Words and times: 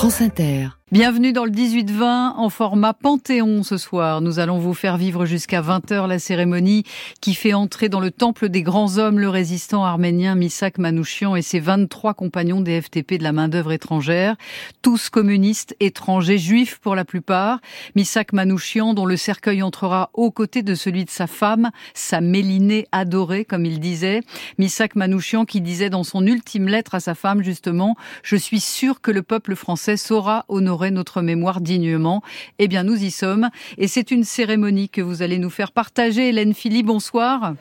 France 0.00 0.22
Inter. 0.22 0.79
Bienvenue 0.92 1.32
dans 1.32 1.44
le 1.44 1.52
18-20 1.52 2.32
en 2.34 2.50
format 2.50 2.94
Panthéon 2.94 3.62
ce 3.62 3.76
soir. 3.76 4.20
Nous 4.20 4.40
allons 4.40 4.58
vous 4.58 4.74
faire 4.74 4.96
vivre 4.96 5.24
jusqu'à 5.24 5.62
20h 5.62 6.08
la 6.08 6.18
cérémonie 6.18 6.82
qui 7.20 7.34
fait 7.34 7.54
entrer 7.54 7.88
dans 7.88 8.00
le 8.00 8.10
temple 8.10 8.48
des 8.48 8.62
grands 8.62 8.98
hommes 8.98 9.20
le 9.20 9.28
résistant 9.28 9.84
arménien 9.84 10.34
Misak 10.34 10.78
Manouchian 10.78 11.36
et 11.36 11.42
ses 11.42 11.60
23 11.60 12.14
compagnons 12.14 12.60
des 12.60 12.82
FTP 12.82 13.18
de 13.18 13.22
la 13.22 13.30
main-d'œuvre 13.30 13.70
étrangère, 13.70 14.34
tous 14.82 15.10
communistes, 15.10 15.76
étrangers, 15.78 16.38
juifs 16.38 16.80
pour 16.80 16.96
la 16.96 17.04
plupart. 17.04 17.60
Misak 17.94 18.32
Manouchian 18.32 18.92
dont 18.92 19.06
le 19.06 19.16
cercueil 19.16 19.62
entrera 19.62 20.10
aux 20.12 20.32
côtés 20.32 20.64
de 20.64 20.74
celui 20.74 21.04
de 21.04 21.10
sa 21.10 21.28
femme, 21.28 21.70
sa 21.94 22.20
mélinée 22.20 22.88
adorée 22.90 23.44
comme 23.44 23.64
il 23.64 23.78
disait. 23.78 24.22
Misak 24.58 24.96
Manouchian 24.96 25.44
qui 25.44 25.60
disait 25.60 25.88
dans 25.88 26.02
son 26.02 26.26
ultime 26.26 26.66
lettre 26.66 26.96
à 26.96 27.00
sa 27.00 27.14
femme 27.14 27.44
justement, 27.44 27.94
je 28.24 28.34
suis 28.34 28.58
sûr 28.58 29.00
que 29.00 29.12
le 29.12 29.22
peuple 29.22 29.54
français 29.54 29.96
saura 29.96 30.46
honorer 30.48 30.79
notre 30.88 31.20
mémoire 31.20 31.60
dignement. 31.60 32.22
Eh 32.58 32.68
bien, 32.68 32.82
nous 32.82 33.04
y 33.04 33.10
sommes. 33.10 33.50
Et 33.76 33.88
c'est 33.88 34.10
une 34.10 34.24
cérémonie 34.24 34.88
que 34.88 35.02
vous 35.02 35.20
allez 35.20 35.38
nous 35.38 35.50
faire 35.50 35.72
partager. 35.72 36.30
Hélène 36.30 36.54
Philly, 36.54 36.82
bonsoir. 36.82 37.54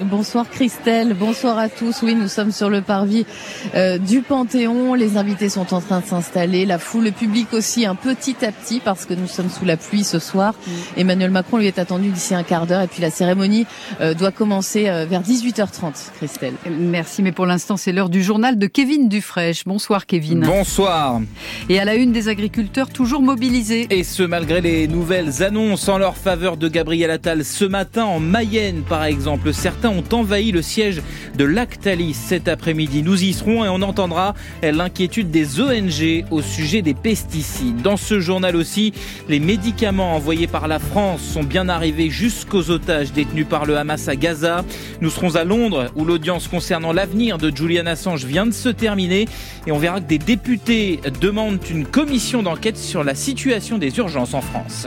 Bonsoir 0.00 0.48
Christelle, 0.48 1.14
bonsoir 1.14 1.58
à 1.58 1.68
tous. 1.68 2.02
Oui, 2.02 2.14
nous 2.14 2.28
sommes 2.28 2.50
sur 2.50 2.70
le 2.70 2.80
parvis 2.80 3.26
euh, 3.74 3.98
du 3.98 4.22
Panthéon. 4.22 4.94
Les 4.94 5.18
invités 5.18 5.50
sont 5.50 5.74
en 5.74 5.80
train 5.82 6.00
de 6.00 6.06
s'installer, 6.06 6.64
la 6.64 6.78
foule, 6.78 7.04
le 7.04 7.10
public 7.10 7.52
aussi, 7.52 7.84
un 7.84 7.94
petit 7.94 8.36
à 8.42 8.52
petit, 8.52 8.80
parce 8.80 9.04
que 9.04 9.12
nous 9.12 9.26
sommes 9.26 9.50
sous 9.50 9.66
la 9.66 9.76
pluie 9.76 10.02
ce 10.02 10.18
soir. 10.18 10.54
Mm. 10.54 10.70
Emmanuel 10.96 11.30
Macron 11.30 11.58
lui 11.58 11.66
est 11.66 11.78
attendu 11.78 12.08
d'ici 12.08 12.34
un 12.34 12.42
quart 12.42 12.66
d'heure, 12.66 12.80
et 12.80 12.86
puis 12.86 13.02
la 13.02 13.10
cérémonie 13.10 13.66
euh, 14.00 14.14
doit 14.14 14.30
commencer 14.30 14.88
euh, 14.88 15.04
vers 15.04 15.22
18h30. 15.22 15.92
Christelle. 16.16 16.54
Merci, 16.70 17.22
mais 17.22 17.32
pour 17.32 17.44
l'instant 17.44 17.76
c'est 17.76 17.92
l'heure 17.92 18.08
du 18.08 18.22
journal 18.22 18.58
de 18.58 18.66
Kevin 18.66 19.08
Dufresne. 19.08 19.52
Bonsoir 19.66 20.06
Kevin. 20.06 20.40
Bonsoir. 20.40 21.20
Et 21.68 21.78
à 21.78 21.84
la 21.84 21.96
une 21.96 22.12
des 22.12 22.28
agriculteurs 22.28 22.88
toujours 22.88 23.20
mobilisés. 23.20 23.86
Et 23.90 24.04
ce 24.04 24.22
malgré 24.22 24.62
les 24.62 24.88
nouvelles 24.88 25.42
annonces 25.42 25.88
en 25.88 25.98
leur 25.98 26.16
faveur 26.16 26.56
de 26.56 26.68
Gabriel 26.68 27.10
Attal 27.10 27.44
ce 27.44 27.64
matin 27.64 28.04
en 28.04 28.20
Mayenne 28.20 28.82
par 28.88 29.04
exemple. 29.04 29.52
Certains 29.52 29.81
ont 29.90 30.04
envahi 30.12 30.52
le 30.52 30.62
siège 30.62 31.02
de 31.36 31.44
Lactalis 31.44 32.14
cet 32.14 32.48
après-midi. 32.48 33.02
Nous 33.02 33.24
y 33.24 33.32
serons 33.32 33.64
et 33.64 33.68
on 33.68 33.82
entendra 33.82 34.34
l'inquiétude 34.62 35.30
des 35.30 35.60
ONG 35.60 36.24
au 36.30 36.42
sujet 36.42 36.82
des 36.82 36.94
pesticides. 36.94 37.82
Dans 37.82 37.96
ce 37.96 38.20
journal 38.20 38.56
aussi, 38.56 38.92
les 39.28 39.40
médicaments 39.40 40.14
envoyés 40.14 40.46
par 40.46 40.68
la 40.68 40.78
France 40.78 41.22
sont 41.22 41.42
bien 41.42 41.68
arrivés 41.68 42.10
jusqu'aux 42.10 42.70
otages 42.70 43.12
détenus 43.12 43.46
par 43.48 43.66
le 43.66 43.76
Hamas 43.76 44.08
à 44.08 44.16
Gaza. 44.16 44.64
Nous 45.00 45.10
serons 45.10 45.36
à 45.36 45.44
Londres 45.44 45.90
où 45.96 46.04
l'audience 46.04 46.48
concernant 46.48 46.92
l'avenir 46.92 47.38
de 47.38 47.54
Julian 47.54 47.86
Assange 47.86 48.24
vient 48.24 48.46
de 48.46 48.52
se 48.52 48.68
terminer 48.68 49.26
et 49.66 49.72
on 49.72 49.78
verra 49.78 50.00
que 50.00 50.08
des 50.08 50.18
députés 50.18 51.00
demandent 51.20 51.60
une 51.70 51.86
commission 51.86 52.42
d'enquête 52.42 52.78
sur 52.78 53.04
la 53.04 53.14
situation 53.14 53.78
des 53.78 53.96
urgences 53.98 54.34
en 54.34 54.40
France. 54.40 54.86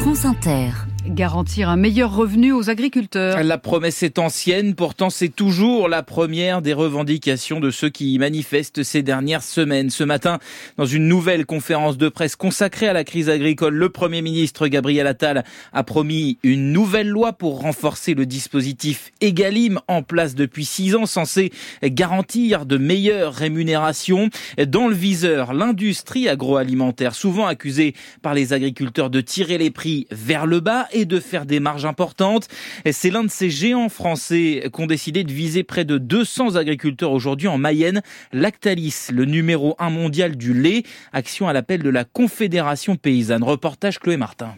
France 0.00 0.24
Inter 0.24 0.70
garantir 1.06 1.68
un 1.68 1.76
meilleur 1.76 2.14
revenu 2.14 2.52
aux 2.52 2.70
agriculteurs. 2.70 3.42
La 3.42 3.58
promesse 3.58 4.02
est 4.02 4.18
ancienne, 4.18 4.74
pourtant 4.74 5.10
c'est 5.10 5.28
toujours 5.28 5.88
la 5.88 6.02
première 6.02 6.62
des 6.62 6.72
revendications 6.72 7.60
de 7.60 7.70
ceux 7.70 7.90
qui 7.90 8.18
manifestent 8.18 8.82
ces 8.82 9.02
dernières 9.02 9.42
semaines. 9.42 9.90
Ce 9.90 10.04
matin, 10.04 10.38
dans 10.76 10.86
une 10.86 11.06
nouvelle 11.06 11.46
conférence 11.46 11.98
de 11.98 12.08
presse 12.08 12.36
consacrée 12.36 12.88
à 12.88 12.92
la 12.92 13.04
crise 13.04 13.28
agricole, 13.28 13.74
le 13.74 13.88
Premier 13.88 14.22
ministre 14.22 14.66
Gabriel 14.68 15.06
Attal 15.06 15.44
a 15.72 15.82
promis 15.84 16.38
une 16.42 16.72
nouvelle 16.72 17.08
loi 17.08 17.32
pour 17.32 17.60
renforcer 17.60 18.14
le 18.14 18.26
dispositif 18.26 19.12
Egalim 19.20 19.80
en 19.88 20.02
place 20.02 20.34
depuis 20.34 20.64
six 20.64 20.94
ans, 20.94 21.06
censé 21.06 21.52
garantir 21.82 22.66
de 22.66 22.78
meilleures 22.78 23.34
rémunérations. 23.34 24.30
Dans 24.66 24.88
le 24.88 24.94
viseur, 24.94 25.52
l'industrie 25.52 26.28
agroalimentaire, 26.28 27.14
souvent 27.14 27.46
accusée 27.46 27.94
par 28.22 28.34
les 28.34 28.52
agriculteurs 28.52 29.10
de 29.10 29.20
tirer 29.20 29.58
les 29.58 29.70
prix 29.70 30.06
vers 30.10 30.46
le 30.46 30.60
bas, 30.60 30.88
et 30.94 31.04
de 31.04 31.20
faire 31.20 31.44
des 31.44 31.60
marges 31.60 31.84
importantes. 31.84 32.48
C'est 32.90 33.10
l'un 33.10 33.24
de 33.24 33.30
ces 33.30 33.50
géants 33.50 33.88
français 33.88 34.70
qui 34.72 34.82
ont 34.82 34.86
décidé 34.86 35.24
de 35.24 35.32
viser 35.32 35.62
près 35.62 35.84
de 35.84 35.98
200 35.98 36.56
agriculteurs 36.56 37.12
aujourd'hui 37.12 37.48
en 37.48 37.58
Mayenne. 37.58 38.02
Lactalis, 38.32 39.08
le 39.12 39.26
numéro 39.26 39.74
1 39.78 39.90
mondial 39.90 40.36
du 40.36 40.54
lait, 40.54 40.84
action 41.12 41.48
à 41.48 41.52
l'appel 41.52 41.82
de 41.82 41.90
la 41.90 42.04
Confédération 42.04 42.96
paysanne. 42.96 43.42
Reportage 43.42 43.98
Chloé 43.98 44.16
Martin. 44.16 44.54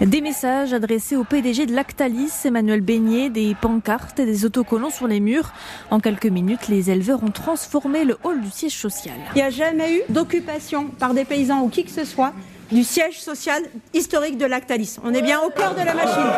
Des 0.00 0.22
messages 0.22 0.72
adressés 0.72 1.14
au 1.14 1.24
PDG 1.24 1.66
de 1.66 1.74
Lactalis, 1.74 2.32
Emmanuel 2.46 2.80
Beignet, 2.80 3.28
des 3.28 3.54
pancartes 3.54 4.18
et 4.18 4.24
des 4.24 4.46
autocollants 4.46 4.88
sur 4.88 5.06
les 5.06 5.20
murs. 5.20 5.52
En 5.90 6.00
quelques 6.00 6.24
minutes, 6.24 6.68
les 6.68 6.90
éleveurs 6.90 7.22
ont 7.22 7.30
transformé 7.30 8.04
le 8.06 8.16
hall 8.24 8.40
du 8.40 8.50
siège 8.50 8.78
social. 8.78 9.12
Il 9.34 9.36
n'y 9.36 9.42
a 9.42 9.50
jamais 9.50 9.96
eu 9.96 10.00
d'occupation 10.08 10.86
par 10.86 11.12
des 11.12 11.26
paysans 11.26 11.60
ou 11.60 11.68
qui 11.68 11.84
que 11.84 11.90
ce 11.90 12.06
soit 12.06 12.32
du 12.72 12.84
siège 12.84 13.20
social 13.20 13.62
historique 13.94 14.38
de 14.38 14.46
Lactalis. 14.46 14.96
On 15.04 15.12
est 15.12 15.22
bien 15.22 15.40
au 15.40 15.50
cœur 15.50 15.74
de 15.74 15.84
la 15.84 15.94
machine. 15.94 16.30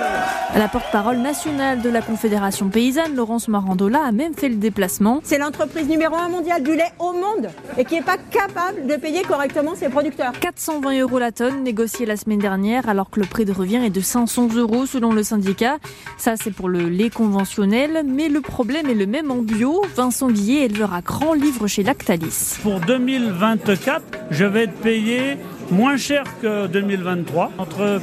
La 0.57 0.69
porte-parole 0.69 1.19
nationale 1.19 1.83
de 1.83 1.91
la 1.91 2.03
Confédération 2.03 2.69
paysanne, 2.69 3.15
Laurence 3.15 3.49
Marandola, 3.49 4.03
a 4.05 4.13
même 4.13 4.35
fait 4.35 4.49
le 4.49 4.57
déplacement. 4.57 5.21
C'est 5.25 5.39
l'entreprise 5.39 5.89
numéro 5.89 6.17
un 6.17 6.29
mondiale 6.29 6.63
du 6.63 6.75
lait 6.75 6.93
au 6.99 7.13
monde 7.13 7.51
et 7.77 7.85
qui 7.85 7.95
n'est 7.95 8.03
pas 8.03 8.17
capable 8.31 8.87
de 8.87 8.97
payer 8.97 9.23
correctement 9.23 9.75
ses 9.75 9.89
producteurs. 9.89 10.33
420 10.41 11.01
euros 11.01 11.19
la 11.19 11.33
tonne 11.33 11.63
négociée 11.63 12.07
la 12.07 12.17
semaine 12.17 12.39
dernière 12.39 12.89
alors 12.89 13.11
que 13.11 13.21
le 13.21 13.27
prix 13.27 13.45
de 13.45 13.53
revient 13.53 13.81
est 13.85 13.91
de 13.91 14.01
500 14.01 14.49
euros 14.57 14.87
selon 14.87 15.13
le 15.13 15.23
syndicat. 15.23 15.79
Ça 16.19 16.35
c'est 16.37 16.51
pour 16.51 16.69
le 16.69 16.89
lait 16.89 17.11
conventionnel, 17.11 18.03
mais 18.07 18.29
le 18.29 18.41
problème 18.41 18.89
est 18.89 18.95
le 18.95 19.07
même 19.07 19.31
en 19.31 19.43
bio. 19.43 19.83
Vincent 19.95 20.31
Guillet, 20.31 20.65
éleveur 20.65 20.95
à 20.95 21.03
Grand, 21.03 21.35
livre 21.35 21.67
chez 21.67 21.83
Lactalis. 21.83 22.59
Pour 22.63 22.81
2024, 22.81 24.03
je 24.31 24.45
vais 24.45 24.65
être 24.65 24.75
payé 24.75 25.37
moins 25.73 25.97
cher 25.97 26.25
que 26.41 26.67
2023, 26.67 27.53
entre 27.59 28.01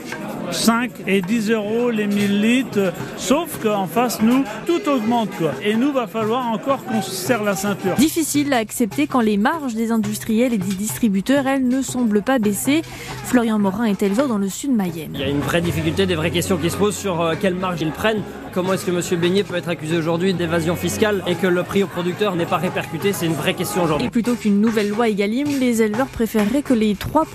5 0.52 0.91
et 1.07 1.22
10 1.22 1.52
euros 1.52 1.91
les 1.91 2.07
1000 2.07 2.41
litres, 2.41 2.94
sauf 3.18 3.59
qu'en 3.62 3.85
face, 3.85 4.22
nous, 4.22 4.44
tout 4.66 4.81
augmente. 4.90 5.30
Quoi. 5.38 5.52
Et 5.63 5.75
nous, 5.75 5.91
va 5.91 6.07
falloir 6.07 6.47
encore 6.47 6.84
qu'on 6.85 7.02
se 7.02 7.12
serre 7.12 7.44
la 7.44 7.56
ceinture. 7.56 7.96
Difficile 7.96 8.52
à 8.53 8.57
accepter 8.57 9.07
quand 9.07 9.22
les 9.22 9.38
marges 9.38 9.75
des 9.75 9.91
industriels 9.91 10.53
et 10.53 10.57
des 10.57 10.75
distributeurs, 10.75 11.47
elles, 11.47 11.68
ne 11.68 11.81
semblent 11.81 12.22
pas 12.22 12.40
baisser. 12.40 12.81
Florian 13.25 13.59
Morin 13.59 13.86
est 13.86 14.01
éleveur 14.01 14.28
dans 14.28 14.38
le 14.38 14.50
sud 14.50 14.72
Mayenne. 14.72 15.12
Il 15.13 15.19
y 15.19 15.24
a 15.24 15.30
une 15.30 15.40
vraie 15.40 15.62
difficulté, 15.62 16.06
des 16.06 16.16
vraies 16.16 16.31
questions 16.31 16.57
qui 16.57 16.69
se 16.69 16.78
posent 16.78 16.97
sur 16.97 17.22
euh, 17.22 17.36
quelle 17.40 17.56
marge 17.56 17.81
ils 17.81 17.91
prennent. 17.91 18.24
Comment 18.53 18.74
est-ce 18.74 18.86
que 18.86 18.91
M. 18.91 19.19
Beignet 19.19 19.44
peut 19.44 19.56
être 19.56 19.69
accusé 19.69 19.96
aujourd'hui 19.96 20.34
d'évasion 20.34 20.75
fiscale 20.75 21.24
et 21.28 21.36
que 21.36 21.46
le 21.46 21.62
prix 21.62 21.84
au 21.84 21.88
producteur 21.88 22.36
n'est 22.36 22.47
pas 22.47 22.57
répercuté? 22.57 23.13
C'est 23.13 23.28
une 23.28 23.34
vraie 23.34 23.53
question 23.53 23.84
aujourd'hui. 23.84 24.07
Et 24.07 24.09
plutôt 24.09 24.34
qu'une 24.34 24.59
nouvelle 24.59 24.90
loi 24.90 25.07
Egalim, 25.07 25.47
les 25.59 25.84
éleveurs 25.84 26.07
préféreraient 26.07 26.63
que 26.63 26.74
les 26.74 26.96
trois 26.96 27.25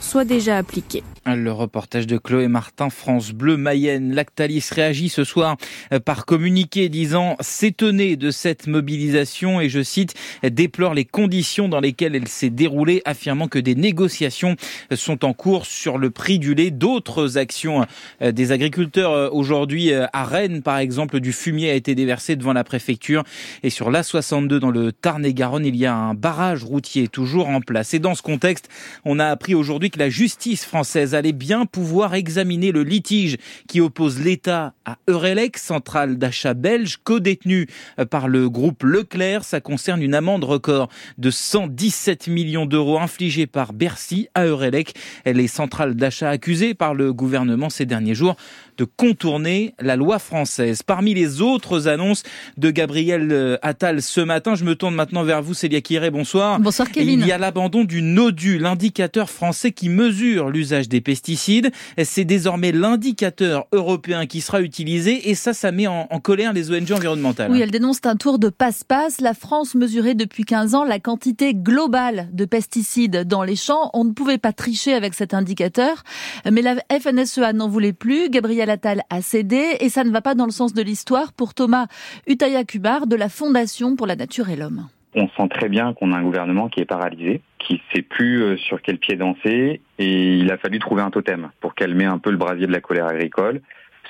soient 0.00 0.24
déjà 0.24 0.56
appliquées. 0.56 1.02
Le 1.24 1.52
reportage 1.52 2.08
de 2.08 2.18
Chloé 2.18 2.48
Martin, 2.48 2.90
France 2.90 3.30
Bleu 3.30 3.56
Mayenne. 3.56 4.12
Lactalis 4.12 4.68
réagit 4.72 5.08
ce 5.08 5.22
soir 5.22 5.56
euh, 5.92 6.00
par 6.00 6.26
communiqué 6.26 6.88
disant 6.88 7.36
s'étonner 7.38 8.16
de 8.16 8.32
cette 8.32 8.66
mobilisation 8.66 9.60
et 9.60 9.68
je 9.68 9.84
cite 9.84 10.14
déplore 10.42 10.94
les 10.94 11.04
conditions 11.04 11.68
dans 11.68 11.78
lesquelles 11.78 12.16
elle 12.16 12.26
s'est 12.26 12.50
déroulée, 12.50 13.02
affirmant 13.04 13.46
que 13.46 13.60
des 13.60 13.76
négociations 13.76 14.56
sont 14.92 15.24
en 15.24 15.32
cours 15.32 15.64
sur 15.64 15.96
le 15.96 16.10
prix 16.10 16.40
du 16.40 16.54
lait. 16.54 16.72
D'autres 16.72 17.38
actions 17.38 17.86
euh, 18.20 18.32
des 18.32 18.50
agriculteurs 18.50 19.12
euh, 19.12 19.28
aujourd'hui 19.30 19.92
à 19.94 20.24
Rennes, 20.24 20.60
par 20.60 20.78
exemple, 20.78 21.20
du 21.20 21.32
fumier 21.32 21.70
a 21.70 21.74
été 21.74 21.94
déversé 21.94 22.34
devant 22.34 22.52
la 22.52 22.64
préfecture 22.64 23.22
et 23.62 23.70
sur 23.70 23.92
l'A62 23.92 24.58
dans 24.58 24.70
le 24.70 24.90
Tarn-et-Garonne, 24.90 25.66
il 25.66 25.76
y 25.76 25.86
a 25.86 25.94
un 25.94 26.14
barrage 26.14 26.64
routier 26.64 27.06
toujours 27.06 27.48
en 27.48 27.60
place. 27.60 27.94
Et 27.94 28.00
dans 28.00 28.16
ce 28.16 28.22
contexte, 28.22 28.68
on 29.04 29.20
a 29.20 29.26
appris 29.26 29.54
aujourd'hui 29.62 29.90
que 29.90 29.98
la 30.00 30.10
justice 30.10 30.64
française 30.64 31.14
allez 31.14 31.32
bien 31.32 31.66
pouvoir 31.66 32.16
examiner 32.16 32.72
le 32.72 32.82
litige 32.82 33.36
qui 33.68 33.80
oppose 33.80 34.18
l'État 34.18 34.74
à 34.84 34.96
Eurelec, 35.08 35.56
centrale 35.56 36.18
d'achat 36.18 36.52
belge, 36.52 36.98
co-détenue 37.04 37.68
euh, 38.00 38.04
par 38.04 38.26
le 38.26 38.50
groupe 38.50 38.82
Leclerc. 38.82 39.44
Ça 39.44 39.60
concerne 39.60 40.02
une 40.02 40.16
amende 40.16 40.42
record 40.42 40.88
de 41.16 41.30
117 41.30 42.26
millions 42.26 42.66
d'euros 42.66 42.98
infligée 42.98 43.46
par 43.46 43.72
Bercy 43.72 44.26
à 44.34 44.46
Eurelec. 44.46 44.94
Elle 45.24 45.38
est 45.38 45.46
centrale 45.46 45.94
d'achat 45.94 46.30
accusée 46.30 46.74
par 46.74 46.92
le 46.92 47.12
gouvernement 47.12 47.70
ces 47.70 47.86
derniers 47.86 48.16
jours 48.16 48.34
de 48.78 48.84
contourner 48.84 49.74
la 49.78 49.94
loi 49.94 50.18
française. 50.18 50.82
Parmi 50.82 51.14
les 51.14 51.40
autres 51.40 51.86
annonces 51.86 52.24
de 52.56 52.70
Gabriel 52.72 53.28
euh, 53.30 53.58
Attal 53.62 54.02
ce 54.02 54.20
matin, 54.20 54.56
je 54.56 54.64
me 54.64 54.74
tourne 54.74 54.96
maintenant 54.96 55.22
vers 55.22 55.40
vous, 55.40 55.54
Célia 55.54 55.80
Kiré, 55.80 56.10
bonsoir. 56.10 56.58
Bonsoir 56.58 56.90
Kevin. 56.90 57.20
il 57.20 57.26
y 57.26 57.32
a 57.32 57.38
l'abandon 57.38 57.84
du 57.84 58.02
NODU, 58.02 58.58
l'indicateur 58.58 59.30
français 59.30 59.41
qui 59.74 59.88
mesure 59.88 60.50
l'usage 60.50 60.88
des 60.88 61.00
pesticides. 61.00 61.72
C'est 62.02 62.24
désormais 62.24 62.70
l'indicateur 62.70 63.66
européen 63.72 64.26
qui 64.26 64.40
sera 64.40 64.60
utilisé 64.60 65.30
et 65.30 65.34
ça, 65.34 65.52
ça 65.52 65.72
met 65.72 65.88
en, 65.88 66.06
colère 66.22 66.52
les 66.52 66.70
ONG 66.70 66.92
environnementales. 66.92 67.50
Oui, 67.50 67.60
elle 67.60 67.72
dénonce 67.72 67.98
un 68.04 68.14
tour 68.14 68.38
de 68.38 68.48
passe-passe. 68.48 69.20
La 69.20 69.34
France 69.34 69.74
mesurait 69.74 70.14
depuis 70.14 70.44
15 70.44 70.74
ans 70.76 70.84
la 70.84 71.00
quantité 71.00 71.54
globale 71.54 72.28
de 72.32 72.44
pesticides 72.44 73.24
dans 73.24 73.42
les 73.42 73.56
champs. 73.56 73.90
On 73.94 74.04
ne 74.04 74.12
pouvait 74.12 74.38
pas 74.38 74.52
tricher 74.52 74.94
avec 74.94 75.14
cet 75.14 75.34
indicateur, 75.34 76.04
mais 76.50 76.62
la 76.62 76.76
FNSEA 76.90 77.52
n'en 77.52 77.68
voulait 77.68 77.92
plus. 77.92 78.30
Gabriel 78.30 78.70
Attal 78.70 79.02
a 79.10 79.22
cédé 79.22 79.76
et 79.80 79.88
ça 79.88 80.04
ne 80.04 80.10
va 80.10 80.20
pas 80.20 80.36
dans 80.36 80.46
le 80.46 80.52
sens 80.52 80.72
de 80.72 80.82
l'histoire 80.82 81.32
pour 81.32 81.54
Thomas 81.54 81.86
Utaya 82.28 82.62
Kubar 82.62 83.08
de 83.08 83.16
la 83.16 83.28
Fondation 83.28 83.96
pour 83.96 84.06
la 84.06 84.14
nature 84.14 84.48
et 84.48 84.56
l'homme. 84.56 84.86
On 85.14 85.28
sent 85.28 85.48
très 85.50 85.68
bien 85.68 85.92
qu'on 85.92 86.12
a 86.12 86.16
un 86.16 86.22
gouvernement 86.22 86.68
qui 86.68 86.80
est 86.80 86.86
paralysé, 86.86 87.42
qui 87.58 87.74
ne 87.74 87.78
sait 87.94 88.02
plus 88.02 88.42
euh, 88.42 88.56
sur 88.56 88.80
quel 88.80 88.98
pied 88.98 89.16
danser 89.16 89.80
et 89.98 90.36
il 90.36 90.50
a 90.50 90.56
fallu 90.56 90.78
trouver 90.78 91.02
un 91.02 91.10
totem 91.10 91.50
pour 91.60 91.74
calmer 91.74 92.06
un 92.06 92.18
peu 92.18 92.30
le 92.30 92.38
brasier 92.38 92.66
de 92.66 92.72
la 92.72 92.80
colère 92.80 93.06
agricole. 93.06 93.60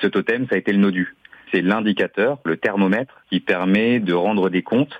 Ce 0.01 0.07
totem, 0.07 0.47
ça 0.49 0.55
a 0.55 0.59
été 0.59 0.73
le 0.73 0.79
NODU. 0.79 1.17
C'est 1.53 1.61
l'indicateur, 1.61 2.39
le 2.45 2.57
thermomètre 2.57 3.23
qui 3.31 3.41
permet 3.41 3.99
de 3.99 4.15
rendre 4.15 4.49
des 4.49 4.63
comptes 4.63 4.99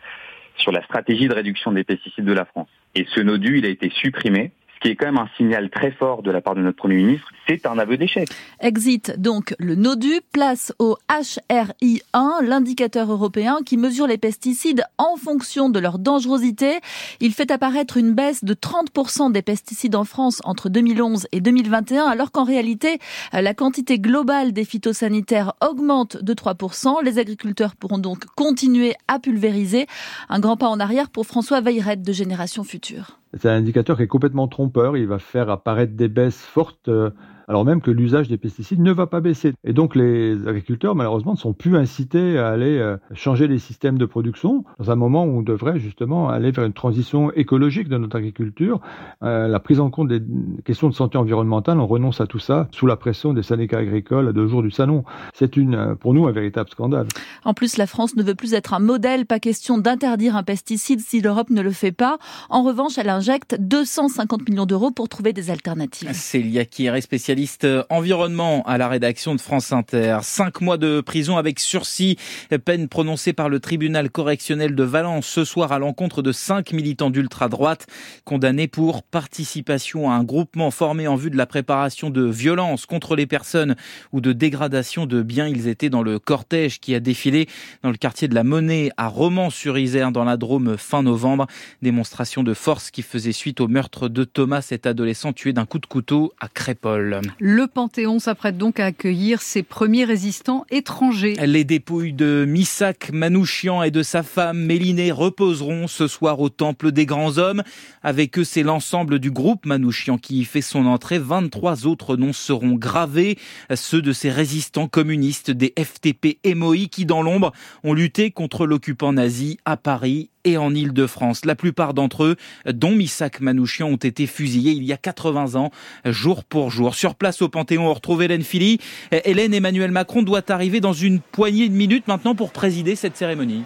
sur 0.57 0.73
la 0.73 0.83
stratégie 0.83 1.29
de 1.29 1.35
réduction 1.35 1.73
des 1.73 1.85
pesticides 1.85 2.25
de 2.25 2.33
la 2.33 2.45
France. 2.45 2.69
Et 2.95 3.07
ce 3.15 3.21
NODU, 3.21 3.59
il 3.59 3.67
a 3.67 3.69
été 3.69 3.91
supprimé 3.91 4.53
qui 4.83 4.89
est 4.89 4.97
quand 4.97 5.07
même 5.07 5.19
un 5.19 5.29
signal 5.37 5.71
très 5.71 5.93
fort 5.93 6.23
de 6.23 6.31
la 6.31 6.41
part 6.41 6.57
de 6.57 6.61
notre 6.61 6.77
Premier 6.77 6.97
ministre, 6.97 7.29
c'est 7.47 7.67
un 7.67 7.79
aveu 7.79 7.97
d'échec. 7.97 8.29
Exit 8.61 9.19
donc 9.19 9.55
le 9.59 9.77
NODU, 9.77 10.21
place 10.33 10.73
au 10.79 10.99
HRI1, 11.09 12.43
l'indicateur 12.43 13.11
européen 13.11 13.59
qui 13.65 13.77
mesure 13.77 14.09
les 14.09 14.19
pesticides 14.19 14.85
en 14.99 15.17
fonction 15.17 15.71
de 15.71 15.79
leur 15.79 15.99
dangerosité. 15.99 16.81
Il 17.21 17.33
fait 17.33 17.51
apparaître 17.51 17.97
une 17.97 18.13
baisse 18.13 18.45
de 18.45 18.55
30% 18.55 19.31
des 19.31 19.43
pesticides 19.43 19.95
en 19.95 20.05
France 20.05 20.43
entre 20.45 20.69
2011 20.69 21.29
et 21.31 21.41
2021, 21.41 22.05
alors 22.05 22.33
qu'en 22.33 22.45
réalité, 22.45 22.99
la 23.33 23.55
quantité 23.55 23.99
globale 24.01 24.53
des 24.53 24.65
phytosanitaires 24.65 25.53
augmente 25.61 26.17
de 26.17 26.35
3%. 26.35 27.05
Les 27.05 27.19
agriculteurs 27.19 27.77
pourront 27.77 27.99
donc 27.99 28.25
continuer 28.35 28.95
à 29.07 29.21
pulvériser. 29.21 29.87
Un 30.29 30.41
grand 30.41 30.57
pas 30.57 30.69
en 30.69 30.81
arrière 30.81 31.11
pour 31.11 31.27
François 31.27 31.61
Veillerette 31.61 32.03
de 32.03 32.13
Génération 32.13 32.65
Future. 32.65 33.22
C'est 33.35 33.49
un 33.49 33.57
indicateur 33.57 33.97
qui 33.97 34.03
est 34.05 34.09
complètement 34.09 34.49
trompeur. 34.49 34.97
Il 34.97 35.07
va 35.07 35.19
faire 35.19 35.49
apparaître 35.51 35.95
des 35.95 36.09
baisses 36.09 36.43
fortes 36.43 36.89
euh, 36.89 37.11
alors 37.49 37.65
même 37.65 37.81
que 37.81 37.91
l'usage 37.91 38.29
des 38.29 38.39
pesticides 38.39 38.81
ne 38.81 38.93
va 38.93 39.07
pas 39.07 39.21
baisser. 39.21 39.53
Et 39.65 39.73
donc 39.73 39.95
les 39.95 40.47
agriculteurs, 40.47 40.95
malheureusement, 40.95 41.33
ne 41.33 41.39
sont 41.39 41.53
plus 41.53 41.77
incités 41.77 42.39
à 42.39 42.49
aller 42.49 42.79
euh, 42.79 42.97
changer 43.15 43.49
les 43.49 43.59
systèmes 43.59 43.99
de 43.99 44.07
production 44.07 44.65
dans 44.79 44.91
un 44.91 44.97
moment 44.97 45.25
où 45.25 45.39
on 45.39 45.43
devrait 45.43 45.79
justement 45.79 46.29
aller 46.29 46.51
vers 46.51 46.65
une 46.65 46.73
transition 46.73 47.33
écologique 47.33 47.89
de 47.89 47.99
notre 47.99 48.17
agriculture. 48.17 48.81
Euh, 49.23 49.49
la 49.49 49.61
prise 49.61 49.81
en 49.81 49.91
compte 49.91 50.09
des 50.09 50.23
questions 50.65 50.89
de 50.89 50.95
santé 50.95 51.19
environnementale, 51.19 51.79
on 51.79 51.87
renonce 51.87 52.21
à 52.21 52.27
tout 52.27 52.39
ça 52.39 52.69
sous 52.73 52.87
la 52.87 52.97
pression 52.97 53.33
des 53.33 53.43
syndicats 53.43 53.79
agricoles 53.79 54.29
à 54.29 54.33
deux 54.33 54.47
jours 54.47 54.63
du 54.63 54.71
salon. 54.71 55.05
C'est 55.35 55.57
une, 55.57 55.75
euh, 55.75 55.95
pour 55.95 56.15
nous 56.15 56.27
un 56.27 56.33
véritable 56.33 56.71
scandale. 56.71 57.07
En 57.45 57.55
plus, 57.55 57.77
la 57.77 57.87
France 57.87 58.17
ne 58.17 58.23
veut 58.23 58.35
plus 58.35 58.55
être 58.55 58.75
un 58.75 58.79
modèle, 58.79 59.27
pas 59.27 59.41
question 59.41 59.79
d'interdire 59.79 60.37
un 60.37 60.43
pesticide 60.43 61.01
si 61.01 61.21
l'Europe 61.21 61.51
ne 61.51 61.63
le 61.63 61.71
fait 61.71 61.93
pas. 61.93 62.19
En 62.51 62.63
revanche, 62.63 62.99
elle 62.99 63.09
injecte 63.09 63.57
250 63.59 64.49
millions 64.49 64.67
d'euros 64.67 64.91
pour 64.91 65.09
trouver 65.09 65.33
des 65.33 65.51
alternatives. 65.51 66.13
Célia 66.13 66.65
Kier, 66.65 67.01
spécialiste 67.01 67.32
spécialiste 67.33 67.67
environnement 67.89 68.63
à 68.67 68.77
la 68.77 68.89
rédaction 68.89 69.35
de 69.35 69.41
France 69.41 69.73
Inter. 69.73 70.19
Cinq 70.21 70.61
mois 70.61 70.77
de 70.77 71.01
prison 71.01 71.39
avec 71.39 71.61
sursis, 71.61 72.19
peine 72.63 72.89
prononcée 72.89 73.33
par 73.33 73.49
le 73.49 73.59
tribunal 73.59 74.11
correctionnel 74.11 74.75
de 74.75 74.83
Valence 74.83 75.27
ce 75.27 75.47
soir 75.47 75.73
à 75.73 75.79
l'encontre 75.79 76.21
de 76.21 76.31
cinq 76.31 76.75
militants 76.75 77.09
d'ultra-droite 77.09 77.87
condamnés 78.25 78.69
pour 78.69 79.03
participation 79.03 80.11
à 80.11 80.15
un 80.15 80.25
groupement 80.25 80.71
formé 80.71 81.09
en 81.09 81.17
vue 81.17 81.31
de 81.31 81.39
la 81.39 81.47
préparation 81.47 82.11
de 82.11 82.23
violences 82.23 82.85
contre 82.85 83.17
les 83.17 83.27
personnes 83.27 83.77
ou 84.13 84.21
de 84.21 84.35
dégradation 84.35 85.07
de 85.07 85.23
biens. 85.23 85.49
Ils 85.49 85.69
étaient 85.69 85.89
dans 85.89 86.03
le 86.03 86.19
cortège 86.19 86.81
qui 86.81 86.95
a 86.95 87.01
défilé 87.01 87.49
dans 87.83 87.91
le 87.91 87.97
quartier 87.97 88.29
de 88.29 88.35
la 88.35 88.45
Monnaie 88.45 88.91
à 88.99 89.09
Romans-sur-Isère 89.09 90.13
dans 90.13 90.25
la 90.25 90.37
Drôme 90.37 90.77
fin 90.77 91.03
novembre. 91.03 91.47
Démonstration 91.81 92.43
de 92.43 92.53
force 92.53 92.91
qui 92.91 93.01
faisait 93.01 93.33
suite 93.33 93.63
au 93.63 93.69
meurtre 93.69 94.09
de 94.09 94.25
Thomas, 94.25 94.61
cet 94.61 94.85
adolescent 94.85 95.33
tué 95.33 95.55
d'un 95.55 95.65
coup 95.65 95.79
de 95.79 95.87
couteau 95.87 96.35
à 96.39 96.49
Crépole. 96.49 97.22
Le 97.39 97.67
Panthéon 97.67 98.19
s'apprête 98.19 98.59
donc 98.59 98.81
à 98.81 98.87
accueillir 98.87 99.43
ses 99.43 99.63
premiers 99.63 100.05
résistants 100.05 100.65
étrangers. 100.71 101.35
Les 101.45 101.65
dépouilles 101.65 102.13
de 102.13 102.45
Missak 102.47 103.11
Manouchian 103.13 103.83
et 103.83 103.91
de 103.91 104.03
sa 104.03 104.23
femme 104.23 104.59
Mélinée 104.59 105.13
reposeront 105.13 105.87
ce 105.87 106.07
soir 106.09 106.41
au 106.41 106.49
Temple 106.49 106.93
des 106.93 107.07
Grands 107.07 107.39
Hommes. 107.39 107.63
Avec 108.03 108.39
eux, 108.39 108.45
c'est 108.45 108.63
l'ensemble 108.63 109.19
du 109.19 109.31
groupe 109.31 109.67
Manouchian 109.67 110.19
qui 110.19 110.41
y 110.41 110.45
fait 110.45 110.63
son 110.63 110.87
entrée. 110.87 111.19
23 111.19 111.87
autres 111.87 112.17
noms 112.17 112.33
seront 112.33 112.75
gravés, 112.75 113.39
ceux 113.75 114.03
de 114.03 114.13
ces 114.13 114.31
résistants 114.31 114.89
communistes 114.89 115.51
des 115.51 115.73
FTP 115.79 116.39
MOI 116.55 116.89
qui, 116.91 117.07
dans 117.07 117.23
l'ombre, 117.23 117.53
ont 117.85 117.95
lutté 117.95 118.31
contre 118.31 118.67
l'occupant 118.67 119.13
nazi 119.13 119.59
à 119.65 119.77
Paris 119.77 120.32
et 120.45 120.57
en 120.57 120.75
Île-de-France. 120.75 121.45
La 121.45 121.55
plupart 121.55 121.95
d'entre 121.95 122.25
eux, 122.25 122.37
dont 122.67 122.93
Missak 122.93 123.41
Manouchian, 123.41 123.89
ont 123.89 123.97
été 123.97 124.27
fusillés 124.27 124.73
il 124.73 124.85
y 124.85 124.93
a 124.93 124.97
80 124.97 125.55
ans, 125.57 125.71
jour 126.05 126.45
pour 126.45 126.71
jour. 126.71 126.95
Sur 126.95 127.15
place 127.15 127.43
au 127.43 127.49
Panthéon, 127.49 127.89
on 127.89 127.95
retrouve 127.95 128.23
Hélène 128.23 128.43
Philly. 128.43 128.79
Hélène 129.11 129.55
Emmanuel 129.55 129.91
Macron 129.91 130.23
doit 130.23 130.51
arriver 130.51 130.81
dans 130.81 130.93
une 130.93 131.21
poignée 131.21 131.69
de 131.69 131.75
minutes 131.75 132.09
maintenant 132.09 132.35
pour 132.35 132.53
présider 132.53 132.97
cette 132.97 133.17
cérémonie. 133.17 133.65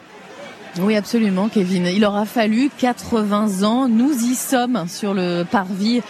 Oui, 0.78 0.94
absolument, 0.94 1.48
Kevin. 1.48 1.86
Il 1.86 2.04
aura 2.04 2.26
fallu 2.26 2.70
80 2.76 3.62
ans. 3.62 3.88
Nous 3.88 4.12
y 4.12 4.34
sommes 4.34 4.84
sur 4.88 5.14
le 5.14 5.44
parvis 5.44 6.02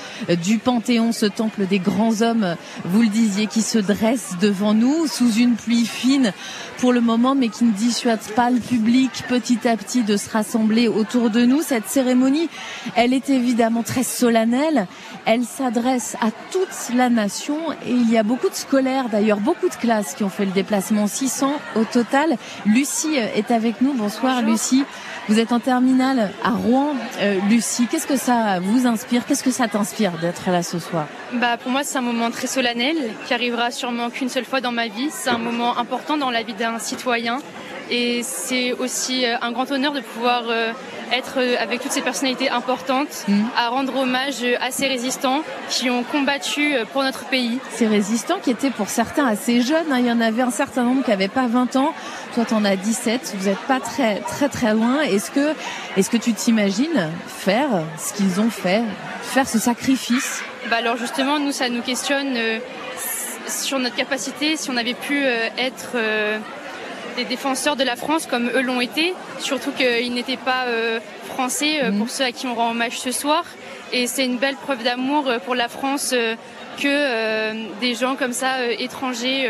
du 0.42 0.58
Panthéon, 0.58 1.12
ce 1.12 1.26
temple 1.26 1.66
des 1.66 1.78
grands 1.78 2.20
hommes, 2.22 2.56
vous 2.84 3.02
le 3.02 3.08
disiez, 3.08 3.46
qui 3.46 3.62
se 3.62 3.78
dresse 3.78 4.32
devant 4.40 4.74
nous 4.74 5.06
sous 5.06 5.32
une 5.34 5.54
pluie 5.54 5.86
fine 5.86 6.32
pour 6.78 6.92
le 6.92 7.00
moment, 7.00 7.36
mais 7.36 7.48
qui 7.48 7.64
ne 7.64 7.72
dissuade 7.72 8.20
pas 8.34 8.50
le 8.50 8.58
public 8.58 9.10
petit 9.28 9.68
à 9.68 9.76
petit 9.76 10.02
de 10.02 10.16
se 10.16 10.28
rassembler 10.30 10.88
autour 10.88 11.30
de 11.30 11.44
nous. 11.44 11.62
Cette 11.62 11.86
cérémonie, 11.86 12.48
elle 12.96 13.12
est 13.12 13.30
évidemment 13.30 13.84
très 13.84 14.02
solennelle. 14.02 14.88
Elle 15.28 15.44
s'adresse 15.44 16.16
à 16.20 16.30
toute 16.52 16.94
la 16.94 17.08
nation 17.08 17.72
et 17.84 17.90
il 17.90 18.08
y 18.08 18.16
a 18.16 18.22
beaucoup 18.22 18.48
de 18.48 18.54
scolaires, 18.54 19.08
d'ailleurs 19.08 19.40
beaucoup 19.40 19.68
de 19.68 19.74
classes 19.74 20.14
qui 20.14 20.22
ont 20.22 20.28
fait 20.28 20.44
le 20.44 20.52
déplacement, 20.52 21.08
600 21.08 21.52
au 21.74 21.82
total. 21.84 22.36
Lucie 22.64 23.16
est 23.16 23.50
avec 23.50 23.80
nous. 23.80 23.92
Bonsoir, 23.92 24.40
Lucie. 24.42 24.76
Lucie. 24.78 24.84
Vous 25.28 25.40
êtes 25.40 25.50
en 25.50 25.58
terminale 25.58 26.30
à 26.44 26.50
Rouen. 26.50 26.94
Euh, 27.18 27.40
Lucie, 27.48 27.88
qu'est-ce 27.88 28.06
que 28.06 28.16
ça 28.16 28.60
vous 28.60 28.86
inspire? 28.86 29.26
Qu'est-ce 29.26 29.42
que 29.42 29.50
ça 29.50 29.66
t'inspire 29.66 30.12
d'être 30.18 30.48
là 30.48 30.62
ce 30.62 30.78
soir? 30.78 31.08
Bah, 31.32 31.56
Pour 31.56 31.72
moi, 31.72 31.82
c'est 31.82 31.98
un 31.98 32.02
moment 32.02 32.30
très 32.30 32.46
solennel 32.46 32.96
qui 33.26 33.34
arrivera 33.34 33.72
sûrement 33.72 34.10
qu'une 34.10 34.28
seule 34.28 34.44
fois 34.44 34.60
dans 34.60 34.70
ma 34.70 34.86
vie. 34.86 35.08
C'est 35.10 35.30
un 35.30 35.38
moment 35.38 35.76
important 35.78 36.16
dans 36.16 36.30
la 36.30 36.44
vie 36.44 36.54
d'un 36.54 36.78
citoyen. 36.78 37.38
Et 37.90 38.22
c'est 38.22 38.72
aussi 38.72 39.26
euh, 39.26 39.36
un 39.42 39.50
grand 39.50 39.68
honneur 39.72 39.92
de 39.92 40.00
pouvoir 40.00 40.44
euh, 40.48 40.72
être 41.12 41.38
avec 41.60 41.80
toutes 41.80 41.92
ces 41.92 42.02
personnalités 42.02 42.50
importantes, 42.50 43.24
mm. 43.28 43.42
à 43.56 43.68
rendre 43.68 43.96
hommage 43.96 44.44
à 44.60 44.70
ces 44.70 44.86
résistants 44.86 45.42
qui 45.68 45.90
ont 45.90 46.02
combattu 46.02 46.74
pour 46.92 47.02
notre 47.02 47.24
pays. 47.26 47.58
Ces 47.70 47.86
résistants 47.86 48.38
qui 48.42 48.50
étaient 48.50 48.70
pour 48.70 48.88
certains 48.88 49.26
assez 49.26 49.60
jeunes, 49.62 49.90
hein. 49.90 49.98
il 49.98 50.06
y 50.06 50.12
en 50.12 50.20
avait 50.20 50.42
un 50.42 50.50
certain 50.50 50.82
nombre 50.82 51.04
qui 51.04 51.10
n'avaient 51.10 51.28
pas 51.28 51.46
20 51.46 51.76
ans, 51.76 51.92
toi 52.34 52.44
tu 52.44 52.54
en 52.54 52.64
as 52.64 52.76
17, 52.76 53.34
vous 53.38 53.48
n'êtes 53.48 53.58
pas 53.60 53.80
très 53.80 54.20
très 54.20 54.48
très 54.48 54.72
loin. 54.74 55.00
Est-ce 55.02 55.30
que, 55.30 55.54
est-ce 55.96 56.10
que 56.10 56.16
tu 56.16 56.32
t'imagines 56.32 57.10
faire 57.26 57.68
ce 57.98 58.12
qu'ils 58.12 58.40
ont 58.40 58.50
fait, 58.50 58.82
faire 59.22 59.48
ce 59.48 59.58
sacrifice? 59.58 60.42
Bah 60.70 60.76
Alors 60.78 60.96
justement, 60.96 61.38
nous 61.38 61.52
ça 61.52 61.68
nous 61.68 61.82
questionne 61.82 62.34
euh, 62.36 62.58
sur 63.48 63.78
notre 63.78 63.96
capacité, 63.96 64.56
si 64.56 64.70
on 64.70 64.76
avait 64.76 64.94
pu 64.94 65.24
euh, 65.24 65.48
être... 65.58 65.92
Euh, 65.94 66.38
des 67.16 67.24
défenseurs 67.24 67.76
de 67.76 67.84
la 67.84 67.96
France 67.96 68.26
comme 68.26 68.48
eux 68.54 68.62
l'ont 68.62 68.80
été, 68.80 69.14
surtout 69.38 69.72
qu'ils 69.72 70.12
n'étaient 70.12 70.36
pas 70.36 70.66
français 71.24 71.90
mhm. 71.90 71.98
pour 71.98 72.10
ceux 72.10 72.24
à 72.24 72.32
qui 72.32 72.46
on 72.46 72.54
rend 72.54 72.70
hommage 72.70 72.98
ce 72.98 73.10
soir. 73.10 73.44
Et 73.92 74.06
c'est 74.06 74.24
une 74.24 74.38
belle 74.38 74.56
preuve 74.56 74.82
d'amour 74.82 75.30
pour 75.44 75.54
la 75.54 75.68
France 75.68 76.14
que 76.78 77.78
des 77.80 77.94
gens 77.94 78.16
comme 78.16 78.32
ça, 78.32 78.70
étrangers, 78.70 79.48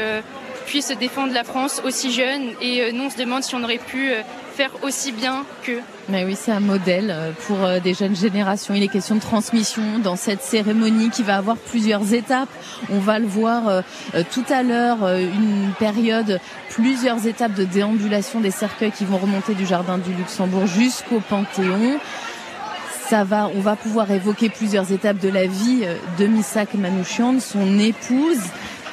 puissent 0.66 0.92
défendre 0.98 1.32
la 1.32 1.44
France 1.44 1.80
aussi 1.84 2.12
jeune. 2.12 2.50
Et 2.60 2.92
nous, 2.92 3.04
on 3.04 3.10
se 3.10 3.16
demande 3.16 3.42
si 3.42 3.54
on 3.54 3.62
aurait 3.62 3.78
pu 3.78 4.10
faire 4.54 4.70
aussi 4.82 5.12
bien 5.12 5.44
qu'eux. 5.62 5.80
Mais 6.08 6.24
oui, 6.24 6.36
c'est 6.38 6.52
un 6.52 6.60
modèle 6.60 7.14
pour 7.46 7.56
des 7.82 7.94
jeunes 7.94 8.16
générations. 8.16 8.74
Il 8.74 8.82
est 8.82 8.88
question 8.88 9.14
de 9.14 9.20
transmission 9.20 9.98
dans 10.02 10.16
cette 10.16 10.42
cérémonie 10.42 11.10
qui 11.10 11.22
va 11.22 11.36
avoir 11.36 11.56
plusieurs 11.56 12.12
étapes. 12.12 12.48
On 12.90 12.98
va 12.98 13.18
le 13.18 13.26
voir 13.26 13.82
tout 14.32 14.44
à 14.50 14.62
l'heure, 14.62 14.98
une 15.08 15.72
période, 15.78 16.40
plusieurs 16.70 17.26
étapes 17.26 17.54
de 17.54 17.64
déambulation 17.64 18.40
des 18.40 18.50
cercueils 18.50 18.92
qui 18.92 19.04
vont 19.04 19.18
remonter 19.18 19.54
du 19.54 19.66
jardin 19.66 19.98
du 19.98 20.12
Luxembourg 20.12 20.66
jusqu'au 20.66 21.20
Panthéon. 21.20 21.98
Ça 23.08 23.22
va, 23.22 23.48
on 23.54 23.60
va 23.60 23.76
pouvoir 23.76 24.10
évoquer 24.10 24.48
plusieurs 24.48 24.90
étapes 24.90 25.18
de 25.18 25.28
la 25.28 25.46
vie 25.46 25.84
de 26.18 26.26
Misak 26.26 26.74
Manouchian, 26.74 27.38
son 27.38 27.78
épouse. 27.78 28.40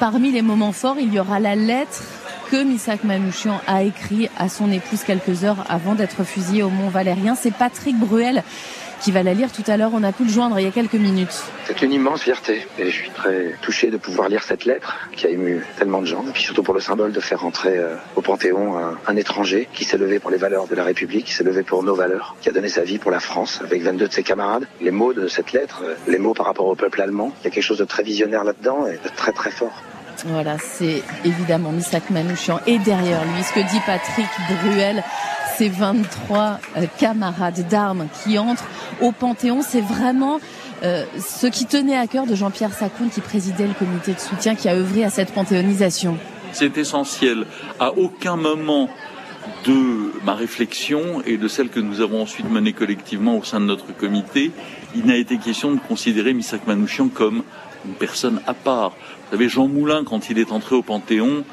Parmi 0.00 0.32
les 0.32 0.42
moments 0.42 0.72
forts, 0.72 0.98
il 0.98 1.12
y 1.12 1.20
aura 1.20 1.38
la 1.38 1.54
lettre 1.54 2.02
que 2.50 2.62
Misak 2.62 3.04
Manouchian 3.04 3.60
a 3.66 3.84
écrit 3.84 4.28
à 4.36 4.48
son 4.48 4.70
épouse 4.70 5.04
quelques 5.04 5.44
heures 5.44 5.64
avant 5.68 5.94
d'être 5.94 6.24
fusillé 6.24 6.62
au 6.62 6.68
Mont 6.68 6.88
Valérien. 6.88 7.34
C'est 7.34 7.52
Patrick 7.52 7.96
Bruel 7.96 8.42
qui 9.04 9.12
va 9.12 9.22
la 9.22 9.34
lire 9.34 9.52
tout 9.52 9.62
à 9.66 9.76
l'heure. 9.76 9.90
On 9.92 10.02
a 10.02 10.12
pu 10.12 10.24
le 10.24 10.30
joindre 10.30 10.58
il 10.58 10.64
y 10.64 10.68
a 10.68 10.70
quelques 10.70 10.94
minutes. 10.94 11.42
C'est 11.66 11.82
une 11.82 11.92
immense 11.92 12.22
fierté 12.22 12.66
et 12.78 12.86
je 12.86 12.90
suis 12.90 13.10
très 13.10 13.54
touché 13.60 13.90
de 13.90 13.98
pouvoir 13.98 14.30
lire 14.30 14.42
cette 14.42 14.64
lettre 14.64 14.96
qui 15.12 15.26
a 15.26 15.28
ému 15.28 15.62
tellement 15.76 16.00
de 16.00 16.06
gens. 16.06 16.24
Et 16.26 16.32
puis 16.32 16.42
surtout 16.42 16.62
pour 16.62 16.72
le 16.72 16.80
symbole 16.80 17.12
de 17.12 17.20
faire 17.20 17.40
rentrer 17.40 17.76
euh, 17.76 17.96
au 18.16 18.22
Panthéon 18.22 18.78
un, 18.78 18.96
un 19.06 19.16
étranger 19.16 19.68
qui 19.74 19.84
s'est 19.84 19.98
levé 19.98 20.20
pour 20.20 20.30
les 20.30 20.38
valeurs 20.38 20.66
de 20.66 20.74
la 20.74 20.84
République, 20.84 21.26
qui 21.26 21.34
s'est 21.34 21.44
levé 21.44 21.62
pour 21.62 21.82
nos 21.82 21.94
valeurs, 21.94 22.34
qui 22.40 22.48
a 22.48 22.52
donné 22.52 22.68
sa 22.68 22.82
vie 22.82 22.96
pour 22.96 23.10
la 23.10 23.20
France 23.20 23.60
avec 23.62 23.82
22 23.82 24.08
de 24.08 24.12
ses 24.12 24.22
camarades. 24.22 24.66
Les 24.80 24.90
mots 24.90 25.12
de 25.12 25.28
cette 25.28 25.52
lettre, 25.52 25.82
euh, 25.84 25.94
les 26.08 26.18
mots 26.18 26.32
par 26.32 26.46
rapport 26.46 26.66
au 26.66 26.74
peuple 26.74 27.02
allemand, 27.02 27.34
il 27.42 27.44
y 27.44 27.48
a 27.48 27.50
quelque 27.50 27.62
chose 27.62 27.78
de 27.78 27.84
très 27.84 28.04
visionnaire 28.04 28.42
là-dedans 28.42 28.86
et 28.86 28.94
de 28.94 29.14
très 29.14 29.32
très 29.32 29.50
fort. 29.50 29.82
Voilà, 30.26 30.56
c'est 30.58 31.02
évidemment 31.24 31.72
Misak 31.72 32.08
Manouchian. 32.10 32.60
Et 32.66 32.78
derrière 32.78 33.22
lui, 33.24 33.42
ce 33.42 33.52
que 33.52 33.60
dit 33.60 33.80
Patrick 33.84 34.28
Bruel, 34.62 35.02
ces 35.56 35.68
23 35.68 36.60
euh, 36.76 36.86
camarades 36.98 37.66
d'armes 37.68 38.08
qui 38.22 38.38
entrent 38.38 38.68
au 39.00 39.12
Panthéon, 39.12 39.62
c'est 39.62 39.80
vraiment 39.80 40.40
euh, 40.82 41.04
ce 41.18 41.46
qui 41.46 41.66
tenait 41.66 41.96
à 41.96 42.06
cœur 42.06 42.26
de 42.26 42.34
Jean-Pierre 42.34 42.72
Sacoun, 42.72 43.08
qui 43.08 43.20
présidait 43.20 43.66
le 43.66 43.74
comité 43.74 44.12
de 44.12 44.18
soutien, 44.18 44.54
qui 44.54 44.68
a 44.68 44.74
œuvré 44.74 45.04
à 45.04 45.10
cette 45.10 45.32
panthéonisation. 45.32 46.18
C'est 46.52 46.76
essentiel. 46.78 47.46
À 47.80 47.92
aucun 47.92 48.36
moment 48.36 48.88
de 49.66 50.12
ma 50.24 50.34
réflexion 50.34 51.22
et 51.26 51.36
de 51.36 51.48
celle 51.48 51.68
que 51.68 51.80
nous 51.80 52.00
avons 52.00 52.22
ensuite 52.22 52.50
menée 52.50 52.72
collectivement 52.72 53.38
au 53.38 53.44
sein 53.44 53.60
de 53.60 53.66
notre 53.66 53.94
comité, 53.96 54.50
il 54.94 55.06
n'a 55.06 55.16
été 55.16 55.38
question 55.38 55.72
de 55.72 55.80
considérer 55.80 56.32
Misak 56.34 56.66
Manouchian 56.66 57.08
comme 57.08 57.42
une 57.86 57.94
personne 57.94 58.40
à 58.46 58.54
part. 58.54 58.90
Vous 58.90 59.32
savez, 59.32 59.48
Jean 59.48 59.68
Moulin, 59.68 60.04
quand 60.04 60.30
il 60.30 60.38
est 60.38 60.52
entré 60.52 60.76
au 60.76 60.82
Panthéon, 60.82 61.44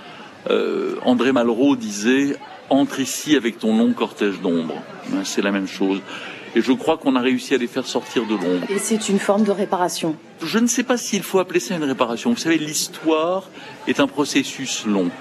euh, 0.50 0.96
André 1.03 1.31
Malraux 1.31 1.75
disait 1.75 2.36
entre 2.72 3.00
ici 3.00 3.36
avec 3.36 3.60
ton 3.60 3.78
long 3.78 3.94
cortège 3.94 4.40
d'ombre. 4.40 4.75
Ben, 5.10 5.24
c'est 5.24 5.42
la 5.42 5.51
même 5.51 5.68
chose. 5.68 6.01
Et 6.56 6.62
je 6.62 6.72
crois 6.72 6.98
qu'on 6.98 7.16
a 7.16 7.22
réussi 7.22 7.54
à 7.54 7.58
les 7.58 7.68
faire 7.68 7.86
sortir 7.86 8.25
de 8.25 8.34
l'ombre. 8.34 8.66
Et 8.70 8.80
c'est 8.80 9.10
une 9.10 9.20
forme 9.20 9.44
de 9.44 9.51
réparation. 9.51 10.16
Je 10.44 10.58
ne 10.58 10.68
sais 10.68 10.84
pas 10.84 10.98
s'il 10.98 11.24
faut 11.24 11.40
appeler 11.40 11.60
ça 11.60 11.75
une 11.75 11.84
réparation. 11.84 12.32
Vous 12.32 12.38
savez, 12.38 12.58
l'histoire 12.58 13.50
est 13.88 14.00
un 14.00 14.08
processus 14.08 14.86
long 14.86 15.12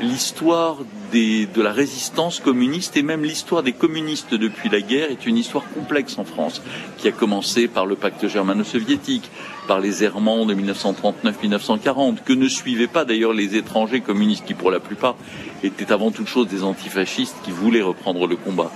l'histoire 0.00 0.78
de 1.12 1.62
la 1.62 1.72
résistance 1.72 2.40
communiste 2.40 2.96
et 2.96 3.02
même 3.02 3.24
l'histoire 3.24 3.62
des 3.62 3.72
communistes 3.72 4.34
depuis 4.34 4.68
la 4.68 4.80
guerre 4.80 5.10
est 5.10 5.26
une 5.26 5.36
histoire 5.36 5.64
complexe 5.70 6.18
en 6.18 6.24
France, 6.24 6.62
qui 6.98 7.08
a 7.08 7.12
commencé 7.12 7.66
par 7.66 7.86
le 7.86 7.96
pacte 7.96 8.28
germano-soviétique, 8.28 9.30
par 9.66 9.80
les 9.80 10.04
errements 10.04 10.44
de 10.44 10.54
1939-1940, 10.54 12.18
que 12.24 12.32
ne 12.32 12.48
suivaient 12.48 12.86
pas 12.86 13.04
d'ailleurs 13.04 13.32
les 13.32 13.56
étrangers 13.56 14.00
communistes, 14.00 14.44
qui 14.44 14.54
pour 14.54 14.70
la 14.70 14.80
plupart 14.80 15.16
étaient 15.62 15.92
avant 15.92 16.10
toute 16.10 16.28
chose 16.28 16.48
des 16.48 16.62
antifascistes 16.62 17.36
qui 17.44 17.50
voulaient 17.50 17.82
reprendre 17.82 18.26
le 18.26 18.36
combat. 18.36 18.70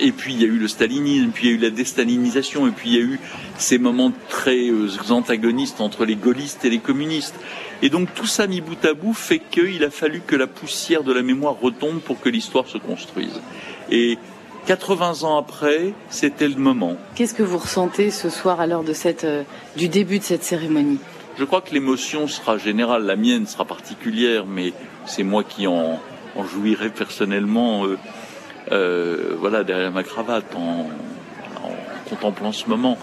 Et 0.00 0.12
puis 0.12 0.34
il 0.34 0.40
y 0.40 0.44
a 0.44 0.48
eu 0.48 0.58
le 0.58 0.68
stalinisme, 0.68 1.30
puis 1.32 1.46
il 1.46 1.50
y 1.50 1.52
a 1.54 1.56
eu 1.56 1.60
la 1.60 1.70
déstalinisation, 1.70 2.66
et 2.66 2.70
puis 2.70 2.90
il 2.90 2.94
y 2.96 2.98
a 2.98 3.04
eu 3.04 3.20
ces 3.56 3.78
moments 3.78 4.12
très 4.28 4.68
euh, 4.68 4.88
antagonistes 5.10 5.80
entre 5.80 6.04
les 6.04 6.16
gaullistes 6.16 6.64
et 6.64 6.70
les 6.70 6.78
communistes. 6.78 7.34
Et 7.82 7.90
donc 7.90 8.14
tout 8.14 8.26
ça 8.26 8.46
mis 8.46 8.60
bout 8.60 8.84
à 8.84 8.94
bout 8.94 9.14
fait 9.14 9.38
qu'il 9.38 9.84
a 9.84 9.90
fallu 9.90 10.22
que 10.26 10.36
la 10.36 10.46
poussière 10.46 11.02
de 11.02 11.12
la 11.12 11.22
mémoire 11.22 11.56
retombe 11.60 12.00
pour 12.00 12.20
que 12.20 12.28
l'histoire 12.28 12.66
se 12.66 12.78
construise. 12.78 13.40
Et 13.90 14.18
80 14.66 15.24
ans 15.24 15.36
après, 15.36 15.92
c'était 16.08 16.48
le 16.48 16.54
moment. 16.54 16.96
Qu'est-ce 17.14 17.34
que 17.34 17.42
vous 17.42 17.58
ressentez 17.58 18.10
ce 18.10 18.30
soir 18.30 18.60
à 18.60 18.66
l'heure 18.66 18.84
de 18.84 18.92
cette, 18.92 19.24
euh, 19.24 19.42
du 19.76 19.88
début 19.88 20.20
de 20.20 20.24
cette 20.24 20.44
cérémonie? 20.44 20.98
Je 21.36 21.44
crois 21.44 21.60
que 21.60 21.74
l'émotion 21.74 22.28
sera 22.28 22.58
générale, 22.58 23.04
la 23.04 23.16
mienne 23.16 23.46
sera 23.46 23.64
particulière, 23.64 24.46
mais 24.46 24.72
c'est 25.06 25.24
moi 25.24 25.42
qui 25.42 25.66
en, 25.66 25.98
en 26.36 26.44
jouirai 26.44 26.90
personnellement. 26.90 27.86
Euh, 27.86 27.98
euh, 28.72 29.36
voilà, 29.38 29.64
derrière 29.64 29.92
ma 29.92 30.02
cravate, 30.02 30.54
en, 30.56 30.88
contemplant 32.08 32.52
ce 32.52 32.68
moment. 32.68 32.98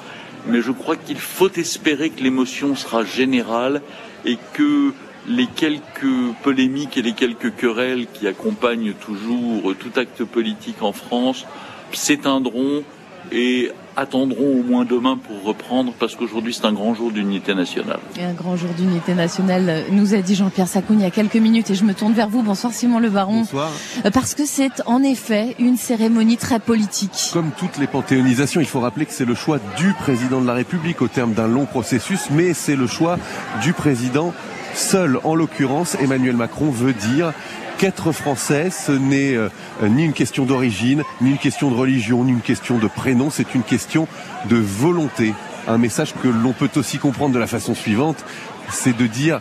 Mais 0.48 0.62
je 0.62 0.72
crois 0.72 0.96
qu'il 0.96 1.20
faut 1.20 1.52
espérer 1.52 2.10
que 2.10 2.22
l'émotion 2.22 2.76
sera 2.76 3.04
générale 3.04 3.82
et 4.26 4.38
que 4.54 4.94
les 5.28 5.48
quelques 5.48 6.34
polémiques 6.44 6.98
et 6.98 7.02
les 7.02 7.14
quelques 7.14 7.56
querelles 7.56 8.08
qui 8.14 8.28
accompagnent 8.28 8.94
toujours 8.94 9.76
tout 9.76 9.92
acte 9.96 10.24
politique 10.24 10.82
en 10.82 10.92
France 10.92 11.46
s'éteindront 11.92 12.84
et 13.32 13.72
attendront 13.96 14.60
au 14.60 14.64
moins 14.64 14.86
demain 14.86 15.18
pour 15.18 15.44
reprendre 15.44 15.94
parce 16.00 16.16
qu'aujourd'hui 16.16 16.54
c'est 16.54 16.66
un 16.66 16.74
grand 16.74 16.94
jour 16.94 17.12
d'unité 17.12 17.54
nationale. 17.54 18.00
Et 18.18 18.24
un 18.24 18.34
grand 18.34 18.56
jour 18.56 18.70
d'unité 18.78 19.14
nationale, 19.14 19.86
nous 19.92 20.14
a 20.14 20.22
dit 20.22 20.36
Jean-Pierre 20.36 20.68
Sacoun 20.68 21.00
il 21.00 21.04
y 21.04 21.06
a 21.06 21.12
quelques 21.12 21.36
minutes 21.36 21.70
et 21.70 21.76
je 21.76 21.84
me 21.84 21.94
tourne 21.94 22.14
vers 22.14 22.30
vous. 22.30 22.42
Bonsoir 22.42 22.72
Simon 22.74 23.00
Le 23.00 23.10
Baron. 23.10 23.40
Bonsoir. 23.40 23.70
Euh, 24.06 24.12
parce 24.12 24.36
que 24.36 24.46
c'est 24.46 24.82
en 24.86 25.04
effet 25.04 25.56
une 25.60 25.76
cérémonie 25.78 26.38
très 26.38 26.60
politique. 26.60 27.30
Comme 27.34 27.52
toutes 27.58 27.78
les 27.78 27.88
panthéonisations, 27.88 28.62
il 28.62 28.68
faut 28.68 28.80
rappeler 28.80 29.06
que 29.06 29.14
c'est 29.14 29.26
le 29.26 29.36
choix 29.36 29.60
du 29.78 29.94
président 29.94 30.42
de 30.42 30.48
la 30.48 30.54
République 30.54 31.02
au 31.02 31.08
terme 31.08 31.34
d'un 31.34 31.48
long 31.48 31.66
processus, 31.66 32.30
mais 32.32 32.54
c'est 32.54 32.76
le 32.76 32.88
choix 32.88 33.18
du 33.62 33.74
président 33.74 34.34
seul. 34.80 35.20
En 35.24 35.36
l'occurrence, 35.36 35.96
Emmanuel 36.00 36.36
Macron 36.36 36.72
veut 36.72 36.94
dire 36.94 37.34
qu'être 37.78 38.12
français, 38.12 38.70
ce 38.72 38.92
n'est 38.92 39.36
euh, 39.36 39.50
ni 39.84 40.04
une 40.04 40.14
question 40.14 40.46
d'origine, 40.46 41.04
ni 41.22 41.32
une 41.32 41.38
question 41.38 41.70
de 41.70 41.76
religion, 41.76 42.24
ni 42.24 42.32
une 42.32 42.42
question 42.42 42.78
de 42.78 42.88
prénom, 42.88 43.30
c'est 43.30 43.54
une 43.54 43.64
question 43.64 44.08
de 44.50 44.56
volonté. 44.56 45.34
Un 45.68 45.78
message 45.78 46.14
que 46.22 46.28
l'on 46.28 46.54
peut 46.54 46.70
aussi 46.76 46.98
comprendre 46.98 47.34
de 47.34 47.40
la 47.40 47.48
façon 47.48 47.76
suivante, 47.76 48.26
c'est 48.70 48.98
de 48.98 49.08
dire 49.08 49.40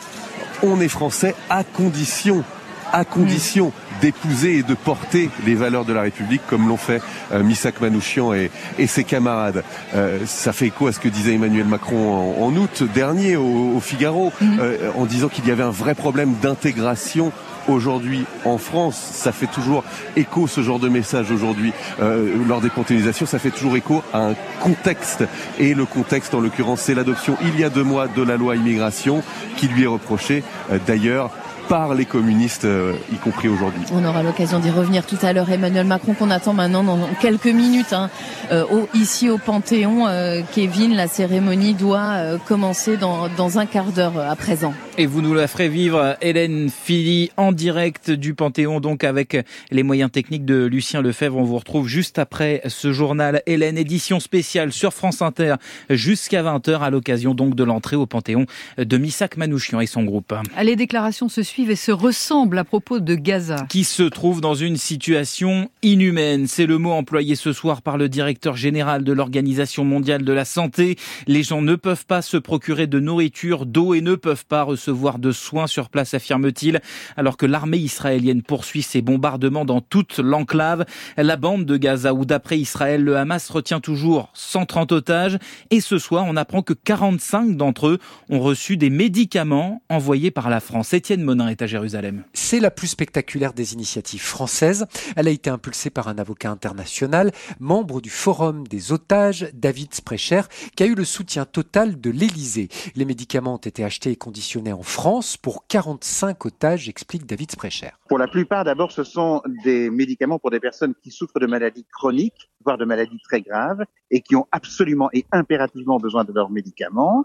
on 0.62 0.80
est 0.80 0.88
français 0.88 1.34
à 1.48 1.64
condition 1.64 2.44
à 2.92 3.04
condition 3.04 3.72
d'épouser 4.00 4.58
et 4.58 4.62
de 4.62 4.74
porter 4.74 5.30
les 5.46 5.54
valeurs 5.54 5.84
de 5.84 5.92
la 5.92 6.02
République 6.02 6.42
comme 6.46 6.68
l'ont 6.68 6.76
fait 6.76 7.02
euh, 7.32 7.42
Missak 7.42 7.80
Manouchian 7.80 8.32
et, 8.32 8.50
ses 8.86 9.04
camarades. 9.04 9.64
Euh, 9.94 10.20
ça 10.26 10.52
fait 10.52 10.66
écho 10.66 10.86
à 10.86 10.92
ce 10.92 11.00
que 11.00 11.08
disait 11.08 11.34
Emmanuel 11.34 11.66
Macron 11.66 12.34
en, 12.42 12.54
août 12.56 12.82
dernier 12.94 13.36
au, 13.36 13.80
Figaro, 13.80 14.32
mhm. 14.40 14.60
en 14.96 15.04
disant 15.04 15.28
qu'il 15.28 15.46
y 15.46 15.50
avait 15.50 15.62
un 15.62 15.70
vrai 15.70 15.94
problème 15.94 16.34
d'intégration 16.40 17.32
aujourd'hui 17.68 18.24
en 18.44 18.58
France. 18.58 18.96
Ça 19.12 19.32
fait 19.32 19.46
toujours 19.46 19.84
écho 20.16 20.46
ce 20.46 20.62
genre 20.62 20.78
de 20.78 20.88
message 20.88 21.30
aujourd'hui 21.30 21.72
euh, 22.00 22.34
lors 22.48 22.60
des 22.60 22.70
panthéonisations. 22.70 23.26
Ça 23.26 23.38
fait 23.38 23.50
toujours 23.50 23.76
écho 23.76 24.02
à 24.12 24.20
un 24.20 24.34
contexte 24.60 25.24
et 25.58 25.74
le 25.74 25.84
contexte 25.84 26.34
en 26.34 26.40
l'occurrence 26.40 26.80
c'est 26.80 26.94
l'adoption 26.94 27.36
il 27.42 27.58
y 27.60 27.64
a 27.64 27.70
deux 27.70 27.82
mois 27.82 28.08
de 28.08 28.22
la 28.22 28.36
loi 28.36 28.56
immigration 28.56 29.22
qui 29.56 29.68
lui 29.68 29.84
est 29.84 29.88
reprochée 29.88 30.42
euh, 30.72 30.78
d'ailleurs 30.86 31.30
par 31.68 31.94
les 31.94 32.06
communistes, 32.06 32.64
euh, 32.64 32.94
y 33.12 33.16
compris 33.16 33.48
aujourd'hui. 33.48 33.82
On 33.92 34.04
aura 34.04 34.22
l'occasion 34.22 34.58
d'y 34.58 34.70
revenir 34.70 35.04
tout 35.04 35.18
à 35.20 35.32
l'heure. 35.34 35.50
Emmanuel 35.50 35.86
Macron 35.86 36.14
qu'on 36.14 36.30
attend 36.30 36.54
maintenant 36.54 36.82
dans 36.82 36.98
quelques 37.20 37.46
minutes 37.46 37.92
hein, 37.92 38.08
euh, 38.50 38.64
ici 38.94 39.28
au 39.28 39.36
Panthéon. 39.36 40.06
Euh, 40.08 40.40
Kevin, 40.54 40.94
la 40.94 41.08
cérémonie 41.08 41.74
doit 41.74 42.38
commencer 42.46 42.96
dans, 42.96 43.28
dans 43.28 43.58
un 43.58 43.66
quart 43.66 43.92
d'heure 43.92 44.18
à 44.18 44.34
présent. 44.34 44.72
Et 44.96 45.06
vous 45.06 45.20
nous 45.20 45.34
la 45.34 45.46
ferez 45.46 45.68
vivre, 45.68 46.16
Hélène 46.22 46.70
Philly, 46.70 47.30
en 47.36 47.52
direct 47.52 48.10
du 48.10 48.34
Panthéon, 48.34 48.80
donc 48.80 49.04
avec 49.04 49.36
les 49.70 49.82
moyens 49.82 50.10
techniques 50.10 50.44
de 50.44 50.64
Lucien 50.64 51.02
Lefebvre. 51.02 51.36
On 51.36 51.44
vous 51.44 51.58
retrouve 51.58 51.86
juste 51.86 52.18
après 52.18 52.62
ce 52.66 52.92
journal. 52.92 53.42
Hélène, 53.46 53.78
édition 53.78 54.20
spéciale 54.20 54.72
sur 54.72 54.92
France 54.92 55.22
Inter 55.22 55.56
jusqu'à 55.90 56.42
20h 56.42 56.80
à 56.80 56.90
l'occasion 56.90 57.34
donc 57.34 57.54
de 57.54 57.62
l'entrée 57.62 57.96
au 57.96 58.06
Panthéon 58.06 58.46
de 58.78 58.96
Missak 58.96 59.36
Manouchian 59.36 59.80
et 59.80 59.86
son 59.86 60.02
groupe. 60.02 60.34
Les 60.62 60.74
déclarations 60.74 61.28
se 61.28 61.42
suivent 61.42 61.57
et 61.66 61.76
se 61.76 61.90
ressemblent 61.90 62.58
à 62.58 62.64
propos 62.64 63.00
de 63.00 63.16
Gaza. 63.16 63.66
Qui 63.68 63.82
se 63.82 64.04
trouve 64.04 64.40
dans 64.40 64.54
une 64.54 64.76
situation 64.76 65.68
inhumaine. 65.82 66.46
C'est 66.46 66.66
le 66.66 66.78
mot 66.78 66.92
employé 66.92 67.34
ce 67.34 67.52
soir 67.52 67.82
par 67.82 67.98
le 67.98 68.08
directeur 68.08 68.56
général 68.56 69.02
de 69.02 69.12
l'Organisation 69.12 69.84
mondiale 69.84 70.22
de 70.22 70.32
la 70.32 70.44
santé. 70.44 70.96
Les 71.26 71.42
gens 71.42 71.60
ne 71.60 71.74
peuvent 71.74 72.06
pas 72.06 72.22
se 72.22 72.36
procurer 72.36 72.86
de 72.86 73.00
nourriture, 73.00 73.66
d'eau 73.66 73.94
et 73.94 74.00
ne 74.00 74.14
peuvent 74.14 74.46
pas 74.46 74.62
recevoir 74.62 75.18
de 75.18 75.32
soins 75.32 75.66
sur 75.66 75.90
place, 75.90 76.14
affirme-t-il, 76.14 76.80
alors 77.16 77.36
que 77.36 77.46
l'armée 77.46 77.78
israélienne 77.78 78.42
poursuit 78.42 78.82
ses 78.82 79.02
bombardements 79.02 79.64
dans 79.64 79.80
toute 79.80 80.18
l'enclave. 80.18 80.86
La 81.16 81.36
bande 81.36 81.64
de 81.64 81.76
Gaza, 81.76 82.14
où 82.14 82.24
d'après 82.24 82.58
Israël, 82.58 83.02
le 83.02 83.16
Hamas 83.16 83.50
retient 83.50 83.80
toujours 83.80 84.30
130 84.34 84.92
otages. 84.92 85.38
Et 85.70 85.80
ce 85.80 85.98
soir, 85.98 86.24
on 86.28 86.36
apprend 86.36 86.62
que 86.62 86.74
45 86.74 87.56
d'entre 87.56 87.88
eux 87.88 87.98
ont 88.30 88.40
reçu 88.40 88.76
des 88.76 88.90
médicaments 88.90 89.82
envoyés 89.88 90.30
par 90.30 90.50
la 90.50 90.60
France. 90.60 90.92
Étienne 90.92 91.22
Monin 91.22 91.47
est 91.48 91.62
à 91.62 91.66
Jérusalem. 91.66 92.24
C'est 92.32 92.60
la 92.60 92.70
plus 92.70 92.88
spectaculaire 92.88 93.52
des 93.52 93.74
initiatives 93.74 94.22
françaises. 94.22 94.86
Elle 95.16 95.28
a 95.28 95.30
été 95.30 95.50
impulsée 95.50 95.90
par 95.90 96.08
un 96.08 96.18
avocat 96.18 96.50
international, 96.50 97.32
membre 97.60 98.00
du 98.00 98.10
Forum 98.10 98.66
des 98.66 98.92
otages, 98.92 99.48
David 99.54 99.94
Sprecher, 99.94 100.42
qui 100.76 100.82
a 100.82 100.86
eu 100.86 100.94
le 100.94 101.04
soutien 101.04 101.44
total 101.44 102.00
de 102.00 102.10
l'Élysée. 102.10 102.68
Les 102.94 103.04
médicaments 103.04 103.54
ont 103.54 103.58
été 103.58 103.84
achetés 103.84 104.10
et 104.10 104.16
conditionnés 104.16 104.72
en 104.72 104.82
France 104.82 105.36
pour 105.36 105.66
45 105.66 106.46
otages, 106.46 106.88
explique 106.88 107.26
David 107.26 107.50
Sprecher. 107.52 107.90
Pour 108.08 108.18
la 108.18 108.28
plupart, 108.28 108.64
d'abord, 108.64 108.92
ce 108.92 109.04
sont 109.04 109.42
des 109.64 109.90
médicaments 109.90 110.38
pour 110.38 110.50
des 110.50 110.60
personnes 110.60 110.94
qui 111.02 111.10
souffrent 111.10 111.40
de 111.40 111.46
maladies 111.46 111.86
chroniques, 111.92 112.50
voire 112.64 112.78
de 112.78 112.84
maladies 112.84 113.20
très 113.22 113.40
graves, 113.40 113.84
et 114.10 114.20
qui 114.20 114.36
ont 114.36 114.46
absolument 114.52 115.08
et 115.12 115.24
impérativement 115.32 115.98
besoin 115.98 116.24
de 116.24 116.32
leurs 116.32 116.50
médicaments. 116.50 117.24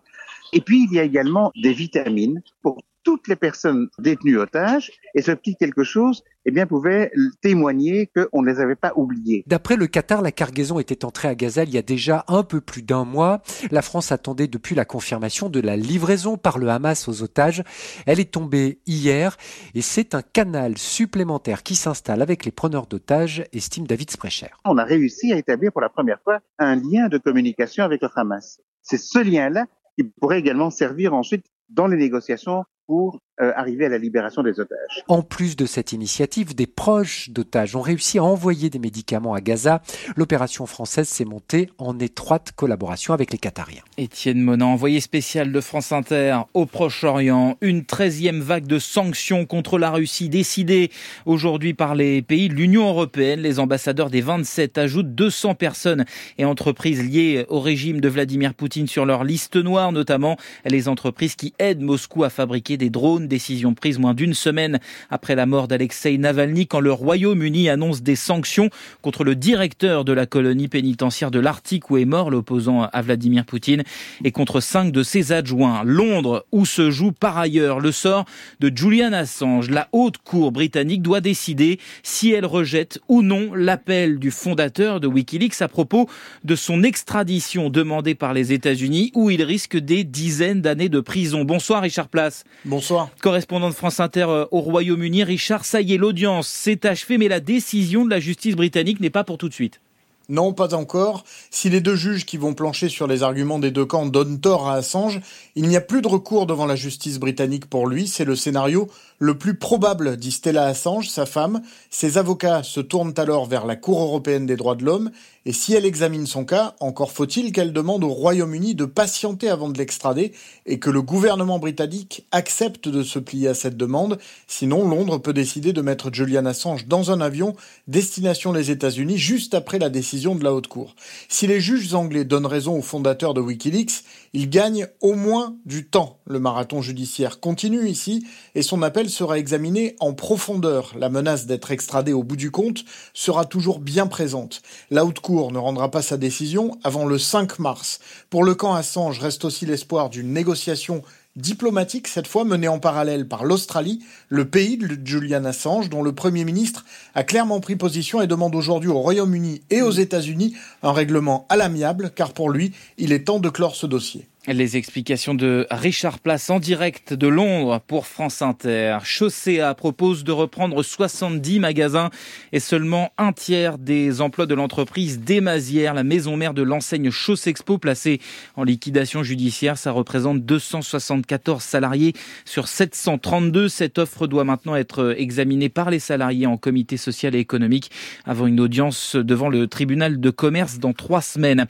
Et 0.52 0.62
puis, 0.62 0.86
il 0.90 0.96
y 0.96 1.00
a 1.00 1.04
également 1.04 1.52
des 1.56 1.74
vitamines 1.74 2.42
pour 2.62 2.78
toutes 3.04 3.28
les 3.28 3.36
personnes 3.36 3.90
détenues 4.00 4.38
otages 4.38 4.92
et 5.16 5.22
ce 5.22 5.32
petit 5.32 5.56
quelque 5.56 5.84
chose 5.84 6.24
eh 6.46 6.52
bien, 6.52 6.66
pouvait 6.66 7.12
témoigner 7.42 8.08
qu'on 8.08 8.42
ne 8.42 8.52
les 8.52 8.60
avait 8.60 8.76
pas 8.76 8.92
oubliés. 8.96 9.44
D'après 9.48 9.78
le 9.78 9.88
Qatar, 9.88 10.22
la 10.22 10.32
cargaison 10.32 10.80
était 10.80 11.06
entrée 11.06 11.30
à 11.30 11.36
Gaza 11.36 11.64
il 11.64 11.70
y 11.70 11.78
a 11.78 11.82
déjà 11.82 12.26
un 12.28 12.44
peu 12.44 12.60
plus 12.60 12.82
d'un 12.82 13.06
mois. 13.06 13.42
La 13.72 13.82
France 13.82 14.12
attendait 14.12 14.48
depuis 14.48 14.76
la 14.76 14.86
confirmation 14.86 15.50
de 15.50 15.62
la 15.62 15.78
livraison 15.78 16.38
par 16.38 16.58
le 16.58 16.68
Hamas 16.70 17.08
aux 17.08 17.24
otages. 17.24 17.64
Elle 18.06 18.20
est 18.20 18.32
tombée 18.32 18.80
hier 18.86 19.38
et 19.74 19.82
c'est 19.82 20.16
un 20.16 20.22
canal 20.22 20.78
supplémentaire 20.78 21.64
qui 21.64 21.76
s'installe 21.76 22.22
avec 22.22 22.46
les 22.46 22.52
preneurs 22.52 22.88
d'otages, 22.88 23.46
estime 23.54 23.88
David 23.88 24.12
Sprecher. 24.12 24.50
On 24.66 24.78
a 24.78 24.84
réussi 24.84 25.32
à 25.32 25.38
établir 25.38 25.72
pour 25.72 25.82
la 25.82 25.90
première 25.90 26.22
fois 26.22 26.40
un 26.60 26.76
lien 26.76 27.08
de 27.08 27.18
communication 27.18 27.84
avec 27.84 28.02
le 28.02 28.10
Hamas. 28.16 28.60
C'est 28.82 28.98
ce 28.98 29.20
lien-là 29.20 29.66
qui 29.98 30.04
pourrait 30.04 30.40
également 30.40 30.70
servir 30.70 31.14
ensuite 31.14 31.46
dans 31.70 31.88
les 31.88 31.98
négociations 31.98 32.66
pour 32.88 33.20
euh, 33.42 33.52
arriver 33.56 33.86
à 33.86 33.90
la 33.90 33.98
libération 33.98 34.44
des 34.44 34.60
otages. 34.60 35.04
En 35.08 35.24
plus 35.24 35.56
de 35.56 35.66
cette 35.66 35.92
initiative, 35.92 36.54
des 36.54 36.68
proches 36.68 37.32
d'otages 37.32 37.76
ont 37.76 37.82
réussi 37.82 38.20
à 38.20 38.24
envoyer 38.24 38.70
des 38.70 38.78
médicaments 38.78 39.34
à 39.34 39.42
Gaza. 39.42 39.82
L'opération 40.16 40.68
française 40.68 41.08
s'est 41.08 41.26
montée 41.26 41.72
en 41.80 41.98
étroite 41.98 42.52
collaboration 42.56 43.12
avec 43.12 43.32
les 43.32 43.40
Qatariens. 43.40 43.82
Étienne 43.98 44.40
Monin, 44.40 44.68
envoyé 44.68 45.00
spécial 45.00 45.52
de 45.52 45.62
France 45.62 45.92
Inter 45.92 46.42
au 46.54 46.68
Proche-Orient. 46.68 47.58
Une 47.62 47.86
treizième 47.86 48.40
vague 48.40 48.68
de 48.68 48.78
sanctions 48.78 49.48
contre 49.48 49.80
la 49.80 49.90
Russie 49.90 50.30
décidée 50.30 50.92
aujourd'hui 51.26 51.74
par 51.74 51.96
les 51.96 52.22
pays 52.22 52.50
de 52.50 52.54
l'Union 52.54 52.88
européenne. 52.88 53.40
Les 53.40 53.58
ambassadeurs 53.60 54.12
des 54.12 54.22
27 54.22 54.78
ajoutent 54.78 55.16
200 55.16 55.56
personnes 55.56 56.06
et 56.38 56.46
entreprises 56.46 57.04
liées 57.04 57.48
au 57.50 57.60
régime 57.60 58.00
de 58.00 58.10
Vladimir 58.10 58.54
Poutine 58.54 58.88
sur 58.88 59.08
leur 59.08 59.24
liste 59.24 59.56
noire, 59.56 59.92
notamment 59.92 60.38
les 60.66 60.88
entreprises 60.88 61.36
qui 61.36 61.56
aident 61.58 61.82
Moscou 61.82 62.24
à 62.24 62.30
fabriquer 62.30 62.73
des 62.78 62.90
drones 62.90 63.28
décision 63.28 63.74
prise 63.74 64.00
moins 64.00 64.14
d'une 64.14 64.34
semaine 64.34 64.80
après 65.10 65.36
la 65.36 65.46
mort 65.46 65.68
d'Alexei 65.68 66.18
Navalny 66.18 66.68
quand 66.68 66.80
le 66.80 66.92
Royaume-Uni 66.92 67.70
annonce 67.70 68.02
des 68.02 68.16
sanctions 68.16 68.70
contre 69.02 69.24
le 69.24 69.36
directeur 69.36 70.06
de 70.06 70.14
la 70.14 70.26
colonie 70.26 70.68
pénitentiaire 70.68 71.32
de 71.32 71.40
l'Arctique 71.40 71.90
où 71.90 71.98
est 71.98 72.06
mort 72.06 72.30
l'opposant 72.30 72.84
à 72.84 73.02
Vladimir 73.02 73.46
Poutine 73.46 73.84
et 74.24 74.32
contre 74.32 74.60
cinq 74.62 74.92
de 74.92 75.04
ses 75.04 75.32
adjoints. 75.32 75.84
Londres, 75.84 76.46
où 76.52 76.66
se 76.66 76.92
joue 76.92 77.12
par 77.12 77.38
ailleurs 77.38 77.80
le 77.80 77.92
sort 77.92 78.26
de 78.60 78.72
Julian 78.76 79.14
Assange. 79.14 79.70
La 79.70 79.90
haute 79.92 80.18
cour 80.18 80.52
britannique 80.52 81.02
doit 81.02 81.22
décider 81.22 81.80
si 82.04 82.32
elle 82.32 82.46
rejette 82.46 83.00
ou 83.08 83.22
non 83.22 83.54
l'appel 83.54 84.20
du 84.20 84.32
fondateur 84.32 85.00
de 85.00 85.08
Wikileaks 85.08 85.62
à 85.62 85.68
propos 85.68 86.10
de 86.44 86.56
son 86.56 86.84
extradition 86.84 87.70
demandée 87.70 88.16
par 88.16 88.34
les 88.34 88.54
États-Unis 88.54 89.12
où 89.16 89.30
il 89.30 89.44
risque 89.44 89.78
des 89.78 90.04
dizaines 90.04 90.62
d'années 90.62 90.90
de 90.90 91.00
prison. 91.00 91.44
Bonsoir 91.44 91.82
Richard 91.82 92.08
Place. 92.08 92.44
Bonsoir 92.66 93.10
correspondant 93.22 93.68
de 93.68 93.74
France 93.74 94.00
Inter 94.00 94.26
euh, 94.30 94.46
au 94.52 94.62
Royaume-Uni. 94.62 95.26
Richard, 95.26 95.66
ça 95.66 95.82
y 95.82 95.94
est, 95.94 95.98
l'audience 95.98 96.48
s'est 96.48 96.86
achevée, 96.88 97.18
mais 97.18 97.28
la 97.28 97.42
décision 97.42 98.06
de 98.06 98.10
la 98.10 98.22
justice 98.22 98.56
britannique 98.56 99.02
n'est 99.02 99.10
pas 99.10 99.26
pour 99.26 99.38
tout 99.38 99.50
de 99.50 99.54
suite. 99.54 99.82
Non, 100.30 100.54
pas 100.54 100.74
encore. 100.74 101.26
Si 101.52 101.70
les 101.70 101.82
deux 101.82 101.98
juges 101.98 102.26
qui 102.26 102.38
vont 102.38 102.54
plancher 102.54 102.88
sur 102.88 103.08
les 103.08 103.24
arguments 103.24 103.60
des 103.60 103.72
deux 103.72 103.86
camps 103.86 104.06
donnent 104.06 104.40
tort 104.40 104.70
à 104.70 104.76
Assange, 104.76 105.20
il 105.56 105.68
n'y 105.68 105.76
a 105.76 105.82
plus 105.82 106.02
de 106.02 106.08
recours 106.08 106.46
devant 106.46 106.66
la 106.66 106.78
justice 106.78 107.20
britannique 107.20 107.66
pour 107.66 107.88
lui. 107.88 108.08
C'est 108.08 108.24
le 108.24 108.38
scénario 108.38 108.90
le 109.20 109.38
plus 109.38 109.56
probable, 109.56 110.18
dit 110.18 110.32
Stella 110.32 110.66
Assange, 110.66 111.10
sa 111.10 111.26
femme. 111.26 111.62
Ses 111.90 112.18
avocats 112.18 112.64
se 112.64 112.80
tournent 112.80 113.14
alors 113.18 113.46
vers 113.46 113.66
la 113.66 113.76
Cour 113.76 114.02
européenne 114.02 114.46
des 114.46 114.56
droits 114.56 114.76
de 114.76 114.84
l'homme 114.84 115.12
et 115.46 115.52
si 115.52 115.74
elle 115.74 115.86
examine 115.86 116.26
son 116.26 116.46
cas, 116.46 116.74
encore 116.80 117.12
faut-il 117.12 117.52
qu'elle 117.52 117.74
demande 117.74 118.06
au 118.06 118.10
Royaume-Uni 118.10 118.76
de 118.76 118.86
patienter 118.86 119.50
avant 119.50 119.68
de 119.68 119.78
l'extrader 119.78 120.32
et 120.66 120.80
que 120.80 120.90
le 120.90 121.02
gouvernement 121.02 121.60
britannique 121.60 122.26
accepte 122.32 122.88
de 122.88 123.04
se 123.04 123.20
plier 123.20 123.50
à 123.50 123.54
cette 123.54 123.76
demande. 123.76 124.20
Sinon, 124.48 124.88
Londres 124.88 125.18
peut 125.18 125.34
décider 125.34 125.74
de 125.74 125.82
mettre 125.82 126.14
Julian 126.14 126.46
Assange 126.46 126.88
dans 126.88 127.12
un 127.12 127.20
avion 127.20 127.58
destination 127.90 128.54
les 128.54 128.72
États-Unis 128.72 129.18
juste 129.18 129.54
après 129.54 129.80
la 129.80 129.90
décision 129.90 130.36
de 130.36 130.46
la 130.46 130.54
Haute 130.54 130.68
Cour. 130.68 130.96
Si 131.28 131.46
les 131.46 131.60
juges 131.60 131.94
anglais 131.94 132.24
donnent 132.24 132.46
raison 132.46 132.78
au 132.78 132.82
fondateur 132.82 133.34
de 133.34 133.42
Wikileaks, 133.42 134.04
il 134.34 134.50
gagne 134.50 134.88
au 135.00 135.14
moins 135.14 135.56
du 135.66 135.88
temps. 135.88 136.20
Le 136.26 136.40
marathon 136.40 136.82
judiciaire 136.82 137.40
continue 137.40 137.88
ici 137.88 138.26
et 138.56 138.64
son 138.64 138.82
appel 138.82 139.10
sera 139.10 139.38
examiné 139.38 139.96
en 140.00 140.14
profondeur. 140.14 140.94
La 140.98 141.10
menace 141.10 141.46
d'être 141.46 141.70
extradé 141.72 142.14
au 142.14 142.24
bout 142.24 142.36
du 142.36 142.50
compte 142.50 142.84
sera 143.14 143.46
toujours 143.46 143.80
bien 143.80 144.08
présente. 144.08 144.64
La 144.90 145.06
Haute 145.06 145.20
Cour 145.20 145.52
ne 145.52 145.60
rendra 145.60 145.92
pas 145.92 146.02
sa 146.02 146.18
décision 146.18 146.78
avant 146.84 147.06
le 147.06 147.20
5 147.20 147.60
mars. 147.60 148.00
Pour 148.32 148.44
le 148.44 148.56
camp 148.56 148.74
Assange 148.74 149.20
reste 149.20 149.46
aussi 149.46 149.68
l'espoir 149.68 150.10
d'une 150.10 150.34
négociation 150.34 151.04
diplomatique, 151.36 152.08
cette 152.08 152.28
fois 152.28 152.46
menée 152.46 152.68
en 152.68 152.80
parallèle 152.80 153.28
par 153.28 153.44
l'Australie, 153.44 154.04
le 154.30 154.48
pays 154.48 154.78
de 154.78 155.00
Julian 155.04 155.46
Assange, 155.46 155.90
dont 155.90 156.04
le 156.04 156.14
Premier 156.14 156.46
ministre 156.46 156.86
a 157.16 157.24
clairement 157.24 157.60
pris 157.60 157.76
position 157.76 158.22
et 158.22 158.28
demande 158.28 158.56
aujourd'hui 158.56 158.90
au 158.90 159.00
Royaume-Uni 159.00 159.62
et 159.70 159.82
aux 159.82 159.92
États-Unis 159.92 160.56
un 160.84 160.92
règlement 160.92 161.48
à 161.50 161.58
l'amiable, 161.58 162.12
car 162.16 162.34
pour 162.34 162.50
lui, 162.50 162.74
il 162.98 163.12
est 163.12 163.26
temps 163.26 163.40
de 163.40 163.50
clore 163.50 163.76
ce 163.76 163.88
dossier. 163.88 164.28
Les 164.46 164.76
explications 164.76 165.36
de 165.36 165.66
Richard 165.72 166.20
Place 166.20 166.50
en 166.50 166.60
direct 166.60 167.14
de 167.14 167.28
Londres 167.28 167.80
pour 167.88 168.08
France 168.08 168.42
Inter. 168.42 168.98
Chaussea 169.06 169.74
propose 169.74 170.26
de 170.26 170.34
reprendre 170.34 170.84
70 170.84 171.62
magasins 171.62 172.10
et 172.52 172.60
seulement 172.60 173.14
un 173.18 173.32
tiers 173.32 173.78
des 173.78 174.20
emplois 174.20 174.46
de 174.46 174.54
l'entreprise 174.54 175.22
Desmazières, 175.22 175.94
la 175.94 176.04
maison 176.04 176.36
mère 176.36 176.54
de 176.54 176.62
l'enseigne 176.62 177.10
Chaussexpo 177.10 177.78
placée 177.78 178.20
en 178.58 178.66
liquidation 178.66 179.24
judiciaire. 179.24 179.78
Ça 179.78 179.92
représente 179.92 180.42
274 180.42 181.64
salariés 181.64 182.12
sur 182.44 182.68
732. 182.68 183.70
Cette 183.70 183.98
offre 183.98 184.28
doit 184.28 184.44
maintenant 184.44 184.76
être 184.76 185.16
examinée 185.18 185.70
par 185.70 185.90
les 185.90 186.00
salariés 186.00 186.48
en 186.48 186.58
comité 186.58 186.98
social 186.98 187.34
et 187.34 187.40
économique 187.40 187.92
avant 188.26 188.48
une 188.48 188.60
audience 188.60 189.16
devant 189.16 189.48
le 189.48 189.68
tribunal 189.68 190.20
de 190.20 190.30
commerce 190.32 190.80
dans 190.80 190.92
trois 190.92 191.22
semaines. 191.22 191.66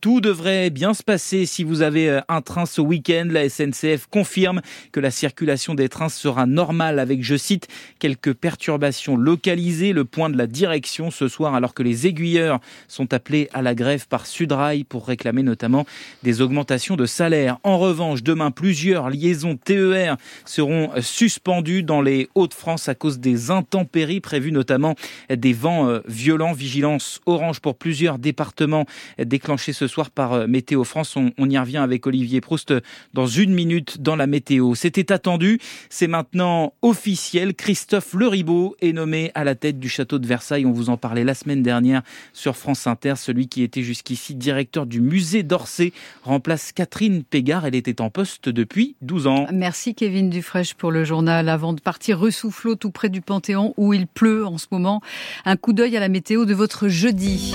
Tout 0.00 0.22
devrait 0.22 0.70
bien 0.70 0.94
se 0.94 1.02
passer 1.02 1.44
si 1.44 1.64
vous 1.64 1.82
avez 1.82 2.13
un 2.28 2.42
train 2.42 2.66
ce 2.66 2.80
week-end. 2.80 3.28
La 3.30 3.48
SNCF 3.48 4.06
confirme 4.10 4.60
que 4.92 5.00
la 5.00 5.10
circulation 5.10 5.74
des 5.74 5.88
trains 5.88 6.08
sera 6.08 6.46
normale 6.46 6.98
avec, 6.98 7.22
je 7.22 7.36
cite, 7.36 7.68
quelques 7.98 8.34
perturbations 8.34 9.16
localisées. 9.16 9.92
Le 9.92 10.04
point 10.04 10.30
de 10.30 10.38
la 10.38 10.46
direction 10.46 11.10
ce 11.10 11.28
soir 11.28 11.54
alors 11.54 11.74
que 11.74 11.82
les 11.82 12.06
aiguilleurs 12.06 12.60
sont 12.88 13.12
appelés 13.12 13.48
à 13.52 13.62
la 13.62 13.74
grève 13.74 14.06
par 14.08 14.26
Sudrail 14.26 14.84
pour 14.84 15.06
réclamer 15.06 15.42
notamment 15.42 15.86
des 16.22 16.40
augmentations 16.40 16.96
de 16.96 17.06
salaire. 17.06 17.58
En 17.62 17.78
revanche, 17.78 18.22
demain, 18.22 18.50
plusieurs 18.50 19.10
liaisons 19.10 19.56
TER 19.56 20.16
seront 20.44 20.90
suspendues 21.00 21.82
dans 21.82 22.02
les 22.02 22.28
Hauts-de-France 22.34 22.88
à 22.88 22.94
cause 22.94 23.18
des 23.18 23.50
intempéries 23.50 24.20
prévues, 24.20 24.52
notamment 24.52 24.94
des 25.30 25.52
vents 25.52 25.88
euh, 25.88 26.00
violents. 26.06 26.52
Vigilance 26.52 27.20
orange 27.26 27.60
pour 27.60 27.76
plusieurs 27.76 28.18
départements 28.18 28.86
déclenchés 29.18 29.72
ce 29.72 29.86
soir 29.86 30.10
par 30.10 30.32
euh, 30.32 30.46
Météo 30.46 30.84
France. 30.84 31.16
On, 31.16 31.32
on 31.38 31.48
y 31.48 31.58
revient 31.58 31.78
avec 31.78 32.03
Olivier 32.06 32.40
Proust 32.40 32.74
dans 33.12 33.26
une 33.26 33.54
minute 33.54 34.00
dans 34.00 34.16
la 34.16 34.26
météo. 34.26 34.74
C'était 34.74 35.12
attendu, 35.12 35.58
c'est 35.88 36.06
maintenant 36.06 36.74
officiel. 36.82 37.54
Christophe 37.54 38.14
Leribaud 38.14 38.76
est 38.80 38.92
nommé 38.92 39.30
à 39.34 39.44
la 39.44 39.54
tête 39.54 39.78
du 39.78 39.88
château 39.88 40.18
de 40.18 40.26
Versailles. 40.26 40.66
On 40.66 40.72
vous 40.72 40.90
en 40.90 40.96
parlait 40.96 41.24
la 41.24 41.34
semaine 41.34 41.62
dernière 41.62 42.02
sur 42.32 42.56
France 42.56 42.86
Inter. 42.86 43.14
Celui 43.16 43.48
qui 43.48 43.62
était 43.62 43.82
jusqu'ici 43.82 44.34
directeur 44.34 44.86
du 44.86 45.00
musée 45.00 45.42
d'Orsay 45.42 45.92
remplace 46.22 46.72
Catherine 46.72 47.22
Pégard. 47.24 47.66
Elle 47.66 47.74
était 47.74 48.00
en 48.00 48.10
poste 48.10 48.48
depuis 48.48 48.96
12 49.02 49.26
ans. 49.26 49.46
Merci 49.52 49.94
Kevin 49.94 50.30
Dufresne 50.30 50.74
pour 50.78 50.90
le 50.90 51.04
journal. 51.04 51.48
Avant 51.48 51.72
de 51.72 51.80
partir 51.80 52.20
rue 52.20 52.32
Soufflot, 52.32 52.76
tout 52.76 52.90
près 52.90 53.08
du 53.08 53.20
Panthéon 53.20 53.74
où 53.76 53.92
il 53.92 54.06
pleut 54.06 54.46
en 54.46 54.58
ce 54.58 54.66
moment, 54.70 55.00
un 55.44 55.56
coup 55.56 55.72
d'œil 55.72 55.96
à 55.96 56.00
la 56.00 56.08
météo 56.08 56.44
de 56.44 56.54
votre 56.54 56.88
jeudi. 56.88 57.54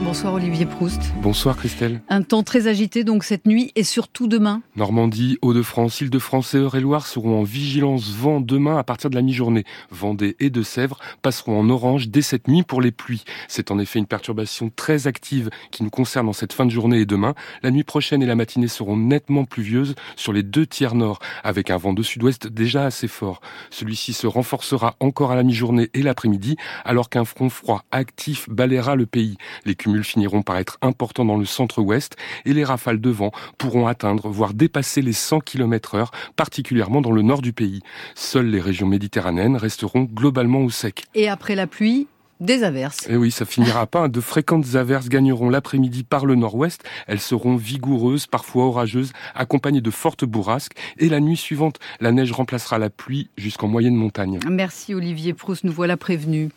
Bonsoir 0.00 0.34
Olivier 0.34 0.64
Proust. 0.64 1.12
Bonsoir 1.22 1.56
Christelle. 1.56 2.00
Un 2.08 2.22
temps 2.22 2.44
très 2.44 2.68
agité 2.68 3.02
donc 3.02 3.24
cette 3.24 3.46
nuit 3.46 3.72
et 3.74 3.82
surtout 3.82 4.28
demain. 4.28 4.62
Normandie, 4.76 5.38
Hauts-de-France, 5.42 6.00
Île-de-France 6.00 6.54
et 6.54 6.58
Eure-et-Loire 6.58 7.06
seront 7.06 7.40
en 7.40 7.42
vigilance 7.42 8.10
vent 8.12 8.40
demain 8.40 8.78
à 8.78 8.84
partir 8.84 9.10
de 9.10 9.16
la 9.16 9.22
mi-journée. 9.22 9.64
Vendée 9.90 10.36
et 10.38 10.50
de 10.50 10.62
Sèvres 10.62 10.98
passeront 11.20 11.58
en 11.58 11.68
orange 11.68 12.08
dès 12.08 12.22
cette 12.22 12.46
nuit 12.46 12.62
pour 12.62 12.80
les 12.80 12.92
pluies. 12.92 13.24
C'est 13.48 13.70
en 13.72 13.78
effet 13.78 13.98
une 13.98 14.06
perturbation 14.06 14.70
très 14.74 15.08
active 15.08 15.50
qui 15.72 15.82
nous 15.82 15.90
concerne 15.90 16.28
en 16.28 16.32
cette 16.32 16.52
fin 16.52 16.64
de 16.64 16.70
journée 16.70 17.00
et 17.00 17.06
demain. 17.06 17.34
La 17.62 17.72
nuit 17.72 17.84
prochaine 17.84 18.22
et 18.22 18.26
la 18.26 18.36
matinée 18.36 18.68
seront 18.68 18.96
nettement 18.96 19.44
pluvieuses 19.44 19.96
sur 20.14 20.32
les 20.32 20.44
deux 20.44 20.64
tiers 20.66 20.94
nord 20.94 21.18
avec 21.42 21.70
un 21.70 21.76
vent 21.76 21.92
de 21.92 22.04
sud-ouest 22.04 22.46
déjà 22.46 22.84
assez 22.84 23.08
fort. 23.08 23.40
Celui-ci 23.70 24.12
se 24.12 24.28
renforcera 24.28 24.94
encore 25.00 25.32
à 25.32 25.36
la 25.36 25.42
mi-journée 25.42 25.90
et 25.92 26.02
l'après-midi 26.02 26.56
alors 26.84 27.10
qu'un 27.10 27.24
front 27.24 27.50
froid 27.50 27.84
actif 27.90 28.48
balayera 28.48 28.94
le 28.94 29.06
pays. 29.06 29.36
Les 29.64 29.74
cumuls 29.88 30.04
finiront 30.04 30.42
par 30.42 30.58
être 30.58 30.78
importants 30.82 31.24
dans 31.24 31.36
le 31.36 31.44
centre-ouest 31.44 32.16
et 32.44 32.52
les 32.52 32.64
rafales 32.64 33.00
de 33.00 33.10
vent 33.10 33.32
pourront 33.56 33.86
atteindre, 33.86 34.28
voire 34.28 34.54
dépasser 34.54 35.02
les 35.02 35.12
100 35.12 35.40
km 35.40 35.94
heure, 35.94 36.10
particulièrement 36.36 37.00
dans 37.00 37.12
le 37.12 37.22
nord 37.22 37.42
du 37.42 37.52
pays. 37.52 37.80
Seules 38.14 38.50
les 38.50 38.60
régions 38.60 38.86
méditerranéennes 38.86 39.56
resteront 39.56 40.02
globalement 40.02 40.60
au 40.60 40.70
sec. 40.70 41.04
Et 41.14 41.28
après 41.28 41.54
la 41.54 41.66
pluie, 41.66 42.06
des 42.40 42.62
averses. 42.62 43.08
Et 43.08 43.14
eh 43.14 43.16
oui, 43.16 43.32
ça 43.32 43.44
finira 43.44 43.86
pas. 43.88 44.06
De 44.06 44.20
fréquentes 44.20 44.76
averses 44.76 45.08
gagneront 45.08 45.50
l'après-midi 45.50 46.04
par 46.04 46.24
le 46.24 46.36
nord-ouest. 46.36 46.84
Elles 47.08 47.18
seront 47.18 47.56
vigoureuses, 47.56 48.28
parfois 48.28 48.66
orageuses, 48.66 49.12
accompagnées 49.34 49.80
de 49.80 49.90
fortes 49.90 50.24
bourrasques. 50.24 50.74
Et 50.98 51.08
la 51.08 51.18
nuit 51.18 51.36
suivante, 51.36 51.80
la 52.00 52.12
neige 52.12 52.30
remplacera 52.30 52.78
la 52.78 52.90
pluie 52.90 53.28
jusqu'en 53.36 53.66
moyenne 53.66 53.96
montagne. 53.96 54.38
Merci 54.48 54.94
Olivier 54.94 55.32
Proust, 55.32 55.64
nous 55.64 55.72
voilà 55.72 55.96
prévenus. 55.96 56.50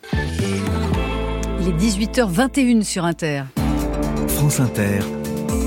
Il 1.64 1.68
est 1.68 1.76
18h21 1.78 2.82
sur 2.82 3.04
Inter. 3.04 3.44
France 4.26 4.58
Inter, 4.58 4.98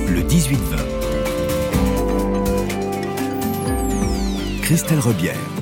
le 0.10 0.22
18-20. 0.24 0.58
Christelle 4.62 5.00
Rebière. 5.00 5.55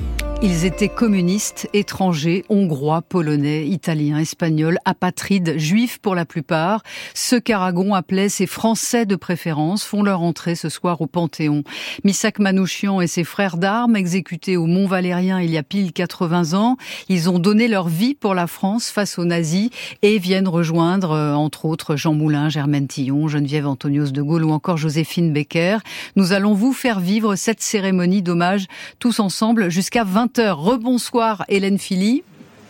Ils 0.46 0.66
étaient 0.66 0.90
communistes, 0.90 1.70
étrangers, 1.72 2.44
hongrois, 2.50 3.00
polonais, 3.00 3.66
italiens, 3.66 4.18
espagnols, 4.18 4.76
apatrides, 4.84 5.56
juifs 5.56 5.96
pour 5.96 6.14
la 6.14 6.26
plupart. 6.26 6.82
Ceux 7.14 7.40
qu'Aragon 7.40 7.94
appelait 7.94 8.28
ses 8.28 8.46
Français 8.46 9.06
de 9.06 9.16
préférence 9.16 9.84
font 9.84 10.02
leur 10.02 10.20
entrée 10.20 10.54
ce 10.54 10.68
soir 10.68 11.00
au 11.00 11.06
Panthéon. 11.06 11.62
Missak 12.04 12.40
Manouchian 12.40 13.00
et 13.00 13.06
ses 13.06 13.24
frères 13.24 13.56
d'armes, 13.56 13.96
exécutés 13.96 14.58
au 14.58 14.66
Mont 14.66 14.86
Valérien 14.86 15.40
il 15.40 15.50
y 15.50 15.56
a 15.56 15.62
pile 15.62 15.94
80 15.94 16.52
ans, 16.52 16.76
ils 17.08 17.30
ont 17.30 17.38
donné 17.38 17.66
leur 17.66 17.88
vie 17.88 18.14
pour 18.14 18.34
la 18.34 18.46
France 18.46 18.90
face 18.90 19.18
aux 19.18 19.24
nazis 19.24 19.70
et 20.02 20.18
viennent 20.18 20.48
rejoindre, 20.48 21.12
euh, 21.12 21.32
entre 21.32 21.64
autres, 21.64 21.96
Jean 21.96 22.12
Moulin, 22.12 22.50
Germaine 22.50 22.86
Tillon, 22.86 23.28
Geneviève 23.28 23.66
Antonios 23.66 24.10
de 24.10 24.20
Gaulle 24.20 24.44
ou 24.44 24.50
encore 24.50 24.76
Joséphine 24.76 25.32
Becker. 25.32 25.78
Nous 26.16 26.34
allons 26.34 26.52
vous 26.52 26.74
faire 26.74 27.00
vivre 27.00 27.34
cette 27.34 27.62
cérémonie 27.62 28.20
d'hommage 28.20 28.66
tous 28.98 29.20
ensemble 29.20 29.70
jusqu'à 29.70 30.04
20 30.04 30.33
Rebonsoir 30.42 31.44
Hélène 31.48 31.78
Philly. 31.78 32.22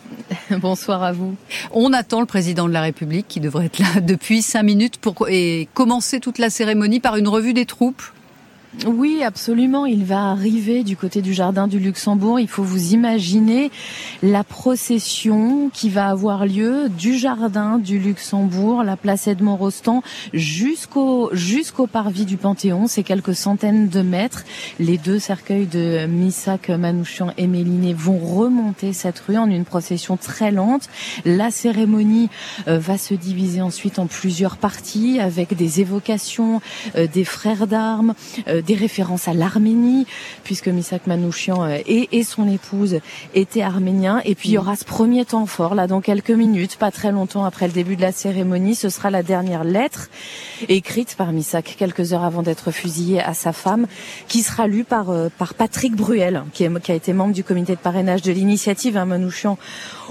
Bonsoir 0.50 1.02
à 1.02 1.12
vous. 1.12 1.34
On 1.72 1.92
attend 1.92 2.20
le 2.20 2.26
président 2.26 2.68
de 2.68 2.72
la 2.72 2.82
République 2.82 3.26
qui 3.28 3.40
devrait 3.40 3.66
être 3.66 3.78
là 3.78 4.00
depuis 4.00 4.42
cinq 4.42 4.62
minutes 4.62 4.98
pour 4.98 5.28
et 5.28 5.68
commencer 5.74 6.20
toute 6.20 6.38
la 6.38 6.50
cérémonie 6.50 7.00
par 7.00 7.16
une 7.16 7.28
revue 7.28 7.54
des 7.54 7.66
troupes. 7.66 8.02
Oui, 8.86 9.22
absolument. 9.22 9.86
Il 9.86 10.04
va 10.04 10.30
arriver 10.30 10.82
du 10.82 10.96
côté 10.96 11.22
du 11.22 11.32
jardin 11.32 11.68
du 11.68 11.78
Luxembourg. 11.78 12.38
Il 12.38 12.48
faut 12.48 12.62
vous 12.62 12.92
imaginer 12.92 13.70
la 14.22 14.44
procession 14.44 15.70
qui 15.72 15.88
va 15.88 16.08
avoir 16.08 16.44
lieu 16.44 16.88
du 16.88 17.16
jardin 17.16 17.78
du 17.78 17.98
Luxembourg, 17.98 18.82
la 18.82 18.96
place 18.96 19.26
Edmond 19.26 19.56
Rostand, 19.56 20.02
jusqu'au 20.32 21.30
jusqu'au 21.32 21.86
parvis 21.86 22.24
du 22.24 22.36
Panthéon. 22.36 22.86
C'est 22.86 23.04
quelques 23.04 23.34
centaines 23.34 23.88
de 23.88 24.02
mètres. 24.02 24.44
Les 24.78 24.98
deux 24.98 25.18
cercueils 25.18 25.66
de 25.66 26.06
Missak 26.06 26.68
Manouchian 26.68 27.32
et 27.38 27.46
Méliné 27.46 27.94
vont 27.94 28.18
remonter 28.18 28.92
cette 28.92 29.18
rue 29.20 29.38
en 29.38 29.48
une 29.48 29.64
procession 29.64 30.16
très 30.16 30.50
lente. 30.50 30.88
La 31.24 31.50
cérémonie 31.50 32.28
euh, 32.68 32.78
va 32.78 32.98
se 32.98 33.14
diviser 33.14 33.62
ensuite 33.62 33.98
en 33.98 34.06
plusieurs 34.06 34.56
parties 34.56 35.20
avec 35.20 35.54
des 35.56 35.80
évocations 35.80 36.60
euh, 36.96 37.06
des 37.06 37.24
frères 37.24 37.66
d'armes, 37.66 38.14
euh, 38.48 38.62
des 38.66 38.74
références 38.74 39.28
à 39.28 39.34
l'Arménie, 39.34 40.06
puisque 40.42 40.68
Misak 40.68 41.06
Manouchian 41.06 41.64
euh, 41.64 41.78
et, 41.86 42.24
son 42.24 42.48
épouse 42.48 43.00
étaient 43.34 43.62
arméniens. 43.62 44.20
Et 44.24 44.34
puis 44.34 44.50
il 44.50 44.52
y 44.52 44.58
aura 44.58 44.76
ce 44.76 44.84
premier 44.84 45.24
temps 45.24 45.46
fort, 45.46 45.74
là, 45.74 45.86
dans 45.86 46.00
quelques 46.00 46.30
minutes, 46.30 46.76
pas 46.76 46.90
très 46.90 47.12
longtemps 47.12 47.44
après 47.44 47.66
le 47.66 47.72
début 47.72 47.96
de 47.96 48.00
la 48.00 48.12
cérémonie. 48.12 48.74
Ce 48.74 48.88
sera 48.88 49.10
la 49.10 49.22
dernière 49.22 49.64
lettre 49.64 50.08
écrite 50.68 51.14
par 51.16 51.32
Misak 51.32 51.76
quelques 51.78 52.12
heures 52.12 52.24
avant 52.24 52.42
d'être 52.42 52.70
fusillé 52.70 53.20
à 53.20 53.34
sa 53.34 53.52
femme, 53.52 53.86
qui 54.28 54.42
sera 54.42 54.66
lue 54.66 54.84
par, 54.84 55.10
euh, 55.10 55.28
par 55.36 55.54
Patrick 55.54 55.94
Bruel, 55.94 56.44
qui 56.52 56.64
a 56.64 56.94
été 56.94 57.12
membre 57.12 57.34
du 57.34 57.44
comité 57.44 57.74
de 57.74 57.80
parrainage 57.80 58.22
de 58.22 58.32
l'initiative 58.32 58.96
hein, 58.96 59.04
Manouchian 59.04 59.58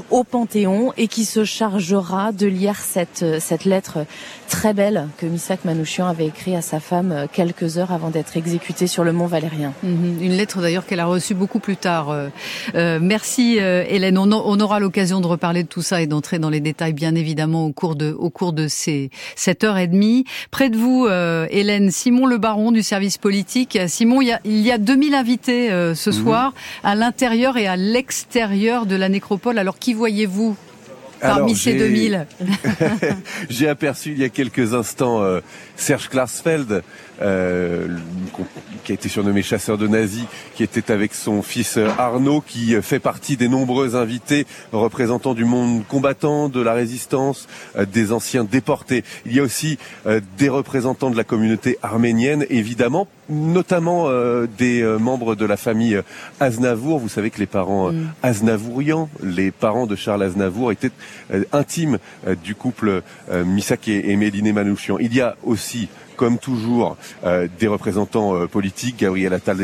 au 0.09 0.23
Panthéon 0.23 0.93
et 0.97 1.07
qui 1.07 1.25
se 1.25 1.43
chargera 1.43 2.31
de 2.31 2.47
lire 2.47 2.79
cette, 2.79 3.23
euh, 3.23 3.39
cette 3.39 3.65
lettre 3.65 4.05
très 4.47 4.73
belle 4.73 5.07
que 5.17 5.25
Misak 5.25 5.65
Manouchian 5.65 6.07
avait 6.07 6.27
écrite 6.27 6.55
à 6.55 6.61
sa 6.61 6.79
femme 6.79 7.27
quelques 7.31 7.77
heures 7.77 7.91
avant 7.91 8.09
d'être 8.09 8.37
exécutée 8.37 8.87
sur 8.87 9.03
le 9.03 9.11
mont 9.11 9.25
Valérien. 9.25 9.73
Mhm. 9.83 10.17
Une 10.21 10.33
lettre 10.33 10.61
d'ailleurs 10.61 10.85
qu'elle 10.85 10.99
a 10.99 11.05
reçue 11.05 11.33
beaucoup 11.33 11.59
plus 11.59 11.77
tard. 11.77 12.09
Euh, 12.09 12.29
euh, 12.75 12.99
merci 13.01 13.57
euh, 13.59 13.83
Hélène. 13.87 14.17
On, 14.17 14.31
on 14.31 14.59
aura 14.59 14.79
l'occasion 14.79 15.21
de 15.21 15.27
reparler 15.27 15.63
de 15.63 15.67
tout 15.67 15.81
ça 15.81 16.01
et 16.01 16.07
d'entrer 16.07 16.39
dans 16.39 16.49
les 16.49 16.59
détails 16.59 16.93
bien 16.93 17.15
évidemment 17.15 17.65
au 17.65 17.71
cours 17.71 17.95
de, 17.95 18.11
au 18.11 18.29
cours 18.29 18.53
de 18.53 18.67
ces 18.67 19.09
cette 19.35 19.63
heure 19.63 19.77
et 19.77 19.87
demie. 19.87 20.25
Près 20.51 20.69
de 20.69 20.77
vous, 20.77 21.07
Hélène, 21.07 21.91
Simon 21.91 22.25
Le 22.25 22.37
Baron 22.37 22.71
du 22.71 22.83
service 22.83 23.17
politique. 23.17 23.77
Simon, 23.87 24.21
il 24.21 24.27
y 24.27 24.31
a, 24.31 24.39
il 24.45 24.59
y 24.59 24.71
a 24.71 24.77
2000 24.77 25.15
invités 25.15 25.69
ce 25.69 26.09
mhm. 26.09 26.15
soir 26.15 26.53
à 26.83 26.95
l'intérieur 26.95 27.57
et 27.57 27.67
à 27.67 27.75
l'extérieur 27.75 28.85
de 28.85 28.95
la 28.95 29.09
nécropole. 29.09 29.57
Alors 29.57 29.79
qui 29.83 29.93
voyez-vous 29.93 30.55
parmi 31.19 31.57
ces 31.57 31.73
2000 31.73 32.25
J'ai 33.49 33.67
aperçu 33.67 34.11
il 34.11 34.19
y 34.19 34.23
a 34.23 34.29
quelques 34.29 34.73
instants 34.73 35.21
Serge 35.75 36.07
Klarsfeld, 36.07 36.83
euh, 37.21 37.87
qui 38.83 38.91
a 38.91 38.95
été 38.95 39.07
surnommé 39.07 39.43
chasseur 39.43 39.77
de 39.77 39.87
nazis, 39.87 40.25
qui 40.55 40.63
était 40.63 40.91
avec 40.91 41.13
son 41.13 41.41
fils 41.41 41.77
euh, 41.77 41.87
Arnaud, 41.97 42.41
qui 42.41 42.75
fait 42.81 42.99
partie 42.99 43.37
des 43.37 43.47
nombreux 43.47 43.95
invités 43.95 44.45
représentants 44.71 45.33
du 45.33 45.45
monde 45.45 45.83
combattant, 45.87 46.49
de 46.49 46.59
la 46.59 46.73
résistance, 46.73 47.47
euh, 47.77 47.85
des 47.85 48.11
anciens 48.11 48.43
déportés. 48.43 49.03
Il 49.25 49.33
y 49.33 49.39
a 49.39 49.43
aussi 49.43 49.77
des 50.37 50.49
représentants 50.49 51.11
de 51.11 51.17
la 51.17 51.23
communauté 51.23 51.77
arménienne, 51.81 52.45
évidemment, 52.49 53.07
notamment 53.29 54.09
des 54.57 54.83
membres 54.99 55.35
de 55.35 55.45
la 55.45 55.57
famille 55.57 56.01
Aznavour. 56.39 56.99
Vous 56.99 57.09
savez 57.09 57.29
que 57.29 57.39
les 57.39 57.45
parents 57.45 57.91
mm. 57.91 58.11
Aznavourians, 58.21 59.09
les 59.21 59.51
parents 59.51 59.87
de 59.87 59.95
Charles 59.95 60.23
Aznavour, 60.23 60.71
étaient 60.71 60.91
intimes 61.51 61.99
du 62.43 62.55
couple 62.55 63.01
Misak 63.31 63.87
et, 63.87 64.11
et 64.11 64.15
Méliné 64.15 64.51
Manouchian. 64.51 64.97
Il 64.99 65.13
y 65.13 65.21
a 65.21 65.35
aussi 65.43 65.89
comme 66.15 66.37
toujours, 66.37 66.97
euh, 67.23 67.47
des 67.59 67.67
représentants 67.67 68.35
euh, 68.35 68.47
politiques, 68.47 68.99
Gabriel 68.99 69.33
Attal 69.33 69.57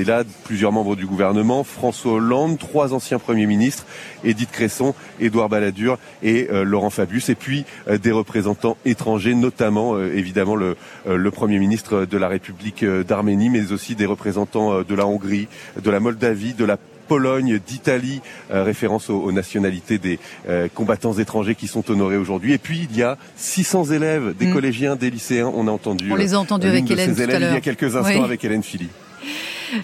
plusieurs 0.43 0.71
membres 0.71 0.95
du 0.95 1.05
gouvernement, 1.05 1.63
François 1.63 2.13
Hollande, 2.13 2.57
trois 2.57 2.93
anciens 2.93 3.19
premiers 3.19 3.45
ministres, 3.45 3.85
Edith 4.23 4.51
Cresson, 4.51 4.93
Édouard 5.19 5.49
Balladur 5.49 5.97
et 6.23 6.47
euh, 6.51 6.63
Laurent 6.63 6.89
Fabius, 6.89 7.29
et 7.29 7.35
puis 7.35 7.65
des 8.01 8.11
représentants 8.11 8.77
étrangers, 8.85 9.33
notamment 9.33 9.99
évidemment 9.99 10.55
le, 10.55 10.75
le, 11.05 11.31
Premier 11.31 11.59
ministre 11.59 12.05
de 12.05 12.17
la 12.17 12.27
République 12.27 12.83
d'Arménie, 12.83 13.49
mais 13.49 13.71
aussi 13.71 13.95
des 13.95 14.05
représentants 14.05 14.81
de 14.81 14.95
la 14.95 15.05
Hongrie, 15.05 15.47
de 15.81 15.89
la 15.89 15.99
Moldavie, 15.99 16.53
de 16.53 16.65
la 16.65 16.77
Pologne, 17.09 17.59
d'Italie, 17.67 18.21
euh, 18.51 18.63
référence 18.63 19.09
aux, 19.09 19.31
nationalités 19.31 19.97
des 19.97 20.19
euh, 20.47 20.67
combattants 20.73 21.13
étrangers 21.13 21.55
qui 21.55 21.67
sont 21.67 21.89
honorés 21.91 22.17
aujourd'hui. 22.17 22.53
Et 22.53 22.59
puis 22.59 22.87
il 22.89 22.95
y 22.95 23.03
a 23.03 23.17
600 23.35 23.85
élèves, 23.85 24.35
des 24.37 24.45
mm. 24.45 24.53
collégiens, 24.53 24.95
des 24.95 25.09
lycéens. 25.09 25.51
On 25.53 25.67
a 25.67 25.71
entendu. 25.71 26.11
On 26.11 26.15
les 26.15 26.35
a 26.35 26.39
entendus 26.39 26.67
euh, 26.67 26.69
avec 26.69 26.89
Hélène 26.89 27.15
tout 27.15 27.21
à 27.21 27.25
l'heure. 27.25 27.51
Il 27.51 27.55
y 27.55 27.57
a 27.57 27.61
quelques 27.61 27.95
instants 27.95 28.23
avec 28.23 28.45
Hélène 28.45 28.63
Philly. 28.63 28.87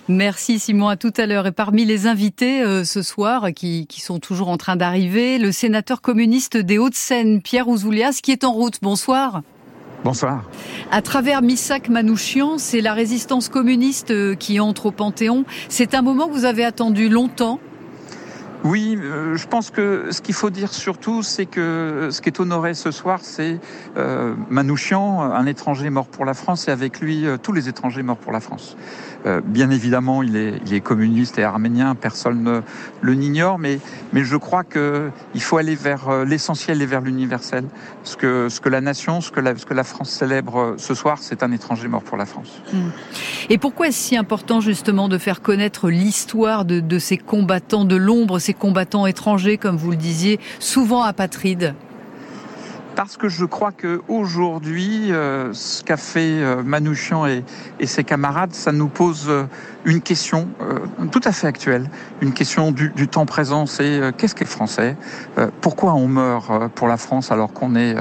Merci 0.07 0.59
Simon, 0.59 0.87
à 0.87 0.97
tout 0.97 1.13
à 1.17 1.25
l'heure. 1.25 1.47
Et 1.47 1.51
parmi 1.51 1.83
les 1.85 2.07
invités 2.07 2.63
ce 2.85 3.01
soir, 3.03 3.49
qui, 3.55 3.85
qui, 3.85 4.01
sont 4.01 4.19
toujours 4.19 4.49
en 4.49 4.57
train 4.57 4.75
d'arriver, 4.75 5.37
le 5.37 5.51
sénateur 5.51 6.01
communiste 6.01 6.57
des 6.57 6.77
Hauts-de-Seine, 6.79 7.41
Pierre 7.41 7.67
Ouzoulias, 7.67 8.19
qui 8.23 8.31
est 8.31 8.43
en 8.43 8.51
route. 8.51 8.79
Bonsoir. 8.81 9.41
Bonsoir. 10.05 10.43
À 10.91 11.01
travers 11.01 11.41
Missak 11.41 11.89
Manouchian, 11.89 12.59
c'est 12.59 12.79
la 12.79 12.93
résistance 12.93 13.49
communiste 13.49 14.11
euh, 14.11 14.35
qui 14.35 14.59
entre 14.59 14.85
au 14.85 14.91
Panthéon. 14.91 15.45
C'est 15.67 15.95
un 15.95 16.03
moment 16.03 16.27
que 16.27 16.33
vous 16.33 16.45
avez 16.45 16.63
attendu 16.63 17.09
longtemps 17.09 17.59
oui, 18.63 18.97
euh, 18.99 19.35
je 19.35 19.45
pense 19.45 19.69
que 19.69 20.07
ce 20.09 20.21
qu'il 20.21 20.33
faut 20.33 20.49
dire 20.49 20.73
surtout, 20.73 21.21
c'est 21.21 21.45
que 21.45 22.09
ce 22.11 22.19
qui 22.19 22.29
est 22.29 22.39
honoré 22.39 22.73
ce 22.73 22.89
soir, 22.89 23.19
c'est 23.21 23.59
euh, 23.95 24.33
Manouchian, 24.49 25.21
un 25.21 25.45
étranger 25.45 25.91
mort 25.91 26.07
pour 26.07 26.25
la 26.25 26.33
France, 26.33 26.67
et 26.67 26.71
avec 26.71 26.99
lui 26.99 27.27
tous 27.43 27.51
les 27.51 27.69
étrangers 27.69 28.01
morts 28.01 28.17
pour 28.17 28.31
la 28.31 28.39
France. 28.39 28.75
Euh, 29.25 29.41
bien 29.43 29.69
évidemment, 29.71 30.21
il 30.23 30.35
est, 30.35 30.79
communiste 30.81 31.39
et 31.39 31.43
arménien, 31.43 31.95
personne 31.95 32.43
ne 32.43 32.61
le 33.01 33.13
n'ignore, 33.13 33.57
mais, 33.57 33.79
je 34.13 34.37
crois 34.37 34.63
qu'il 34.63 35.41
faut 35.41 35.57
aller 35.57 35.75
vers 35.75 36.09
euh, 36.09 36.25
l'essentiel 36.25 36.81
et 36.81 36.85
vers 36.85 37.01
l'universel. 37.01 37.65
Ce 38.03 38.15
que, 38.15 38.69
la 38.69 38.81
nation, 38.81 39.21
ce 39.21 39.31
que 39.31 39.39
la, 39.39 39.83
France 39.83 40.09
célèbre 40.09 40.59
euh, 40.59 40.75
ce 40.77 40.93
soir, 40.93 41.17
c'est 41.21 41.43
un 41.43 41.51
étranger 41.51 41.87
mort 41.87 42.03
pour 42.03 42.17
la 42.17 42.25
France. 42.25 42.61
Hmm. 42.71 42.89
Et 43.49 43.57
pourquoi 43.57 43.87
est-ce 43.87 43.97
si 43.97 44.17
important 44.17 44.61
justement 44.61 45.09
de 45.09 45.17
faire 45.17 45.41
connaître 45.41 45.89
l'histoire 45.89 46.65
de 46.65 46.99
ces 46.99 47.17
combattants 47.17 47.85
de 47.85 47.95
l'ombre, 47.95 48.39
ces 48.39 48.53
combattants 48.53 49.05
étrangers, 49.07 49.57
comme 49.57 49.77
vous 49.77 49.91
le 49.91 49.97
disiez, 49.97 50.39
souvent 50.59 51.01
apatrides? 51.01 51.73
Parce 52.95 53.17
que 53.17 53.29
je 53.29 53.45
crois 53.45 53.71
que 53.71 54.01
aujourd'hui, 54.07 55.11
euh, 55.11 55.53
ce 55.53 55.83
qu'a 55.83 55.97
fait 55.97 56.41
euh, 56.41 56.63
Manouchian 56.63 57.25
et, 57.27 57.43
et, 57.79 57.85
ses 57.85 58.03
camarades, 58.03 58.53
ça 58.53 58.71
nous 58.71 58.87
pose 58.87 59.25
euh, 59.27 59.43
une 59.85 60.01
question 60.01 60.49
euh, 60.61 60.79
tout 61.11 61.21
à 61.23 61.31
fait 61.31 61.47
actuelle, 61.47 61.89
une 62.21 62.33
question 62.33 62.71
du, 62.71 62.89
du 62.89 63.07
temps 63.07 63.25
présent, 63.25 63.65
c'est 63.67 63.83
euh, 63.83 64.11
qu'est-ce 64.11 64.33
qu'est 64.33 64.45
français? 64.45 64.97
Euh, 65.37 65.49
Pourquoi 65.61 65.93
on 65.93 66.07
meurt 66.07 66.69
pour 66.73 66.87
la 66.87 66.97
France 66.97 67.31
alors 67.31 67.53
qu'on 67.53 67.75
est 67.75 67.95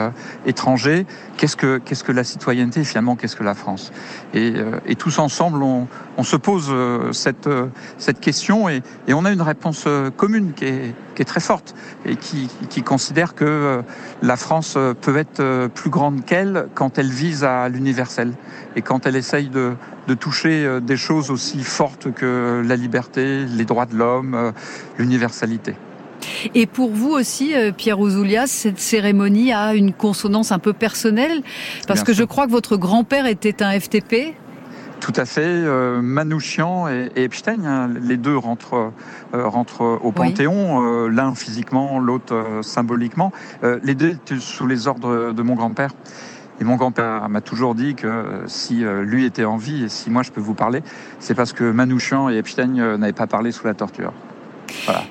étranger? 0.47 1.07
Qu'est-ce 1.37 1.57
que 1.57 1.79
qu'est-ce 1.79 2.05
que 2.05 2.13
la 2.13 2.25
citoyenneté 2.25 2.85
finalement 2.85 3.17
Qu'est-ce 3.17 3.37
que 3.37 3.45
la 3.45 3.55
France? 3.55 3.93
Et, 4.33 4.55
et, 4.87 4.97
tous 4.97 5.19
ensemble, 5.19 5.63
on, 5.63 5.87
on 6.17 6.23
se 6.23 6.37
pose 6.37 6.73
cette 7.13 7.49
cette 7.99 8.21
question 8.21 8.69
et, 8.69 8.83
et, 9.09 9.15
on 9.15 9.25
a 9.25 9.31
une 9.31 9.43
réponse 9.43 9.87
commune 10.17 10.53
qui 10.55 10.65
est 10.65 10.95
qui 11.15 11.23
est 11.23 11.27
très 11.27 11.41
forte 11.41 11.75
et 12.05 12.17
qui, 12.17 12.49
qui 12.71 12.83
considère 12.83 13.35
que 13.35 13.83
la 14.23 14.37
France 14.37 14.77
peut 15.01 15.17
être 15.17 15.69
plus 15.69 15.91
grande 15.91 16.25
qu'elle 16.25 16.67
quand 16.75 16.99
elle 16.99 17.11
vise 17.11 17.45
à 17.45 17.69
l'universel 17.69 18.33
et 18.77 18.83
quand 18.83 19.07
elle 19.07 19.17
essaye 19.17 19.49
de, 19.49 19.75
de 20.09 20.15
toucher 20.15 20.65
euh, 20.65 20.81
des 20.81 20.97
choses 20.97 21.31
aussi 21.31 21.63
fortes 21.63 22.13
que 22.13 22.63
la 22.67 22.77
liberté, 22.77 23.45
les 23.45 23.65
droits 23.65 23.87
de 23.87 23.97
l'homme, 23.97 24.35
euh, 24.35 24.53
l'universalité. 24.99 25.75
Et 26.55 26.67
pour 26.67 26.91
vous 26.91 27.11
aussi, 27.11 27.55
euh, 27.55 27.73
Pierre 27.73 28.01
Ouzoulias, 28.01 28.47
cette 28.47 28.79
cérémonie 28.79 29.53
a 29.53 29.75
une 29.75 29.93
consonance 29.93 30.53
un 30.53 30.59
peu 30.59 30.73
personnelle, 30.73 31.43
parce 31.87 32.03
que 32.03 32.13
je 32.13 32.25
crois 32.25 32.47
que 32.47 32.53
votre 32.53 32.77
grand-père 32.77 33.27
était 33.27 33.63
un 33.63 33.79
FTP. 33.79 34.35
Tout 35.01 35.13
à 35.17 35.27
fait. 35.27 35.63
Manouchian 36.01 36.89
et, 36.89 37.11
Epstein, 37.17 37.67
hein, 37.67 37.91
les 38.01 38.17
deux 38.17 38.39
rentrent, 38.39 38.91
rentrent 39.35 40.01
au 40.03 40.13
Panthéon, 40.13 41.09
l'un 41.09 41.35
physiquement, 41.35 41.99
l'autre 41.99 42.61
symboliquement. 42.63 43.31
les 43.83 43.95
deux 43.95 44.13
étaient 44.13 44.41
sous 44.41 44.67
les 44.67 44.89
ordres 44.89 45.33
de 45.33 45.43
mon 45.43 45.57
grand-père. 45.57 45.91
Et 46.61 46.65
mon 46.65 46.77
grand-père 46.77 47.29
m'a 47.29 47.41
toujours 47.41 47.75
dit 47.75 47.95
que 47.95 48.43
si 48.47 48.85
lui 49.03 49.25
était 49.25 49.45
en 49.45 49.57
vie 49.57 49.85
et 49.85 49.89
si 49.89 50.09
moi 50.09 50.23
je 50.23 50.31
peux 50.31 50.41
vous 50.41 50.55
parler, 50.55 50.83
c'est 51.19 51.35
parce 51.35 51.53
que 51.53 51.65
Manouchian 51.65 52.31
et 52.31 52.37
Epstein 52.37 52.97
n'avaient 52.97 53.13
pas 53.13 53.27
parlé 53.27 53.51
sous 53.51 53.67
la 53.67 53.75
torture. 53.75 54.13
Voilà. 54.85 55.03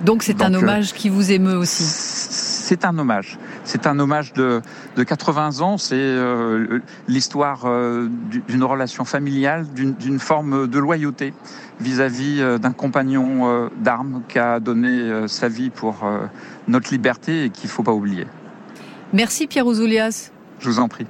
Donc 0.00 0.22
c'est 0.22 0.42
un 0.42 0.54
hommage 0.54 0.92
qui 0.92 1.08
vous 1.08 1.32
émeut 1.32 1.56
aussi 1.56 1.82
C'est 1.82 2.84
un 2.84 2.96
hommage. 2.98 3.38
C'est 3.64 3.86
un 3.86 3.98
hommage 3.98 4.32
de, 4.32 4.62
de 4.96 5.02
80 5.02 5.60
ans. 5.60 5.76
C'est 5.76 5.96
euh, 5.96 6.80
l'histoire 7.08 7.64
euh, 7.64 8.08
d'une 8.48 8.64
relation 8.64 9.04
familiale, 9.04 9.66
d'une 9.74 10.18
forme 10.20 10.68
de 10.68 10.78
loyauté 10.78 11.34
vis-à-vis 11.80 12.40
euh, 12.40 12.58
d'un 12.58 12.72
compagnon 12.72 13.70
d'armes 13.76 14.22
qui 14.28 14.38
a 14.38 14.60
donné 14.60 15.26
sa 15.26 15.48
vie 15.48 15.70
pour 15.70 16.04
notre 16.66 16.90
liberté 16.90 17.44
et 17.44 17.50
qu'il 17.50 17.68
ne 17.68 17.72
faut 17.72 17.82
pas 17.82 17.92
oublier. 17.92 18.26
Merci 19.12 19.46
Pierre 19.46 19.66
Ouzoulias. 19.66 20.30
Je 20.58 20.68
vous 20.68 20.78
en 20.78 20.88
prie. 20.88 21.06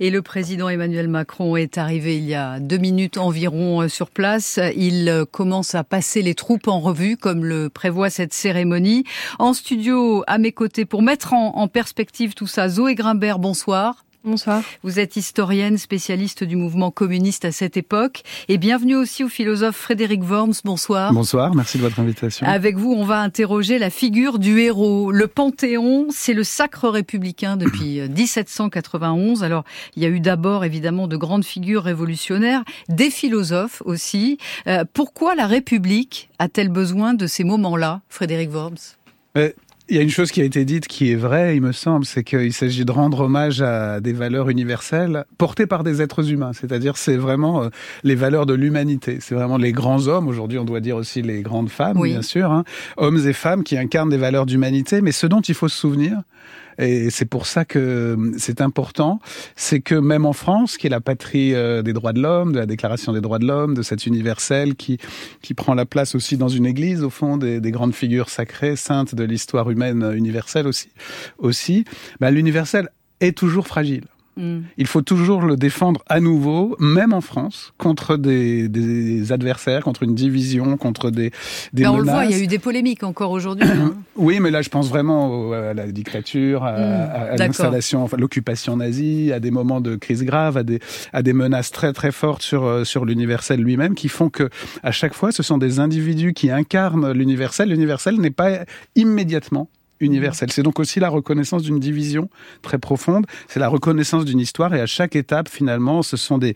Et 0.00 0.10
le 0.10 0.22
président 0.22 0.68
Emmanuel 0.68 1.08
Macron 1.08 1.56
est 1.56 1.78
arrivé 1.78 2.16
il 2.16 2.24
y 2.24 2.34
a 2.34 2.58
deux 2.58 2.78
minutes 2.78 3.18
environ 3.18 3.82
euh, 3.82 3.88
sur 3.88 4.10
place. 4.10 4.58
Il 4.76 5.08
euh, 5.08 5.24
commence 5.24 5.74
à 5.74 5.84
passer 5.84 6.22
les 6.22 6.34
troupes 6.34 6.68
en 6.68 6.80
revue, 6.80 7.16
comme 7.16 7.44
le 7.44 7.68
prévoit 7.68 8.10
cette 8.10 8.34
cérémonie. 8.34 9.04
En 9.38 9.52
studio, 9.52 10.24
à 10.26 10.38
mes 10.38 10.52
côtés, 10.52 10.84
pour 10.84 11.02
mettre 11.02 11.34
en, 11.34 11.56
en 11.56 11.68
perspective 11.68 12.34
tout 12.34 12.46
ça, 12.46 12.68
Zoé 12.68 12.94
Grimbert, 12.94 13.38
bonsoir. 13.38 14.04
Bonsoir. 14.22 14.62
Vous 14.82 15.00
êtes 15.00 15.16
historienne, 15.16 15.78
spécialiste 15.78 16.44
du 16.44 16.54
mouvement 16.54 16.90
communiste 16.90 17.46
à 17.46 17.52
cette 17.52 17.78
époque. 17.78 18.22
Et 18.48 18.58
bienvenue 18.58 18.94
aussi 18.94 19.24
au 19.24 19.28
philosophe 19.28 19.76
Frédéric 19.76 20.22
Worms. 20.22 20.56
Bonsoir. 20.62 21.14
Bonsoir, 21.14 21.54
merci 21.54 21.78
de 21.78 21.82
votre 21.82 22.00
invitation. 22.00 22.46
Avec 22.46 22.76
vous, 22.76 22.92
on 22.92 23.04
va 23.04 23.20
interroger 23.20 23.78
la 23.78 23.88
figure 23.88 24.38
du 24.38 24.60
héros. 24.60 25.10
Le 25.10 25.26
Panthéon, 25.26 26.08
c'est 26.10 26.34
le 26.34 26.44
sacre 26.44 26.90
républicain 26.90 27.56
depuis 27.56 28.00
1791. 28.08 29.42
Alors, 29.42 29.64
il 29.96 30.02
y 30.02 30.06
a 30.06 30.10
eu 30.10 30.20
d'abord 30.20 30.66
évidemment 30.66 31.08
de 31.08 31.16
grandes 31.16 31.44
figures 31.44 31.84
révolutionnaires, 31.84 32.62
des 32.90 33.08
philosophes 33.08 33.82
aussi. 33.86 34.36
Euh, 34.66 34.84
pourquoi 34.92 35.34
la 35.34 35.46
République 35.46 36.28
a-t-elle 36.38 36.68
besoin 36.68 37.14
de 37.14 37.26
ces 37.26 37.44
moments-là, 37.44 38.02
Frédéric 38.10 38.52
Worms? 38.52 38.96
Il 39.90 39.96
y 39.96 39.98
a 39.98 40.02
une 40.02 40.10
chose 40.10 40.30
qui 40.30 40.40
a 40.40 40.44
été 40.44 40.64
dite 40.64 40.86
qui 40.86 41.10
est 41.10 41.16
vraie, 41.16 41.56
il 41.56 41.62
me 41.62 41.72
semble, 41.72 42.04
c'est 42.04 42.22
qu'il 42.22 42.52
s'agit 42.52 42.84
de 42.84 42.92
rendre 42.92 43.20
hommage 43.22 43.60
à 43.60 44.00
des 44.00 44.12
valeurs 44.12 44.48
universelles 44.48 45.24
portées 45.36 45.66
par 45.66 45.82
des 45.82 46.00
êtres 46.00 46.30
humains. 46.30 46.52
C'est-à-dire, 46.52 46.96
c'est 46.96 47.16
vraiment 47.16 47.64
euh, 47.64 47.68
les 48.04 48.14
valeurs 48.14 48.46
de 48.46 48.54
l'humanité. 48.54 49.18
C'est 49.20 49.34
vraiment 49.34 49.56
les 49.56 49.72
grands 49.72 50.06
hommes. 50.06 50.28
Aujourd'hui, 50.28 50.58
on 50.58 50.64
doit 50.64 50.78
dire 50.78 50.96
aussi 50.96 51.22
les 51.22 51.42
grandes 51.42 51.70
femmes, 51.70 52.00
bien 52.00 52.22
sûr. 52.22 52.52
Hein. 52.52 52.64
Hommes 52.98 53.26
et 53.26 53.32
femmes 53.32 53.64
qui 53.64 53.76
incarnent 53.76 54.10
des 54.10 54.16
valeurs 54.16 54.46
d'humanité. 54.46 55.00
Mais 55.00 55.12
ce 55.12 55.26
dont 55.26 55.40
il 55.40 55.54
faut 55.54 55.68
se 55.68 55.76
souvenir, 55.76 56.22
et 56.80 57.10
c'est 57.10 57.26
pour 57.26 57.46
ça 57.46 57.64
que 57.64 58.32
c'est 58.38 58.60
important, 58.60 59.20
c'est 59.54 59.80
que 59.80 59.94
même 59.94 60.24
en 60.24 60.32
France, 60.32 60.78
qui 60.78 60.86
est 60.86 60.90
la 60.90 61.00
patrie 61.00 61.54
euh, 61.54 61.82
des 61.82 61.92
droits 61.92 62.12
de 62.12 62.20
l'homme, 62.20 62.52
de 62.52 62.58
la 62.58 62.66
Déclaration 62.66 63.12
des 63.12 63.20
droits 63.20 63.38
de 63.38 63.46
l'homme, 63.46 63.74
de 63.74 63.82
cette 63.82 64.06
universelle 64.06 64.74
qui, 64.74 64.98
qui 65.42 65.52
prend 65.52 65.74
la 65.74 65.84
place 65.84 66.14
aussi 66.14 66.36
dans 66.36 66.48
une 66.48 66.66
église, 66.66 67.02
au 67.02 67.10
fond, 67.10 67.36
des, 67.36 67.60
des 67.60 67.70
grandes 67.70 67.94
figures 67.94 68.30
sacrées, 68.30 68.76
saintes 68.76 69.14
de 69.14 69.24
l'histoire 69.24 69.70
humaine 69.70 70.12
universelle 70.16 70.66
aussi, 70.66 70.88
aussi 71.38 71.84
ben, 72.18 72.30
l'universel 72.30 72.88
est 73.20 73.36
toujours 73.36 73.66
fragile. 73.66 74.04
Mm. 74.36 74.60
Il 74.76 74.86
faut 74.86 75.02
toujours 75.02 75.42
le 75.42 75.56
défendre 75.56 76.02
à 76.08 76.20
nouveau, 76.20 76.76
même 76.78 77.12
en 77.12 77.20
France, 77.20 77.72
contre 77.78 78.16
des, 78.16 78.68
des 78.68 79.32
adversaires, 79.32 79.82
contre 79.82 80.02
une 80.02 80.14
division, 80.14 80.76
contre 80.76 81.10
des, 81.10 81.30
des 81.72 81.82
ben 81.82 81.92
menaces. 81.92 81.94
On 81.94 81.98
le 81.98 82.10
voit, 82.10 82.24
il 82.24 82.30
y 82.30 82.34
a 82.34 82.42
eu 82.42 82.46
des 82.46 82.58
polémiques 82.58 83.02
encore 83.02 83.30
aujourd'hui. 83.30 83.68
Hein. 83.68 83.94
oui, 84.16 84.40
mais 84.40 84.50
là, 84.50 84.62
je 84.62 84.68
pense 84.68 84.88
vraiment 84.88 85.52
à 85.52 85.74
la 85.74 85.86
dictature, 85.90 86.64
à, 86.64 86.72
mm. 86.72 87.10
à 87.32 87.36
l'installation, 87.36 88.02
enfin, 88.04 88.16
l'occupation 88.16 88.76
nazie, 88.76 89.32
à 89.32 89.40
des 89.40 89.50
moments 89.50 89.80
de 89.80 89.96
crise 89.96 90.24
grave, 90.24 90.56
à 90.56 90.62
des, 90.62 90.80
à 91.12 91.22
des 91.22 91.32
menaces 91.32 91.70
très 91.70 91.92
très 91.92 92.12
fortes 92.12 92.42
sur 92.42 92.64
euh, 92.64 92.84
sur 92.84 93.04
l'universel 93.04 93.60
lui-même, 93.60 93.94
qui 93.94 94.08
font 94.08 94.30
que 94.30 94.48
à 94.82 94.92
chaque 94.92 95.14
fois, 95.14 95.32
ce 95.32 95.42
sont 95.42 95.58
des 95.58 95.80
individus 95.80 96.32
qui 96.32 96.50
incarnent 96.50 97.12
l'universel. 97.12 97.68
L'universel 97.68 98.16
n'est 98.20 98.30
pas 98.30 98.60
immédiatement 98.94 99.68
universelle. 100.00 100.50
C'est 100.52 100.62
donc 100.62 100.80
aussi 100.80 101.00
la 101.00 101.08
reconnaissance 101.08 101.62
d'une 101.62 101.78
division 101.78 102.28
très 102.62 102.78
profonde, 102.78 103.26
c'est 103.48 103.60
la 103.60 103.68
reconnaissance 103.68 104.24
d'une 104.24 104.40
histoire 104.40 104.74
et 104.74 104.80
à 104.80 104.86
chaque 104.86 105.16
étape 105.16 105.48
finalement 105.48 106.02
ce 106.02 106.16
sont 106.16 106.38
des, 106.38 106.54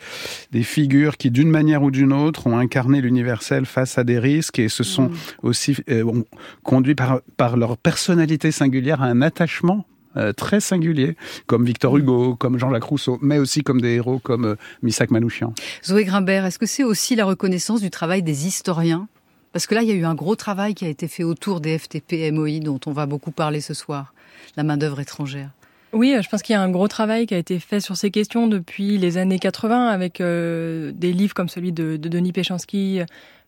des 0.53 0.63
figures 0.63 1.17
qui 1.17 1.31
d'une 1.31 1.51
manière 1.51 1.83
ou 1.83 1.91
d'une 1.91 2.13
autre 2.13 2.47
ont 2.47 2.59
incarné 2.59 3.01
l'universel 3.01 3.67
face 3.67 3.99
à 3.99 4.05
des 4.05 4.19
risques 4.19 4.59
et 4.59 4.69
se 4.69 4.83
sont 4.83 5.09
mm. 5.09 5.17
aussi 5.43 5.77
euh, 5.91 6.23
conduits 6.63 6.95
par, 6.95 7.21
par 7.37 7.57
leur 7.57 7.77
personnalité 7.77 8.51
singulière 8.51 9.03
à 9.03 9.07
un 9.07 9.23
attachement 9.23 9.87
euh, 10.17 10.33
très 10.33 10.61
singulier, 10.61 11.17
comme 11.47 11.65
Victor 11.65 11.97
Hugo, 11.97 12.37
comme 12.37 12.57
Jean-Jacques 12.57 12.85
Rousseau, 12.85 13.19
mais 13.21 13.39
aussi 13.39 13.63
comme 13.63 13.81
des 13.81 13.95
héros 13.95 14.21
comme 14.21 14.45
euh, 14.45 14.57
Missak 14.83 15.11
Manouchian. 15.11 15.53
Zoé 15.85 16.05
Grimbert, 16.05 16.45
est-ce 16.45 16.59
que 16.61 16.67
c'est 16.67 16.85
aussi 16.85 17.17
la 17.17 17.25
reconnaissance 17.25 17.81
du 17.81 17.91
travail 17.91 18.23
des 18.23 18.47
historiens? 18.47 19.09
Parce 19.55 19.69
que 19.69 19.77
là, 19.77 19.83
il 19.83 19.89
y 19.89 19.93
a 19.93 19.95
eu 19.95 20.05
un 20.05 20.17
gros 20.17 20.35
travail 20.35 20.75
qui 20.75 20.85
a 20.85 20.89
été 20.89 21.07
fait 21.07 21.23
autour 21.23 21.61
des 21.61 21.79
FTP 21.79 22.33
MOI 22.33 22.59
dont 22.59 22.81
on 22.87 22.91
va 22.91 23.07
beaucoup 23.07 23.31
parler 23.31 23.61
ce 23.61 23.73
soir, 23.73 24.13
la 24.57 24.65
main-d'œuvre 24.65 24.99
étrangère. 24.99 25.51
Oui, 25.93 26.17
je 26.21 26.29
pense 26.29 26.43
qu'il 26.43 26.55
y 26.55 26.57
a 26.57 26.61
un 26.61 26.71
gros 26.71 26.89
travail 26.89 27.25
qui 27.25 27.35
a 27.35 27.39
été 27.39 27.61
fait 27.61 27.79
sur 27.79 27.97
ces 27.97 28.11
questions 28.11 28.49
depuis 28.49 28.99
les 28.99 29.17
années 29.17 29.39
80 29.39 29.87
avec 29.87 30.21
euh, 30.21 30.91
des 30.93 31.13
livres 31.13 31.35
comme 31.35 31.49
celui 31.49 31.71
de, 31.71 31.97
Denis 31.97 32.33
Péchanski, 32.33 33.03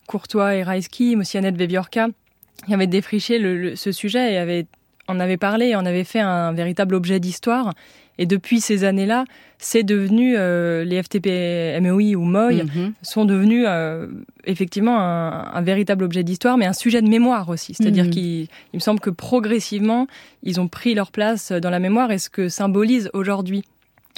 Courtois 0.06 0.54
et 0.54 0.62
Raisky, 0.62 1.16
mais 1.16 1.22
aussi 1.22 1.38
Annette 1.38 1.56
Veviorka, 1.56 2.06
qui 2.64 2.72
avaient 2.72 2.86
défriché 2.86 3.74
ce 3.74 3.90
sujet 3.90 4.34
et 4.34 4.66
en 5.08 5.18
avait 5.18 5.36
parlé, 5.36 5.74
en 5.74 5.84
avait 5.84 6.04
fait 6.04 6.20
un 6.20 6.52
véritable 6.52 6.94
objet 6.94 7.18
d'histoire. 7.18 7.74
Et 8.18 8.26
depuis 8.26 8.60
ces 8.60 8.84
années-là, 8.84 9.24
c'est 9.58 9.82
devenu 9.82 10.36
euh, 10.36 10.84
les 10.84 11.02
FTP 11.02 11.28
MOI 11.80 12.14
ou 12.16 12.24
MOI 12.24 12.64
mhm. 12.64 12.92
sont 13.02 13.24
devenus 13.24 13.64
euh, 13.68 14.06
effectivement 14.44 14.98
un, 14.98 15.62
véritable 15.62 16.04
objet 16.04 16.22
d'histoire, 16.22 16.56
mais 16.56 16.66
un 16.66 16.72
sujet 16.72 17.02
de 17.02 17.08
mémoire 17.08 17.48
aussi. 17.48 17.74
C'est-à-dire 17.74 18.04
mhm. 18.04 18.10
qu'il 18.10 18.48
me 18.74 18.78
semble 18.78 19.00
que 19.00 19.10
progressivement, 19.10 20.06
ils 20.42 20.60
ont 20.60 20.68
pris 20.68 20.94
leur 20.94 21.10
place 21.10 21.52
dans 21.52 21.70
la 21.70 21.78
mémoire 21.78 22.10
et 22.10 22.18
ce 22.18 22.30
que 22.30 22.48
symbolise 22.48 23.10
aujourd'hui 23.12 23.64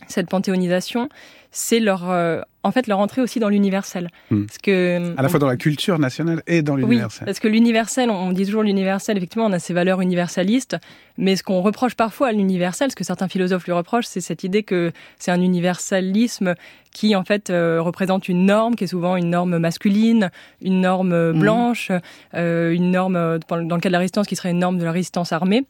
cette 0.06 0.28
panthéonisation, 0.28 1.08
c'est 1.50 1.80
leur 1.80 2.10
euh, 2.10 2.40
en 2.62 2.72
fait 2.72 2.86
leur 2.86 2.98
entrée 2.98 3.20
aussi 3.20 3.38
dans 3.38 3.48
l'universel. 3.48 4.10
Hmm. 4.30 4.46
Parce 4.46 4.58
que 4.58 5.16
à 5.16 5.22
la 5.22 5.28
fois 5.28 5.38
dans 5.38 5.46
la 5.46 5.56
culture 5.56 5.98
nationale 5.98 6.42
et 6.46 6.62
dans 6.62 6.76
l'universel. 6.76 7.22
Oui, 7.22 7.26
parce 7.26 7.40
que 7.40 7.48
l'universel, 7.48 8.10
on 8.10 8.32
dit 8.32 8.44
toujours 8.44 8.62
l'universel. 8.62 9.16
Effectivement, 9.16 9.46
on 9.46 9.52
a 9.52 9.58
ses 9.58 9.74
valeurs 9.74 10.00
universalistes, 10.00 10.76
mais 11.16 11.36
ce 11.36 11.42
qu'on 11.42 11.60
reproche 11.60 11.94
parfois 11.94 12.28
à 12.28 12.32
l'universel, 12.32 12.90
ce 12.90 12.96
que 12.96 13.04
certains 13.04 13.28
philosophes 13.28 13.64
lui 13.64 13.72
reprochent, 13.72 14.06
c'est 14.06 14.20
cette 14.20 14.44
idée 14.44 14.62
que 14.62 14.92
c'est 15.18 15.30
un 15.30 15.40
universalisme 15.40 16.54
qui 16.92 17.14
en 17.14 17.24
fait 17.24 17.50
euh, 17.50 17.80
représente 17.80 18.28
une 18.28 18.46
norme 18.46 18.74
qui 18.74 18.84
est 18.84 18.88
souvent 18.88 19.16
une 19.16 19.30
norme 19.30 19.58
masculine, 19.58 20.30
une 20.60 20.80
norme 20.80 21.32
hmm. 21.32 21.38
blanche, 21.38 21.92
euh, 22.34 22.72
une 22.72 22.90
norme 22.90 23.38
dans 23.48 23.56
le 23.56 23.80
cas 23.80 23.88
de 23.88 23.92
la 23.92 23.98
résistance 23.98 24.26
qui 24.26 24.36
serait 24.36 24.50
une 24.50 24.58
norme 24.58 24.78
de 24.78 24.84
la 24.84 24.92
résistance 24.92 25.32
armée. 25.32 25.64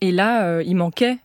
Et 0.00 0.10
là, 0.10 0.60
il 0.62 0.74
manquait 0.74 1.18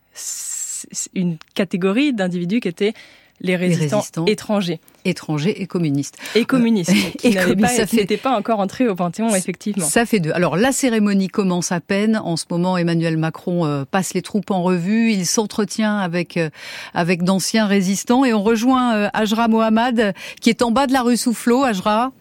une 1.16 1.38
catégorie 1.56 2.14
d'individus 2.14 2.60
qui 2.60 2.68
étaient 2.68 2.94
les 3.42 3.56
résistants, 3.56 4.26
étrangers. 4.26 4.80
Étrangers 5.04 5.62
et 5.62 5.66
communistes. 5.66 6.18
Et 6.36 6.46
communistes, 6.46 6.94
qui 7.18 7.30
n'étaient 7.98 8.18
pas, 8.18 8.38
encore 8.38 8.60
entrés 8.60 8.88
au 8.88 8.96
Panthéon, 8.96 9.36
effectivement. 9.36 9.86
Ça 9.86 10.06
fait 10.06 10.20
deux. 10.20 10.32
Alors, 10.32 10.58
la 10.58 10.72
cérémonie 10.72 11.28
commence 11.28 11.72
à 11.72 11.80
peine. 11.80 12.22
En 12.24 12.38
ce 12.38 12.46
moment, 12.50 12.78
Emmanuel 12.78 13.18
Macron 13.18 13.66
euh, 13.66 13.84
passe 13.90 14.14
les 14.14 14.22
troupes 14.22 14.52
en 14.52 14.62
revue. 14.62 15.12
Il 15.12 15.26
s'entretient 15.26 15.98
avec, 15.98 16.38
euh, 16.38 16.50
avec 16.94 17.24
d'anciens 17.24 17.66
résistants. 17.66 18.26
Et 18.26 18.34
on 18.34 18.44
rejoint 18.44 18.96
euh, 18.96 19.10
Ajra 19.14 19.48
Mohamed, 19.48 20.14
qui 20.40 20.50
est 20.50 20.62
en 20.62 20.72
bas 20.72 20.86
de 20.86 20.94
la 20.94 21.02
rue 21.02 21.18
Soufflot. 21.18 21.64
Ajra 21.64 22.12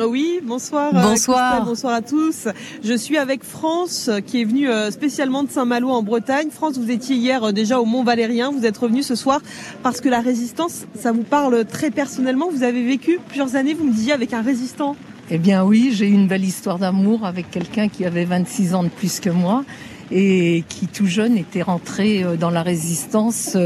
oui, 0.00 0.40
bonsoir. 0.42 0.94
Euh, 0.94 1.02
bonsoir. 1.02 1.64
bonsoir 1.64 1.94
à 1.94 2.02
tous. 2.02 2.48
Je 2.82 2.94
suis 2.94 3.18
avec 3.18 3.44
France 3.44 4.10
qui 4.26 4.40
est 4.40 4.44
venue 4.44 4.68
euh, 4.68 4.90
spécialement 4.90 5.42
de 5.42 5.50
Saint-Malo 5.50 5.90
en 5.90 6.02
Bretagne. 6.02 6.50
France, 6.50 6.78
vous 6.78 6.90
étiez 6.90 7.16
hier 7.16 7.44
euh, 7.44 7.52
déjà 7.52 7.80
au 7.80 7.84
Mont 7.84 8.04
Valérien. 8.04 8.50
Vous 8.50 8.64
êtes 8.64 8.76
revenu 8.76 9.02
ce 9.02 9.14
soir 9.14 9.40
parce 9.82 10.00
que 10.00 10.08
la 10.08 10.20
résistance, 10.20 10.86
ça 10.98 11.12
vous 11.12 11.24
parle 11.24 11.64
très 11.64 11.90
personnellement. 11.90 12.48
Vous 12.50 12.62
avez 12.62 12.84
vécu 12.84 13.18
plusieurs 13.28 13.56
années, 13.56 13.74
vous 13.74 13.84
me 13.84 13.92
disiez, 13.92 14.12
avec 14.12 14.32
un 14.32 14.42
résistant. 14.42 14.96
Eh 15.30 15.38
bien 15.38 15.64
oui, 15.64 15.90
j'ai 15.92 16.06
eu 16.06 16.12
une 16.12 16.26
belle 16.26 16.44
histoire 16.44 16.78
d'amour 16.78 17.24
avec 17.24 17.50
quelqu'un 17.50 17.88
qui 17.88 18.04
avait 18.04 18.24
26 18.24 18.74
ans 18.74 18.82
de 18.84 18.88
plus 18.88 19.20
que 19.20 19.30
moi 19.30 19.64
et 20.12 20.64
qui 20.68 20.86
tout 20.88 21.06
jeune 21.06 21.38
était 21.38 21.62
rentré 21.62 22.24
dans 22.38 22.50
la 22.50 22.62
résistance 22.62 23.56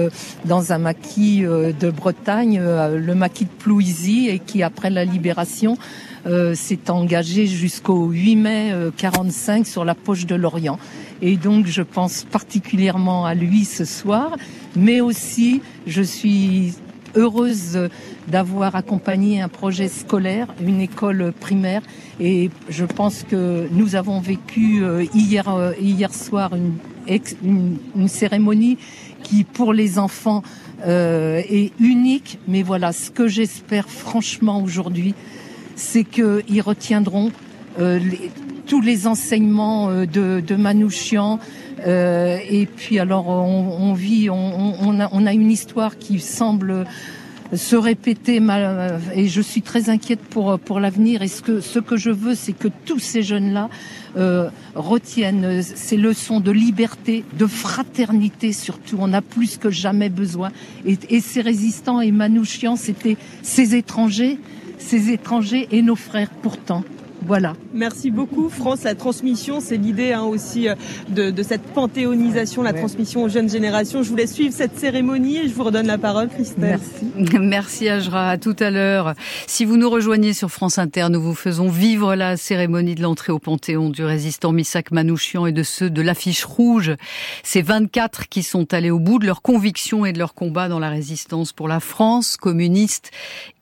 dans 0.44 0.72
un 0.72 0.78
maquis 0.78 1.40
de 1.42 1.90
Bretagne, 1.90 2.60
le 2.60 3.14
maquis 3.14 3.44
de 3.44 3.50
Plouisy, 3.50 4.28
et 4.28 4.38
qui 4.38 4.62
après 4.62 4.90
la 4.90 5.04
libération 5.04 5.76
euh, 6.26 6.56
s'est 6.56 6.90
engagé 6.90 7.46
jusqu'au 7.46 8.06
8 8.06 8.36
mai 8.36 8.74
45 8.96 9.60
euh, 9.60 9.64
sur 9.64 9.84
la 9.84 9.94
poche 9.94 10.26
de 10.26 10.34
l'Orient. 10.34 10.78
Et 11.22 11.36
donc 11.36 11.66
je 11.66 11.82
pense 11.82 12.24
particulièrement 12.24 13.24
à 13.26 13.34
lui 13.34 13.64
ce 13.64 13.84
soir, 13.84 14.36
mais 14.74 15.00
aussi 15.00 15.62
je 15.86 16.02
suis 16.02 16.74
heureuse 17.16 17.88
d'avoir 18.28 18.76
accompagné 18.76 19.40
un 19.40 19.48
projet 19.48 19.88
scolaire, 19.88 20.48
une 20.60 20.80
école 20.80 21.32
primaire. 21.38 21.82
Et 22.20 22.50
je 22.68 22.84
pense 22.84 23.24
que 23.24 23.68
nous 23.72 23.96
avons 23.96 24.20
vécu 24.20 24.82
euh, 24.82 25.04
hier, 25.14 25.48
euh, 25.48 25.72
hier 25.80 26.14
soir 26.14 26.52
une, 26.54 27.78
une, 27.94 28.08
cérémonie 28.08 28.78
qui, 29.22 29.44
pour 29.44 29.72
les 29.72 29.98
enfants, 29.98 30.42
euh, 30.86 31.42
est 31.48 31.72
unique. 31.80 32.38
Mais 32.48 32.62
voilà, 32.62 32.92
ce 32.92 33.10
que 33.10 33.26
j'espère 33.26 33.88
franchement 33.88 34.62
aujourd'hui, 34.62 35.14
c'est 35.74 36.04
qu'ils 36.04 36.62
retiendront 36.62 37.30
tous 38.66 38.80
les 38.80 39.06
enseignements 39.06 39.90
de, 39.90 40.40
de 40.40 40.54
Manouchian. 40.56 41.38
et 41.86 42.68
puis 42.76 42.98
alors, 42.98 43.28
on, 43.28 43.92
vit, 43.94 44.28
on, 44.30 45.26
a, 45.26 45.32
une 45.32 45.50
histoire 45.50 45.98
qui 45.98 46.20
semble 46.20 46.84
se 47.54 47.76
répéter 47.76 48.40
mal, 48.40 49.00
et 49.14 49.28
je 49.28 49.40
suis 49.40 49.62
très 49.62 49.88
inquiète 49.88 50.20
pour 50.20 50.58
pour 50.58 50.80
l'avenir 50.80 51.22
et 51.22 51.28
ce 51.28 51.42
que 51.42 51.60
ce 51.60 51.78
que 51.78 51.96
je 51.96 52.10
veux 52.10 52.34
c'est 52.34 52.52
que 52.52 52.68
tous 52.84 52.98
ces 52.98 53.22
jeunes 53.22 53.52
là 53.52 53.68
euh, 54.16 54.48
retiennent 54.74 55.62
ces 55.62 55.96
leçons 55.96 56.40
de 56.40 56.50
liberté 56.50 57.24
de 57.38 57.46
fraternité 57.46 58.52
surtout 58.52 58.96
on 58.98 59.12
a 59.12 59.22
plus 59.22 59.58
que 59.58 59.70
jamais 59.70 60.08
besoin 60.08 60.50
et, 60.84 61.20
ces 61.20 61.40
résistants 61.40 62.00
et 62.00 62.10
Manouchian 62.10 62.76
c'était 62.76 63.16
ces 63.42 63.76
étrangers 63.76 64.38
ces 64.78 65.10
étrangers 65.10 65.68
et 65.70 65.82
nos 65.82 65.96
frères 65.96 66.30
pourtant 66.30 66.82
voilà. 67.26 67.54
Merci 67.74 68.12
beaucoup, 68.12 68.48
France. 68.48 68.84
La 68.84 68.94
transmission, 68.94 69.60
c'est 69.60 69.76
l'idée 69.76 70.12
hein, 70.12 70.22
aussi 70.22 70.68
euh, 70.68 70.74
de, 71.08 71.30
de, 71.30 71.42
cette 71.42 71.62
panthéonisation, 71.62 72.62
la 72.62 72.72
transmission 72.72 73.24
aux 73.24 73.28
jeunes 73.28 73.50
générations. 73.50 74.04
Je 74.04 74.10
vous 74.10 74.16
laisse 74.16 74.32
suivre 74.32 74.54
cette 74.54 74.78
cérémonie 74.78 75.38
et 75.38 75.48
je 75.48 75.54
vous 75.54 75.64
redonne 75.64 75.88
la 75.88 75.98
parole, 75.98 76.28
Christelle. 76.28 76.78
Merci. 77.16 77.36
Merci, 77.40 77.88
Ajra. 77.88 78.30
À 78.30 78.38
tout 78.38 78.54
à 78.60 78.70
l'heure. 78.70 79.14
Si 79.48 79.64
vous 79.64 79.76
nous 79.76 79.90
rejoignez 79.90 80.34
sur 80.34 80.50
France 80.50 80.78
Inter, 80.78 81.08
nous 81.10 81.20
vous 81.20 81.34
faisons 81.34 81.68
vivre 81.68 82.14
la 82.14 82.36
cérémonie 82.36 82.94
de 82.94 83.02
l'entrée 83.02 83.32
au 83.32 83.40
Panthéon 83.40 83.90
du 83.90 84.04
résistant 84.04 84.52
Missak 84.52 84.92
Manouchian 84.92 85.46
et 85.46 85.52
de 85.52 85.64
ceux 85.64 85.90
de 85.90 86.02
l'affiche 86.02 86.44
rouge. 86.44 86.94
Ces 87.42 87.62
24 87.62 88.28
qui 88.28 88.44
sont 88.44 88.72
allés 88.72 88.90
au 88.90 89.00
bout 89.00 89.18
de 89.18 89.26
leurs 89.26 89.42
convictions 89.42 90.06
et 90.06 90.12
de 90.12 90.18
leur 90.20 90.34
combat 90.34 90.68
dans 90.68 90.78
la 90.78 90.90
résistance 90.90 91.52
pour 91.52 91.66
la 91.66 91.80
France, 91.80 92.36
communiste, 92.36 93.10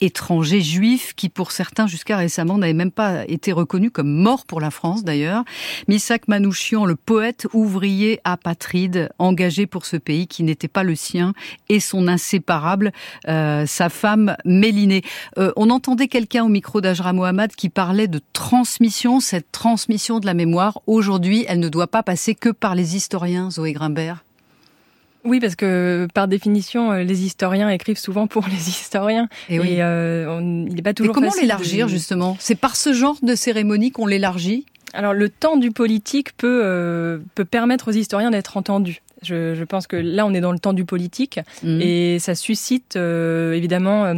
étrangers, 0.03 0.61
juifs, 0.61 1.15
qui 1.15 1.31
pour 1.31 1.51
certains 1.51 1.87
jusqu'à 1.87 2.19
récemment 2.19 2.59
n'avaient 2.59 2.75
même 2.75 2.91
pas 2.91 3.25
été 3.27 3.54
reconnu 3.55 3.91
comme 3.91 4.11
mort 4.11 4.45
pour 4.45 4.61
la 4.61 4.71
France 4.71 5.05
d'ailleurs. 5.05 5.45
Misak 5.89 6.29
Manouchian, 6.29 6.85
le 6.85 6.97
poète 6.97 7.47
ouvrier 7.53 8.21
apatride, 8.25 9.11
engagé 9.19 9.67
pour 9.67 9.87
ce 9.87 9.97
pays 9.97 10.27
qui 10.27 10.43
n'était 10.43 10.69
pas 10.69 10.83
le 10.83 10.95
sien, 10.95 11.33
et 11.69 11.81
son 11.81 12.09
inséparable, 12.09 12.93
euh, 13.29 13.67
sa 13.67 13.89
femme 13.89 14.37
Mélinée. 14.45 15.03
Euh, 15.39 15.53
on 15.57 15.71
entendait 15.71 16.09
quelqu'un 16.09 16.45
au 16.45 16.49
micro 16.49 16.81
d'Ajra 16.81 17.13
Mohamed 17.13 17.55
qui 17.55 17.69
parlait 17.69 18.09
de 18.09 18.21
transmission, 18.33 19.21
cette 19.21 19.51
transmission 19.53 20.21
de 20.21 20.27
la 20.27 20.35
mémoire. 20.35 20.81
Aujourd'hui, 20.87 21.45
elle 21.49 21.61
ne 21.61 21.69
doit 21.69 21.87
pas 21.87 22.03
passer 22.03 22.35
que 22.35 22.51
par 22.51 22.75
les 22.75 22.97
historiens, 22.97 23.51
Zoé 23.51 23.73
Grimbert. 23.73 24.25
Oui, 25.25 25.41
parce 25.41 25.57
que 25.57 26.07
par 26.13 26.29
définition, 26.29 26.93
euh, 26.93 27.03
les 27.03 27.25
historiens 27.25 27.71
écrivent 27.71 27.99
souvent 27.99 28.27
pour 28.27 28.47
les 28.49 28.69
historiens. 28.69 29.29
Et, 29.49 29.59
oui. 29.59 29.77
euh, 29.81 30.39
il 30.41 30.75
n'est 30.75 30.83
pas 30.83 30.95
toujours. 30.95 31.13
Et 31.13 31.15
comment 31.15 31.33
l'élargir 31.41 31.89
justement? 31.89 32.37
C'est 32.39 32.55
par 32.55 32.77
ce 32.77 32.93
genre 32.93 33.17
de 33.23 33.35
cérémonie 33.35 33.91
qu'on 33.91 34.07
l'élargit? 34.07 34.67
Alors 34.93 35.13
le 35.13 35.29
temps 35.29 35.57
du 35.57 35.73
politique 35.73 36.37
peut 36.37 36.63
euh, 36.65 37.19
peut 37.35 37.45
permettre 37.45 37.89
aux 37.89 37.93
historiens 37.93 38.31
d'être 38.31 38.57
entendus. 38.57 39.03
Je, 39.23 39.55
je, 39.55 39.65
pense 39.65 39.87
que 39.87 39.97
là 39.97 40.27
on 40.27 40.35
est 40.35 40.41
dans 40.41 40.53
le 40.53 40.59
temps 40.59 40.75
du 40.75 40.85
politique 40.85 41.41
mmh. 41.63 41.81
et 41.81 42.19
ça 42.19 42.35
suscite 42.35 42.97
euh, 42.97 43.55
évidemment 43.55 44.15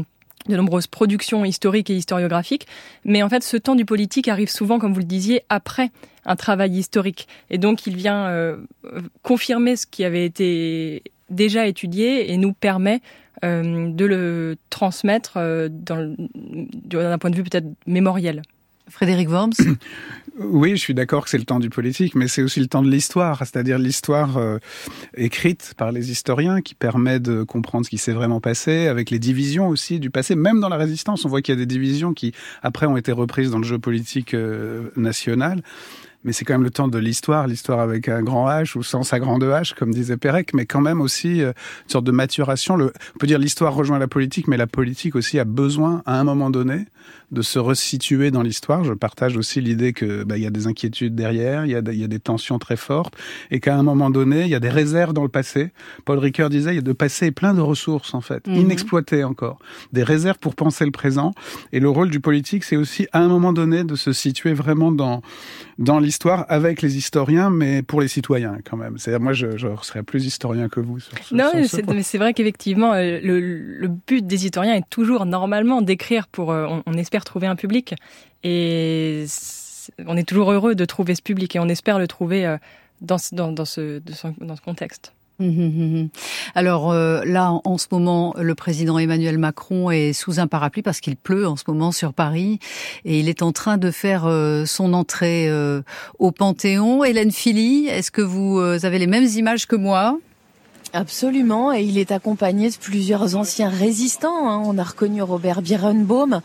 de 0.48 0.56
nombreuses 0.56 0.88
productions 0.88 1.44
historiques 1.44 1.90
et 1.90 1.94
historiographiques, 1.94 2.66
mais 3.04 3.22
en 3.22 3.28
fait 3.28 3.42
ce 3.42 3.56
temps 3.56 3.76
du 3.76 3.84
politique 3.84 4.28
arrive 4.28 4.48
souvent, 4.50 4.78
comme 4.78 4.92
vous 4.92 5.00
le 5.00 5.06
disiez, 5.06 5.42
après 5.48 5.90
un 6.26 6.36
travail 6.36 6.76
historique. 6.76 7.28
Et 7.50 7.58
donc 7.58 7.86
il 7.86 7.96
vient 7.96 8.26
euh, 8.26 8.56
confirmer 9.22 9.76
ce 9.76 9.86
qui 9.86 10.04
avait 10.04 10.24
été 10.24 11.02
déjà 11.30 11.66
étudié 11.66 12.32
et 12.32 12.36
nous 12.36 12.52
permet 12.52 13.00
euh, 13.44 13.90
de 13.90 14.04
le 14.04 14.56
transmettre 14.70 15.34
euh, 15.36 15.68
d'un 15.70 17.18
point 17.18 17.30
de 17.30 17.36
vue 17.36 17.44
peut-être 17.44 17.66
mémoriel. 17.86 18.42
Frédéric 18.88 19.28
Worms 19.28 19.52
Oui, 20.38 20.72
je 20.72 20.82
suis 20.82 20.92
d'accord 20.92 21.24
que 21.24 21.30
c'est 21.30 21.38
le 21.38 21.44
temps 21.44 21.60
du 21.60 21.70
politique, 21.70 22.14
mais 22.14 22.28
c'est 22.28 22.42
aussi 22.42 22.60
le 22.60 22.66
temps 22.66 22.82
de 22.82 22.90
l'histoire, 22.90 23.38
c'est-à-dire 23.38 23.78
l'histoire 23.78 24.36
euh, 24.36 24.58
écrite 25.16 25.72
par 25.78 25.92
les 25.92 26.10
historiens 26.10 26.60
qui 26.60 26.74
permet 26.74 27.20
de 27.20 27.42
comprendre 27.42 27.86
ce 27.86 27.90
qui 27.90 27.96
s'est 27.96 28.12
vraiment 28.12 28.40
passé, 28.40 28.86
avec 28.86 29.10
les 29.10 29.18
divisions 29.18 29.68
aussi 29.68 29.98
du 29.98 30.10
passé. 30.10 30.34
Même 30.34 30.60
dans 30.60 30.68
la 30.68 30.76
résistance, 30.76 31.24
on 31.24 31.28
voit 31.28 31.40
qu'il 31.40 31.54
y 31.54 31.56
a 31.56 31.58
des 31.58 31.66
divisions 31.66 32.12
qui, 32.12 32.32
après, 32.62 32.84
ont 32.84 32.98
été 32.98 33.12
reprises 33.12 33.50
dans 33.50 33.58
le 33.58 33.64
jeu 33.64 33.78
politique 33.78 34.34
euh, 34.34 34.90
national 34.96 35.62
mais 36.26 36.32
c'est 36.32 36.44
quand 36.44 36.54
même 36.54 36.64
le 36.64 36.70
temps 36.70 36.88
de 36.88 36.98
l'histoire, 36.98 37.46
l'histoire 37.46 37.78
avec 37.78 38.08
un 38.08 38.20
grand 38.20 38.48
H 38.48 38.76
ou 38.76 38.82
sans 38.82 39.04
sa 39.04 39.20
grande 39.20 39.44
H, 39.44 39.74
comme 39.74 39.94
disait 39.94 40.16
Pérec, 40.16 40.52
mais 40.54 40.66
quand 40.66 40.80
même 40.80 41.00
aussi 41.00 41.40
euh, 41.40 41.52
une 41.84 41.90
sorte 41.90 42.04
de 42.04 42.10
maturation. 42.10 42.74
On 42.74 43.18
peut 43.18 43.28
dire 43.28 43.38
l'histoire 43.38 43.72
rejoint 43.72 44.00
la 44.00 44.08
politique, 44.08 44.48
mais 44.48 44.56
la 44.56 44.66
politique 44.66 45.14
aussi 45.14 45.38
a 45.38 45.44
besoin, 45.44 46.02
à 46.04 46.18
un 46.18 46.24
moment 46.24 46.50
donné, 46.50 46.86
de 47.30 47.42
se 47.42 47.58
resituer 47.58 48.30
dans 48.30 48.42
l'histoire. 48.42 48.84
Je 48.84 48.92
partage 48.92 49.36
aussi 49.36 49.60
l'idée 49.60 49.92
que 49.92 50.24
bah, 50.24 50.36
il 50.36 50.42
y 50.42 50.46
a 50.46 50.50
des 50.50 50.66
inquiétudes 50.66 51.14
derrière, 51.14 51.64
il 51.66 51.72
y 51.72 51.74
a, 51.74 51.82
il 51.86 52.00
y 52.00 52.04
a 52.04 52.08
des 52.08 52.20
tensions 52.20 52.58
très 52.58 52.76
fortes, 52.76 53.14
et 53.50 53.60
qu'à 53.60 53.76
un 53.76 53.82
moment 53.82 54.10
donné, 54.10 54.42
il 54.42 54.48
y 54.48 54.54
a 54.54 54.60
des 54.60 54.68
réserves 54.70 55.12
dans 55.12 55.22
le 55.22 55.28
passé. 55.28 55.72
Paul 56.04 56.18
Ricoeur 56.18 56.50
disait, 56.50 56.72
il 56.72 56.76
y 56.76 56.78
a 56.78 56.82
de 56.82 56.92
passé 56.92 57.30
plein 57.32 57.54
de 57.54 57.60
ressources 57.60 58.14
en 58.14 58.20
fait, 58.20 58.46
mm 58.46 58.52
-hmm. 58.52 58.60
inexploitées 58.60 59.24
encore, 59.24 59.58
des 59.92 60.04
réserves 60.04 60.38
pour 60.38 60.54
penser 60.54 60.84
le 60.84 60.92
présent. 60.92 61.32
Et 61.72 61.80
le 61.80 61.88
rôle 61.88 62.10
du 62.10 62.20
politique, 62.20 62.62
c'est 62.64 62.76
aussi 62.76 63.06
à 63.12 63.20
un 63.20 63.28
moment 63.28 63.52
donné 63.52 63.84
de 63.84 63.96
se 63.96 64.12
situer 64.12 64.52
vraiment 64.54 64.92
dans 64.92 65.20
dans 65.78 66.00
l'histoire 66.04 66.40
avec 66.48 66.80
les 66.80 66.96
historiens, 66.96 67.50
mais 67.50 67.82
pour 67.82 68.00
les 68.00 68.08
citoyens 68.08 68.56
quand 68.66 68.78
même. 68.84 68.94
C'est 68.98 69.18
moi, 69.18 69.34
je, 69.40 69.48
je 69.62 69.68
serais 69.82 70.02
plus 70.02 70.24
historien 70.24 70.68
que 70.74 70.80
vous. 70.80 70.98
Sur 71.00 71.12
ce, 71.18 71.34
non, 71.34 71.50
mais 71.98 72.02
c'est 72.10 72.18
vrai 72.22 72.32
qu'effectivement, 72.34 72.92
euh, 72.94 73.20
le, 73.22 73.36
le 73.82 73.88
but 74.08 74.26
des 74.26 74.40
historiens 74.46 74.76
est 74.80 74.88
toujours 74.98 75.26
normalement 75.26 75.82
d'écrire 75.82 76.24
pour, 76.28 76.48
euh, 76.52 76.66
on, 76.72 76.82
on 76.86 76.94
espère 76.94 77.15
trouver 77.24 77.46
un 77.46 77.56
public, 77.56 77.94
et 78.44 79.26
on 80.06 80.16
est 80.16 80.28
toujours 80.28 80.52
heureux 80.52 80.74
de 80.74 80.84
trouver 80.84 81.14
ce 81.14 81.22
public, 81.22 81.56
et 81.56 81.60
on 81.60 81.68
espère 81.68 81.98
le 81.98 82.06
trouver 82.06 82.46
euh, 82.46 82.56
dans, 83.00 83.18
dans, 83.32 83.64
ce, 83.64 84.00
dans 84.40 84.56
ce 84.56 84.60
contexte. 84.62 85.12
Alors 86.54 86.90
euh, 86.90 87.22
là, 87.26 87.52
en 87.64 87.76
ce 87.76 87.88
moment, 87.90 88.34
le 88.38 88.54
président 88.54 88.98
Emmanuel 88.98 89.36
Macron 89.36 89.90
est 89.90 90.14
sous 90.14 90.40
un 90.40 90.46
parapluie 90.46 90.80
parce 90.80 91.00
qu'il 91.00 91.14
pleut 91.14 91.46
en 91.46 91.56
ce 91.56 91.64
moment 91.68 91.92
sur 91.92 92.14
Paris 92.14 92.58
et 93.04 93.20
il 93.20 93.28
est 93.28 93.42
en 93.42 93.52
train 93.52 93.76
de 93.76 93.90
faire 93.90 94.24
euh, 94.24 94.64
son 94.64 94.94
entrée 94.94 95.50
au 96.18 96.32
Panthéon. 96.32 97.04
Hélène 97.04 97.32
Philly, 97.32 97.86
est-ce 97.86 98.10
que 98.10 98.22
vous 98.22 98.58
avez 98.60 98.98
les 98.98 99.06
mêmes 99.06 99.26
images 99.26 99.66
que 99.66 99.76
moi? 99.76 100.18
Absolument, 100.92 101.72
et 101.72 101.82
il 101.82 101.98
est 101.98 102.12
accompagné 102.12 102.70
de 102.70 102.76
plusieurs 102.76 103.36
anciens 103.36 103.68
résistants. 103.68 104.48
Hein. 104.48 104.62
On 104.64 104.78
a 104.78 104.84
reconnu 104.84 105.20
Robert 105.20 105.60
Birenbaum, 105.60 106.40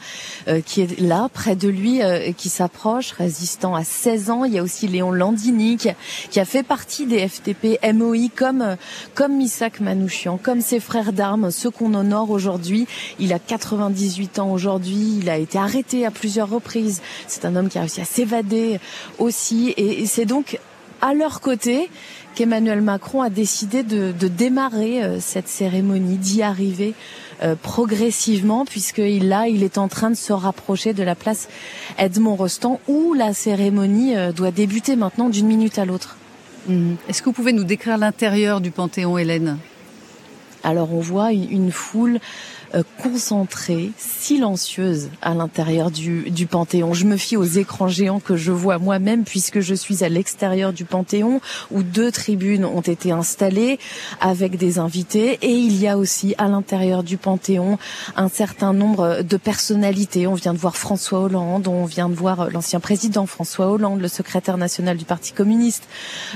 euh, 0.47 0.62
qui 0.65 0.82
est 0.82 0.99
là, 0.99 1.30
près 1.32 1.56
de 1.56 1.69
lui, 1.69 2.01
euh, 2.01 2.32
qui 2.34 2.49
s'approche, 2.49 3.12
résistant 3.12 3.75
à 3.75 3.84
16 3.84 4.30
ans. 4.30 4.43
Il 4.43 4.54
y 4.54 4.60
a 4.60 4.63
aussi 4.63 4.88
Léon 4.88 5.12
Landini, 5.12 5.77
qui, 5.77 6.39
a 6.39 6.45
fait 6.45 6.63
partie 6.63 7.06
des 7.06 7.27
FTP 7.27 7.80
MOI, 7.93 8.30
comme, 8.36 8.77
comme 9.13 9.38
Misak 9.38 9.80
Manouchian, 9.80 10.39
comme 10.41 10.62
ses 10.62 10.80
frères 10.80 11.13
d'armes, 11.13 11.51
ceux 11.51 11.69
qu'on 11.69 11.93
honore 11.93 12.32
aujourd'hui. 12.32 12.88
Il 13.19 13.34
a 13.34 13.39
98 13.39 14.39
ans 14.39 14.51
aujourd'hui, 14.51 15.19
il 15.21 15.30
a 15.30 15.38
été 15.38 15.60
arrêté 15.60 16.06
à 16.06 16.12
plusieurs 16.12 16.49
reprises. 16.49 17.01
C'est 17.27 17.45
un 17.45 17.56
homme 17.56 17.69
qui 17.69 17.77
a 17.77 17.82
réussi 17.82 18.01
à 18.01 18.06
s'évader 18.06 18.80
aussi, 19.19 19.69
et, 19.77 20.01
et 20.01 20.06
c'est 20.08 20.25
donc 20.25 20.60
à 21.01 21.13
leur 21.13 21.41
côté 21.41 21.89
qu'Emmanuel 22.36 22.82
Macron 22.82 23.22
a 23.22 23.30
décidé 23.30 23.84
de, 23.84 24.12
de 24.12 24.28
démarrer 24.28 25.04
euh, 25.04 25.20
cette 25.20 25.48
cérémonie, 25.48 26.17
d'y 26.17 26.41
arriver 26.41 26.94
euh, 27.44 27.56
progressivement, 27.56 28.65
puisque 28.65 29.02
là, 29.02 29.48
il 29.48 29.63
est 29.63 29.78
en 29.78 29.88
train 29.88 30.10
de 30.10 30.15
se 30.15 30.34
rapprocher 30.34 30.94
de 30.94 31.04
la 31.04 31.15
place 31.15 31.50
Edmond 31.98 32.36
Rostand, 32.36 32.80
où 32.88 33.13
la 33.13 33.34
cérémonie 33.34 34.15
euh, 34.15 34.32
doit 34.32 34.52
débuter 34.52 34.96
maintenant 34.96 35.30
d'une 35.30 35.48
minute 35.48 35.78
à 35.80 35.86
l'autre. 35.86 36.17
Mmh. 36.67 36.94
Est-ce 37.10 37.21
que 37.21 37.25
vous 37.25 37.34
pouvez 37.34 37.54
nous 37.54 37.63
décrire 37.63 37.98
l'intérieur 37.98 38.62
du 38.62 38.71
Panthéon, 38.71 39.17
Hélène? 39.17 39.58
Alors, 40.63 40.94
on 40.94 41.00
voit 41.00 41.32
une 41.32 41.71
foule 41.71 42.19
euh, 42.74 42.84
concentrée, 43.02 43.92
silencieuse 43.98 45.10
à 45.22 45.34
l'intérieur 45.34 45.92
du, 45.92 46.30
du 46.30 46.46
Panthéon. 46.46 46.94
Je 46.94 47.06
me 47.06 47.17
fie 47.17 47.36
aux 47.36 47.44
écrans 47.44 47.88
géants 47.88 48.19
que 48.19 48.36
je 48.36 48.52
vois 48.52 48.78
moi-même 48.78 49.24
puisque 49.24 49.60
je 49.60 49.74
suis 49.74 50.04
à 50.04 50.10
l'extérieur 50.10 50.72
du 50.72 50.86
Panthéon 50.86 51.42
où 51.72 51.84
deux 51.84 52.12
tribunes 52.12 52.65
ont 52.65 52.82
été 52.82 53.12
installées 53.12 53.80
avec 54.19 54.58
des 54.58 54.80
invités 54.80 55.40
et 55.42 55.52
il 55.52 55.76
y 55.76 55.88
a 55.88 55.98
aussi 55.98 56.36
à 56.38 56.48
l'intérieur 56.48 57.04
du 57.04 57.17
Panthéon 57.17 57.78
un 58.15 58.30
certain 58.30 58.74
nombre 58.74 59.22
de 59.22 59.38
personnalités. 59.38 60.28
On 60.28 60.36
vient 60.36 60.54
de 60.54 60.60
voir 60.60 60.78
François 60.78 61.19
Hollande, 61.19 61.67
on 61.67 61.86
vient 61.86 62.10
de 62.10 62.15
voir 62.15 62.50
l'ancien 62.50 62.80
président 62.80 63.26
François 63.26 63.67
Hollande, 63.67 64.02
le 64.02 64.08
secrétaire 64.08 64.58
national 64.58 64.98
du 64.98 65.06
Parti 65.06 65.34
communiste, 65.34 65.84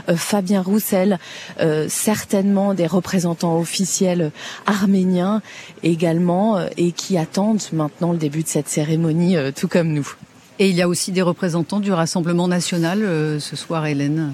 euh, 0.10 0.16
Fabien 0.16 0.62
Roussel, 0.62 1.20
euh, 1.60 1.88
certainement 1.90 2.74
des 2.74 2.88
représentants 2.88 3.58
officiels 3.58 4.32
arméniens 4.66 5.42
également 5.84 6.25
également 6.26 6.60
et 6.78 6.92
qui 6.92 7.18
attendent 7.18 7.62
maintenant 7.74 8.12
le 8.12 8.18
début 8.18 8.44
de 8.44 8.48
cette 8.48 8.68
cérémonie, 8.68 9.38
tout 9.56 9.68
comme 9.68 9.94
nous. 9.94 10.16
Et 10.58 10.70
il 10.70 10.76
y 10.76 10.82
a 10.82 10.88
aussi 10.88 11.12
des 11.12 11.22
représentants 11.22 11.80
du 11.80 11.92
Rassemblement 11.92 12.48
national 12.48 13.00
ce 13.40 13.56
soir, 13.56 13.86
Hélène. 13.86 14.34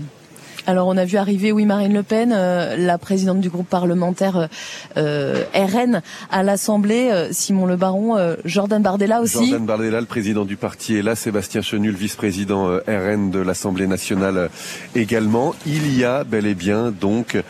Alors 0.67 0.87
on 0.87 0.97
a 0.97 1.05
vu 1.05 1.17
arriver, 1.17 1.51
oui, 1.51 1.65
Marine 1.65 1.93
Le 1.93 2.03
Pen, 2.03 2.31
euh, 2.33 2.75
la 2.77 2.97
présidente 2.97 3.39
du 3.39 3.49
groupe 3.49 3.67
parlementaire 3.67 4.47
euh, 4.97 5.43
RN 5.55 6.01
à 6.29 6.43
l'Assemblée, 6.43 7.09
euh, 7.11 7.29
Simon 7.31 7.65
Le 7.65 7.75
Baron, 7.75 8.17
Jordan 8.45 8.81
Bardella 8.81 9.21
aussi. 9.21 9.49
Jordan 9.49 9.65
Bardella, 9.65 9.99
le 9.99 10.05
président 10.05 10.45
du 10.45 10.57
parti 10.57 10.95
est 10.95 11.01
là, 11.01 11.15
Sébastien 11.15 11.61
Chenu, 11.61 11.91
le 11.91 11.97
vice-président 11.97 12.67
RN 12.87 13.31
de 13.31 13.39
l'Assemblée 13.39 13.87
nationale 13.87 14.49
également. 14.95 15.55
Il 15.65 15.97
y 15.97 16.03
a 16.03 16.23
bel 16.23 16.45
et 16.45 16.55
bien 16.55 16.91
donc 16.91 17.41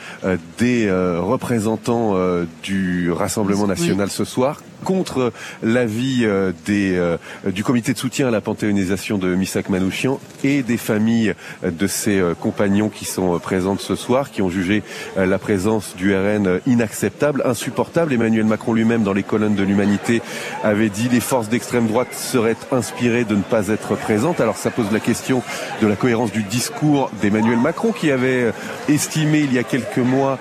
des 0.58 0.90
représentants 0.92 2.16
du 2.64 3.12
Rassemblement 3.12 3.68
national 3.68 4.10
ce 4.10 4.26
soir 4.26 4.62
contre 4.84 5.32
l'avis 5.64 6.26
euh, 6.26 6.52
des 6.66 6.96
euh, 6.98 7.18
du 7.46 7.64
comité 7.64 7.94
de 7.94 7.98
soutien 7.98 8.28
à 8.28 8.32
la 8.32 8.42
panthéonisation 8.42 9.18
de 9.18 9.34
Misak 9.36 9.70
Manouchian 9.70 10.20
et 10.44 10.64
des 10.64 10.78
familles 10.78 11.34
de 11.64 11.88
ses 11.88 12.20
euh, 12.20 12.34
compagnons 12.34 12.90
qui 12.90 13.06
sont 13.06 13.40
présentes 13.40 13.82
ce 13.82 13.96
soir, 13.96 14.32
qui 14.32 14.42
ont 14.42 14.50
jugé 14.50 14.84
la 15.18 15.40
présence 15.40 15.96
du 15.96 16.16
RN 16.16 16.60
inacceptable, 16.68 17.44
insupportable. 17.46 18.14
Emmanuel 18.14 18.46
Macron 18.46 18.74
lui-même, 18.74 19.04
dans 19.04 19.14
les 19.14 19.24
colonnes 19.24 19.56
de 19.56 19.64
l'Humanité, 19.64 20.22
avait 20.64 20.90
dit 20.90 21.10
les 21.10 21.20
forces 21.20 21.50
d'extrême 21.50 21.88
droite 21.88 22.14
seraient 22.14 22.58
inspirées 22.72 23.24
de 23.24 23.36
ne 23.36 23.42
pas 23.42 23.68
être 23.68 23.96
présentes. 23.96 24.42
Alors 24.42 24.58
ça 24.58 24.72
pose 24.72 24.92
la 24.92 25.00
question 25.00 25.44
de 25.82 25.88
la 25.88 25.96
cohérence 25.96 26.32
du 26.32 26.44
discours 26.44 27.12
d'Emmanuel 27.22 27.58
Macron, 27.58 27.92
qui 27.92 28.12
avait 28.12 28.52
estimé 28.90 29.40
il 29.40 29.54
y 29.54 29.60
a 29.60 29.64
quelques 29.64 29.98
mois 29.98 30.40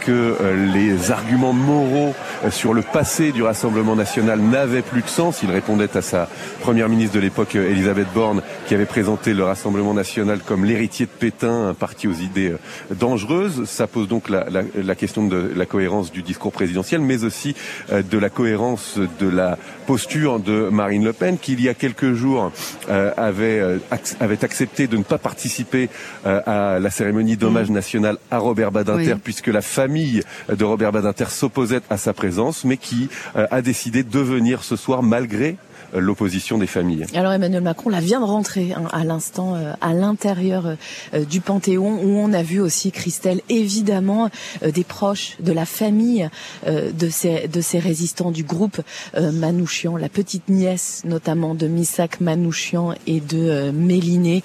que 0.00 0.36
les 0.72 1.10
arguments 1.10 1.52
moraux 1.52 2.14
sur 2.50 2.72
le 2.72 2.82
passé 2.82 3.32
du 3.32 3.42
Rassemblement 3.42 3.73
national 3.82 4.40
n'avait 4.40 4.82
plus 4.82 5.02
de 5.02 5.08
sens. 5.08 5.42
Il 5.42 5.50
répondait 5.50 5.96
à 5.96 6.02
sa 6.02 6.28
première 6.60 6.88
ministre 6.88 7.14
de 7.14 7.20
l'époque, 7.20 7.56
Elisabeth 7.56 8.06
Borne, 8.14 8.42
qui 8.66 8.74
avait 8.74 8.86
présenté 8.86 9.34
le 9.34 9.42
Rassemblement 9.44 9.94
national 9.94 10.38
comme 10.44 10.64
l'héritier 10.64 11.06
de 11.06 11.10
Pétain, 11.10 11.68
un 11.68 11.74
parti 11.74 12.06
aux 12.06 12.12
idées 12.12 12.52
euh, 12.52 12.94
dangereuses. 12.94 13.64
Ça 13.64 13.86
pose 13.86 14.06
donc 14.06 14.28
la, 14.28 14.94
question 14.94 15.26
de 15.26 15.50
la 15.54 15.66
cohérence 15.66 16.12
du 16.12 16.22
discours 16.22 16.52
présidentiel, 16.52 17.00
mais 17.00 17.24
aussi 17.24 17.56
euh, 17.92 18.02
de 18.02 18.18
la 18.18 18.30
cohérence 18.30 18.98
de 19.18 19.28
la 19.28 19.58
posture 19.86 20.40
de 20.40 20.68
Marine 20.70 21.04
Le 21.04 21.12
Pen, 21.12 21.38
qui 21.38 21.52
il 21.52 21.60
y 21.60 21.68
a 21.68 21.74
quelques 21.74 22.14
jours 22.14 22.50
euh, 22.90 23.12
avait, 23.16 23.62
avait 24.20 24.44
accepté 24.44 24.86
de 24.86 24.96
ne 24.96 25.02
pas 25.02 25.18
participer 25.18 25.88
à 26.24 26.78
la 26.80 26.90
cérémonie 26.90 27.36
d'hommage 27.36 27.70
mmh. 27.70 27.74
national 27.74 28.18
à 28.30 28.38
Robert 28.38 28.72
Badinter, 28.72 29.16
puisque 29.22 29.46
la 29.46 29.62
famille 29.62 30.22
de 30.48 30.64
Robert 30.64 30.90
Badinter 30.90 31.30
s'opposait 31.30 31.82
à 31.90 31.96
sa 31.96 32.12
présence, 32.12 32.64
mais 32.64 32.76
qui 32.76 33.08
a 33.34 33.62
décidé 33.62 34.02
de 34.02 34.18
venir 34.18 34.64
ce 34.64 34.76
soir 34.76 35.02
malgré 35.02 35.50
euh, 35.54 35.73
l'opposition 35.94 36.58
des 36.58 36.66
familles. 36.66 37.06
Alors 37.14 37.32
Emmanuel 37.32 37.62
Macron 37.62 37.90
là 37.90 38.00
vient 38.00 38.20
de 38.20 38.24
rentrer 38.24 38.72
hein, 38.72 38.84
à 38.92 39.04
l'instant 39.04 39.54
euh, 39.54 39.72
à 39.80 39.92
l'intérieur 39.92 40.76
euh, 41.14 41.24
du 41.24 41.40
Panthéon 41.40 42.00
où 42.02 42.18
on 42.18 42.32
a 42.32 42.42
vu 42.42 42.60
aussi 42.60 42.90
Christelle 42.90 43.40
évidemment 43.48 44.30
des 44.62 44.84
proches 44.84 45.36
de 45.40 45.52
la 45.52 45.66
famille 45.66 46.28
de 46.66 47.08
ces 47.08 47.48
de 47.48 47.60
ces 47.60 47.78
résistants 47.78 48.30
du 48.30 48.44
groupe 48.44 48.80
Manouchian, 49.16 49.96
la 49.96 50.08
petite 50.08 50.48
nièce 50.48 51.02
notamment 51.04 51.54
de 51.54 51.66
Missak 51.66 52.20
Manouchian 52.20 52.94
et 53.06 53.20
de 53.20 53.70
Méliné. 53.70 54.42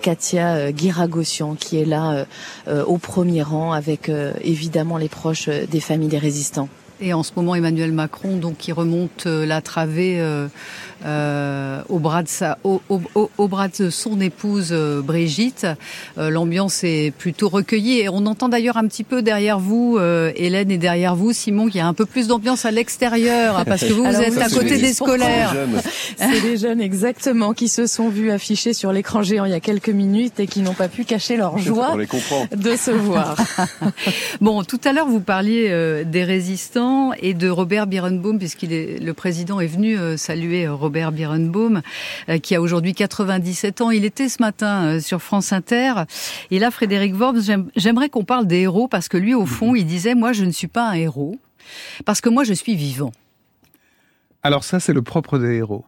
Katia 0.00 0.72
Guiragossian 0.72 1.54
qui 1.54 1.76
est 1.78 1.84
là 1.84 2.26
au 2.66 2.96
premier 2.96 3.42
rang 3.42 3.72
avec 3.72 4.10
évidemment 4.42 4.96
les 4.96 5.08
proches 5.08 5.48
des 5.48 5.80
familles 5.80 6.08
des 6.08 6.18
résistants. 6.18 6.68
Et 7.02 7.14
en 7.14 7.22
ce 7.22 7.32
moment, 7.34 7.54
Emmanuel 7.54 7.92
Macron, 7.92 8.36
donc, 8.36 8.58
qui 8.58 8.72
remonte 8.72 9.24
euh, 9.26 9.46
la 9.46 9.62
travée 9.62 10.20
euh, 11.04 11.50
euh, 11.60 11.82
au, 11.88 11.98
bras 11.98 12.22
de 12.22 12.28
sa, 12.28 12.58
au, 12.64 12.80
au, 12.88 13.48
bras 13.48 13.68
de 13.68 13.90
son 13.90 14.20
épouse 14.20 14.72
Brigitte. 14.72 15.66
L'ambiance 16.16 16.84
est 16.84 17.12
plutôt 17.16 17.48
recueillie. 17.48 18.00
Et 18.00 18.08
on 18.08 18.26
entend 18.26 18.48
d'ailleurs 18.48 18.76
un 18.76 18.86
petit 18.86 19.04
peu 19.04 19.22
derrière 19.22 19.58
vous, 19.58 19.98
Hélène, 19.98 20.70
et 20.70 20.78
derrière 20.78 21.16
vous, 21.16 21.32
Simon, 21.32 21.66
qu'il 21.66 21.76
y 21.76 21.80
a 21.80 21.86
un 21.86 21.94
peu 21.94 22.06
plus 22.06 22.28
d'ambiance 22.28 22.64
à 22.64 22.70
l'extérieur, 22.70 23.58
hein, 23.58 23.64
parce 23.64 23.84
que 23.84 23.92
vous, 23.92 24.04
vous 24.10 24.20
êtes 24.20 24.38
à 24.38 24.48
côté 24.48 24.78
des 24.78 24.92
scolaires. 24.92 25.54
C'est 26.16 26.40
des 26.40 26.56
jeunes, 26.56 26.80
exactement, 26.80 27.52
qui 27.52 27.68
se 27.68 27.86
sont 27.86 28.08
vus 28.08 28.30
affichés 28.30 28.72
sur 28.72 28.92
l'écran 28.92 29.22
géant 29.22 29.44
il 29.44 29.52
y 29.52 29.54
a 29.54 29.60
quelques 29.60 29.90
minutes 29.90 30.40
et 30.40 30.46
qui 30.46 30.60
n'ont 30.60 30.74
pas 30.74 30.88
pu 30.88 31.04
cacher 31.04 31.36
leur 31.36 31.58
joie 31.58 31.96
de 32.54 32.76
se 32.76 32.90
voir. 32.90 33.36
bon, 34.40 34.62
tout 34.64 34.80
à 34.84 34.92
l'heure, 34.92 35.06
vous 35.06 35.20
parliez 35.20 36.04
des 36.04 36.24
résistants 36.24 37.12
et 37.20 37.34
de 37.34 37.48
Robert 37.48 37.86
Birenbaum, 37.86 38.38
puisqu'il 38.38 38.72
est 38.72 39.00
le 39.00 39.14
président 39.14 39.60
est 39.60 39.66
venu 39.66 39.98
euh, 39.98 40.16
saluer 40.16 40.66
euh, 40.66 40.74
Robert 40.90 41.12
Birenbaum, 41.12 41.82
euh, 42.28 42.38
qui 42.38 42.56
a 42.56 42.60
aujourd'hui 42.60 42.94
97 42.94 43.80
ans. 43.80 43.92
Il 43.92 44.04
était 44.04 44.28
ce 44.28 44.42
matin 44.42 44.98
sur 44.98 45.22
France 45.22 45.52
Inter. 45.52 45.92
Et 46.50 46.58
là, 46.58 46.72
Frédéric 46.72 47.14
Worms, 47.14 47.68
j'aimerais 47.76 48.08
qu'on 48.08 48.24
parle 48.24 48.48
des 48.48 48.62
héros 48.62 48.88
parce 48.88 49.08
que 49.08 49.16
lui, 49.16 49.34
au 49.34 49.46
fond, 49.46 49.76
il 49.76 49.86
disait 49.86 50.16
moi, 50.16 50.32
je 50.32 50.44
ne 50.44 50.50
suis 50.50 50.66
pas 50.66 50.88
un 50.88 50.94
héros 50.94 51.38
parce 52.04 52.20
que 52.20 52.28
moi, 52.28 52.42
je 52.42 52.54
suis 52.54 52.74
vivant. 52.74 53.12
Alors 54.42 54.64
ça, 54.64 54.80
c'est 54.80 54.92
le 54.92 55.02
propre 55.02 55.38
des 55.38 55.58
héros 55.58 55.84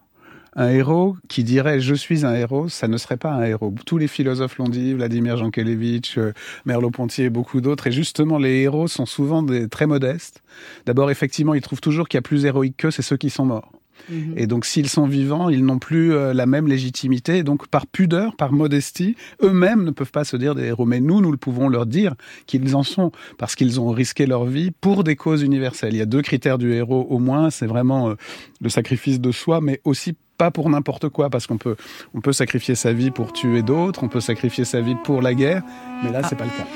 un 0.54 0.68
héros 0.68 1.16
qui 1.28 1.44
dirait 1.44 1.80
je 1.80 1.94
suis 1.94 2.26
un 2.26 2.34
héros, 2.34 2.68
ça 2.68 2.88
ne 2.88 2.96
serait 2.96 3.16
pas 3.16 3.32
un 3.32 3.44
héros. 3.44 3.74
Tous 3.86 3.98
les 3.98 4.08
philosophes 4.08 4.58
l'ont 4.58 4.68
dit, 4.68 4.92
Vladimir 4.94 5.36
Jankélévitch, 5.36 6.18
euh, 6.18 6.32
Merleau-Ponty 6.66 7.22
et 7.22 7.30
beaucoup 7.30 7.60
d'autres. 7.60 7.86
Et 7.86 7.92
justement, 7.92 8.38
les 8.38 8.60
héros 8.60 8.88
sont 8.88 9.06
souvent 9.06 9.42
des, 9.42 9.68
très 9.68 9.86
modestes. 9.86 10.42
D'abord, 10.86 11.10
effectivement, 11.10 11.54
ils 11.54 11.62
trouvent 11.62 11.80
toujours 11.80 12.08
qu'il 12.08 12.18
y 12.18 12.20
a 12.20 12.22
plus 12.22 12.44
héroïque 12.44 12.76
qu'eux, 12.76 12.90
c'est 12.90 13.02
ceux 13.02 13.16
qui 13.16 13.30
sont 13.30 13.46
morts. 13.46 13.72
Mhm. 14.10 14.34
Et 14.36 14.46
donc, 14.46 14.64
s'ils 14.64 14.88
sont 14.88 15.06
vivants, 15.06 15.48
ils 15.48 15.64
n'ont 15.64 15.78
plus 15.78 16.12
euh, 16.12 16.34
la 16.34 16.46
même 16.46 16.66
légitimité. 16.68 17.42
donc, 17.42 17.66
par 17.68 17.86
pudeur, 17.86 18.36
par 18.36 18.52
modestie, 18.52 19.16
eux-mêmes 19.42 19.84
ne 19.84 19.90
peuvent 19.90 20.10
pas 20.10 20.24
se 20.24 20.36
dire 20.36 20.54
des 20.54 20.64
héros. 20.64 20.84
Mais 20.84 21.00
nous, 21.00 21.20
nous 21.20 21.30
le 21.30 21.36
pouvons 21.36 21.68
leur 21.68 21.86
dire 21.86 22.14
qu'ils 22.46 22.76
en 22.76 22.82
sont, 22.82 23.12
parce 23.38 23.54
qu'ils 23.54 23.80
ont 23.80 23.90
risqué 23.90 24.26
leur 24.26 24.44
vie 24.44 24.70
pour 24.70 25.04
des 25.04 25.16
causes 25.16 25.42
universelles. 25.42 25.94
Il 25.94 25.98
y 25.98 26.02
a 26.02 26.06
deux 26.06 26.22
critères 26.22 26.58
du 26.58 26.72
héros 26.72 27.06
au 27.08 27.18
moins. 27.18 27.50
C'est 27.50 27.66
vraiment 27.66 28.10
euh, 28.10 28.14
le 28.60 28.68
sacrifice 28.68 29.20
de 29.20 29.32
soi, 29.32 29.60
mais 29.60 29.80
aussi 29.84 30.14
pas 30.38 30.50
pour 30.50 30.68
n'importe 30.70 31.08
quoi, 31.08 31.30
parce 31.30 31.46
qu'on 31.46 31.58
peut, 31.58 31.76
on 32.14 32.20
peut 32.20 32.32
sacrifier 32.32 32.74
sa 32.74 32.92
vie 32.92 33.10
pour 33.10 33.32
tuer 33.32 33.62
d'autres, 33.62 34.02
on 34.02 34.08
peut 34.08 34.20
sacrifier 34.20 34.64
sa 34.64 34.80
vie 34.80 34.96
pour 35.04 35.22
la 35.22 35.34
guerre, 35.34 35.62
mais 36.02 36.10
là, 36.10 36.22
c'est 36.28 36.36
pas 36.36 36.44
le 36.44 36.50
cas. 36.50 36.66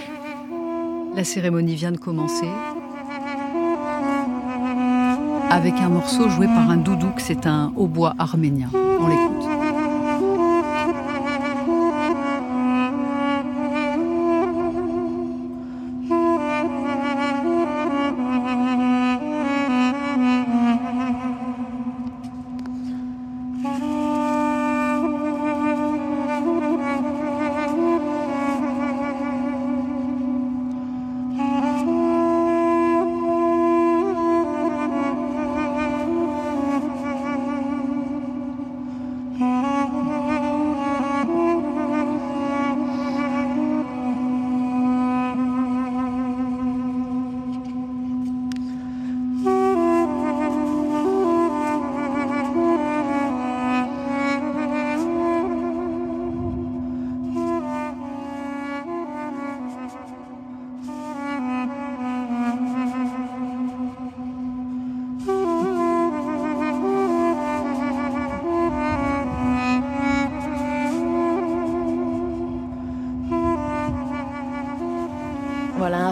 La 1.17 1.25
cérémonie 1.25 1.75
vient 1.75 1.93
de 1.93 1.99
commencer 1.99 2.47
avec 5.51 5.75
un 5.75 5.89
morceau 5.89 6.29
joué 6.29 6.47
par 6.47 6.71
un 6.71 6.77
doudouk, 6.77 7.19
c'est 7.21 7.47
un 7.47 7.73
hautbois 7.77 8.15
arménien. 8.19 8.69
On 8.75 9.09
l'écoute. 9.09 9.56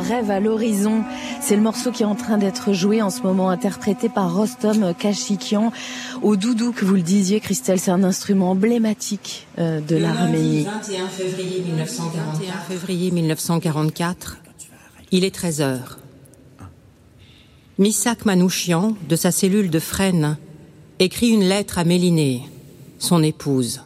Rêve 0.04 0.30
à 0.30 0.40
l'horizon. 0.40 1.02
C'est 1.40 1.56
le 1.56 1.62
morceau 1.62 1.90
qui 1.90 2.02
est 2.02 2.06
en 2.06 2.14
train 2.14 2.38
d'être 2.38 2.72
joué 2.72 3.02
en 3.02 3.10
ce 3.10 3.22
moment, 3.22 3.50
interprété 3.50 4.08
par 4.08 4.34
Rostom 4.34 4.94
Kachikian. 4.94 5.72
Au 6.22 6.36
doudou, 6.36 6.72
que 6.72 6.84
vous 6.84 6.94
le 6.94 7.02
disiez, 7.02 7.40
Christelle, 7.40 7.80
c'est 7.80 7.90
un 7.90 8.04
instrument 8.04 8.50
emblématique 8.50 9.46
euh, 9.58 9.80
de 9.80 9.96
l'Arménie. 9.96 10.64
21 10.64 11.08
février 11.08 11.60
1944. 11.60 12.64
février 12.68 13.10
1944. 13.10 14.38
Il 15.12 15.24
est 15.24 15.34
13 15.34 15.60
heures. 15.60 15.98
Missak 17.78 18.24
Manouchian, 18.24 18.94
de 19.08 19.16
sa 19.16 19.32
cellule 19.32 19.70
de 19.70 19.80
Fresnes, 19.80 20.36
écrit 21.00 21.30
une 21.30 21.44
lettre 21.44 21.78
à 21.78 21.84
Mélinée, 21.84 22.42
son 22.98 23.22
épouse. 23.22 23.82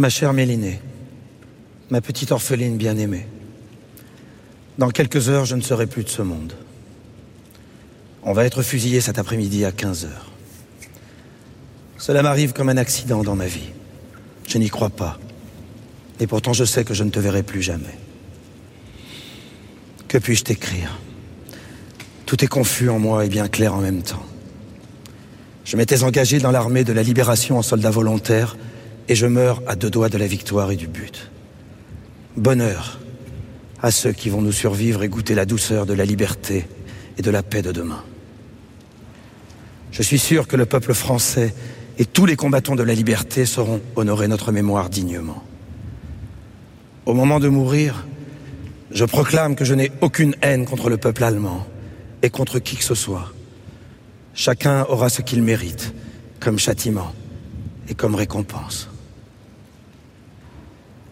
Ma 0.00 0.08
chère 0.08 0.32
Mélinée, 0.32 0.80
ma 1.90 2.00
petite 2.00 2.32
orpheline 2.32 2.78
bien-aimée, 2.78 3.26
dans 4.78 4.88
quelques 4.88 5.28
heures, 5.28 5.44
je 5.44 5.56
ne 5.56 5.60
serai 5.60 5.86
plus 5.86 6.04
de 6.04 6.08
ce 6.08 6.22
monde. 6.22 6.54
On 8.22 8.32
va 8.32 8.46
être 8.46 8.62
fusillé 8.62 9.02
cet 9.02 9.18
après-midi 9.18 9.66
à 9.66 9.72
15 9.72 10.06
heures. 10.06 10.30
Cela 11.98 12.22
m'arrive 12.22 12.54
comme 12.54 12.70
un 12.70 12.78
accident 12.78 13.22
dans 13.22 13.36
ma 13.36 13.44
vie. 13.44 13.68
Je 14.48 14.56
n'y 14.56 14.70
crois 14.70 14.88
pas. 14.88 15.18
Et 16.18 16.26
pourtant, 16.26 16.54
je 16.54 16.64
sais 16.64 16.82
que 16.82 16.94
je 16.94 17.04
ne 17.04 17.10
te 17.10 17.20
verrai 17.20 17.42
plus 17.42 17.60
jamais. 17.60 17.98
Que 20.08 20.16
puis-je 20.16 20.44
t'écrire? 20.44 20.98
Tout 22.24 22.42
est 22.42 22.48
confus 22.48 22.88
en 22.88 22.98
moi 22.98 23.26
et 23.26 23.28
bien 23.28 23.48
clair 23.48 23.74
en 23.74 23.82
même 23.82 24.00
temps. 24.00 24.24
Je 25.66 25.76
m'étais 25.76 26.04
engagé 26.04 26.38
dans 26.38 26.52
l'armée 26.52 26.84
de 26.84 26.94
la 26.94 27.02
libération 27.02 27.58
en 27.58 27.62
soldat 27.62 27.90
volontaire 27.90 28.56
et 29.10 29.16
je 29.16 29.26
meurs 29.26 29.60
à 29.66 29.74
deux 29.74 29.90
doigts 29.90 30.08
de 30.08 30.16
la 30.16 30.28
victoire 30.28 30.70
et 30.70 30.76
du 30.76 30.86
but. 30.86 31.30
Bonheur 32.36 33.00
à 33.82 33.90
ceux 33.90 34.12
qui 34.12 34.28
vont 34.28 34.40
nous 34.40 34.52
survivre 34.52 35.02
et 35.02 35.08
goûter 35.08 35.34
la 35.34 35.46
douceur 35.46 35.84
de 35.84 35.94
la 35.94 36.04
liberté 36.04 36.66
et 37.18 37.22
de 37.22 37.30
la 37.30 37.42
paix 37.42 37.60
de 37.60 37.72
demain. 37.72 38.04
Je 39.90 40.02
suis 40.02 40.18
sûr 40.18 40.46
que 40.46 40.56
le 40.56 40.64
peuple 40.64 40.94
français 40.94 41.54
et 41.98 42.04
tous 42.04 42.24
les 42.24 42.36
combattants 42.36 42.76
de 42.76 42.84
la 42.84 42.94
liberté 42.94 43.46
sauront 43.46 43.80
honorer 43.96 44.28
notre 44.28 44.52
mémoire 44.52 44.90
dignement. 44.90 45.42
Au 47.04 47.14
moment 47.14 47.40
de 47.40 47.48
mourir, 47.48 48.06
je 48.92 49.04
proclame 49.04 49.56
que 49.56 49.64
je 49.64 49.74
n'ai 49.74 49.90
aucune 50.02 50.36
haine 50.42 50.66
contre 50.66 50.88
le 50.88 50.98
peuple 50.98 51.24
allemand 51.24 51.66
et 52.22 52.30
contre 52.30 52.60
qui 52.60 52.76
que 52.76 52.84
ce 52.84 52.94
soit. 52.94 53.32
Chacun 54.34 54.84
aura 54.84 55.08
ce 55.08 55.22
qu'il 55.22 55.42
mérite 55.42 55.94
comme 56.38 56.60
châtiment 56.60 57.12
et 57.88 57.94
comme 57.94 58.14
récompense. 58.14 58.89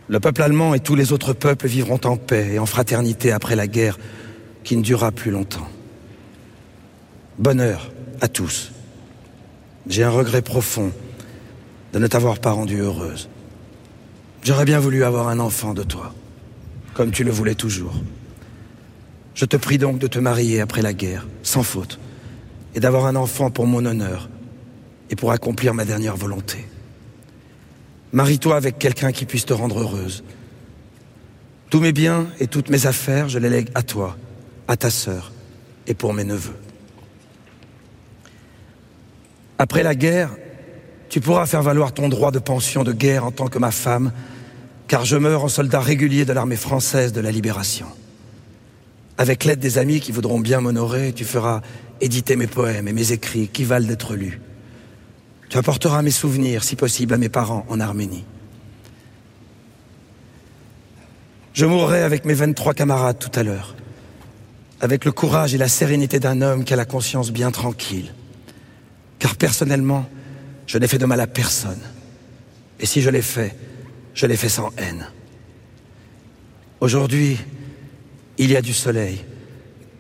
Le 0.08 0.20
peuple 0.20 0.42
allemand 0.42 0.74
et 0.74 0.80
tous 0.80 0.94
les 0.94 1.12
autres 1.12 1.34
peuples 1.34 1.66
vivront 1.66 2.00
en 2.04 2.16
paix 2.16 2.54
et 2.54 2.58
en 2.58 2.64
fraternité 2.64 3.30
après 3.30 3.56
la 3.56 3.66
guerre 3.66 3.98
qui 4.64 4.76
ne 4.76 4.82
durera 4.82 5.12
plus 5.12 5.30
longtemps. 5.30 5.68
Bonheur 7.38 7.92
à 8.22 8.28
tous. 8.28 8.72
J'ai 9.86 10.04
un 10.04 10.10
regret 10.10 10.42
profond 10.42 10.92
de 11.92 11.98
ne 11.98 12.06
t'avoir 12.06 12.38
pas 12.38 12.52
rendue 12.52 12.80
heureuse. 12.80 13.28
J'aurais 14.42 14.64
bien 14.64 14.80
voulu 14.80 15.04
avoir 15.04 15.28
un 15.28 15.38
enfant 15.40 15.74
de 15.74 15.82
toi, 15.82 16.14
comme 16.94 17.10
tu 17.10 17.22
le 17.22 17.30
voulais 17.30 17.54
toujours. 17.54 17.94
Je 19.34 19.44
te 19.44 19.56
prie 19.56 19.78
donc 19.78 19.98
de 19.98 20.06
te 20.06 20.18
marier 20.18 20.60
après 20.60 20.82
la 20.82 20.94
guerre, 20.94 21.26
sans 21.42 21.62
faute, 21.62 21.98
et 22.74 22.80
d'avoir 22.80 23.06
un 23.06 23.16
enfant 23.16 23.50
pour 23.50 23.66
mon 23.66 23.84
honneur 23.84 24.28
et 25.10 25.16
pour 25.16 25.32
accomplir 25.32 25.74
ma 25.74 25.84
dernière 25.84 26.16
volonté. 26.16 26.66
Marie-toi 28.12 28.56
avec 28.56 28.78
quelqu'un 28.78 29.12
qui 29.12 29.26
puisse 29.26 29.44
te 29.44 29.52
rendre 29.52 29.80
heureuse. 29.80 30.24
Tous 31.70 31.80
mes 31.80 31.92
biens 31.92 32.26
et 32.40 32.46
toutes 32.46 32.70
mes 32.70 32.86
affaires, 32.86 33.28
je 33.28 33.38
les 33.38 33.50
lègue 33.50 33.68
à 33.74 33.82
toi, 33.82 34.16
à 34.66 34.76
ta 34.76 34.90
sœur 34.90 35.32
et 35.86 35.94
pour 35.94 36.14
mes 36.14 36.24
neveux. 36.24 36.56
Après 39.58 39.82
la 39.82 39.94
guerre, 39.94 40.30
tu 41.10 41.20
pourras 41.20 41.46
faire 41.46 41.62
valoir 41.62 41.92
ton 41.92 42.08
droit 42.08 42.30
de 42.30 42.38
pension 42.38 42.84
de 42.84 42.92
guerre 42.92 43.24
en 43.24 43.30
tant 43.30 43.48
que 43.48 43.58
ma 43.58 43.70
femme, 43.70 44.12
car 44.86 45.04
je 45.04 45.16
meurs 45.16 45.44
en 45.44 45.48
soldat 45.48 45.80
régulier 45.80 46.24
de 46.24 46.32
l'armée 46.32 46.56
française 46.56 47.12
de 47.12 47.20
la 47.20 47.30
libération. 47.30 47.86
Avec 49.18 49.44
l'aide 49.44 49.58
des 49.58 49.78
amis 49.78 50.00
qui 50.00 50.12
voudront 50.12 50.38
bien 50.38 50.60
m'honorer, 50.60 51.12
tu 51.12 51.24
feras 51.24 51.60
éditer 52.00 52.36
mes 52.36 52.46
poèmes 52.46 52.88
et 52.88 52.92
mes 52.92 53.12
écrits 53.12 53.48
qui 53.48 53.64
valent 53.64 53.86
d'être 53.86 54.14
lus. 54.14 54.40
Tu 55.48 55.56
apporteras 55.56 56.02
mes 56.02 56.10
souvenirs, 56.10 56.62
si 56.62 56.76
possible, 56.76 57.14
à 57.14 57.18
mes 57.18 57.28
parents 57.28 57.64
en 57.68 57.80
Arménie. 57.80 58.24
Je 61.54 61.64
mourrai 61.64 62.02
avec 62.02 62.24
mes 62.24 62.34
23 62.34 62.74
camarades 62.74 63.18
tout 63.18 63.30
à 63.34 63.42
l'heure, 63.42 63.74
avec 64.80 65.04
le 65.04 65.12
courage 65.12 65.54
et 65.54 65.58
la 65.58 65.68
sérénité 65.68 66.20
d'un 66.20 66.42
homme 66.42 66.64
qui 66.64 66.74
a 66.74 66.76
la 66.76 66.84
conscience 66.84 67.32
bien 67.32 67.50
tranquille. 67.50 68.14
Car 69.18 69.36
personnellement, 69.36 70.08
je 70.66 70.78
n'ai 70.78 70.86
fait 70.86 70.98
de 70.98 71.06
mal 71.06 71.20
à 71.20 71.26
personne. 71.26 71.80
Et 72.78 72.86
si 72.86 73.00
je 73.00 73.10
l'ai 73.10 73.22
fait, 73.22 73.56
je 74.14 74.26
l'ai 74.26 74.36
fait 74.36 74.48
sans 74.48 74.70
haine. 74.76 75.06
Aujourd'hui, 76.80 77.38
il 78.36 78.50
y 78.50 78.56
a 78.56 78.62
du 78.62 78.74
soleil. 78.74 79.24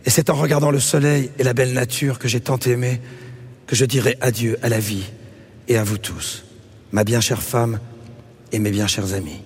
Et 0.04 0.10
c'est 0.10 0.30
en 0.30 0.34
regardant 0.34 0.70
le 0.70 0.78
soleil 0.78 1.30
et 1.38 1.42
la 1.42 1.54
belle 1.54 1.72
nature 1.72 2.18
que 2.18 2.28
j'ai 2.28 2.40
tant 2.40 2.58
aimé 2.58 3.00
que 3.66 3.74
je 3.74 3.84
dirai 3.84 4.16
adieu 4.20 4.58
à 4.62 4.68
la 4.68 4.78
vie 4.78 5.04
et 5.68 5.76
à 5.76 5.84
vous 5.84 5.98
tous, 5.98 6.44
ma 6.92 7.04
bien 7.04 7.20
chère 7.20 7.42
femme 7.42 7.78
et 8.52 8.58
mes 8.58 8.70
bien 8.70 8.86
chers 8.86 9.12
amis. 9.12 9.42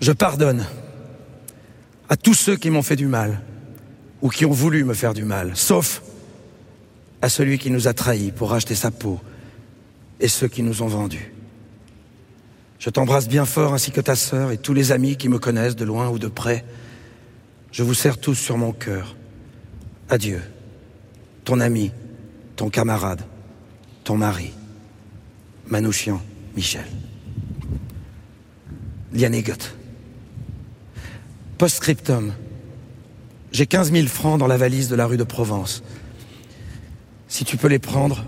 Je 0.00 0.10
pardonne 0.10 0.66
à 2.08 2.16
tous 2.16 2.34
ceux 2.34 2.56
qui 2.56 2.70
m'ont 2.70 2.82
fait 2.82 2.96
du 2.96 3.06
mal 3.06 3.42
ou 4.22 4.30
qui 4.30 4.46
ont 4.46 4.52
voulu 4.52 4.84
me 4.84 4.94
faire 4.94 5.14
du 5.14 5.24
mal, 5.24 5.52
sauf 5.54 6.02
à 7.20 7.28
celui 7.28 7.58
qui 7.58 7.70
nous 7.70 7.86
a 7.86 7.94
trahis 7.94 8.32
pour 8.32 8.52
acheter 8.54 8.74
sa 8.74 8.90
peau 8.90 9.20
et 10.18 10.28
ceux 10.28 10.48
qui 10.48 10.62
nous 10.62 10.82
ont 10.82 10.88
vendus. 10.88 11.32
Je 12.78 12.90
t'embrasse 12.90 13.28
bien 13.28 13.44
fort 13.44 13.74
ainsi 13.74 13.92
que 13.92 14.00
ta 14.00 14.16
sœur 14.16 14.50
et 14.50 14.58
tous 14.58 14.74
les 14.74 14.90
amis 14.90 15.16
qui 15.16 15.28
me 15.28 15.38
connaissent 15.38 15.76
de 15.76 15.84
loin 15.84 16.08
ou 16.08 16.18
de 16.18 16.26
près. 16.26 16.64
Je 17.70 17.84
vous 17.84 17.94
serre 17.94 18.18
tous 18.18 18.34
sur 18.34 18.58
mon 18.58 18.72
cœur. 18.72 19.14
Adieu 20.08 20.40
ton 21.44 21.60
ami, 21.60 21.90
ton 22.56 22.70
camarade, 22.70 23.22
ton 24.04 24.16
mari, 24.16 24.52
Manouchian 25.66 26.20
Michel. 26.56 26.84
Lianégot. 29.12 29.74
Postscriptum. 31.58 32.32
J'ai 33.52 33.66
15 33.66 33.92
000 33.92 34.06
francs 34.06 34.38
dans 34.38 34.46
la 34.46 34.56
valise 34.56 34.88
de 34.88 34.96
la 34.96 35.06
rue 35.06 35.18
de 35.18 35.24
Provence. 35.24 35.82
Si 37.28 37.44
tu 37.44 37.56
peux 37.56 37.68
les 37.68 37.78
prendre, 37.78 38.24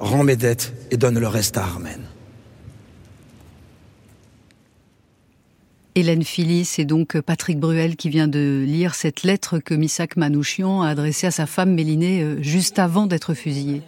rends 0.00 0.24
mes 0.24 0.36
dettes 0.36 0.72
et 0.90 0.96
donne 0.96 1.18
le 1.18 1.28
reste 1.28 1.56
à 1.56 1.64
Armen. 1.64 2.00
Hélène 5.94 6.22
Philly, 6.22 6.64
c'est 6.64 6.86
donc 6.86 7.20
Patrick 7.20 7.60
Bruel 7.60 7.96
qui 7.96 8.08
vient 8.08 8.28
de 8.28 8.64
lire 8.66 8.94
cette 8.94 9.24
lettre 9.24 9.58
que 9.58 9.74
Missak 9.74 10.16
Manouchian 10.16 10.80
a 10.80 10.88
adressée 10.88 11.26
à 11.26 11.30
sa 11.30 11.44
femme 11.44 11.74
Mélinée 11.74 12.22
euh, 12.22 12.42
juste 12.42 12.78
avant 12.78 13.06
d'être 13.06 13.34
fusillé. 13.34 13.82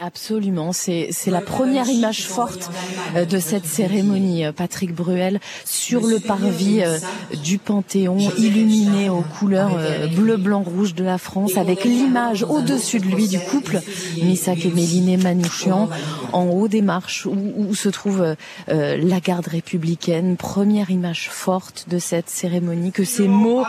Absolument, 0.00 0.72
c'est 0.72 1.08
c'est 1.10 1.32
la 1.32 1.40
première 1.40 1.88
image 1.88 2.28
forte 2.28 2.70
euh, 3.16 3.24
de 3.24 3.40
cette 3.40 3.66
cérémonie. 3.66 4.46
Euh, 4.46 4.52
Patrick 4.52 4.94
Bruel 4.94 5.40
sur 5.64 6.06
le 6.06 6.20
parvis 6.20 6.82
euh, 6.84 6.98
du 7.42 7.58
Panthéon, 7.58 8.18
illuminé 8.38 9.10
aux 9.10 9.24
couleurs 9.40 9.76
bleu, 10.14 10.36
blanc, 10.36 10.62
rouge 10.62 10.94
de 10.94 11.02
la 11.02 11.18
France, 11.18 11.56
avec 11.56 11.82
l'image 11.82 12.44
au-dessus 12.44 13.00
de 13.00 13.06
lui 13.06 13.26
du 13.26 13.40
couple 13.40 13.80
Missak 14.22 14.64
et 14.66 14.70
Méliné 14.70 15.16
Manouchian, 15.16 15.88
en 16.32 16.44
haut 16.44 16.68
des 16.68 16.82
marches 16.82 17.26
où, 17.26 17.52
où 17.56 17.74
se 17.74 17.88
trouve 17.88 18.36
la 18.68 19.20
garde 19.20 19.48
républicaine. 19.48 20.36
Première 20.36 20.90
image 20.90 21.28
forte 21.30 21.86
de 21.88 21.98
cette 21.98 22.30
cérémonie, 22.30 22.92
que 22.92 23.04
ces 23.04 23.26
mots 23.26 23.64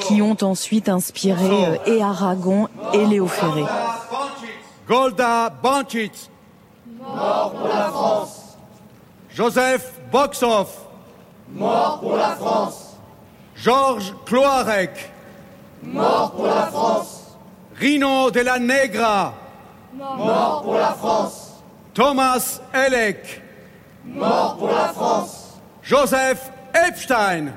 qui 0.00 0.22
ont 0.22 0.36
ensuite 0.42 0.88
inspiré 0.88 1.78
et 1.86 2.02
Aragon 2.02 2.68
et 2.92 3.06
Léo 3.06 3.28
Ferré. 3.28 3.64
Golda 4.88 5.50
Bancic. 5.50 6.30
Mort 6.86 7.52
pour 7.52 7.68
la 7.68 7.90
France. 7.90 8.56
Joseph 9.28 9.92
Boxoff. 10.10 10.86
Mort 11.50 12.00
pour 12.00 12.16
la 12.16 12.30
France. 12.30 12.96
Georges 13.54 14.14
Cloarec. 14.24 15.12
Mort 15.82 16.32
pour 16.32 16.46
la 16.46 16.66
France. 16.68 17.36
Rino 17.76 18.30
de 18.30 18.40
la 18.40 18.58
Negra. 18.58 19.34
Mort 19.92 20.62
pour 20.62 20.74
la 20.74 20.94
France. 20.94 21.62
Thomas 21.92 22.60
Elec. 22.72 23.42
Mort 24.06 24.56
pour 24.56 24.68
la 24.68 24.88
France. 24.88 25.58
Joseph 25.82 26.50
Epstein. 26.74 27.52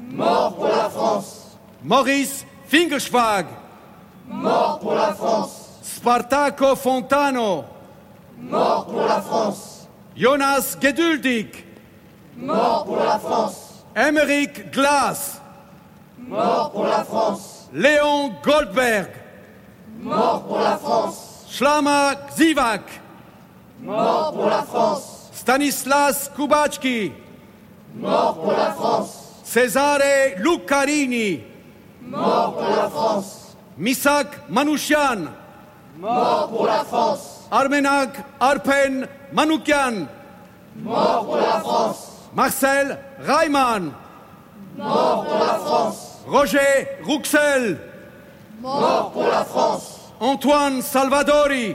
Mort 0.00 0.56
pour 0.56 0.66
la 0.66 0.90
France. 0.90 1.58
Maurice 1.84 2.44
Fingerschwag. 2.66 3.46
Mort 4.26 4.80
pour 4.80 4.94
la 4.94 5.14
France. 5.14 5.65
Spartaco 6.06 6.76
Fontano. 6.76 7.64
Mort 8.38 8.86
pour 8.86 9.02
la 9.02 9.20
France. 9.20 9.88
Jonas 10.14 10.76
Geduldig. 10.80 11.48
Mort 12.36 12.84
pour 12.84 12.98
la 12.98 13.18
France. 13.18 13.84
Emmerich 13.96 14.70
Glass. 14.70 15.40
Mort 16.16 16.70
pour 16.70 16.84
la 16.84 17.02
France. 17.02 17.68
Léon 17.72 18.34
Goldberg. 18.44 19.10
Mort 20.00 20.44
pour 20.44 20.60
la 20.60 20.76
France. 20.76 21.44
Shlama 21.50 22.14
Zivak. 22.36 22.82
Mort 23.82 24.32
pour 24.32 24.46
la 24.46 24.62
France. 24.62 25.30
Stanislas 25.32 26.30
Kubachki. 26.36 27.10
Mort 27.96 28.38
pour 28.40 28.52
la 28.52 28.70
France. 28.70 29.40
Cesare 29.42 30.36
Lucarini. 30.38 31.40
Mort 32.00 32.54
pour 32.54 32.76
la 32.76 32.88
France. 32.90 33.56
Misak 33.76 34.48
Manouchian. 34.48 35.32
Mort 35.98 36.48
pour 36.50 36.66
la 36.66 36.84
France. 36.84 37.48
Armenak 37.50 38.10
Arpen 38.38 39.08
Manoukian. 39.32 40.06
Mort 40.76 41.24
pour 41.24 41.36
la 41.36 41.60
France. 41.60 42.12
Marcel 42.34 42.98
Reimann. 43.26 43.92
Mort 44.76 45.24
pour 45.26 45.38
la 45.38 45.54
France. 45.54 46.18
Roger 46.26 46.88
Rouxel. 47.02 47.78
Mort 48.60 49.10
pour 49.12 49.26
la 49.26 49.44
France. 49.44 50.00
Antoine 50.20 50.82
Salvadori. 50.82 51.74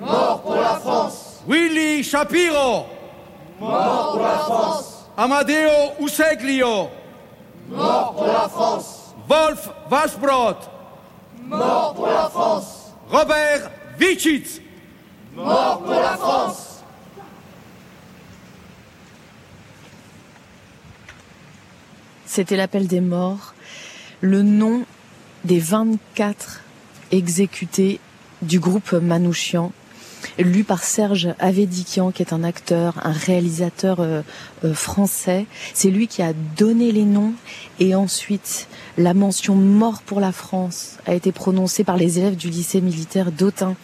Mort 0.00 0.40
pour 0.40 0.54
la 0.54 0.76
France. 0.80 1.42
Willy 1.46 2.02
Shapiro. 2.02 2.86
Mort 3.60 4.12
pour 4.12 4.22
la 4.22 4.38
France. 4.38 5.04
Amadeo 5.18 5.92
Useglio. 6.00 6.88
Mort 7.68 8.14
pour 8.14 8.26
la 8.26 8.48
France. 8.48 9.14
Wolf 9.28 9.68
Wasbrot. 9.90 10.56
Mort 11.44 11.94
pour 11.94 12.06
la 12.06 12.28
France. 12.30 12.77
Robert 13.10 13.70
Vichitz. 13.98 14.60
Mort 15.34 15.82
pour 15.82 15.94
la 15.94 16.16
France. 16.16 16.82
C'était 22.26 22.56
l'appel 22.56 22.86
des 22.86 23.00
morts, 23.00 23.54
le 24.20 24.42
nom 24.42 24.84
des 25.44 25.58
24 25.58 26.60
exécutés 27.10 27.98
du 28.42 28.60
groupe 28.60 28.92
Manouchian, 28.92 29.72
lu 30.38 30.64
par 30.64 30.82
Serge 30.84 31.34
Avedikian, 31.38 32.10
qui 32.10 32.22
est 32.22 32.32
un 32.32 32.44
acteur, 32.44 32.94
un 33.04 33.12
réalisateur 33.12 34.00
euh, 34.00 34.22
euh, 34.64 34.74
français. 34.74 35.46
C'est 35.74 35.90
lui 35.90 36.08
qui 36.08 36.22
a 36.22 36.32
donné 36.56 36.92
les 36.92 37.04
noms 37.04 37.32
et 37.80 37.94
ensuite 37.94 38.68
la 38.96 39.14
mention 39.14 39.54
mort 39.54 40.02
pour 40.02 40.20
la 40.20 40.32
France 40.32 40.98
a 41.06 41.14
été 41.14 41.32
prononcée 41.32 41.84
par 41.84 41.96
les 41.96 42.18
élèves 42.18 42.36
du 42.36 42.50
lycée 42.50 42.80
militaire 42.80 43.32
d'Autun. 43.32 43.76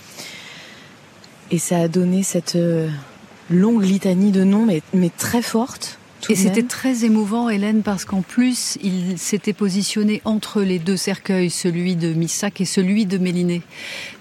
Et 1.50 1.58
ça 1.58 1.78
a 1.78 1.88
donné 1.88 2.22
cette 2.22 2.56
euh, 2.56 2.88
longue 3.50 3.84
litanie 3.84 4.32
de 4.32 4.44
noms, 4.44 4.66
mais, 4.66 4.82
mais 4.92 5.10
très 5.10 5.42
forte. 5.42 5.98
Et 6.28 6.36
c'était 6.36 6.62
très 6.62 7.04
émouvant, 7.04 7.48
Hélène, 7.48 7.82
parce 7.82 8.04
qu'en 8.04 8.22
plus, 8.22 8.78
il 8.82 9.18
s'était 9.18 9.52
positionné 9.52 10.22
entre 10.24 10.62
les 10.62 10.78
deux 10.78 10.96
cercueils, 10.96 11.50
celui 11.50 11.96
de 11.96 12.12
Missac 12.12 12.60
et 12.60 12.64
celui 12.64 13.06
de 13.06 13.18
Méliné, 13.18 13.62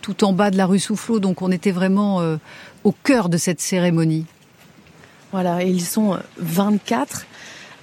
tout 0.02 0.24
en 0.24 0.34
bas 0.34 0.52
de 0.52 0.58
la 0.58 0.66
rue 0.66 0.80
Soufflot. 0.80 1.20
Donc 1.20 1.42
on 1.42 1.52
était 1.52 1.72
vraiment 1.72 2.22
euh, 2.22 2.38
au 2.84 2.92
cœur 2.92 3.30
de 3.30 3.38
cette 3.38 3.62
cérémonie. 3.62 4.26
Voilà, 5.32 5.64
et 5.64 5.70
ils 5.70 5.84
sont 5.84 6.20
24 6.38 7.26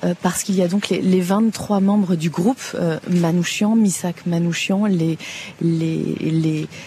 euh, 0.03 0.15
parce 0.23 0.43
qu'il 0.43 0.55
y 0.55 0.63
a 0.63 0.69
donc 0.69 0.89
les, 0.89 1.01
les, 1.03 1.21
23 1.21 1.81
membres 1.81 2.17
du 2.17 2.31
groupe 2.31 2.61
euh, 2.75 2.99
Manouchian, 3.09 3.77
Missak 3.77 4.25
Manouchian, 4.27 4.87
les, 4.87 5.19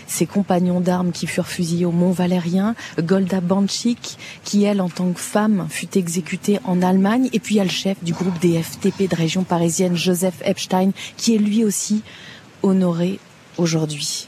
ses 0.07 0.25
compagnons 0.25 0.79
d'armes 0.79 1.11
qui 1.11 1.27
furent 1.27 1.47
fusillés 1.47 1.85
au 1.85 1.91
Mont 1.91 2.11
Valérien, 2.11 2.75
Golda 2.99 3.39
Banchik, 3.39 4.17
qui 4.43 4.63
elle, 4.63 4.81
en 4.81 4.89
tant 4.89 5.11
que 5.11 5.19
femme, 5.19 5.67
fut 5.69 5.97
exécutée 5.97 6.59
en 6.63 6.81
Allemagne, 6.81 7.29
et 7.33 7.39
puis 7.39 7.55
il 7.55 7.57
y 7.59 7.61
a 7.61 7.65
le 7.65 7.69
chef 7.69 8.03
du 8.03 8.13
groupe 8.13 8.39
des 8.39 8.61
FTP 8.61 9.09
de 9.09 9.15
région 9.15 9.43
parisienne, 9.43 9.95
Joseph 9.95 10.41
Epstein, 10.43 10.91
qui 11.15 11.35
est 11.35 11.39
lui 11.39 11.63
aussi 11.63 12.01
honoré 12.63 13.19
aujourd'hui. 13.57 14.27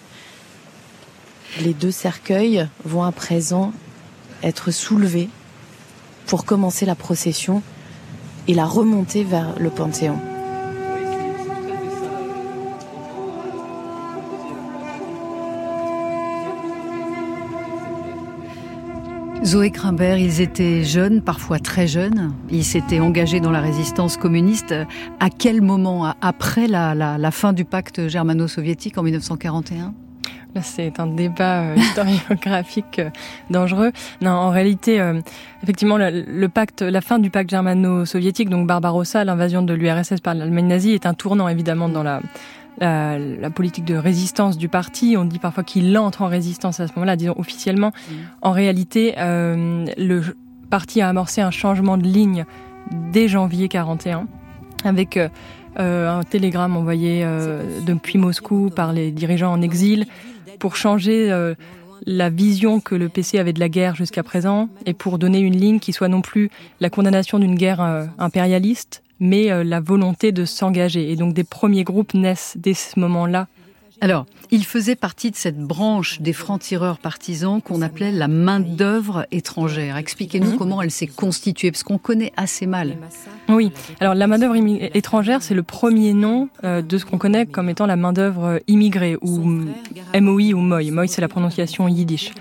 Les 1.61 1.73
deux 1.73 1.91
cercueils 1.91 2.67
vont 2.83 3.03
à 3.03 3.11
présent 3.11 3.71
être 4.43 4.71
soulevés 4.71 5.29
pour 6.27 6.45
commencer 6.45 6.85
la 6.85 6.95
procession 6.95 7.63
et 8.47 8.53
la 8.53 8.65
remontée 8.65 9.23
vers 9.23 9.59
le 9.59 9.69
Panthéon. 9.69 10.19
Zoé 19.43 19.69
Krimbert, 19.69 20.17
ils 20.17 20.41
étaient 20.41 20.83
jeunes, 20.83 21.21
parfois 21.21 21.59
très 21.59 21.85
jeunes. 21.85 22.33
Ils 22.49 22.65
s'étaient 22.65 22.99
engagés 22.99 23.39
dans 23.39 23.51
la 23.51 23.61
résistance 23.61 24.17
communiste. 24.17 24.73
À 25.19 25.29
quel 25.29 25.61
moment? 25.61 26.15
Après 26.21 26.67
la 26.67 27.31
fin 27.31 27.53
du 27.53 27.63
pacte 27.63 28.07
germano-soviétique 28.07 28.97
en 28.97 29.03
1941 29.03 29.93
Là, 30.55 30.61
c'est 30.63 30.99
un 30.99 31.07
débat 31.07 31.61
euh, 31.61 31.75
historiographique 31.75 32.99
euh, 32.99 33.09
dangereux. 33.49 33.91
Non, 34.21 34.31
en 34.31 34.49
réalité, 34.49 34.99
euh, 34.99 35.21
effectivement, 35.63 35.97
le, 35.97 36.23
le, 36.27 36.49
pacte, 36.49 36.81
la 36.81 37.01
fin 37.01 37.19
du 37.19 37.29
pacte 37.29 37.49
germano-soviétique, 37.49 38.49
donc 38.49 38.67
Barbarossa, 38.67 39.23
l'invasion 39.23 39.61
de 39.61 39.73
l'URSS 39.73 40.21
par 40.21 40.33
l'Allemagne 40.33 40.67
nazie, 40.67 40.93
est 40.93 41.05
un 41.05 41.13
tournant 41.13 41.47
évidemment 41.47 41.89
dans 41.89 42.03
la, 42.03 42.21
la, 42.79 43.19
la, 43.19 43.49
politique 43.49 43.85
de 43.85 43.95
résistance 43.95 44.57
du 44.57 44.69
parti. 44.69 45.15
On 45.17 45.25
dit 45.25 45.39
parfois 45.39 45.63
qu'il 45.63 45.97
entre 45.97 46.21
en 46.21 46.27
résistance 46.27 46.79
à 46.79 46.87
ce 46.87 46.93
moment-là, 46.95 47.15
disons 47.15 47.35
officiellement. 47.37 47.89
Mmh. 47.89 48.13
En 48.41 48.51
réalité, 48.51 49.15
euh, 49.17 49.85
le 49.97 50.21
parti 50.69 51.01
a 51.01 51.09
amorcé 51.09 51.41
un 51.41 51.51
changement 51.51 51.97
de 51.97 52.03
ligne 52.03 52.45
dès 53.11 53.27
janvier 53.27 53.67
41, 53.67 54.27
avec 54.83 55.19
euh, 55.79 56.19
un 56.19 56.23
télégramme 56.23 56.77
envoyé 56.77 57.21
euh, 57.23 57.81
depuis 57.85 58.17
Moscou 58.17 58.69
par 58.73 58.93
les 58.93 59.11
dirigeants 59.11 59.51
en 59.51 59.61
exil 59.61 60.05
pour 60.59 60.75
changer 60.75 61.31
euh, 61.31 61.55
la 62.05 62.29
vision 62.29 62.79
que 62.79 62.95
le 62.95 63.09
PC 63.09 63.39
avait 63.39 63.53
de 63.53 63.59
la 63.59 63.69
guerre 63.69 63.95
jusqu'à 63.95 64.23
présent 64.23 64.69
et 64.85 64.93
pour 64.93 65.17
donner 65.17 65.39
une 65.39 65.57
ligne 65.57 65.79
qui 65.79 65.93
soit 65.93 66.07
non 66.07 66.21
plus 66.21 66.49
la 66.79 66.89
condamnation 66.89 67.39
d'une 67.39 67.55
guerre 67.55 67.81
euh, 67.81 68.05
impérialiste, 68.17 69.03
mais 69.19 69.51
euh, 69.51 69.63
la 69.63 69.79
volonté 69.79 70.31
de 70.31 70.45
s'engager. 70.45 71.11
Et 71.11 71.15
donc 71.15 71.33
des 71.33 71.43
premiers 71.43 71.83
groupes 71.83 72.13
naissent 72.13 72.55
dès 72.57 72.73
ce 72.73 72.99
moment-là. 72.99 73.47
Alors, 74.01 74.25
il 74.51 74.65
faisait 74.65 74.95
partie 74.95 75.31
de 75.31 75.35
cette 75.35 75.57
branche 75.57 76.21
des 76.21 76.33
francs-tireurs 76.33 76.97
partisans 76.97 77.61
qu'on 77.61 77.81
appelait 77.81 78.11
la 78.11 78.27
main-d'œuvre 78.27 79.25
étrangère. 79.31 79.97
Expliquez-nous 79.97 80.53
mmh. 80.53 80.57
comment 80.57 80.81
elle 80.81 80.91
s'est 80.91 81.07
constituée, 81.07 81.71
parce 81.71 81.83
qu'on 81.83 81.97
connaît 81.97 82.33
assez 82.37 82.65
mal. 82.65 82.97
Oui, 83.47 83.71
alors 83.99 84.13
la 84.13 84.27
main-d'œuvre 84.27 84.55
étrangère, 84.95 85.41
c'est 85.41 85.55
le 85.55 85.63
premier 85.63 86.13
nom 86.13 86.49
euh, 86.63 86.81
de 86.81 86.97
ce 86.97 87.05
qu'on 87.05 87.17
connaît 87.17 87.45
comme 87.45 87.69
étant 87.69 87.85
la 87.85 87.95
main-d'œuvre 87.95 88.59
immigrée, 88.67 89.17
ou 89.21 89.37
MOI 90.13 90.53
ou 90.53 90.57
MOI. 90.57 90.91
MOI, 90.91 91.07
c'est 91.07 91.21
la 91.21 91.27
prononciation 91.27 91.87
yiddish. 91.87 92.31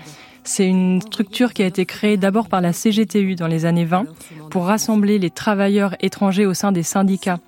C'est 0.43 0.67
une 0.67 1.01
structure 1.01 1.53
qui 1.53 1.63
a 1.63 1.65
été 1.65 1.85
créée 1.85 2.17
d'abord 2.17 2.49
par 2.49 2.61
la 2.61 2.71
CGTU 2.71 3.35
dans 3.35 3.47
les 3.47 3.65
années 3.65 3.85
20 3.85 4.05
pour 4.51 4.65
rassembler 4.65 5.17
les 5.17 5.31
travailleurs 5.31 5.95
étrangers 6.01 6.45
au 6.45 6.53
sein 6.53 6.71
des 6.71 6.83
syndicats 6.83 7.39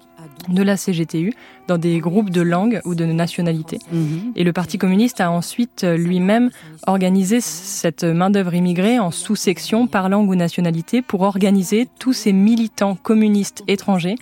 de 0.49 0.63
la 0.63 0.77
CGTU 0.77 1.33
dans 1.67 1.77
des 1.77 1.99
groupes 1.99 2.29
de 2.29 2.41
langue 2.41 2.81
ou 2.85 2.95
de 2.95 3.05
nationalité. 3.05 3.79
Mmh. 3.91 4.31
Et 4.35 4.43
le 4.43 4.53
Parti 4.53 4.77
communiste 4.77 5.21
a 5.21 5.29
ensuite 5.31 5.83
lui-même 5.83 6.49
organisé 6.85 7.41
cette 7.41 8.03
main-d'œuvre 8.03 8.53
immigrée 8.53 8.99
en 8.99 9.11
sous-sections 9.11 9.87
par 9.87 10.09
langue 10.09 10.29
ou 10.29 10.35
nationalité 10.35 11.01
pour 11.01 11.21
organiser 11.21 11.87
tous 11.99 12.13
ces 12.13 12.33
militants 12.33 12.95
communistes 12.95 13.63
étrangers 13.67 14.15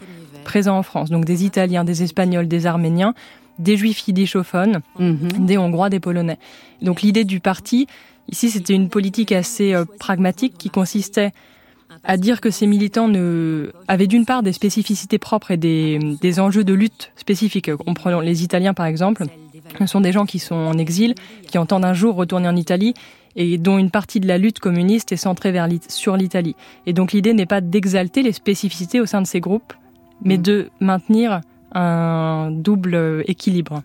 présents 0.44 0.78
en 0.78 0.84
France. 0.84 1.10
Donc 1.10 1.26
des 1.26 1.46
Italiens, 1.46 1.84
des 1.84 2.04
Espagnols, 2.04 2.48
des 2.48 2.66
Arméniens, 2.66 3.14
des 3.60 3.78
Juifs 3.78 4.08
yiddishophones, 4.08 4.82
mmh. 5.00 5.46
des 5.46 5.58
Hongrois, 5.58 5.90
des 5.90 6.00
Polonais. 6.00 6.38
Donc 6.82 7.02
l'idée 7.02 7.24
du 7.24 7.40
parti, 7.40 7.88
ici, 8.30 8.50
c'était 8.50 8.74
une 8.74 8.90
politique 8.90 9.32
assez 9.32 9.74
euh, 9.74 9.86
pragmatique 10.00 10.58
qui 10.58 10.70
consistait 10.70 11.32
à 12.06 12.18
dire 12.18 12.42
que 12.42 12.52
ces 12.52 12.68
militants 12.68 13.08
ne... 13.08 13.72
avaient 13.88 14.08
d'une 14.08 14.26
part 14.26 14.44
des 14.44 14.54
spécificités 14.54 15.18
propres 15.18 15.52
et 15.52 15.58
des, 15.58 16.00
des 16.22 16.40
enjeux 16.40 16.64
de 16.64 16.74
lutte 16.74 17.12
spécifiques. 17.16 17.74
Comprenons 17.76 18.20
les 18.20 18.44
Italiens 18.44 18.74
par 18.74 18.86
exemple, 18.86 19.26
ce 19.80 19.86
sont 19.88 20.02
des 20.02 20.12
gens 20.12 20.26
qui 20.26 20.40
sont 20.40 20.56
en 20.56 20.78
exil, 20.78 21.16
qui 21.48 21.58
entendent 21.58 21.86
un 21.86 21.94
jour 21.94 22.16
retourner 22.16 22.48
en 22.48 22.56
Italie 22.56 22.94
et 23.36 23.58
dont 23.58 23.78
une 23.78 23.92
partie 23.92 24.20
de 24.20 24.28
la 24.28 24.38
lutte 24.38 24.60
communiste 24.60 25.12
est 25.12 25.18
centrée 25.18 25.52
vers 25.52 25.68
sur 25.90 26.16
l'Italie. 26.16 26.56
Et 26.86 26.94
donc 26.94 27.12
l'idée 27.12 27.34
n'est 27.34 27.46
pas 27.46 27.62
d'exalter 27.62 28.22
les 28.22 28.32
spécificités 28.32 29.02
au 29.02 29.06
sein 29.06 29.22
de 29.22 29.28
ces 29.28 29.40
groupes, 29.40 29.74
mais 30.24 30.38
de 30.38 30.70
maintenir 30.80 31.42
un 31.74 32.52
double 32.52 33.24
équilibre. 33.28 33.84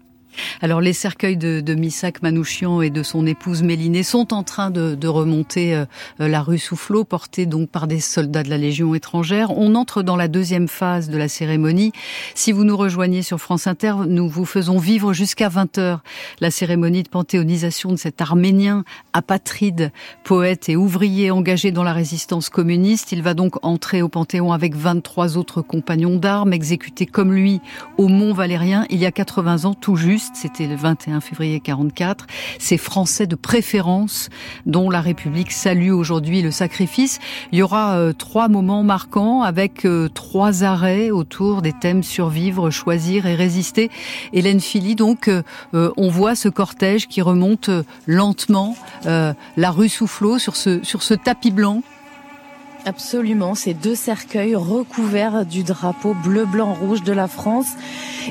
Alors 0.61 0.81
les 0.81 0.93
cercueils 0.93 1.37
de, 1.37 1.61
de 1.61 1.75
Missak 1.75 2.23
Manouchian 2.23 2.83
et 2.83 2.91
de 2.91 3.03
son 3.03 3.27
épouse 3.27 3.63
Mélinée 3.63 4.03
sont 4.03 4.33
en 4.33 4.43
train 4.43 4.71
de, 4.71 5.09
remonter 5.09 5.75
euh, 5.75 5.85
la 6.19 6.43
rue 6.43 6.59
Soufflot, 6.59 7.05
portés 7.05 7.47
donc 7.47 7.69
par 7.71 7.87
des 7.87 8.01
soldats 8.01 8.43
de 8.43 8.51
la 8.51 8.59
Légion 8.59 8.95
étrangère. 8.95 9.51
On 9.57 9.75
entre 9.75 10.03
dans 10.03 10.17
la 10.17 10.29
deuxième 10.29 10.69
phase 10.69 11.09
de 11.09 11.17
la 11.17 11.29
cérémonie. 11.29 11.93
Si 12.35 12.53
vous 12.53 12.65
nous 12.65 12.77
rejoignez 12.77 13.23
sur 13.23 13.41
France 13.41 13.67
Inter, 13.67 13.95
nous 14.07 14.29
vous 14.29 14.45
faisons 14.45 14.79
vivre 14.79 15.13
jusqu'à 15.13 15.49
20h 15.49 15.99
la 16.41 16.51
cérémonie 16.51 17.03
de 17.03 17.09
panthéonisation 17.09 17.91
de 17.91 17.97
cet 17.97 18.21
Arménien 18.21 18.85
apatride, 19.13 19.91
poète 20.23 20.69
et 20.69 20.77
ouvrier 20.77 21.31
engagé 21.31 21.73
dans 21.73 21.83
la 21.83 21.93
résistance 21.93 22.51
communiste. 22.51 23.13
Il 23.13 23.23
va 23.23 23.35
donc 23.35 23.57
entrer 23.65 24.03
au 24.03 24.09
Panthéon 24.09 24.53
avec 24.53 24.77
23 24.77 25.37
autres 25.37 25.63
compagnons 25.63 26.17
d'armes, 26.17 26.53
exécutés 26.53 27.07
comme 27.07 27.33
lui 27.33 27.61
au 27.99 28.09
Mont 28.09 28.33
Valérien 28.33 28.87
il 28.91 28.99
y 28.99 29.07
a 29.07 29.13
80 29.13 29.65
ans 29.65 29.75
tout 29.75 29.97
juste 29.97 30.20
c'était 30.35 30.67
le 30.67 30.77
21 30.77 31.21
février 31.21 31.61
44. 31.61 32.27
Ces 32.59 32.77
Français 32.77 33.27
de 33.27 33.37
préférence 33.37 34.29
dont 34.67 34.91
la 34.91 35.01
République 35.01 35.53
salue 35.53 35.91
aujourd'hui 35.91 36.43
le 36.43 36.51
sacrifice. 36.51 37.19
Il 37.53 37.59
y 37.59 37.63
aura 37.63 37.97
euh, 37.97 38.13
trois 38.13 38.49
moments 38.49 38.83
marquants 38.83 39.43
avec 39.43 39.85
euh, 39.85 40.09
trois 40.09 40.65
arrêts 40.65 41.11
autour 41.11 41.63
des 41.63 41.73
thèmes 41.73 42.03
survivre, 42.03 42.71
choisir 42.71 43.27
et 43.27 43.35
résister. 43.35 43.91
Hélène 44.33 44.61
Philly, 44.61 44.95
donc, 44.95 45.29
euh, 45.29 45.43
on 45.73 46.09
voit 46.09 46.35
ce 46.35 46.49
cortège 46.49 47.07
qui 47.09 47.23
remonte 47.23 47.71
lentement 48.07 48.77
la 49.05 49.71
rue 49.71 49.89
Soufflot 49.89 50.39
sur 50.39 50.57
ce, 50.57 50.83
sur 50.85 51.03
ce 51.03 51.15
tapis 51.15 51.51
blanc 51.51 51.83
Absolument, 52.87 53.55
ces 53.55 53.75
deux 53.75 53.95
cercueils 53.95 54.55
recouverts 54.55 55.45
du 55.45 55.63
drapeau 55.65 56.15
bleu, 56.15 56.47
blanc, 56.47 56.73
rouge 56.73 57.03
de 57.03 57.13
la 57.13 57.29
France 57.29 57.67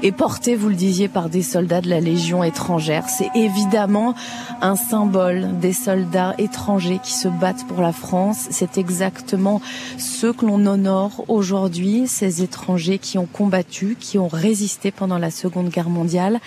et 0.01 0.11
portés, 0.11 0.55
vous 0.55 0.69
le 0.69 0.75
disiez, 0.75 1.07
par 1.07 1.29
des 1.29 1.43
soldats 1.43 1.81
de 1.81 1.89
la 1.89 1.99
Légion 1.99 2.43
étrangère. 2.43 3.07
C'est 3.09 3.29
évidemment 3.35 4.15
un 4.61 4.75
symbole 4.75 5.59
des 5.59 5.73
soldats 5.73 6.33
étrangers 6.37 6.99
qui 7.03 7.13
se 7.13 7.27
battent 7.27 7.67
pour 7.67 7.81
la 7.81 7.91
France. 7.91 8.47
C'est 8.49 8.77
exactement 8.77 9.61
ceux 9.97 10.33
que 10.33 10.45
l'on 10.45 10.65
honore 10.65 11.25
aujourd'hui, 11.27 12.07
ces 12.07 12.41
étrangers 12.41 12.97
qui 12.97 13.17
ont 13.17 13.27
combattu, 13.27 13.97
qui 13.99 14.17
ont 14.17 14.27
résisté 14.27 14.91
pendant 14.91 15.19
la 15.19 15.31
Seconde 15.31 15.69
Guerre 15.69 15.89
mondiale. 15.89 16.39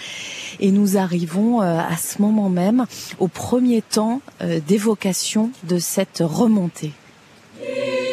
Et 0.58 0.72
nous 0.72 0.96
arrivons 0.96 1.62
euh, 1.62 1.78
à 1.78 1.96
ce 1.96 2.20
moment 2.20 2.48
même 2.48 2.86
au 3.20 3.28
premier 3.28 3.80
temps 3.80 4.20
euh, 4.40 4.60
d'évocation 4.66 5.50
de 5.68 5.78
cette 5.78 6.22
remontée. 6.24 6.92
Ils 7.64 8.11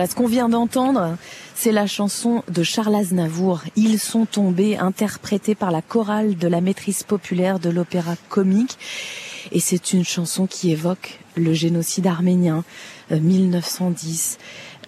Voilà, 0.00 0.08
ce 0.12 0.16
qu'on 0.16 0.28
vient 0.28 0.48
d'entendre, 0.48 1.18
c'est 1.54 1.72
la 1.72 1.86
chanson 1.86 2.42
de 2.50 2.62
Charles 2.62 2.94
Aznavour. 2.94 3.60
Ils 3.76 3.98
sont 3.98 4.24
tombés, 4.24 4.78
interprétés 4.78 5.54
par 5.54 5.70
la 5.70 5.82
chorale 5.82 6.38
de 6.38 6.48
la 6.48 6.62
maîtrise 6.62 7.02
populaire 7.02 7.58
de 7.58 7.68
l'opéra 7.68 8.14
comique. 8.30 8.78
Et 9.52 9.60
c'est 9.60 9.92
une 9.92 10.02
chanson 10.06 10.46
qui 10.46 10.70
évoque 10.70 11.18
le 11.36 11.52
génocide 11.52 12.06
arménien, 12.06 12.64
euh, 13.12 13.20
1910. 13.20 14.38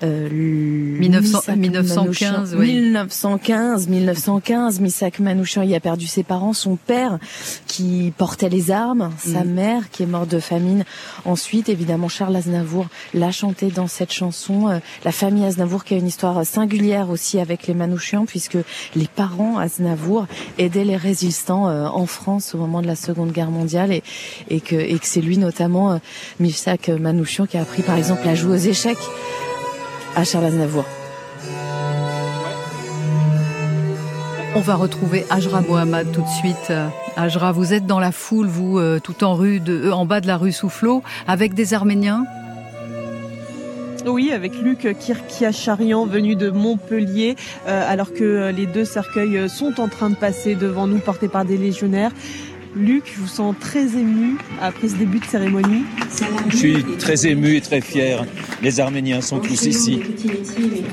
Euh, 0.03 0.29
1900 0.33 1.39
Misak 1.39 1.57
1915, 1.59 2.55
Manouchian- 2.55 2.59
oui. 2.59 2.73
1915, 2.75 3.87
1915, 3.89 4.81
Misak 4.81 5.21
Manouchian 5.21 5.63
y 5.63 5.77
a 5.77 5.81
perdu 5.81 6.09
ses 6.09 6.25
parents, 6.25 6.53
son 6.55 6.75
père 6.75 7.19
qui 7.69 8.13
portait 8.19 8.49
les 8.49 8.73
armes, 8.73 9.13
sa 9.19 9.45
Mm. 9.45 9.51
mère 9.53 9.91
qui 9.91 10.03
est 10.03 10.07
morte 10.07 10.29
de 10.29 10.41
famine. 10.41 10.85
Ensuite, 11.25 11.69
évidemment, 11.69 12.09
Charles 12.09 12.35
Aznavour 12.37 12.87
l'a 13.15 13.31
chanté 13.31 13.71
dans 13.71 13.87
cette 13.87 14.13
chanson. 14.13 14.69
Euh, 14.69 14.79
La 15.05 15.13
famille 15.13 15.45
Aznavour 15.45 15.85
qui 15.85 15.95
a 15.95 15.97
une 15.97 16.07
histoire 16.07 16.45
singulière 16.45 17.11
aussi 17.11 17.39
avec 17.39 17.67
les 17.67 17.75
Manouchians 17.75 18.27
puisque 18.27 18.59
les 18.97 19.07
parents 19.07 19.59
Aznavour 19.59 20.27
aidaient 20.59 20.85
les 20.85 20.97
résistants 20.97 21.69
euh, 21.69 21.87
en 21.87 22.07
France 22.07 22.55
au 22.55 22.59
moment 22.59 22.83
de 22.83 22.87
la 22.87 22.97
Seconde 22.97 23.33
Guerre 23.33 23.51
mondiale 23.51 23.93
et, 23.93 24.03
et 24.49 24.61
que, 24.61 24.77
que 24.77 25.07
c'est 25.07 25.21
lui 25.21 25.39
notamment, 25.39 25.93
euh, 25.93 25.99
Misak 26.41 26.89
Manouchian, 26.89 27.47
qui 27.47 27.57
a 27.57 27.63
appris 27.63 27.83
par 27.83 27.97
exemple 27.97 28.27
à 28.29 28.35
jouer 28.35 28.55
aux 28.55 28.57
échecs 28.57 28.99
à 30.17 30.25
Charles 30.25 30.47
Aznavour. 30.47 30.85
On 34.55 34.61
va 34.61 34.75
retrouver 34.75 35.25
Ajra 35.31 35.63
Mohamed 35.63 36.13
tout 36.13 36.21
de 36.21 36.29
suite. 36.29 36.73
Ajra, 37.17 37.53
vous 37.53 37.73
êtes 37.73 37.87
dans 37.87 37.99
la 37.99 38.13
foule, 38.13 38.47
vous, 38.47 38.79
euh, 38.79 39.01
tout 39.03 39.25
en 39.25 39.35
rue, 39.35 39.63
euh, 39.67 39.91
en 39.93 40.05
bas 40.05 40.21
de 40.21 40.27
la 40.27 40.37
rue 40.37 40.53
Soufflot, 40.53 41.03
avec 41.27 41.55
des 41.55 41.73
Arméniens? 41.73 42.25
Oui, 44.05 44.31
avec 44.31 44.61
Luc 44.61 44.95
Kirkiacharian 44.99 46.05
venu 46.05 46.37
de 46.37 46.51
Montpellier, 46.51 47.37
euh, 47.67 47.91
alors 47.91 48.13
que 48.13 48.51
les 48.51 48.67
deux 48.67 48.85
cercueils 48.85 49.49
sont 49.49 49.81
en 49.81 49.89
train 49.89 50.11
de 50.11 50.17
passer 50.17 50.55
devant 50.55 50.87
nous, 50.87 50.99
portés 50.99 51.29
par 51.29 51.47
des 51.47 51.57
légionnaires. 51.57 52.13
Luc, 52.75 53.05
je 53.15 53.21
vous 53.21 53.29
sens 53.29 53.55
très 53.61 53.85
ému 53.99 54.39
après 54.61 54.89
ce 54.89 54.97
début 54.97 55.19
de 55.19 55.25
cérémonie. 55.27 55.83
Je 56.49 56.57
suis 56.57 56.83
très 56.99 57.27
ému 57.27 57.57
et 57.57 57.61
très 57.61 57.83
fier. 57.83 58.25
Les 58.63 58.81
Arméniens 58.81 59.21
sont 59.21 59.41
tous 59.41 59.67
ici. 59.67 60.01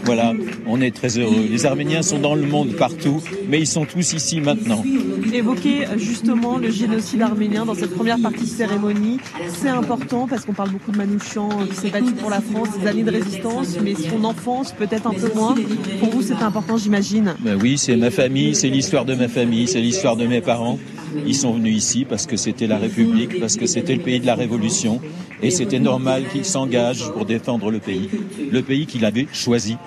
Voilà, 0.03 0.33
on 0.67 0.81
est 0.81 0.93
très 0.93 1.17
heureux. 1.17 1.45
Les 1.49 1.65
Arméniens 1.65 2.01
sont 2.01 2.19
dans 2.19 2.35
le 2.35 2.41
monde 2.41 2.73
partout, 2.73 3.21
mais 3.47 3.59
ils 3.59 3.67
sont 3.67 3.85
tous 3.85 4.13
ici 4.13 4.41
maintenant. 4.41 4.83
Évoquer 5.31 5.85
euh, 5.85 5.97
justement 5.97 6.57
le 6.57 6.71
génocide 6.71 7.21
arménien 7.21 7.65
dans 7.65 7.75
cette 7.75 7.95
première 7.95 8.19
partie 8.19 8.45
de 8.45 8.49
cérémonie, 8.49 9.19
c'est 9.47 9.69
important 9.69 10.27
parce 10.27 10.43
qu'on 10.43 10.53
parle 10.53 10.71
beaucoup 10.71 10.91
de 10.91 10.97
Manouchian 10.97 11.49
euh, 11.51 11.65
qui 11.67 11.75
s'est 11.75 11.89
battu 11.89 12.13
pour 12.13 12.31
la 12.31 12.41
France, 12.41 12.69
des 12.79 12.87
années 12.87 13.03
de 13.03 13.11
résistance, 13.11 13.77
mais 13.81 13.93
son 13.93 14.23
enfance 14.23 14.73
peut-être 14.73 15.05
un 15.05 15.13
peu 15.13 15.31
moins. 15.35 15.55
Pour 15.99 16.09
vous, 16.09 16.23
c'est 16.23 16.41
important, 16.41 16.77
j'imagine. 16.77 17.35
Ben 17.39 17.57
oui, 17.61 17.77
c'est 17.77 17.95
ma 17.95 18.09
famille, 18.09 18.55
c'est 18.55 18.69
l'histoire 18.69 19.05
de 19.05 19.13
ma 19.13 19.27
famille, 19.27 19.67
c'est 19.67 19.81
l'histoire 19.81 20.15
de 20.15 20.25
mes 20.25 20.41
parents. 20.41 20.79
Ils 21.25 21.35
sont 21.35 21.53
venus 21.53 21.75
ici 21.75 22.05
parce 22.05 22.25
que 22.25 22.37
c'était 22.37 22.67
la 22.67 22.77
République, 22.77 23.39
parce 23.39 23.55
que 23.55 23.65
c'était 23.65 23.95
le 23.95 24.01
pays 24.01 24.19
de 24.19 24.25
la 24.25 24.35
Révolution, 24.35 25.01
et 25.41 25.51
c'était 25.51 25.79
normal 25.79 26.23
qu'ils 26.31 26.45
s'engagent 26.45 27.11
pour 27.11 27.25
défendre 27.25 27.71
le 27.71 27.79
pays, 27.79 28.09
le 28.51 28.61
pays 28.61 28.85
qu'il 28.85 29.05
avait 29.05 29.27
choisi. 29.31 29.77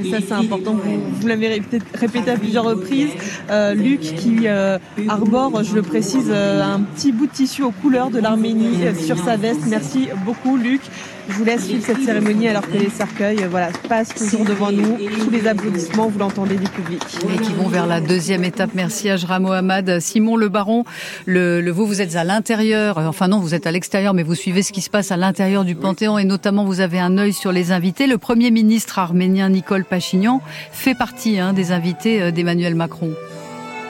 Et 0.00 0.10
ça, 0.10 0.18
c'est 0.26 0.34
important. 0.34 0.74
Vous, 0.74 1.26
l'avez 1.26 1.48
répété, 1.94 2.30
à 2.30 2.36
plusieurs 2.36 2.64
reprises. 2.64 3.10
Euh, 3.50 3.74
Luc, 3.74 4.00
qui 4.00 4.46
euh, 4.46 4.78
arbore, 5.08 5.64
je 5.64 5.74
le 5.74 5.82
précise, 5.82 6.30
euh, 6.30 6.62
un 6.62 6.80
petit 6.80 7.10
bout 7.10 7.26
de 7.26 7.32
tissu 7.32 7.62
aux 7.62 7.72
couleurs 7.72 8.10
de 8.10 8.20
l'Arménie 8.20 8.78
sur 9.04 9.18
sa 9.18 9.36
veste. 9.36 9.62
Merci 9.66 10.08
beaucoup, 10.24 10.56
Luc. 10.56 10.82
Je 11.28 11.34
vous 11.34 11.44
laisse 11.44 11.66
suivre 11.66 11.84
cette 11.84 12.00
cérémonie 12.02 12.48
alors 12.48 12.66
que 12.66 12.76
les 12.78 12.88
cercueils 12.88 13.42
euh, 13.42 13.48
voilà, 13.50 13.68
passent 13.88 14.14
toujours 14.14 14.44
devant 14.46 14.72
nous. 14.72 14.96
Tous 14.96 15.30
les 15.30 15.46
applaudissements, 15.46 16.08
vous 16.08 16.18
l'entendez 16.18 16.56
du 16.56 16.68
public. 16.68 17.02
Et 17.34 17.38
qui 17.38 17.52
vont 17.52 17.68
vers 17.68 17.86
la 17.86 18.00
deuxième 18.00 18.44
étape. 18.44 18.70
Merci 18.74 19.10
Ajra 19.10 19.38
Mohamed. 19.38 20.00
Simon 20.00 20.36
Le 20.36 20.48
Baron, 20.48 20.84
le, 21.26 21.60
le, 21.60 21.70
vous, 21.70 21.86
vous 21.86 22.00
êtes 22.00 22.16
à 22.16 22.24
l'intérieur, 22.24 22.98
euh, 22.98 23.06
enfin 23.06 23.28
non, 23.28 23.40
vous 23.40 23.54
êtes 23.54 23.66
à 23.66 23.72
l'extérieur, 23.72 24.14
mais 24.14 24.22
vous 24.22 24.34
suivez 24.34 24.62
ce 24.62 24.72
qui 24.72 24.80
se 24.80 24.88
passe 24.88 25.12
à 25.12 25.16
l'intérieur 25.18 25.64
du 25.64 25.74
Panthéon 25.74 26.18
et 26.18 26.24
notamment 26.24 26.64
vous 26.64 26.80
avez 26.80 26.98
un 26.98 27.18
œil 27.18 27.34
sur 27.34 27.52
les 27.52 27.72
invités. 27.72 28.06
Le 28.06 28.16
Premier 28.16 28.50
ministre 28.50 28.98
arménien 28.98 29.50
Nicole 29.50 29.84
Pachignan 29.84 30.40
fait 30.72 30.94
partie 30.94 31.38
hein, 31.38 31.52
des 31.52 31.72
invités 31.72 32.22
euh, 32.22 32.30
d'Emmanuel 32.30 32.74
Macron. 32.74 33.12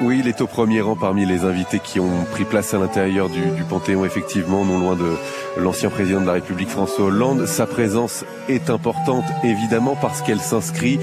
Oui, 0.01 0.21
il 0.21 0.29
est 0.29 0.41
au 0.41 0.47
premier 0.47 0.81
rang 0.81 0.95
parmi 0.95 1.27
les 1.27 1.45
invités 1.45 1.81
qui 1.83 1.99
ont 1.99 2.25
pris 2.31 2.45
place 2.45 2.73
à 2.73 2.79
l'intérieur 2.79 3.29
du, 3.29 3.41
du 3.41 3.65
Panthéon, 3.65 4.05
effectivement, 4.05 4.65
non 4.65 4.79
loin 4.79 4.95
de 4.95 5.11
l'ancien 5.59 5.91
président 5.91 6.21
de 6.21 6.27
la 6.27 6.33
République 6.35 6.69
François 6.69 7.07
Hollande. 7.07 7.47
Sa 7.47 7.67
présence 7.67 8.25
est 8.49 8.71
importante, 8.71 9.25
évidemment, 9.45 9.97
parce 10.01 10.23
qu'elle 10.23 10.41
s'inscrit 10.41 10.99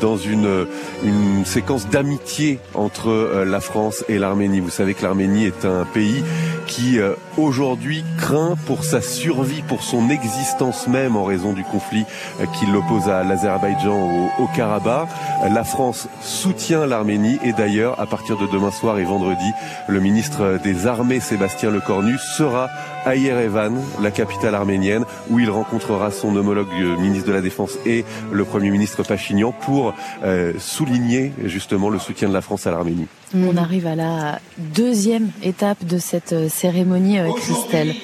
dans 0.00 0.16
une, 0.16 0.66
une 1.04 1.44
séquence 1.44 1.88
d'amitié 1.88 2.58
entre 2.74 3.10
euh, 3.10 3.44
la 3.44 3.60
France 3.60 4.04
et 4.08 4.18
l'Arménie. 4.18 4.60
Vous 4.60 4.70
savez 4.70 4.94
que 4.94 5.02
l'Arménie 5.02 5.46
est 5.46 5.64
un 5.64 5.84
pays 5.84 6.22
qui, 6.66 6.98
euh, 6.98 7.14
aujourd'hui, 7.36 8.04
craint 8.18 8.56
pour 8.66 8.84
sa 8.84 9.00
survie, 9.00 9.62
pour 9.62 9.82
son 9.82 10.08
existence 10.10 10.86
même 10.88 11.16
en 11.16 11.24
raison 11.24 11.52
du 11.52 11.64
conflit 11.64 12.04
euh, 12.40 12.46
qui 12.58 12.66
l'oppose 12.66 13.08
à 13.08 13.24
l'Azerbaïdjan 13.24 14.30
au 14.38 14.46
Karabakh. 14.56 15.08
La 15.50 15.64
France 15.64 16.08
soutient 16.20 16.86
l'Arménie 16.86 17.38
et 17.44 17.52
d'ailleurs, 17.52 18.00
à 18.00 18.06
partir 18.06 18.36
de 18.36 18.46
demain 18.46 18.70
soir 18.70 18.98
et 18.98 19.04
vendredi, 19.04 19.52
le 19.88 20.00
ministre 20.00 20.58
des 20.62 20.86
Armées, 20.86 21.20
Sébastien 21.20 21.70
Lecornu, 21.70 22.16
sera 22.18 22.68
à 23.04 23.16
Yerevan, 23.16 23.82
la 24.00 24.10
capitale 24.10 24.54
arménienne, 24.54 25.04
où 25.30 25.38
il 25.38 25.50
rencontrera 25.50 26.10
son 26.10 26.34
homologue 26.36 26.68
euh, 26.72 26.96
ministre 26.96 27.28
de 27.28 27.32
la 27.32 27.40
Défense 27.40 27.78
et 27.86 28.04
le 28.30 28.44
Premier 28.44 28.70
ministre 28.70 29.02
Pachinian 29.02 29.52
pour 29.52 29.94
euh, 30.22 30.52
souligner 30.58 31.32
justement 31.44 31.88
le 31.90 31.98
soutien 31.98 32.28
de 32.28 32.34
la 32.34 32.40
France 32.40 32.66
à 32.66 32.70
l'Arménie. 32.70 33.06
On 33.34 33.56
arrive 33.56 33.86
à 33.86 33.94
la 33.94 34.40
deuxième 34.58 35.30
étape 35.42 35.84
de 35.84 35.98
cette 35.98 36.32
euh, 36.32 36.48
cérémonie, 36.48 37.18
euh, 37.18 37.32
Christelle. 37.32 37.94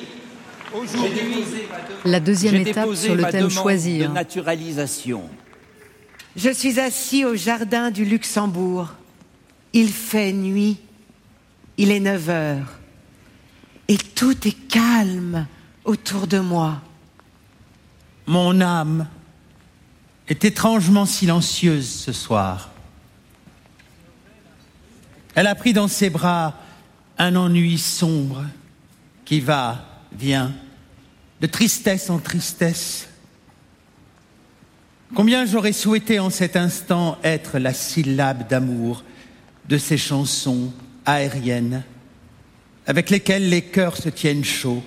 La 2.04 2.20
deuxième 2.20 2.56
étape 2.56 2.94
sur 2.94 3.14
le 3.14 3.24
thème 3.24 3.50
choisir. 3.50 4.08
de 4.08 4.14
naturalisation. 4.14 5.22
Je 6.36 6.50
suis 6.50 6.78
assis 6.78 7.24
au 7.24 7.34
jardin 7.34 7.90
du 7.90 8.04
Luxembourg. 8.04 8.94
Il 9.72 9.88
fait 9.88 10.32
nuit. 10.32 10.78
Il 11.76 11.90
est 11.90 12.00
9 12.00 12.30
heures. 12.30 12.77
Et 13.88 13.96
tout 13.96 14.46
est 14.46 14.68
calme 14.68 15.46
autour 15.84 16.26
de 16.26 16.38
moi. 16.38 16.82
Mon 18.26 18.60
âme 18.60 19.08
est 20.28 20.44
étrangement 20.44 21.06
silencieuse 21.06 21.88
ce 21.88 22.12
soir. 22.12 22.70
Elle 25.34 25.46
a 25.46 25.54
pris 25.54 25.72
dans 25.72 25.88
ses 25.88 26.10
bras 26.10 26.54
un 27.16 27.34
ennui 27.34 27.78
sombre 27.78 28.44
qui 29.24 29.40
va, 29.40 29.84
vient, 30.12 30.52
de 31.40 31.46
tristesse 31.46 32.10
en 32.10 32.18
tristesse. 32.18 33.08
Combien 35.14 35.46
j'aurais 35.46 35.72
souhaité 35.72 36.18
en 36.18 36.28
cet 36.28 36.56
instant 36.56 37.18
être 37.22 37.58
la 37.58 37.72
syllabe 37.72 38.46
d'amour 38.48 39.04
de 39.68 39.78
ces 39.78 39.96
chansons 39.96 40.72
aériennes 41.06 41.82
avec 42.88 43.10
lesquelles 43.10 43.50
les 43.50 43.60
cœurs 43.60 43.98
se 43.98 44.08
tiennent 44.08 44.44
chauds. 44.44 44.82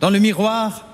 Dans 0.00 0.10
le 0.10 0.18
miroir, 0.18 0.88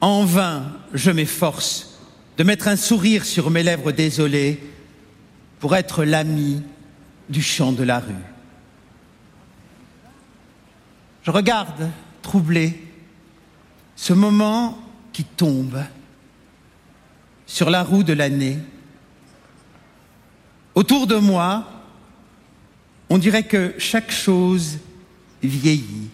en 0.00 0.24
vain, 0.24 0.72
je 0.94 1.10
m'efforce 1.10 1.98
de 2.38 2.44
mettre 2.44 2.68
un 2.68 2.76
sourire 2.76 3.24
sur 3.24 3.50
mes 3.50 3.64
lèvres 3.64 3.90
désolées 3.90 4.62
pour 5.58 5.74
être 5.74 6.04
l'ami 6.04 6.62
du 7.28 7.42
chant 7.42 7.72
de 7.72 7.82
la 7.82 7.98
rue. 7.98 8.14
Je 11.24 11.32
regarde, 11.32 11.90
troublé, 12.22 12.80
ce 13.96 14.12
moment 14.12 14.78
qui 15.12 15.24
tombe 15.24 15.82
sur 17.46 17.68
la 17.68 17.82
roue 17.82 18.04
de 18.04 18.12
l'année. 18.12 18.58
Autour 20.76 21.08
de 21.08 21.16
moi, 21.16 21.73
on 23.10 23.18
dirait 23.18 23.44
que 23.44 23.74
chaque 23.78 24.10
chose 24.10 24.78
vieillit. 25.42 26.08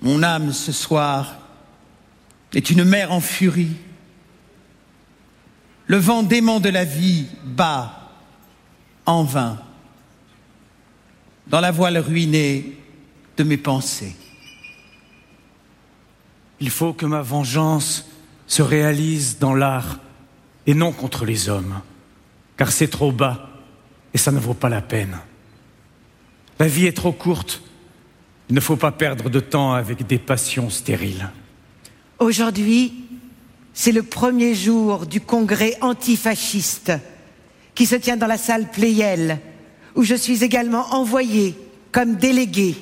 Mon 0.00 0.22
âme 0.22 0.52
ce 0.52 0.72
soir 0.72 1.36
est 2.54 2.70
une 2.70 2.84
mer 2.84 3.12
en 3.12 3.20
furie. 3.20 3.76
Le 5.86 5.96
vent 5.96 6.22
dément 6.22 6.60
de 6.60 6.68
la 6.68 6.84
vie 6.84 7.26
bat 7.44 8.10
en 9.06 9.24
vain 9.24 9.60
dans 11.46 11.60
la 11.60 11.70
voile 11.70 11.98
ruinée 11.98 12.78
de 13.36 13.44
mes 13.44 13.56
pensées. 13.56 14.16
Il 16.60 16.70
faut 16.70 16.92
que 16.92 17.06
ma 17.06 17.22
vengeance 17.22 18.08
se 18.46 18.62
réalise 18.62 19.38
dans 19.38 19.54
l'art 19.54 19.98
et 20.66 20.74
non 20.74 20.92
contre 20.92 21.24
les 21.24 21.48
hommes, 21.48 21.80
car 22.56 22.70
c'est 22.70 22.88
trop 22.88 23.10
bas 23.12 23.51
et 24.14 24.18
ça 24.18 24.30
ne 24.30 24.38
vaut 24.38 24.54
pas 24.54 24.68
la 24.68 24.82
peine. 24.82 25.18
La 26.58 26.68
vie 26.68 26.86
est 26.86 26.96
trop 26.96 27.12
courte, 27.12 27.62
il 28.48 28.54
ne 28.54 28.60
faut 28.60 28.76
pas 28.76 28.92
perdre 28.92 29.30
de 29.30 29.40
temps 29.40 29.72
avec 29.72 30.06
des 30.06 30.18
passions 30.18 30.70
stériles. 30.70 31.30
Aujourd'hui, 32.18 32.92
c'est 33.74 33.92
le 33.92 34.02
premier 34.02 34.54
jour 34.54 35.06
du 35.06 35.20
congrès 35.20 35.76
antifasciste 35.80 36.92
qui 37.74 37.86
se 37.86 37.96
tient 37.96 38.16
dans 38.16 38.26
la 38.26 38.36
salle 38.36 38.70
Pléiel, 38.70 39.40
où 39.94 40.02
je 40.02 40.14
suis 40.14 40.44
également 40.44 40.94
envoyée 40.94 41.54
comme 41.90 42.16
déléguée 42.16 42.76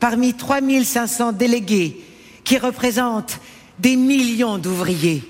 parmi 0.00 0.34
3500 0.34 1.32
délégués 1.32 2.00
qui 2.44 2.58
représentent 2.58 3.38
des 3.78 3.96
millions 3.96 4.58
d'ouvriers. 4.58 5.22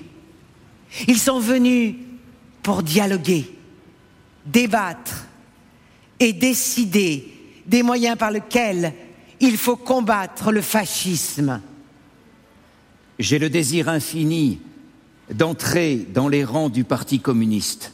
Ils 1.07 1.19
sont 1.19 1.39
venus 1.39 1.95
pour 2.63 2.81
dialoguer, 2.81 3.45
débattre 4.45 5.27
et 6.23 6.31
décider 6.31 7.27
des 7.65 7.83
moyens 7.83 8.17
par 8.17 8.31
lesquels 8.31 8.93
il 9.41 9.57
faut 9.57 9.75
combattre 9.75 10.51
le 10.51 10.61
fascisme. 10.61 11.61
J'ai 13.19 13.39
le 13.39 13.49
désir 13.49 13.89
infini 13.89 14.59
d'entrer 15.29 15.97
dans 15.97 16.29
les 16.29 16.45
rangs 16.45 16.69
du 16.69 16.85
Parti 16.85 17.19
communiste 17.19 17.91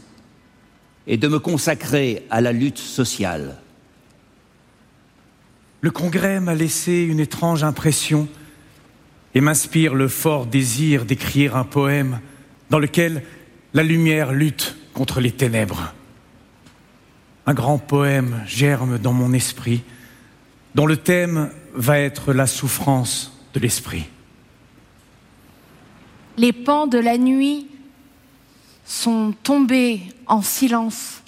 et 1.07 1.17
de 1.17 1.27
me 1.27 1.39
consacrer 1.39 2.23
à 2.29 2.39
la 2.39 2.51
lutte 2.51 2.77
sociale. 2.77 3.57
Le 5.81 5.89
congrès 5.89 6.39
m'a 6.39 6.53
laissé 6.53 7.01
une 7.01 7.19
étrange 7.19 7.63
impression 7.63 8.27
et 9.33 9.41
m'inspire 9.41 9.95
le 9.95 10.07
fort 10.07 10.45
désir 10.45 11.05
d'écrire 11.05 11.55
un 11.55 11.63
poème 11.63 12.19
dans 12.69 12.79
lequel 12.79 13.23
la 13.73 13.81
lumière 13.81 14.33
lutte 14.33 14.75
contre 14.93 15.19
les 15.19 15.31
ténèbres. 15.31 15.93
Un 17.49 17.55
grand 17.55 17.79
poème 17.79 18.43
germe 18.45 18.99
dans 18.99 19.11
mon 19.11 19.33
esprit 19.33 19.81
dont 20.75 20.85
le 20.85 20.97
thème 20.97 21.49
va 21.73 21.97
être 21.97 22.31
la 22.31 22.45
souffrance 22.45 23.41
de 23.55 23.59
l'esprit. 23.59 24.05
Les 26.37 26.53
pans 26.53 26.85
de 26.85 26.99
la 26.99 27.17
nuit 27.17 27.65
sont 28.85 29.33
tombés 29.41 30.03
en 30.27 30.43
silence 30.43 31.23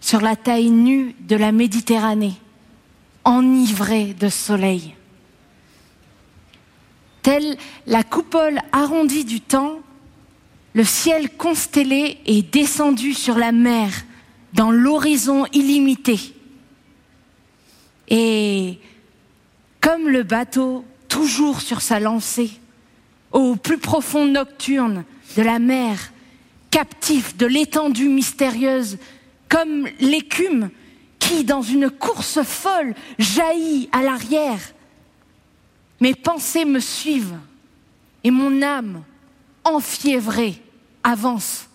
sur 0.00 0.22
la 0.22 0.34
taille 0.34 0.70
nue 0.70 1.14
de 1.20 1.36
la 1.36 1.52
Méditerranée, 1.52 2.36
enivrée 3.26 4.14
de 4.14 4.30
soleil. 4.30 4.94
Telle 7.20 7.58
la 7.86 8.02
coupole 8.02 8.60
arrondie 8.72 9.26
du 9.26 9.42
temps, 9.42 9.80
le 10.72 10.84
ciel 10.84 11.28
constellé 11.36 12.16
est 12.24 12.50
descendu 12.50 13.12
sur 13.12 13.36
la 13.36 13.52
mer 13.52 13.90
dans 14.52 14.70
l'horizon 14.70 15.46
illimité. 15.52 16.18
Et 18.08 18.78
comme 19.80 20.08
le 20.08 20.22
bateau, 20.22 20.84
toujours 21.08 21.60
sur 21.60 21.80
sa 21.80 22.00
lancée, 22.00 22.50
au 23.32 23.56
plus 23.56 23.78
profond 23.78 24.26
nocturne 24.26 25.04
de 25.36 25.42
la 25.42 25.58
mer, 25.58 26.12
captif 26.70 27.36
de 27.36 27.46
l'étendue 27.46 28.08
mystérieuse, 28.08 28.98
comme 29.48 29.88
l'écume 30.00 30.70
qui, 31.18 31.44
dans 31.44 31.62
une 31.62 31.90
course 31.90 32.42
folle, 32.42 32.94
jaillit 33.18 33.88
à 33.92 34.02
l'arrière. 34.02 34.60
Mes 36.00 36.14
pensées 36.14 36.64
me 36.64 36.80
suivent 36.80 37.38
et 38.24 38.30
mon 38.30 38.62
âme, 38.62 39.02
enfiévrée, 39.64 40.62
avance. 41.02 41.67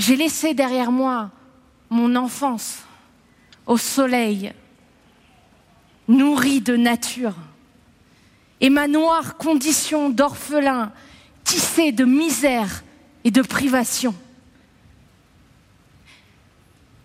J'ai 0.00 0.16
laissé 0.16 0.54
derrière 0.54 0.90
moi 0.90 1.30
mon 1.90 2.16
enfance 2.16 2.78
au 3.66 3.76
soleil, 3.76 4.50
nourrie 6.08 6.62
de 6.62 6.74
nature, 6.74 7.34
et 8.62 8.70
ma 8.70 8.88
noire 8.88 9.36
condition 9.36 10.08
d'orphelin 10.08 10.90
tissée 11.44 11.92
de 11.92 12.06
misère 12.06 12.82
et 13.24 13.30
de 13.30 13.42
privation. 13.42 14.14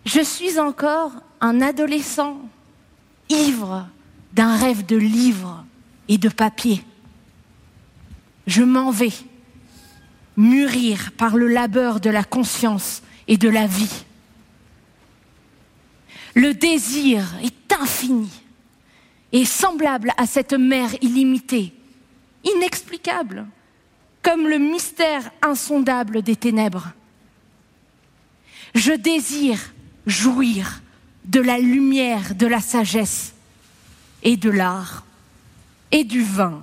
Je 0.06 0.22
suis 0.22 0.58
encore 0.58 1.12
un 1.42 1.60
adolescent 1.60 2.40
ivre 3.28 3.86
d'un 4.32 4.56
rêve 4.56 4.86
de 4.86 4.96
livres 4.96 5.66
et 6.08 6.16
de 6.16 6.30
papier. 6.30 6.82
Je 8.46 8.62
m'en 8.62 8.90
vais, 8.90 9.12
mûrir 10.36 11.12
par 11.16 11.36
le 11.36 11.48
labeur 11.48 12.00
de 12.00 12.10
la 12.10 12.24
conscience 12.24 13.02
et 13.28 13.36
de 13.36 13.48
la 13.48 13.66
vie. 13.66 14.04
Le 16.34 16.52
désir 16.52 17.24
est 17.42 17.72
infini 17.72 18.30
et 19.32 19.44
semblable 19.44 20.12
à 20.16 20.26
cette 20.26 20.52
mer 20.52 20.90
illimitée, 21.00 21.72
inexplicable, 22.44 23.46
comme 24.22 24.48
le 24.48 24.58
mystère 24.58 25.30
insondable 25.42 26.22
des 26.22 26.36
ténèbres. 26.36 26.92
Je 28.74 28.92
désire 28.92 29.72
jouir 30.06 30.82
de 31.24 31.40
la 31.40 31.58
lumière 31.58 32.34
de 32.34 32.46
la 32.46 32.60
sagesse 32.60 33.34
et 34.22 34.36
de 34.36 34.50
l'art 34.50 35.04
et 35.90 36.04
du 36.04 36.22
vin 36.22 36.62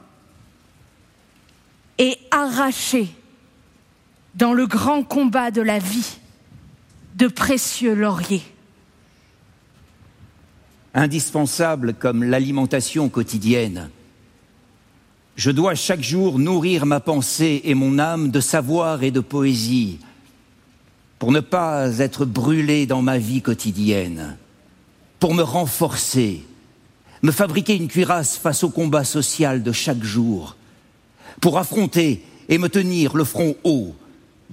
et 1.98 2.18
arracher 2.32 3.08
dans 4.36 4.54
le 4.54 4.66
grand 4.66 5.04
combat 5.04 5.52
de 5.52 5.62
la 5.62 5.80
vie 5.80 6.18
de 7.16 7.28
précieux 7.28 7.94
lauriers. 7.94 8.44
Indispensable 10.94 11.94
comme 11.94 12.24
l'alimentation 12.24 13.10
quotidienne, 13.10 13.90
je 15.36 15.52
dois 15.52 15.76
chaque 15.76 16.04
jour 16.04 16.38
nourrir 16.38 16.86
ma 16.86 17.00
pensée 17.00 17.62
et 17.64 17.74
mon 17.74 17.98
âme 17.98 18.30
de 18.30 18.40
savoir 18.40 19.04
et 19.04 19.12
de 19.12 19.20
poésie 19.20 20.00
pour 21.18 21.32
ne 21.32 21.40
pas 21.40 22.00
être 22.00 22.26
brûlé 22.26 22.86
dans 22.86 23.02
ma 23.02 23.18
vie 23.18 23.42
quotidienne, 23.42 24.38
pour 25.20 25.34
me 25.34 25.42
renforcer, 25.42 26.44
me 27.22 27.32
fabriquer 27.32 27.78
une 27.78 27.88
cuirasse 27.88 28.36
face 28.38 28.64
au 28.64 28.70
combat 28.70 29.06
social 29.06 29.64
de 29.64 29.72
chaque 29.72 30.04
jour, 30.04 30.58
pour 31.40 31.58
affronter 31.58 32.26
et 32.50 32.58
me 32.58 32.68
tenir 32.68 33.16
le 33.16 33.24
front 33.24 33.56
haut 33.64 33.96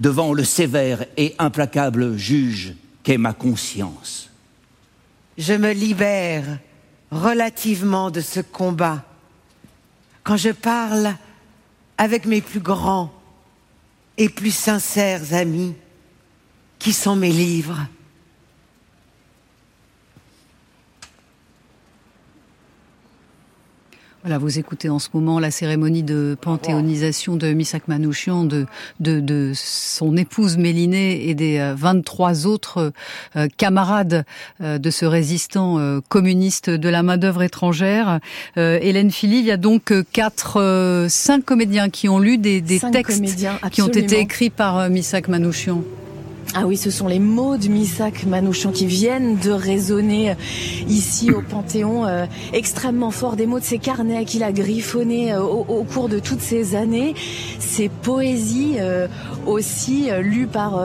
devant 0.01 0.33
le 0.33 0.45
sévère 0.45 1.05
et 1.17 1.35
implacable 1.39 2.17
juge 2.17 2.75
qu'est 3.03 3.19
ma 3.19 3.35
conscience. 3.35 4.31
Je 5.39 5.53
me 5.53 5.73
libère 5.73 6.59
relativement 7.11 8.11
de 8.11 8.21
ce 8.21 8.41
combat 8.41 9.05
quand 10.25 10.37
je 10.37 10.51
parle 10.51 11.15
avec 11.99 12.25
mes 12.25 12.41
plus 12.41 12.61
grands 12.61 13.13
et 14.17 14.29
plus 14.29 14.55
sincères 14.55 15.35
amis 15.35 15.75
qui 16.79 16.93
sont 16.93 17.17
mes 17.17 17.33
livres. 17.33 17.87
Voilà, 24.23 24.37
vous 24.37 24.59
écoutez 24.59 24.91
en 24.91 24.99
ce 24.99 25.09
moment 25.15 25.41
la 25.41 25.51
cérémonie 25.51 26.03
de 26.03 26.37
panthéonisation 26.39 27.37
de 27.37 27.55
Misak 27.55 27.89
Manouchian, 27.89 28.45
de, 28.45 28.67
de, 29.01 29.19
de 29.19 29.53
son 29.55 30.15
épouse 30.15 30.59
Mélinée 30.59 31.31
et 31.31 31.35
des 31.35 31.73
23 31.75 32.45
euh, 32.45 32.49
autres 32.51 32.93
euh, 33.35 33.49
camarades 33.57 34.27
euh, 34.61 34.77
de 34.77 34.91
ce 34.91 35.07
résistant 35.07 35.79
communiste 36.11 36.69
de 36.69 36.89
la 36.91 37.03
main-d'œuvre 37.03 37.43
étrangère. 37.43 38.21
Hélène 38.57 39.11
Philly, 39.11 39.39
il 39.39 39.47
y 39.47 39.51
a 39.51 39.57
donc 39.57 39.93
quatre, 40.13 41.07
cinq 41.09 41.45
comédiens 41.45 41.89
qui 41.89 42.09
ont 42.09 42.19
lu 42.19 42.37
des, 42.37 42.61
des 42.61 42.79
textes 42.79 43.25
qui 43.71 43.81
ont 43.81 43.89
été 43.89 44.19
écrits 44.19 44.51
par 44.51 44.91
Misak 44.91 45.29
Manouchian. 45.29 45.83
Ah 46.53 46.67
oui, 46.67 46.77
ce 46.77 46.91
sont 46.91 47.07
les 47.07 47.21
mots 47.21 47.57
de 47.57 47.69
Misak 47.69 48.27
Manouchian 48.27 48.73
qui 48.73 48.85
viennent 48.85 49.37
de 49.37 49.53
résonner 49.53 50.35
ici 50.89 51.31
au 51.31 51.43
Panthéon, 51.43 52.07
euh, 52.07 52.27
extrêmement 52.53 53.13
fort, 53.13 53.37
des 53.37 53.47
mots 53.47 53.61
de 53.61 53.65
ses 53.65 53.79
carnets 53.79 54.25
qu'il 54.25 54.43
a 54.43 54.51
griffonnés 54.51 55.33
euh, 55.33 55.43
au, 55.43 55.85
cours 55.85 56.09
de 56.09 56.19
toutes 56.19 56.41
ces 56.41 56.75
années, 56.75 57.15
ces 57.61 57.89
poésies 57.89 58.79
euh, 58.81 59.07
aussi 59.47 60.09
lues 60.21 60.49
par 60.49 60.81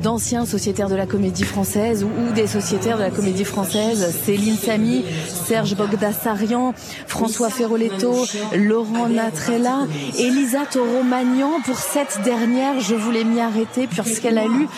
d'anciens 0.00 0.46
sociétaires 0.46 0.88
de 0.88 0.94
la 0.94 1.06
comédie 1.06 1.44
française 1.44 2.04
ou, 2.04 2.32
des 2.32 2.46
sociétaires 2.46 2.96
de 2.96 3.02
la 3.02 3.10
comédie 3.10 3.44
française, 3.44 4.14
Céline 4.24 4.56
Samy, 4.56 5.04
Serge 5.26 5.74
Bogdassarian, 5.74 6.74
François 7.06 7.50
Ferroletto, 7.50 8.24
Laurent 8.54 9.08
Natrella, 9.08 9.86
Elisa 10.18 10.60
Toro-Magnan. 10.70 11.60
Pour 11.64 11.76
cette 11.76 12.20
dernière, 12.24 12.80
je 12.80 12.94
voulais 12.94 13.24
m'y 13.24 13.40
arrêter 13.40 13.86
puisqu'elle 13.88 14.38
a 14.38 14.46
lu 14.46 14.68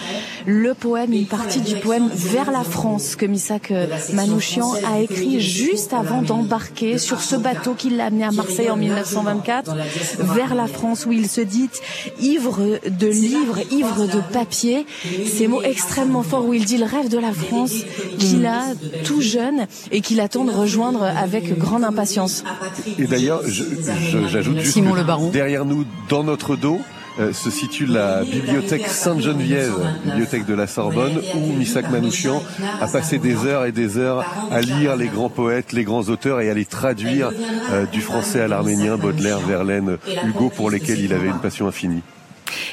le 0.47 0.75
poème, 0.75 1.13
une 1.13 1.27
partie 1.27 1.61
du 1.61 1.77
poème 1.77 2.09
Vers 2.13 2.51
la 2.51 2.65
France 2.65 3.17
que 3.17 3.27
Misak 3.27 3.71
euh, 3.71 3.87
Manouchian 4.13 4.73
a 4.87 5.01
écrit 5.01 5.41
juste 5.41 5.93
avant 5.93 6.23
d'embarquer 6.23 6.99
sur 6.99 7.21
ce 7.21 7.37
bateau 7.37 7.75
qui 7.75 7.91
l'a 7.91 8.07
amené 8.07 8.25
à 8.25 8.33
Marseille 8.33 8.71
en 8.71 8.77
1924, 8.77 9.75
vers 10.35 10.55
la 10.55 10.67
France 10.67 11.07
où 11.07 11.13
il 11.13 11.29
se 11.29 11.41
dit 11.41 11.69
ivre 12.21 12.81
de 12.87 13.07
livres, 13.07 13.59
ivre 13.71 14.07
de 14.07 14.21
papier. 14.33 14.87
Ces 15.27 15.49
mots 15.49 15.63
extrêmement 15.63 16.23
forts 16.23 16.47
où 16.47 16.55
il 16.55 16.65
dit 16.65 16.79
le 16.79 16.87
rêve 16.87 17.09
de 17.09 17.19
la 17.19 17.33
France 17.33 17.75
qu'il 18.19 18.47
a 18.47 18.63
tout 19.05 19.21
jeune 19.21 19.67
et 19.91 20.01
qu'il 20.01 20.21
attend 20.21 20.45
de 20.45 20.53
rejoindre 20.53 21.03
avec 21.03 21.59
grande 21.59 21.85
impatience. 21.85 22.45
Et 22.99 23.05
d'ailleurs, 23.05 23.43
j'ajoute 23.47 24.59
juste 24.59 24.73
Simon 24.73 24.95
le 24.95 25.05
Baron. 25.05 25.31
derrière 25.31 25.65
nous, 25.65 25.85
dans 26.09 26.25
notre 26.25 26.57
dos, 26.57 26.81
euh, 27.21 27.33
se 27.33 27.51
situe 27.51 27.87
la 27.87 28.23
bibliothèque 28.25 28.87
Sainte-Geneviève, 28.87 29.75
bibliothèque 30.05 30.47
de 30.47 30.55
la 30.55 30.67
Sorbonne, 30.67 31.21
où 31.35 31.53
Misak 31.53 31.91
Manouchian 31.91 32.43
a 32.81 32.87
passé 32.87 33.19
des 33.19 33.45
heures 33.45 33.67
et 33.67 33.73
des 33.73 33.99
heures 33.99 34.25
à 34.51 34.61
lire 34.61 34.97
les 34.97 35.09
grands 35.09 35.29
poètes, 35.29 35.73
les 35.73 35.85
grands 35.85 36.09
auteurs 36.09 36.41
et 36.41 36.51
à 36.51 36.55
les 36.55 36.65
traduire 36.65 37.31
euh, 37.73 37.87
du 37.87 38.01
français 38.01 38.41
à 38.41 38.49
l'arménien, 38.49 38.97
Baudelaire, 38.97 39.39
Verlaine, 39.41 39.99
Hugo, 40.25 40.51
pour 40.55 40.71
lesquels 40.71 41.01
il 41.01 41.13
avait 41.13 41.29
une 41.29 41.41
passion 41.41 41.67
infinie. 41.69 42.03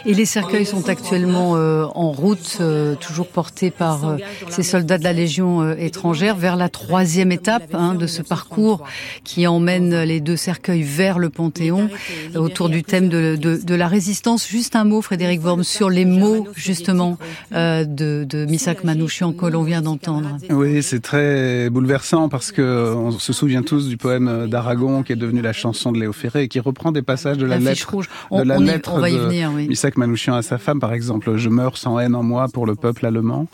Et 0.05 0.13
les 0.13 0.25
cercueils 0.25 0.65
sont 0.65 0.89
actuellement 0.89 1.55
euh, 1.55 1.85
en 1.95 2.11
route, 2.11 2.57
euh, 2.61 2.95
toujours 2.95 3.27
portés 3.27 3.71
par 3.71 4.07
euh, 4.07 4.17
ces 4.49 4.63
soldats 4.63 4.97
de 4.97 5.03
la 5.03 5.13
Légion 5.13 5.71
étrangère, 5.73 6.35
vers 6.35 6.55
la 6.55 6.69
troisième 6.69 7.31
étape 7.31 7.73
hein, 7.73 7.95
de 7.95 8.07
ce 8.07 8.21
parcours 8.21 8.83
qui 9.23 9.47
emmène 9.47 10.03
les 10.03 10.19
deux 10.19 10.35
cercueils 10.35 10.83
vers 10.83 11.19
le 11.19 11.29
Panthéon, 11.29 11.89
autour 12.35 12.69
du 12.69 12.83
thème 12.83 13.09
de, 13.09 13.35
de, 13.35 13.57
de, 13.57 13.75
la 13.75 13.87
résistance. 13.87 14.47
Juste 14.47 14.75
un 14.75 14.83
mot, 14.83 15.01
Frédéric 15.01 15.43
Worm, 15.43 15.63
sur 15.63 15.89
les 15.89 16.05
mots 16.05 16.47
justement 16.55 17.17
de, 17.51 17.85
de 18.23 18.45
Misak 18.45 18.83
Manouchian 18.83 19.33
que 19.33 19.45
l'on 19.45 19.63
vient 19.63 19.81
d'entendre. 19.81 20.37
Oui, 20.49 20.83
c'est 20.83 21.01
très 21.01 21.69
bouleversant 21.69 22.29
parce 22.29 22.51
que 22.51 22.93
on 22.95 23.11
se 23.11 23.33
souvient 23.33 23.63
tous 23.63 23.87
du 23.87 23.97
poème 23.97 24.47
d'Aragon 24.47 25.03
qui 25.03 25.13
est 25.13 25.17
devenu 25.17 25.41
la 25.41 25.53
chanson 25.53 25.91
de 25.91 25.99
Léo 25.99 26.13
Ferré 26.13 26.43
et 26.43 26.47
qui 26.47 26.59
reprend 26.59 26.91
des 26.91 27.01
passages 27.01 27.37
de 27.37 27.45
la, 27.45 27.57
lettre, 27.57 27.91
rouge. 27.91 28.09
On, 28.31 28.39
de 28.39 28.47
la 28.47 28.57
lettre 28.57 28.91
on 28.93 28.99
va 28.99 29.09
y 29.09 29.17
venir, 29.17 29.51
oui. 29.53 29.66
Misak 29.67 29.97
Manouchian 29.97 30.35
à 30.35 30.41
sa 30.41 30.57
femme, 30.57 30.79
par 30.79 30.93
exemple, 30.93 31.35
je 31.37 31.49
meurs 31.49 31.77
sans 31.77 31.99
haine 31.99 32.15
en 32.15 32.23
moi 32.23 32.47
pour 32.51 32.65
le 32.65 32.75
peuple 32.75 33.05
allemand. 33.05 33.47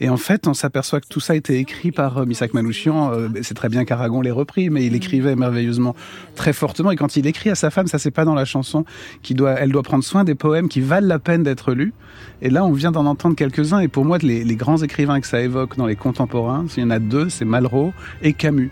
Et 0.00 0.08
en 0.08 0.16
fait, 0.16 0.46
on 0.46 0.54
s'aperçoit 0.54 1.00
que 1.00 1.06
tout 1.08 1.20
ça 1.20 1.32
a 1.32 1.36
été 1.36 1.58
écrit 1.58 1.92
par 1.92 2.18
euh, 2.18 2.26
Misak 2.26 2.54
Manouchian. 2.54 3.12
Euh, 3.12 3.28
c'est 3.42 3.54
très 3.54 3.68
bien 3.68 3.84
qu'Aragon 3.84 4.20
l'ait 4.20 4.30
repris, 4.30 4.70
mais 4.70 4.84
il 4.84 4.94
écrivait 4.94 5.36
merveilleusement, 5.36 5.94
très 6.34 6.52
fortement. 6.52 6.90
Et 6.90 6.96
quand 6.96 7.16
il 7.16 7.26
écrit 7.26 7.50
à 7.50 7.54
sa 7.54 7.70
femme, 7.70 7.86
ça 7.86 7.98
c'est 7.98 8.10
pas 8.10 8.24
dans 8.24 8.34
la 8.34 8.44
chanson, 8.44 8.84
qui 9.22 9.34
doit, 9.34 9.52
elle 9.52 9.70
doit 9.70 9.82
prendre 9.82 10.04
soin 10.04 10.24
des 10.24 10.34
poèmes 10.34 10.68
qui 10.68 10.80
valent 10.80 11.06
la 11.06 11.18
peine 11.18 11.42
d'être 11.42 11.72
lus. 11.72 11.94
Et 12.42 12.50
là, 12.50 12.64
on 12.64 12.72
vient 12.72 12.90
d'en 12.90 13.06
entendre 13.06 13.36
quelques-uns. 13.36 13.78
Et 13.78 13.88
pour 13.88 14.04
moi, 14.04 14.18
les, 14.18 14.44
les 14.44 14.56
grands 14.56 14.82
écrivains 14.82 15.20
que 15.20 15.26
ça 15.26 15.40
évoque 15.40 15.76
dans 15.76 15.86
les 15.86 15.96
contemporains, 15.96 16.66
il 16.76 16.82
y 16.82 16.86
en 16.86 16.90
a 16.90 16.98
deux, 16.98 17.28
c'est 17.28 17.44
Malraux 17.44 17.92
et 18.22 18.32
Camus. 18.32 18.70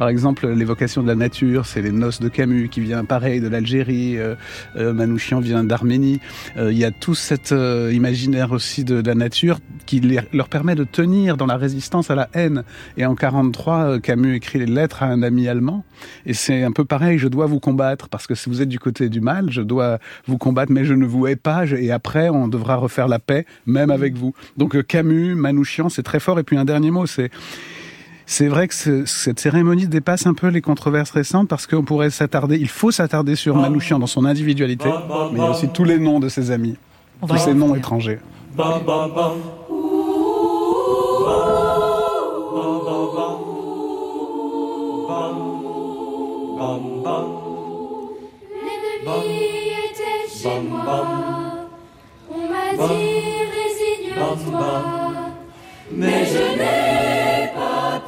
Par 0.00 0.08
exemple, 0.08 0.48
l'évocation 0.48 1.02
de 1.02 1.08
la 1.08 1.14
nature, 1.14 1.66
c'est 1.66 1.82
les 1.82 1.92
noces 1.92 2.20
de 2.20 2.30
Camus 2.30 2.70
qui 2.70 2.80
vient 2.80 3.04
pareil 3.04 3.42
de 3.42 3.48
l'Algérie, 3.48 4.16
euh, 4.16 4.34
euh 4.76 4.94
Manouchian 4.94 5.40
vient 5.40 5.62
d'Arménie. 5.62 6.20
Euh, 6.56 6.72
il 6.72 6.78
y 6.78 6.86
a 6.86 6.90
tout 6.90 7.14
cet 7.14 7.52
euh, 7.52 7.92
imaginaire 7.92 8.52
aussi 8.52 8.82
de, 8.82 9.06
la 9.06 9.14
nature 9.14 9.58
qui 9.84 10.00
leur 10.32 10.48
permet 10.48 10.74
de 10.74 10.84
tenir 10.84 11.36
dans 11.36 11.44
la 11.44 11.58
résistance 11.58 12.10
à 12.10 12.14
la 12.14 12.30
haine. 12.32 12.62
Et 12.96 13.04
en 13.04 13.14
43, 13.14 14.00
Camus 14.00 14.36
écrit 14.36 14.60
les 14.60 14.64
lettres 14.64 15.02
à 15.02 15.06
un 15.06 15.22
ami 15.22 15.48
allemand. 15.48 15.84
Et 16.24 16.32
c'est 16.32 16.62
un 16.62 16.72
peu 16.72 16.86
pareil, 16.86 17.18
je 17.18 17.28
dois 17.28 17.44
vous 17.44 17.60
combattre 17.60 18.08
parce 18.08 18.26
que 18.26 18.34
si 18.34 18.48
vous 18.48 18.62
êtes 18.62 18.70
du 18.70 18.78
côté 18.78 19.10
du 19.10 19.20
mal, 19.20 19.50
je 19.50 19.60
dois 19.60 19.98
vous 20.26 20.38
combattre, 20.38 20.72
mais 20.72 20.86
je 20.86 20.94
ne 20.94 21.04
vous 21.04 21.26
hais 21.26 21.36
pas. 21.36 21.66
Et 21.66 21.90
après, 21.90 22.30
on 22.30 22.48
devra 22.48 22.76
refaire 22.76 23.06
la 23.06 23.18
paix, 23.18 23.44
même 23.66 23.90
avec 23.90 24.16
vous. 24.16 24.32
Donc 24.56 24.82
Camus, 24.86 25.34
Manouchian, 25.34 25.90
c'est 25.90 26.02
très 26.02 26.20
fort. 26.20 26.38
Et 26.38 26.42
puis 26.42 26.56
un 26.56 26.64
dernier 26.64 26.90
mot, 26.90 27.04
c'est 27.04 27.30
c'est 28.30 28.46
vrai 28.46 28.68
que 28.68 29.04
cette 29.06 29.40
cérémonie 29.40 29.88
dépasse 29.88 30.24
un 30.24 30.34
peu 30.34 30.46
les 30.46 30.60
controverses 30.60 31.10
récentes 31.10 31.48
parce 31.48 31.66
qu'on 31.66 31.82
pourrait 31.82 32.10
s'attarder, 32.10 32.58
il 32.58 32.68
faut 32.68 32.92
s'attarder 32.92 33.34
sur 33.34 33.56
Manouchian 33.56 33.98
dans 33.98 34.06
son 34.06 34.24
individualité, 34.24 34.88
mais 35.32 35.40
il 35.40 35.42
y 35.42 35.46
a 35.46 35.50
aussi 35.50 35.68
tous 35.68 35.82
les 35.82 35.98
noms 35.98 36.20
de 36.20 36.28
ses 36.28 36.52
amis, 36.52 36.76
tous 37.26 37.36
ces 37.38 37.54
noms 37.54 37.74
étrangers. 37.74 38.20
L'ennemi 38.56 38.86
était 49.90 50.28
chez 50.32 50.60
moi, 50.68 51.68
on 52.30 52.38
m'a 52.48 52.86
dit 52.86 53.32
résigne-toi, 53.56 54.72
mais 55.96 56.24
je 56.26 56.56
n'ai 56.56 57.09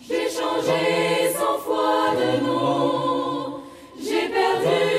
J'ai 0.00 0.28
changé 0.28 1.32
cent 1.32 1.58
fois 1.58 2.12
de 2.16 2.44
nom, 2.44 3.60
j'ai 4.00 4.28
perdu. 4.28 4.97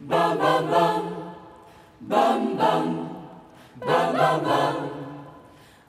Bam 0.00 0.38
bam 0.38 0.70
bam, 0.70 1.02
bam 2.00 2.56
bam, 2.56 3.08
bam 3.80 4.12
bam 4.14 4.42
bam. 4.44 4.76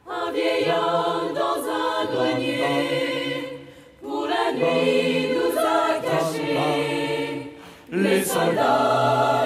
Un 0.08 0.32
vieillard 0.32 1.32
dans 1.36 1.62
un 1.70 2.06
grenier, 2.12 3.68
pour 4.02 4.26
la 4.26 4.52
nuit 4.52 5.30
nous 5.30 5.60
a 5.60 6.00
cachés 6.02 7.56
les 7.92 8.24
soldats. 8.24 9.39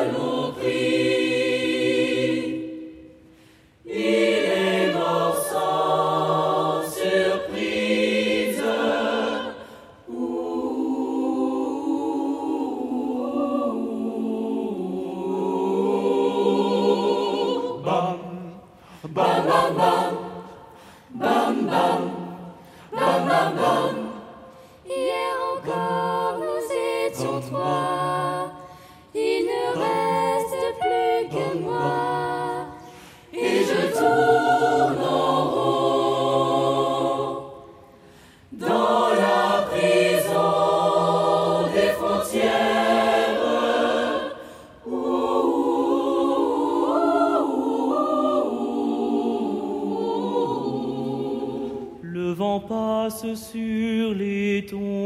Sur 53.54 54.16
les 54.16 54.66
tombes. 54.68 55.03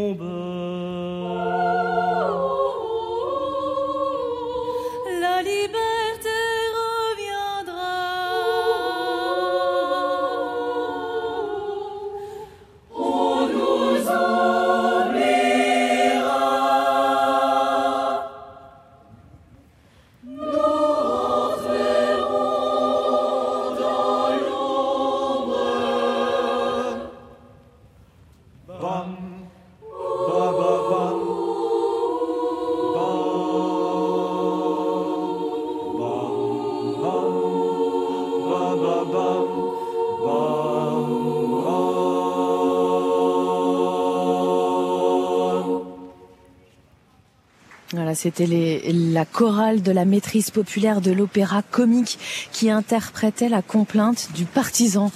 C'était 48.17 48.45
les- 48.47 48.91
la 48.91 49.23
chorale 49.25 49.81
de 49.81 49.91
la 49.91 50.03
maîtrise 50.05 50.49
populaire 50.51 50.99
de 51.01 51.11
l'opéra 51.11 51.61
comique 51.61 52.17
qui 52.51 52.69
interprétait 52.69 53.49
la 53.49 53.61
complainte 53.61 54.29
du 54.35 54.45
partisan. 54.45 55.11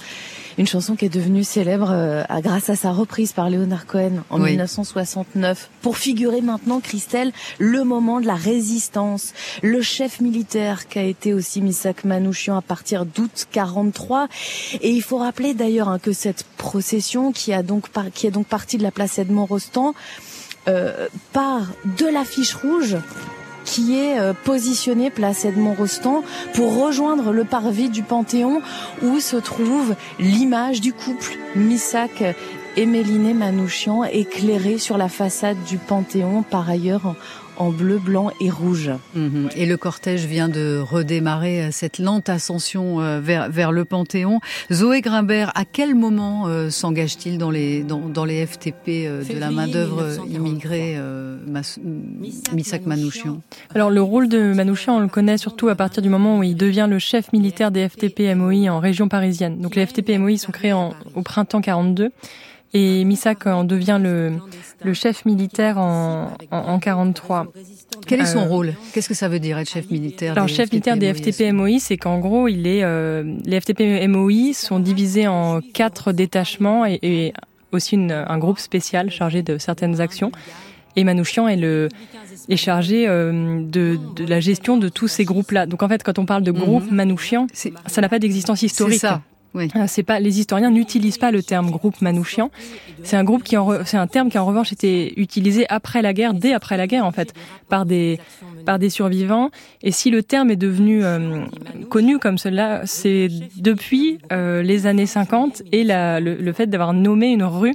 Une 0.58 0.66
chanson 0.66 0.96
qui 0.96 1.06
est 1.06 1.08
devenue 1.08 1.44
célèbre 1.44 1.88
euh, 1.90 2.24
grâce 2.42 2.68
à 2.68 2.76
sa 2.76 2.92
reprise 2.92 3.32
par 3.32 3.48
Léonard 3.48 3.86
Cohen 3.86 4.22
en 4.28 4.38
Oui. 4.38 4.50
1969. 4.50 5.70
Pour 5.80 5.96
figurer 5.96 6.42
maintenant, 6.42 6.78
Christelle, 6.80 7.32
le 7.58 7.84
moment 7.84 8.20
de 8.20 8.26
la 8.26 8.34
résistance. 8.34 9.32
Le 9.62 9.80
chef 9.80 10.20
militaire 10.20 10.88
qui 10.88 10.98
a 10.98 11.04
été 11.04 11.32
aussi 11.32 11.62
Misak 11.62 12.04
Manouchian 12.04 12.54
à 12.58 12.60
partir 12.60 13.06
d'août 13.06 13.46
43. 13.50 14.28
Et 14.82 14.90
il 14.90 15.00
faut 15.02 15.16
rappeler 15.16 15.54
d'ailleurs 15.54 15.88
hein, 15.88 15.98
que 15.98 16.12
cette 16.12 16.44
procession 16.58 17.32
qui, 17.32 17.54
a 17.54 17.62
donc 17.62 17.88
par- 17.88 18.10
qui 18.12 18.26
est 18.26 18.30
donc 18.30 18.46
partie 18.46 18.76
de 18.76 18.82
la 18.82 18.90
place 18.90 19.18
Edmond-Rostand 19.18 19.94
euh, 20.68 21.08
part 21.32 21.66
de 21.84 22.06
l'affiche 22.06 22.54
rouge 22.54 22.96
qui 23.64 23.98
est 23.98 24.18
euh, 24.18 24.32
positionnée 24.32 25.10
place 25.10 25.44
Edmond-Rostand 25.44 26.22
pour 26.54 26.80
rejoindre 26.80 27.32
le 27.32 27.44
parvis 27.44 27.88
du 27.88 28.02
Panthéon 28.02 28.60
où 29.02 29.20
se 29.20 29.36
trouve 29.36 29.94
l'image 30.18 30.80
du 30.80 30.92
couple 30.92 31.38
Missak 31.54 32.22
et 32.76 32.86
Méliné 32.86 33.34
Manouchian 33.34 34.04
éclairée 34.04 34.78
sur 34.78 34.96
la 34.96 35.08
façade 35.08 35.62
du 35.64 35.78
Panthéon 35.78 36.42
par 36.42 36.68
ailleurs 36.68 37.14
en, 37.56 37.70
bleu, 37.70 37.98
blanc 37.98 38.30
et 38.40 38.50
rouge. 38.50 38.90
Mhm. 39.14 39.48
Et 39.56 39.66
le 39.66 39.76
cortège 39.76 40.24
vient 40.26 40.48
de 40.48 40.78
redémarrer 40.80 41.62
euh, 41.64 41.68
cette 41.70 41.98
lente 41.98 42.28
ascension 42.28 43.00
euh, 43.00 43.20
vers, 43.20 43.50
vers 43.50 43.72
le 43.72 43.84
Panthéon. 43.84 44.40
Zoé 44.72 45.00
Grimbert, 45.00 45.52
à 45.54 45.64
quel 45.64 45.94
moment 45.94 46.44
euh, 46.46 46.70
s'engage-t-il 46.70 47.38
dans 47.38 47.50
les, 47.50 47.82
dans, 47.82 48.00
dans 48.08 48.24
les 48.24 48.46
FTP 48.46 48.88
euh, 48.88 49.22
de 49.24 49.38
la 49.38 49.50
main-d'œuvre 49.50 50.18
immigrée 50.30 50.94
euh, 50.96 51.36
Mas- 51.46 51.78
Missak 52.52 52.86
Manouchian 52.86 53.40
Alors 53.74 53.90
le 53.90 54.02
rôle 54.02 54.28
de 54.28 54.52
Manouchian, 54.52 54.96
on 54.96 55.00
le 55.00 55.08
connaît 55.08 55.38
surtout 55.38 55.68
à 55.68 55.74
partir 55.74 56.02
du 56.02 56.08
moment 56.08 56.38
où 56.38 56.42
il 56.42 56.56
devient 56.56 56.86
le 56.88 56.98
chef 56.98 57.32
militaire 57.32 57.70
des 57.70 57.88
FTP 57.88 58.34
MOI 58.34 58.68
en 58.70 58.78
région 58.80 59.08
parisienne. 59.08 59.58
Donc 59.60 59.74
les 59.76 59.86
FTP 59.86 60.18
MOI 60.18 60.36
sont 60.38 60.52
créés 60.52 60.72
en- 60.72 60.94
au 61.14 61.22
printemps 61.22 61.60
42 61.60 62.10
et 62.74 63.04
Missak 63.04 63.46
en 63.46 63.64
devient 63.64 63.98
le, 64.02 64.32
le 64.82 64.94
chef 64.94 65.24
militaire 65.26 65.78
en, 65.78 66.36
en, 66.50 66.56
en 66.58 66.78
43. 66.78 67.46
Quel 68.06 68.20
est 68.20 68.26
son 68.26 68.40
Euh, 68.40 68.44
rôle? 68.48 68.74
Qu'est-ce 68.92 69.08
que 69.08 69.14
ça 69.14 69.28
veut 69.28 69.38
dire 69.38 69.58
être 69.58 69.68
chef 69.70 69.90
militaire 69.90 70.32
alors, 70.32 70.48
chef 70.48 70.72
militaire 70.72 70.96
des 70.96 71.12
FTP 71.12 71.52
MOI, 71.52 71.78
c'est 71.78 71.96
qu'en 71.98 72.18
gros, 72.18 72.48
il 72.48 72.66
est, 72.66 72.82
euh, 72.82 73.22
les 73.44 73.60
FTP 73.60 74.06
MOI 74.08 74.52
sont 74.54 74.78
divisés 74.80 75.28
en 75.28 75.60
quatre 75.60 76.12
détachements 76.12 76.86
et, 76.86 76.98
et 77.02 77.32
aussi 77.72 77.94
une- 77.96 78.12
un 78.12 78.38
groupe 78.38 78.58
spécial 78.58 79.10
chargé 79.10 79.42
de 79.42 79.58
certaines 79.58 80.00
actions. 80.00 80.32
Et 80.96 81.04
Manouchian 81.04 81.48
est, 81.48 81.56
le, 81.56 81.88
est 82.50 82.56
chargé 82.56 83.06
euh, 83.08 83.62
de, 83.62 83.98
de 84.16 84.26
la 84.26 84.40
gestion 84.40 84.76
de 84.76 84.90
tous 84.90 85.08
ces 85.08 85.24
groupes-là. 85.24 85.64
Donc 85.66 85.82
en 85.82 85.88
fait, 85.88 86.02
quand 86.02 86.18
on 86.18 86.26
parle 86.26 86.42
de 86.42 86.50
groupe 86.52 86.90
Manouchian, 86.90 87.46
ça 87.86 88.00
n'a 88.02 88.08
pas 88.10 88.18
d'existence 88.18 88.62
historique. 88.62 89.00
ça, 89.00 89.22
oui. 89.54 89.68
Euh, 89.76 89.84
C'est 89.86 90.02
pas 90.02 90.20
les 90.20 90.38
historiens 90.40 90.70
n'utilisent 90.70 91.18
pas 91.18 91.30
le 91.30 91.42
terme 91.42 91.70
groupe 91.70 92.00
Manouchian. 92.00 92.50
C'est 93.02 93.16
un 93.16 93.24
groupe 93.24 93.42
qui 93.42 93.56
c'est 93.84 93.96
un 93.96 94.06
terme 94.06 94.30
qui 94.30 94.38
en 94.38 94.46
revanche 94.46 94.72
était 94.72 95.12
utilisé 95.16 95.66
après 95.68 96.02
la 96.02 96.12
guerre, 96.12 96.34
dès 96.34 96.52
après 96.52 96.76
la 96.76 96.86
guerre 96.86 97.04
en 97.04 97.12
fait, 97.12 97.34
par 97.68 97.84
des 97.86 98.18
par 98.64 98.78
des 98.78 98.90
survivants. 98.90 99.50
Et 99.82 99.90
si 99.90 100.10
le 100.10 100.22
terme 100.22 100.50
est 100.50 100.56
devenu 100.56 101.04
euh, 101.04 101.44
connu 101.90 102.18
comme 102.18 102.38
cela, 102.38 102.82
c'est 102.84 103.28
depuis 103.56 104.18
euh, 104.32 104.62
les 104.62 104.86
années 104.86 105.06
50 105.06 105.62
et 105.72 105.84
la, 105.84 106.20
le, 106.20 106.34
le 106.36 106.52
fait 106.52 106.66
d'avoir 106.68 106.92
nommé 106.92 107.32
une 107.32 107.42
rue 107.44 107.74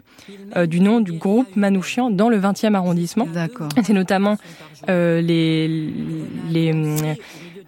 euh, 0.55 0.65
du 0.65 0.79
nom 0.79 0.99
du 1.01 1.13
groupe 1.13 1.55
Manouchian 1.55 2.09
dans 2.09 2.29
le 2.29 2.39
20e 2.39 2.73
arrondissement. 2.73 3.27
D'accord. 3.33 3.69
C'est 3.83 3.93
notamment 3.93 4.37
euh, 4.89 5.21
les 5.21 5.67
les 6.49 6.73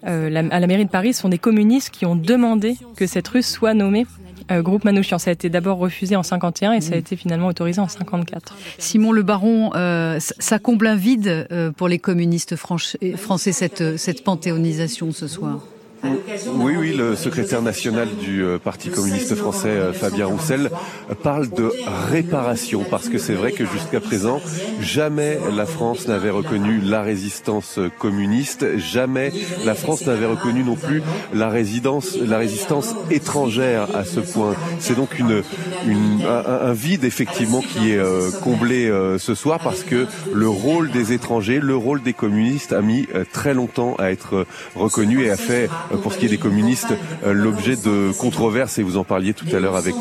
euh, 0.06 0.30
la- 0.30 0.40
à 0.50 0.60
la 0.60 0.66
mairie 0.66 0.84
de 0.84 0.90
Paris, 0.90 1.12
ce 1.14 1.20
sont 1.22 1.28
des 1.28 1.38
communistes 1.38 1.90
qui 1.90 2.06
ont 2.06 2.16
demandé 2.16 2.76
que 2.96 3.06
cette 3.06 3.28
rue 3.28 3.42
soit 3.42 3.74
nommée 3.74 4.06
euh, 4.50 4.62
groupe 4.62 4.84
Manouchian. 4.84 5.18
Ça 5.18 5.30
a 5.30 5.32
été 5.32 5.48
d'abord 5.48 5.78
refusé 5.78 6.16
en 6.16 6.22
51 6.22 6.72
et 6.72 6.80
ça 6.80 6.94
a 6.94 6.96
été 6.96 7.14
finalement 7.16 7.46
autorisé 7.46 7.80
en 7.80 7.86
54. 7.88 8.56
Simon 8.78 9.12
Le 9.12 9.22
Baron, 9.22 9.70
euh, 9.76 10.18
ça- 10.20 10.58
comble 10.58 10.86
un 10.88 10.96
vide 10.96 11.46
euh, 11.52 11.70
pour 11.70 11.86
les 11.88 11.98
communistes 11.98 12.56
franch- 12.56 12.96
français, 13.16 13.52
cette, 13.52 13.96
cette 13.96 14.24
panthéonisation 14.24 15.12
ce 15.12 15.28
soir. 15.28 15.64
Oui, 16.02 16.74
oui, 16.78 16.94
le 16.96 17.14
secrétaire 17.14 17.60
national 17.62 18.08
du 18.16 18.42
euh, 18.42 18.58
Parti 18.58 18.88
communiste 18.88 19.34
français, 19.34 19.68
euh, 19.68 19.92
Fabien 19.92 20.26
Roussel, 20.26 20.70
euh, 21.10 21.14
parle 21.14 21.50
de 21.50 21.70
réparation, 22.10 22.84
parce 22.88 23.08
que 23.08 23.18
c'est 23.18 23.34
vrai 23.34 23.52
que 23.52 23.66
jusqu'à 23.66 24.00
présent, 24.00 24.40
jamais 24.80 25.38
la 25.54 25.66
France 25.66 26.08
n'avait 26.08 26.30
reconnu 26.30 26.80
la 26.80 27.02
résistance 27.02 27.78
communiste, 27.98 28.78
jamais 28.78 29.32
la 29.66 29.74
France 29.74 30.06
n'avait 30.06 30.26
reconnu 30.26 30.62
non 30.64 30.76
plus 30.76 31.02
la, 31.34 31.48
résidence, 31.48 32.16
la 32.16 32.38
résistance 32.38 32.94
étrangère 33.10 33.94
à 33.94 34.04
ce 34.04 34.20
point. 34.20 34.54
C'est 34.78 34.96
donc 34.96 35.18
une, 35.18 35.42
une- 35.86 36.22
un, 36.24 36.68
un 36.68 36.72
vide 36.72 37.04
effectivement 37.04 37.60
qui 37.60 37.90
est 37.92 38.40
comblé 38.40 38.90
ce 39.18 39.34
soir, 39.34 39.58
parce 39.62 39.82
que 39.82 40.06
le 40.32 40.48
rôle 40.48 40.90
des 40.90 41.12
étrangers, 41.12 41.60
le 41.60 41.76
rôle 41.76 42.02
des 42.02 42.12
communistes 42.12 42.72
a 42.72 42.80
mis 42.80 43.06
très 43.32 43.54
longtemps 43.54 43.96
à 43.98 44.10
être 44.10 44.46
reconnu 44.74 45.24
et 45.24 45.30
a 45.30 45.36
fait 45.36 45.68
pour 46.02 46.12
ce 46.12 46.18
qui 46.18 46.26
est 46.26 46.28
des 46.28 46.38
communistes, 46.38 46.92
l'objet 47.24 47.76
de 47.76 48.12
controverses 48.18 48.78
et 48.78 48.82
vous 48.82 48.96
en 48.96 49.04
parliez 49.04 49.34
tout 49.34 49.46
à 49.52 49.60
l'heure 49.60 49.76
avec 49.76 49.96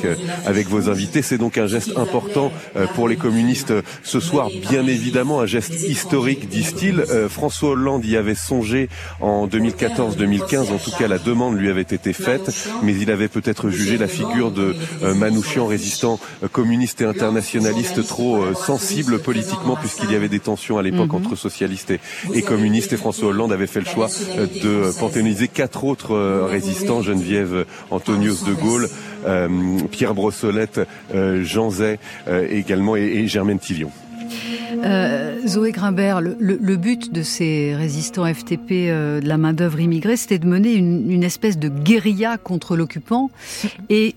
avec 0.45 0.67
vos 0.67 0.89
invités. 0.89 1.21
C'est 1.21 1.37
donc 1.37 1.57
un 1.57 1.67
geste 1.67 1.97
important 1.97 2.51
pour 2.95 3.07
les 3.07 3.15
communistes 3.15 3.73
ce 4.03 4.19
soir, 4.19 4.49
bien 4.69 4.85
évidemment, 4.85 5.41
un 5.41 5.45
geste 5.45 5.73
historique, 5.87 6.49
disent-ils. 6.49 7.03
François 7.29 7.71
Hollande 7.71 8.05
y 8.05 8.17
avait 8.17 8.35
songé 8.35 8.89
en 9.19 9.47
2014-2015, 9.47 10.71
en 10.71 10.77
tout 10.77 10.91
cas 10.97 11.07
la 11.07 11.17
demande 11.17 11.57
lui 11.57 11.69
avait 11.69 11.81
été 11.81 12.13
faite, 12.13 12.51
mais 12.83 12.95
il 12.95 13.11
avait 13.11 13.27
peut-être 13.27 13.69
jugé 13.69 13.97
la 13.97 14.07
figure 14.07 14.51
de 14.51 14.75
Manouchian, 15.01 15.67
résistant 15.67 16.19
communiste 16.51 17.01
et 17.01 17.05
internationaliste, 17.05 18.05
trop 18.05 18.53
sensible 18.53 19.19
politiquement 19.19 19.75
puisqu'il 19.75 20.11
y 20.11 20.15
avait 20.15 20.29
des 20.29 20.39
tensions 20.39 20.77
à 20.77 20.81
l'époque 20.81 21.13
entre 21.13 21.35
socialistes 21.35 21.93
et, 22.33 22.41
communistes 22.41 22.93
et 22.93 22.97
François 22.97 23.29
Hollande 23.29 23.51
avait 23.51 23.67
fait 23.67 23.79
le 23.79 23.85
choix 23.85 24.09
euh, 24.37 24.47
de 24.47 24.99
panthéoniser 24.99 25.47
quatre 25.47 25.78
autres 25.83 26.13
euh, 26.13 26.45
résistants, 26.45 27.01
Geneviève 27.01 27.65
Antonius 27.91 28.43
de 28.43 28.53
Gaulle, 28.53 28.87
euh, 29.25 29.47
Pierre 29.91 30.13
Brossolette, 30.13 30.81
Jean 31.41 31.69
Zay 31.69 31.99
également 32.49 32.95
et, 32.95 33.27
Germaine 33.27 33.59
Tillion. 33.59 33.91
Zoé 35.45 35.71
Grimbert, 35.71 36.21
le, 36.21 36.75
but 36.75 37.11
de 37.11 37.23
ces 37.23 37.75
résistants 37.75 38.31
FTP 38.31 38.71
de 38.71 39.27
la 39.27 39.37
main-d'œuvre 39.37 39.79
immigrée, 39.79 40.17
c'était 40.17 40.39
de 40.39 40.47
mener 40.47 40.73
une, 40.73 41.23
espèce 41.23 41.57
de 41.57 41.69
guérilla 41.69 42.37
contre 42.37 42.75
l'occupant. 42.75 43.31
Et 43.89 44.15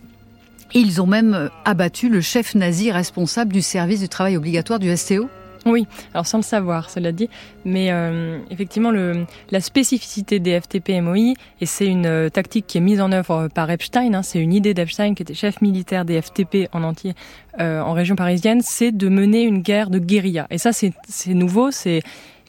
ils 0.75 1.01
ont 1.01 1.07
même 1.07 1.51
abattu 1.65 2.09
le 2.09 2.21
chef 2.21 2.55
nazi 2.55 2.91
responsable 2.93 3.53
du 3.53 3.63
service 3.63 4.01
du 4.01 4.09
travail 4.09 4.37
obligatoire 4.37 4.79
du 4.79 4.95
STO. 4.97 5.29
Oui, 5.65 5.87
alors 6.13 6.27
sans 6.27 6.39
le 6.39 6.43
savoir, 6.43 6.91
cela 6.91 7.13
dit, 7.13 7.29
mais 7.65 7.93
euh, 7.93 8.39
effectivement, 8.51 8.91
la 8.91 9.61
spécificité 9.61 10.41
des 10.41 10.59
FTP-MOI, 10.59 11.35
et 11.61 11.67
c'est 11.67 11.87
une 11.87 12.07
euh, 12.07 12.29
tactique 12.29 12.67
qui 12.67 12.79
est 12.79 12.81
mise 12.81 13.01
en 13.01 13.13
œuvre 13.13 13.49
par 13.55 13.71
Epstein, 13.71 14.13
hein, 14.15 14.23
c'est 14.23 14.41
une 14.41 14.53
idée 14.53 14.75
d'Epstein 14.75 15.15
qui 15.15 15.23
était 15.23 15.35
chef 15.35 15.61
militaire 15.61 16.05
des 16.05 16.21
FTP 16.21 16.69
en 16.73 16.83
entier 16.83 17.15
euh, 17.61 17.81
en 17.81 17.93
région 17.93 18.17
parisienne, 18.17 18.61
c'est 18.63 18.91
de 18.91 19.09
mener 19.09 19.43
une 19.43 19.61
guerre 19.61 19.91
de 19.91 19.99
guérilla. 19.99 20.47
Et 20.51 20.59
ça, 20.59 20.73
c'est 20.73 20.93
nouveau, 21.29 21.71
c'est 21.71 22.03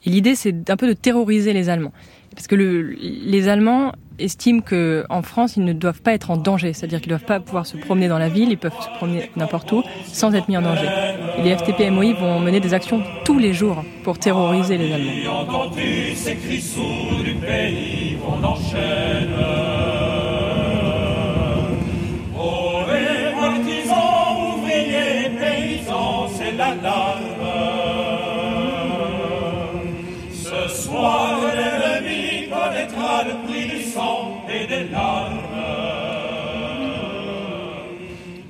l'idée, 0.04 0.34
c'est 0.34 0.68
un 0.70 0.76
peu 0.76 0.88
de 0.88 0.92
terroriser 0.94 1.52
les 1.52 1.68
Allemands. 1.68 1.92
Parce 2.34 2.48
que 2.48 2.56
le, 2.56 2.82
les 2.82 3.48
Allemands 3.48 3.92
estiment 4.18 4.60
qu'en 4.60 5.22
France, 5.22 5.56
ils 5.56 5.64
ne 5.64 5.72
doivent 5.72 6.02
pas 6.02 6.12
être 6.12 6.30
en 6.30 6.36
danger. 6.36 6.72
C'est-à-dire 6.72 7.00
qu'ils 7.00 7.12
ne 7.12 7.18
doivent 7.18 7.26
pas 7.26 7.40
pouvoir 7.40 7.66
se 7.66 7.76
promener 7.76 8.08
dans 8.08 8.18
la 8.18 8.28
ville, 8.28 8.50
ils 8.50 8.58
peuvent 8.58 8.72
se 8.80 8.96
promener 8.96 9.30
n'importe 9.36 9.70
où 9.72 9.82
sans 10.06 10.34
être 10.34 10.48
mis 10.48 10.56
en 10.56 10.62
danger. 10.62 10.88
Les 11.42 11.56
FTP 11.56 11.90
MOI 11.90 12.12
vont 12.14 12.40
mener 12.40 12.60
des 12.60 12.74
actions 12.74 13.02
tous 13.24 13.38
les 13.38 13.52
jours 13.52 13.84
pour 14.02 14.18
terroriser 14.18 14.78
les 14.78 14.92
Allemands. 14.92 15.12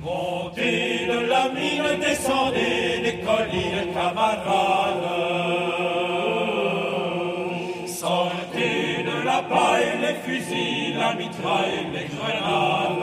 Montez 0.03 1.07
de 1.07 1.19
la 1.27 1.49
mine, 1.49 1.99
descendez 1.99 2.99
des 3.03 3.17
collines, 3.25 3.93
camarades. 3.93 5.09
Sortez 7.87 9.03
de 9.03 9.25
la 9.25 9.41
paille, 9.41 9.99
les 10.01 10.15
fusils, 10.23 10.97
la 10.97 11.13
mitraille, 11.15 11.87
les 11.93 12.07
grenades. 12.15 12.94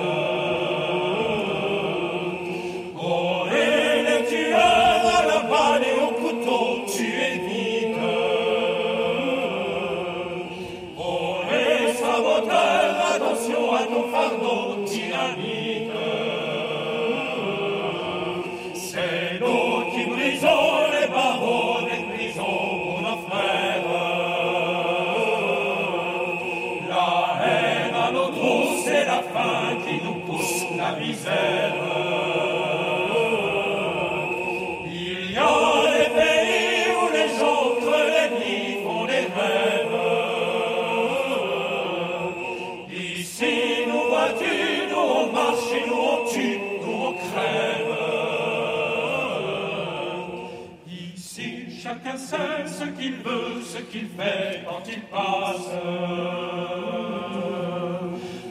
Qu'il 53.93 54.07
fait 54.07 54.63
quand 54.67 54.83
il 54.89 55.03
passe. 55.03 55.69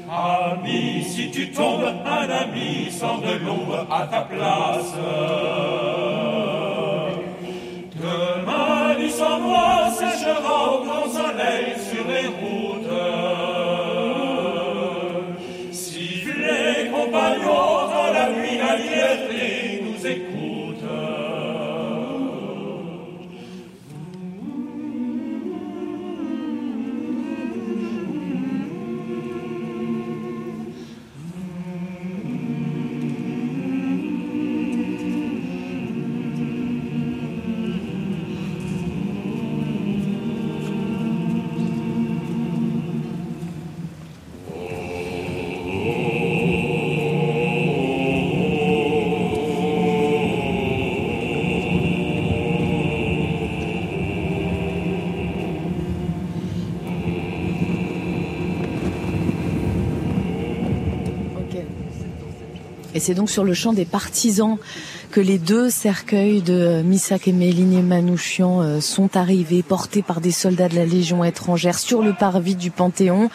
Ami, 0.07 1.03
si 1.03 1.31
tu 1.31 1.51
tombes, 1.51 1.91
un 2.05 2.29
ami 2.29 2.91
sort 2.91 3.21
de 3.21 3.43
l'ombre 3.43 3.87
à 3.89 4.05
ta 4.05 4.21
place. 4.21 4.93
Demain, 7.95 8.95
du 8.99 9.09
sang 9.09 9.39
séchera 9.99 10.73
au 10.73 10.83
grand 10.85 11.09
soleil 11.09 11.73
sur 11.89 12.05
les 12.07 12.27
routes. 12.27 13.40
C'est 63.01 63.15
donc 63.15 63.31
sur 63.31 63.43
le 63.43 63.55
champ 63.55 63.73
des 63.73 63.85
partisans 63.85 64.57
que 65.09 65.19
les 65.19 65.39
deux 65.39 65.71
cercueils 65.71 66.41
de 66.41 66.83
Missak 66.83 67.27
et 67.27 67.31
Méline 67.31 67.81
Manouchian 67.85 68.61
euh, 68.61 68.79
sont 68.79 69.17
arrivés, 69.17 69.63
portés 69.63 70.03
par 70.03 70.21
des 70.21 70.31
soldats 70.31 70.69
de 70.69 70.75
la 70.75 70.85
Légion 70.85 71.23
étrangère 71.23 71.79
sur 71.79 72.03
le 72.03 72.13
parvis 72.13 72.55
du 72.55 72.69
Panthéon. 72.69 73.29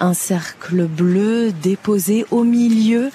Un 0.00 0.14
cercle 0.14 0.86
bleu 0.86 1.52
déposé 1.62 2.26
au 2.32 2.42
milieu 2.42 3.10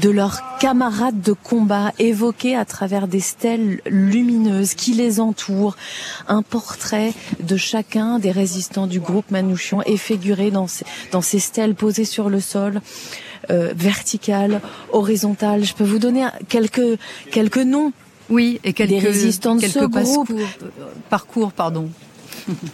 de 0.00 0.08
leurs 0.08 0.40
camarades 0.58 1.20
de 1.20 1.34
combat, 1.34 1.92
évoqués 1.98 2.56
à 2.56 2.64
travers 2.64 3.06
des 3.06 3.20
stèles 3.20 3.82
lumineuses 3.86 4.72
qui 4.72 4.94
les 4.94 5.20
entourent. 5.20 5.76
Un 6.26 6.40
portrait 6.40 7.12
de 7.40 7.56
chacun 7.58 8.18
des 8.18 8.30
résistants 8.30 8.86
du 8.86 8.98
groupe 8.98 9.30
Manouchian 9.30 9.82
est 9.82 9.98
figuré 9.98 10.50
dans 10.50 11.22
ces 11.22 11.38
stèles 11.38 11.74
posées 11.74 12.06
sur 12.06 12.30
le 12.30 12.40
sol 12.40 12.80
euh, 13.50 13.72
verticale, 13.74 14.60
horizontale. 14.92 15.64
Je 15.64 15.74
peux 15.74 15.84
vous 15.84 15.98
donner 15.98 16.26
quelques 16.48 16.98
quelques 17.30 17.58
noms. 17.58 17.92
Oui, 18.30 18.60
et 18.64 18.72
quelques 18.72 18.90
des 18.90 18.98
résistants 18.98 19.54
de 19.54 19.60
quelques 19.60 19.74
ce 19.74 19.84
groupe. 19.84 20.28
Parcours, 20.28 20.36
euh, 20.62 20.84
parcours, 21.10 21.52
pardon. 21.52 21.90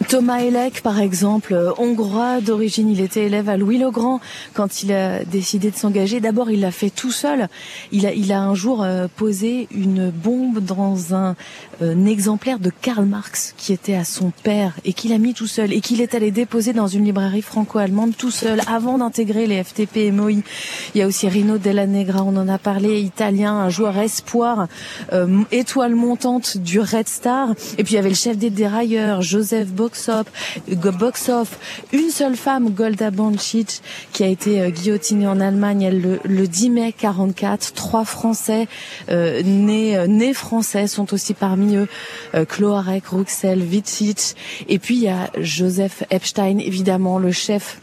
Thomas 0.09 0.39
Elec, 0.39 0.81
par 0.81 0.99
exemple, 0.99 1.53
euh, 1.53 1.71
hongrois 1.77 2.41
d'origine, 2.41 2.89
il 2.89 3.01
était 3.01 3.25
élève 3.25 3.49
à 3.49 3.57
Louis 3.57 3.77
le 3.77 3.91
Grand 3.91 4.19
quand 4.53 4.83
il 4.83 4.91
a 4.91 5.23
décidé 5.23 5.71
de 5.71 5.75
s'engager. 5.75 6.19
D'abord, 6.19 6.51
il 6.51 6.61
l'a 6.61 6.71
fait 6.71 6.89
tout 6.89 7.11
seul. 7.11 7.47
Il 7.91 8.05
a, 8.05 8.13
il 8.13 8.31
a 8.31 8.41
un 8.41 8.55
jour 8.55 8.83
euh, 8.83 9.07
posé 9.15 9.67
une 9.71 10.09
bombe 10.09 10.59
dans 10.59 11.13
un, 11.13 11.35
euh, 11.81 11.95
un 11.95 12.05
exemplaire 12.05 12.59
de 12.59 12.71
Karl 12.81 13.05
Marx 13.05 13.53
qui 13.57 13.73
était 13.73 13.95
à 13.95 14.03
son 14.03 14.31
père 14.43 14.73
et 14.85 14.93
qu'il 14.93 15.13
a 15.13 15.17
mis 15.17 15.33
tout 15.33 15.47
seul 15.47 15.73
et 15.73 15.81
qu'il 15.81 16.01
est 16.01 16.15
allé 16.15 16.31
déposer 16.31 16.73
dans 16.73 16.87
une 16.87 17.05
librairie 17.05 17.41
franco-allemande 17.41 18.15
tout 18.17 18.31
seul 18.31 18.61
avant 18.67 18.97
d'intégrer 18.97 19.47
les 19.47 19.63
FTP 19.63 19.97
et 19.97 20.11
MOI. 20.11 20.31
Il 20.31 20.99
y 20.99 21.01
a 21.01 21.07
aussi 21.07 21.27
Rino 21.27 21.57
Della 21.57 21.87
Negra, 21.87 22.23
on 22.23 22.35
en 22.37 22.47
a 22.47 22.57
parlé, 22.57 23.01
italien, 23.01 23.53
un 23.53 23.69
joueur 23.69 23.97
espoir, 23.97 24.67
euh, 25.13 25.43
étoile 25.51 25.95
montante 25.95 26.57
du 26.57 26.79
Red 26.79 27.07
Star. 27.07 27.49
Et 27.77 27.83
puis 27.83 27.93
il 27.93 27.95
y 27.95 27.99
avait 27.99 28.09
le 28.09 28.15
chef 28.15 28.37
des 28.37 28.49
dérailleurs, 28.49 29.21
Joseph 29.51 29.73
Boxoff, 30.97 31.59
une 31.91 32.09
seule 32.09 32.37
femme, 32.37 32.69
Golda 32.69 33.11
Bancic, 33.11 33.81
qui 34.13 34.23
a 34.23 34.27
été 34.27 34.61
euh, 34.61 34.69
guillotinée 34.69 35.27
en 35.27 35.41
Allemagne 35.41 35.89
le, 35.89 36.21
le 36.23 36.47
10 36.47 36.69
mai 36.69 36.93
44. 36.97 37.73
Trois 37.73 38.05
Français 38.05 38.69
euh, 39.09 39.41
nés, 39.43 39.97
euh, 39.97 40.07
nés 40.07 40.33
français 40.33 40.87
sont 40.87 41.13
aussi 41.13 41.33
parmi 41.33 41.75
eux. 41.75 41.89
Euh, 42.33 42.45
Ruxel. 43.11 43.67
Et 44.69 44.79
puis 44.79 44.95
il 44.95 45.01
y 45.01 45.09
a 45.09 45.29
Joseph 45.37 46.03
Epstein, 46.09 46.59
évidemment, 46.59 47.19
le 47.19 47.33
chef 47.33 47.79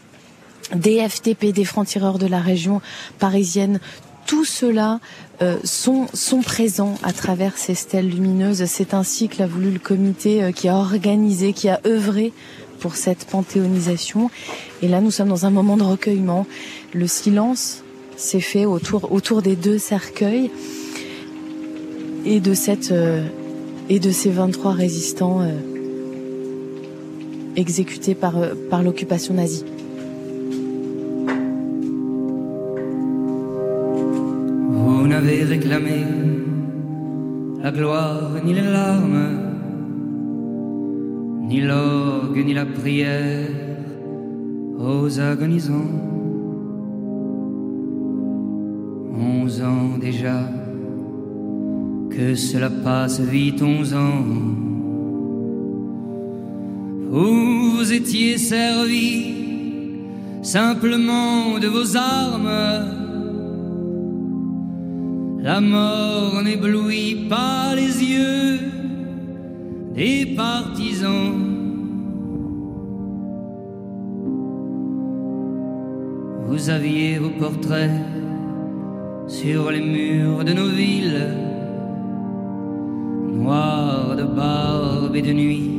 des 0.74 1.06
FTP, 1.06 1.52
des 1.52 1.64
francs-tireurs 1.66 2.18
de 2.18 2.26
la 2.26 2.40
région 2.40 2.80
parisienne. 3.18 3.78
Tout 4.26 4.44
cela 4.46 5.00
sont, 5.64 6.06
sont 6.14 6.40
présents 6.40 6.96
à 7.02 7.12
travers 7.12 7.56
ces 7.56 7.74
stèles 7.74 8.08
lumineuses. 8.08 8.64
C'est 8.66 8.94
ainsi 8.94 9.28
que 9.28 9.38
l'a 9.38 9.46
voulu 9.46 9.70
le 9.70 9.78
comité 9.78 10.42
euh, 10.42 10.52
qui 10.52 10.68
a 10.68 10.74
organisé, 10.74 11.52
qui 11.52 11.68
a 11.68 11.80
œuvré 11.86 12.32
pour 12.80 12.96
cette 12.96 13.24
panthéonisation. 13.26 14.30
Et 14.82 14.88
là, 14.88 15.00
nous 15.00 15.10
sommes 15.10 15.28
dans 15.28 15.46
un 15.46 15.50
moment 15.50 15.76
de 15.76 15.82
recueillement. 15.82 16.46
Le 16.92 17.06
silence 17.06 17.82
s'est 18.16 18.40
fait 18.40 18.64
autour, 18.64 19.42
des 19.42 19.56
deux 19.56 19.78
cercueils 19.78 20.50
et 22.24 22.40
de 22.40 22.54
cette 22.54 22.90
euh, 22.90 23.22
et 23.88 24.12
ces 24.12 24.30
23 24.30 24.72
résistants 24.72 25.40
euh, 25.40 25.52
exécutés 27.56 28.16
euh, 28.22 28.54
par 28.70 28.82
l'occupation 28.82 29.34
nazie. 29.34 29.64
N'avez 35.20 35.42
réclamé 35.42 36.04
la 37.60 37.72
gloire 37.72 38.30
ni 38.44 38.52
les 38.52 38.62
larmes, 38.62 39.30
ni 41.48 41.60
l'orgue 41.60 42.44
ni 42.46 42.54
la 42.54 42.64
prière 42.64 43.48
aux 44.78 45.18
agonisants. 45.18 45.90
Onze 49.20 49.60
ans 49.60 49.98
déjà, 50.00 50.38
que 52.10 52.36
cela 52.36 52.70
passe 52.70 53.18
vite, 53.18 53.60
onze 53.60 53.94
ans. 53.94 54.24
Vous 57.10 57.70
vous 57.72 57.92
étiez 57.92 58.38
servi 58.38 59.34
simplement 60.42 61.58
de 61.58 61.66
vos 61.66 61.96
armes. 61.96 63.07
La 65.48 65.62
mort 65.62 66.42
n'éblouit 66.42 67.26
pas 67.26 67.74
les 67.74 68.04
yeux 68.04 68.58
des 69.94 70.26
partisans. 70.36 71.32
Vous 76.46 76.68
aviez 76.68 77.16
vos 77.16 77.30
portraits 77.30 77.90
sur 79.26 79.70
les 79.70 79.80
murs 79.80 80.44
de 80.44 80.52
nos 80.52 80.68
villes, 80.68 81.28
noirs 83.32 84.16
de 84.16 84.24
barbe 84.24 85.16
et 85.16 85.22
de 85.22 85.32
nuit, 85.32 85.70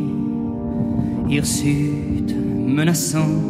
hirsutes 1.30 2.36
menaçants. 2.36 3.44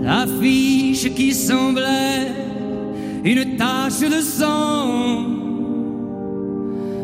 L'affiche 0.00 1.12
qui 1.14 1.34
semblait 1.34 2.45
une 3.26 3.56
tache 3.56 4.00
de 4.00 4.20
sang, 4.20 5.24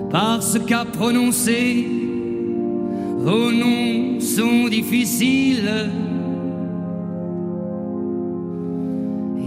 parce 0.09 0.57
qu'à 0.67 0.85
prononcer 0.85 1.87
vos 3.19 3.51
noms 3.51 4.21
sont 4.21 4.69
difficiles. 4.69 5.91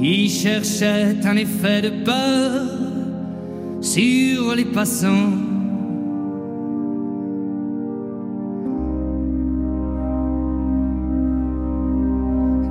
Il 0.02 0.30
cherchait 0.30 1.16
un 1.24 1.38
effet 1.38 1.82
de 1.82 1.92
peur 2.04 2.62
sur 3.80 4.54
les 4.54 4.66
passants. 4.66 5.32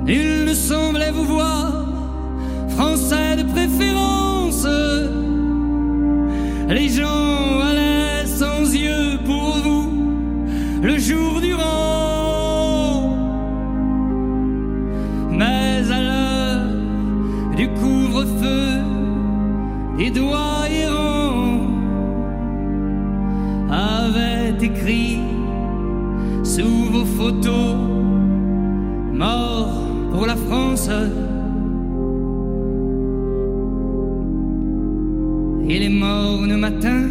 Nul 0.05 0.45
ne 0.45 0.53
semblait 0.53 1.11
vous 1.11 1.25
voir, 1.25 1.87
français 2.69 3.24
préférence. 3.45 4.67
Les 6.67 6.89
gens 6.89 7.59
allaient 7.61 8.25
sans 8.25 8.73
yeux 8.73 9.19
pour 9.25 9.57
vous 9.63 9.91
le 10.81 10.97
jour 10.97 11.39
durant. 11.41 13.15
Mais 15.31 15.83
à 15.91 16.01
l'heure 16.01 16.67
du 17.55 17.67
couvre-feu, 17.69 18.81
les 19.97 20.11
doigts 20.11 20.67
errants 20.69 21.67
avaient 23.69 24.55
écrit 24.61 25.19
sous 26.43 26.85
vos 26.91 27.05
photos 27.05 27.75
mort 29.13 29.73
pour 30.11 30.25
la 30.25 30.35
France. 30.35 30.89
Les 36.35 36.47
mornes 36.47 36.57
matins 36.57 37.07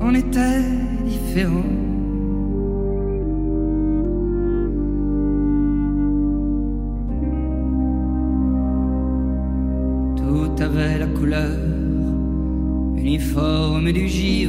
en 0.00 0.14
étaient 0.14 0.62
différents. 1.04 1.62
Tout 10.16 10.62
avait 10.62 10.98
la 10.98 11.06
couleur 11.06 11.58
uniforme 12.96 13.92
du 13.92 14.08
givre. 14.08 14.39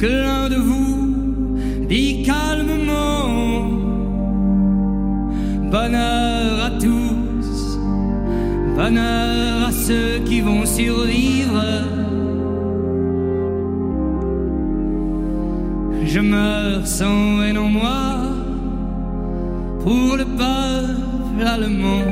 Que 0.00 0.06
l'un 0.06 0.48
de 0.48 0.56
vous 0.56 1.58
dit 1.88 2.22
calmement 2.22 3.68
Bonheur 5.70 6.64
à 6.64 6.70
tous, 6.70 7.78
bonheur 8.74 9.68
à 9.68 9.70
ceux 9.70 10.18
qui 10.24 10.40
vont 10.40 10.64
survivre. 10.66 11.62
Je 16.04 16.20
meurs 16.20 16.86
sans 16.86 17.42
haine 17.42 17.58
en 17.58 17.68
moi 17.68 18.16
pour 19.84 20.16
le 20.16 20.24
peuple 20.24 21.46
allemand. 21.46 22.09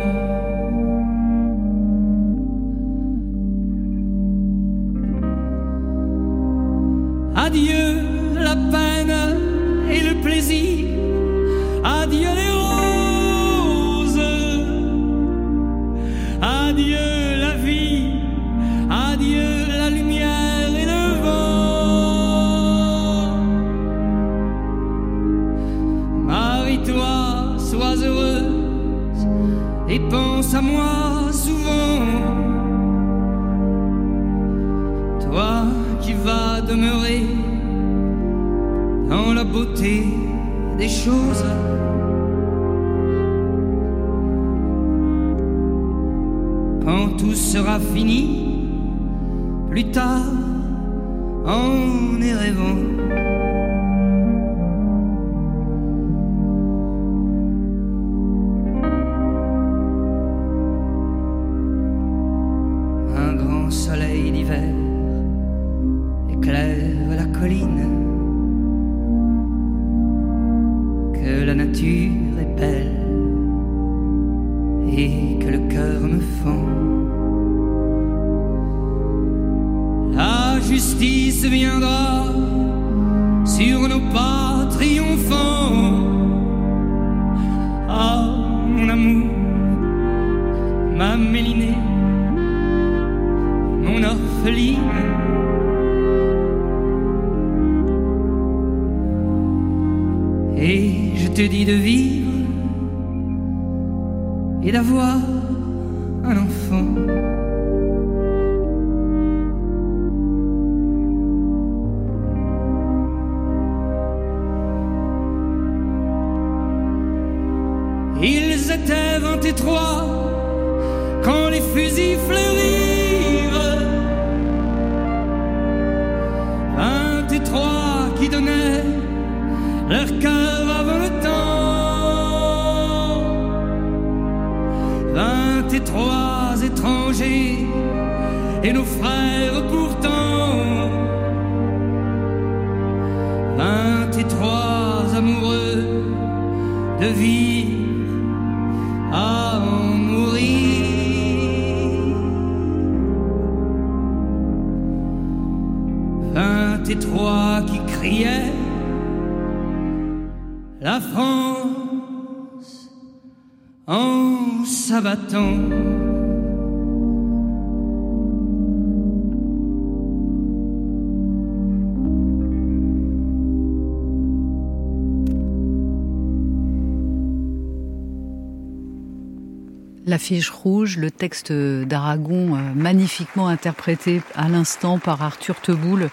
L'affiche 180.28 180.50
rouge, 180.50 180.98
le 180.98 181.10
texte 181.10 181.50
d'Aragon 181.52 182.54
euh, 182.54 182.58
magnifiquement 182.74 183.48
interprété 183.48 184.20
à 184.34 184.50
l'instant 184.50 184.98
par 184.98 185.22
Arthur 185.22 185.58
Teboul 185.58 186.10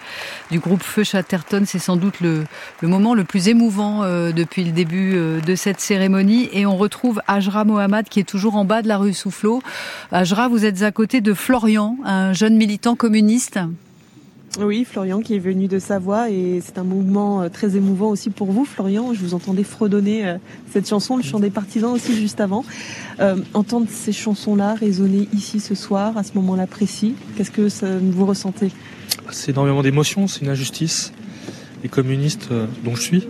du 0.50 0.58
groupe 0.58 0.82
Feu 0.82 1.04
Chatterton, 1.04 1.64
c'est 1.66 1.78
sans 1.78 1.96
doute 1.96 2.22
le, 2.22 2.44
le, 2.80 2.88
moment 2.88 3.12
le 3.12 3.24
plus 3.24 3.48
émouvant 3.48 4.04
euh, 4.04 4.32
depuis 4.32 4.64
le 4.64 4.72
début 4.72 5.16
euh, 5.16 5.42
de 5.42 5.54
cette 5.54 5.80
cérémonie. 5.80 6.48
Et 6.54 6.64
on 6.64 6.78
retrouve 6.78 7.20
Ajra 7.26 7.64
Mohamed 7.64 8.08
qui 8.08 8.18
est 8.18 8.24
toujours 8.24 8.54
en 8.54 8.64
bas 8.64 8.80
de 8.80 8.88
la 8.88 8.96
rue 8.96 9.12
Soufflot. 9.12 9.60
Ajra, 10.12 10.48
vous 10.48 10.64
êtes 10.64 10.80
à 10.80 10.92
côté 10.92 11.20
de 11.20 11.34
Florian, 11.34 11.98
un 12.02 12.32
jeune 12.32 12.56
militant 12.56 12.96
communiste. 12.96 13.58
Oui, 14.58 14.86
Florian 14.90 15.20
qui 15.20 15.34
est 15.34 15.38
venu 15.38 15.68
de 15.68 15.78
Savoie 15.78 16.30
et 16.30 16.62
c'est 16.64 16.78
un 16.78 16.84
mouvement 16.84 17.50
très 17.50 17.76
émouvant 17.76 18.08
aussi 18.08 18.30
pour 18.30 18.52
vous, 18.52 18.64
Florian. 18.64 19.12
Je 19.12 19.20
vous 19.20 19.34
entendais 19.34 19.64
fredonner 19.64 20.36
cette 20.72 20.88
chanson, 20.88 21.18
le 21.18 21.22
chant 21.22 21.40
des 21.40 21.50
partisans 21.50 21.92
aussi 21.92 22.16
juste 22.16 22.40
avant. 22.40 22.64
Euh, 23.20 23.36
entendre 23.52 23.86
ces 23.90 24.12
chansons-là 24.12 24.74
résonner 24.74 25.28
ici 25.34 25.60
ce 25.60 25.74
soir, 25.74 26.16
à 26.16 26.22
ce 26.22 26.32
moment-là 26.36 26.66
précis, 26.66 27.14
qu'est-ce 27.36 27.50
que 27.50 27.68
vous 28.00 28.24
ressentez? 28.24 28.70
C'est 29.30 29.52
énormément 29.52 29.82
d'émotions, 29.82 30.26
c'est 30.26 30.40
une 30.40 30.48
injustice. 30.48 31.12
Les 31.82 31.90
communistes 31.90 32.48
euh, 32.50 32.66
dont 32.84 32.94
je 32.94 33.02
suis 33.02 33.28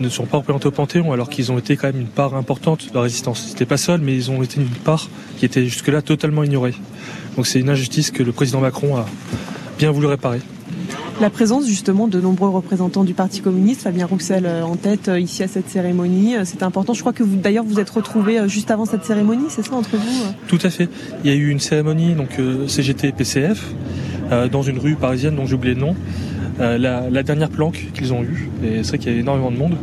ne 0.00 0.08
sont 0.08 0.24
pas 0.26 0.38
représentés 0.38 0.66
au 0.66 0.72
Panthéon 0.72 1.12
alors 1.12 1.28
qu'ils 1.28 1.52
ont 1.52 1.58
été 1.58 1.76
quand 1.76 1.88
même 1.88 2.00
une 2.00 2.08
part 2.08 2.34
importante 2.34 2.88
de 2.88 2.94
la 2.94 3.02
résistance. 3.02 3.44
Ils 3.46 3.50
n'étaient 3.50 3.66
pas 3.66 3.76
seuls, 3.76 4.00
mais 4.00 4.14
ils 4.14 4.30
ont 4.30 4.42
été 4.42 4.60
une 4.60 4.68
part 4.68 5.08
qui 5.38 5.44
était 5.44 5.64
jusque-là 5.64 6.02
totalement 6.02 6.42
ignorée. 6.42 6.74
Donc 7.36 7.46
c'est 7.46 7.60
une 7.60 7.68
injustice 7.68 8.10
que 8.10 8.22
le 8.22 8.32
président 8.32 8.60
Macron 8.60 8.96
a 8.96 9.06
bien 9.78 9.90
voulu 9.90 10.06
réparer. 10.06 10.40
La 11.20 11.30
présence 11.30 11.66
justement 11.66 12.08
de 12.08 12.20
nombreux 12.20 12.48
représentants 12.48 13.04
du 13.04 13.14
Parti 13.14 13.40
communiste, 13.40 13.82
Fabien 13.82 14.06
Roussel 14.06 14.48
en 14.64 14.74
tête 14.74 15.08
ici 15.16 15.44
à 15.44 15.48
cette 15.48 15.68
cérémonie, 15.68 16.34
c'est 16.44 16.64
important. 16.64 16.92
Je 16.92 17.00
crois 17.00 17.12
que 17.12 17.22
vous 17.22 17.36
d'ailleurs 17.36 17.64
vous 17.64 17.78
êtes 17.78 17.90
retrouvés 17.90 18.48
juste 18.48 18.72
avant 18.72 18.84
cette 18.84 19.04
cérémonie, 19.04 19.44
c'est 19.48 19.64
ça 19.64 19.76
entre 19.76 19.96
vous 19.96 20.24
Tout 20.48 20.58
à 20.64 20.70
fait. 20.70 20.88
Il 21.22 21.30
y 21.30 21.32
a 21.32 21.36
eu 21.36 21.50
une 21.50 21.60
cérémonie 21.60 22.14
donc 22.14 22.30
euh, 22.40 22.66
CGT 22.66 23.12
PCF 23.12 23.74
euh, 24.32 24.48
dans 24.48 24.62
une 24.62 24.78
rue 24.78 24.96
parisienne 24.96 25.36
dont 25.36 25.46
j'ai 25.46 25.54
oublié 25.54 25.74
le 25.74 25.80
nom. 25.80 25.94
Euh, 26.60 26.78
la, 26.78 27.08
la, 27.08 27.22
dernière 27.22 27.48
planque 27.48 27.90
qu'ils 27.94 28.12
ont 28.12 28.22
eue 28.22 28.50
et 28.64 28.82
c'est 28.82 28.88
vrai 28.88 28.98
qu'il 28.98 29.12
y 29.12 29.16
a 29.16 29.18
énormément 29.18 29.52
de 29.52 29.56
monde. 29.56 29.76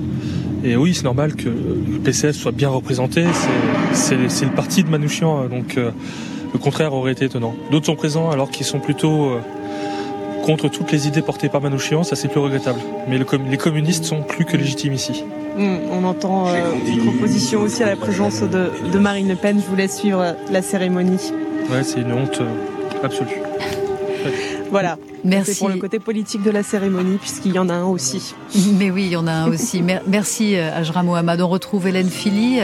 Et 0.66 0.76
oui, 0.76 0.94
c'est 0.94 1.06
normal 1.06 1.36
que 1.36 1.48
le 1.48 2.00
PCF 2.04 2.36
soit 2.36 2.52
bien 2.52 2.70
représenté. 2.70 3.24
C'est 3.94 4.16
le 4.16 4.56
parti 4.56 4.84
de 4.84 4.90
Manouchian, 4.90 5.48
donc 5.48 5.76
le 5.76 6.60
contraire 6.60 6.94
aurait 6.94 7.14
été 7.14 7.26
étonnant. 7.26 7.56
D'autres 7.72 7.88
sont 7.88 7.96
présents 7.96 8.30
alors 8.30 8.52
qu'ils 8.52 8.68
sont 8.68 8.80
plutôt 8.80 9.40
contre 10.42 10.70
toutes 10.70 10.92
les 10.92 11.08
idées 11.08 11.22
portées 11.22 11.50
par 11.50 11.62
Manouchian, 11.62 12.04
ça 12.04 12.16
c'est 12.16 12.28
plus 12.28 12.40
regrettable. 12.40 12.80
Mais 13.08 13.18
le, 13.18 13.26
les 13.50 13.58
communistes 13.58 14.06
sont 14.06 14.22
plus 14.24 14.46
que 14.46 14.58
légitimes 14.58 14.94
ici. 14.94 15.24
Mmh, 15.58 15.78
on 15.92 16.04
entend 16.06 16.48
euh, 16.48 16.54
une 16.88 17.04
proposition 17.04 17.62
aussi 17.62 17.84
à 17.84 17.88
la 17.88 17.96
présence 17.96 18.42
de, 18.42 18.72
de, 18.92 19.00
Marine 19.00 19.28
Le 19.28 19.36
Pen. 19.36 19.62
Je 19.62 19.70
vous 19.70 19.76
laisse 19.76 19.98
suivre 19.98 20.36
la 20.50 20.62
cérémonie. 20.62 21.32
Ouais, 21.70 21.84
c'est 21.84 22.02
une 22.02 22.14
honte 22.14 22.42
euh, 22.42 23.04
absolue. 23.04 23.42
Voilà. 24.72 24.98
Merci. 25.26 25.52
C'est 25.52 25.60
pour 25.60 25.68
le 25.68 25.76
côté 25.76 26.00
politique 26.00 26.44
de 26.44 26.50
la 26.50 26.64
cérémonie, 26.64 27.18
puisqu'il 27.18 27.52
y 27.52 27.60
en 27.60 27.68
a 27.68 27.74
un 27.74 27.84
aussi. 27.84 28.34
Mais 28.80 28.90
oui, 28.90 29.04
il 29.08 29.12
y 29.12 29.16
en 29.18 29.28
a 29.28 29.34
un 29.34 29.48
aussi. 29.50 29.84
Merci, 30.08 30.56
Ajra 30.56 31.04
Mohamed. 31.04 31.42
On 31.42 31.50
retrouve 31.50 31.88
Hélène 31.88 32.10
Philly. 32.10 32.60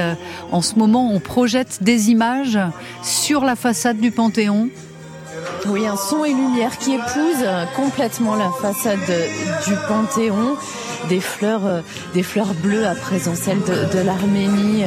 En 0.54 0.62
ce 0.62 0.76
moment, 0.76 1.12
on 1.12 1.20
projette 1.20 1.80
des 1.84 2.10
images 2.10 2.58
sur 3.04 3.44
la 3.44 3.58
façade 3.58 3.99
du 3.99 4.12
Panthéon. 4.12 4.70
Oui, 5.65 5.88
un 5.88 5.97
son 5.97 6.23
et 6.23 6.34
lumière 6.34 6.77
qui 6.77 6.93
épouse 6.93 7.45
complètement 7.75 8.35
la 8.35 8.51
façade 8.61 8.99
du 9.65 9.73
Panthéon. 9.88 10.55
Des 11.09 11.19
fleurs, 11.19 11.84
des 12.13 12.23
fleurs 12.23 12.53
bleues 12.53 12.85
à 12.85 12.95
présent, 12.95 13.34
celles 13.35 13.61
de, 13.61 13.99
l'Arménie, 13.99 14.84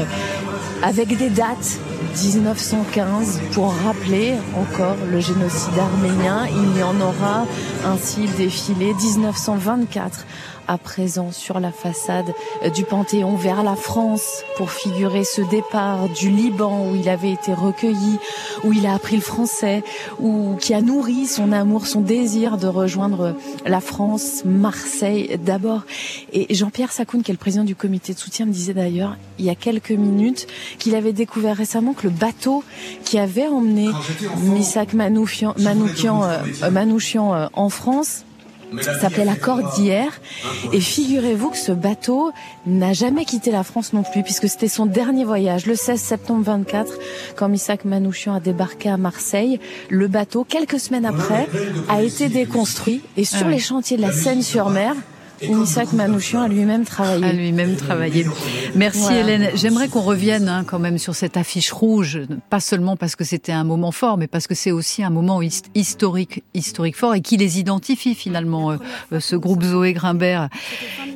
avec 0.82 1.16
des 1.16 1.30
dates 1.30 1.78
1915 2.22 3.40
pour 3.52 3.72
rappeler 3.84 4.34
encore 4.56 4.96
le 5.10 5.20
génocide 5.20 5.78
arménien. 5.78 6.46
Il 6.48 6.78
y 6.78 6.82
en 6.82 7.00
aura 7.00 7.46
ainsi 7.86 8.26
défilé 8.36 8.94
1924 8.94 10.26
à 10.70 10.78
présent 10.78 11.32
sur 11.32 11.58
la 11.58 11.72
façade 11.72 12.32
du 12.72 12.84
Panthéon 12.84 13.34
vers 13.34 13.64
la 13.64 13.74
France 13.74 14.44
pour 14.56 14.70
figurer 14.70 15.24
ce 15.24 15.42
départ 15.42 16.08
du 16.08 16.30
Liban 16.30 16.86
où 16.86 16.94
il 16.94 17.08
avait 17.08 17.32
été 17.32 17.52
recueilli, 17.52 18.18
où 18.62 18.72
il 18.72 18.86
a 18.86 18.94
appris 18.94 19.16
le 19.16 19.22
français, 19.22 19.82
où 20.20 20.54
qui 20.60 20.72
a 20.72 20.80
nourri 20.80 21.26
son 21.26 21.50
amour, 21.50 21.88
son 21.88 22.02
désir 22.02 22.56
de 22.56 22.68
rejoindre 22.68 23.34
la 23.66 23.80
France, 23.80 24.42
Marseille 24.44 25.40
d'abord. 25.44 25.82
Et 26.32 26.54
Jean-Pierre 26.54 26.92
Sacoun, 26.92 27.24
qui 27.24 27.32
est 27.32 27.34
le 27.34 27.38
président 27.38 27.64
du 27.64 27.74
comité 27.74 28.14
de 28.14 28.18
soutien, 28.20 28.46
me 28.46 28.52
disait 28.52 28.74
d'ailleurs 28.74 29.16
il 29.40 29.46
y 29.46 29.50
a 29.50 29.56
quelques 29.56 29.90
minutes 29.90 30.46
qu'il 30.78 30.94
avait 30.94 31.12
découvert 31.12 31.56
récemment 31.56 31.94
que 31.94 32.04
le 32.04 32.10
bateau 32.10 32.62
qui 33.04 33.18
avait 33.18 33.48
emmené 33.48 33.88
Misak 34.38 34.92
Manouchian, 34.92 35.52
Manouchian, 35.58 36.22
euh, 36.22 36.70
Manouchian 36.70 37.34
euh, 37.34 37.46
en 37.54 37.70
France 37.70 38.24
s'appelait 39.00 39.24
la 39.24 39.36
Cordillère. 39.36 40.20
Et 40.72 40.80
figurez-vous 40.80 41.50
que 41.50 41.56
ce 41.56 41.72
bateau 41.72 42.32
n'a 42.66 42.92
jamais 42.92 43.24
quitté 43.24 43.50
la 43.50 43.62
France 43.62 43.92
non 43.92 44.02
plus, 44.02 44.22
puisque 44.22 44.48
c'était 44.48 44.68
son 44.68 44.86
dernier 44.86 45.24
voyage, 45.24 45.66
le 45.66 45.74
16 45.74 46.00
septembre 46.00 46.44
24, 46.44 46.92
quand 47.36 47.48
Missak 47.48 47.84
Manouchian 47.84 48.34
a 48.34 48.40
débarqué 48.40 48.88
à 48.88 48.96
Marseille. 48.96 49.60
Le 49.88 50.08
bateau, 50.08 50.44
quelques 50.44 50.80
semaines 50.80 51.06
après, 51.06 51.48
a 51.88 52.02
été 52.02 52.28
déconstruit. 52.28 53.02
Et 53.16 53.24
sur 53.24 53.46
Ah 53.46 53.50
les 53.50 53.58
chantiers 53.58 53.96
de 53.96 54.02
la 54.02 54.12
Seine-sur-Mer, 54.12 54.94
où 55.48 55.64
Manouchian 55.94 56.42
a 56.42 56.48
lui-même 56.48 56.84
travaillé. 56.84 57.24
A 57.24 57.32
lui-même 57.32 57.76
travaillé. 57.76 58.26
Merci 58.74 59.00
Voilà. 59.00 59.20
Hélène. 59.20 59.50
J'aimerais 59.54 59.88
qu'on 59.88 60.00
revienne 60.02 60.48
hein, 60.48 60.64
quand 60.66 60.78
même 60.78 60.98
sur 60.98 61.14
cette 61.14 61.36
affiche 61.36 61.72
rouge, 61.72 62.20
pas 62.50 62.60
seulement 62.60 62.96
parce 62.96 63.16
que 63.16 63.24
c'était 63.24 63.52
un 63.52 63.64
moment 63.64 63.92
fort, 63.92 64.16
mais 64.18 64.26
parce 64.26 64.46
que 64.46 64.54
c'est 64.54 64.70
aussi 64.70 65.02
un 65.02 65.10
moment 65.10 65.40
his- 65.42 65.62
historique, 65.74 66.42
historique 66.54 66.96
fort 66.96 67.14
et 67.14 67.20
qui 67.20 67.36
les 67.36 67.58
identifie 67.58 68.14
finalement, 68.14 68.72
euh, 68.72 68.76
euh, 69.12 69.20
ce 69.20 69.36
groupe 69.36 69.62
Zoé 69.62 69.92
Grimbert. 69.92 70.48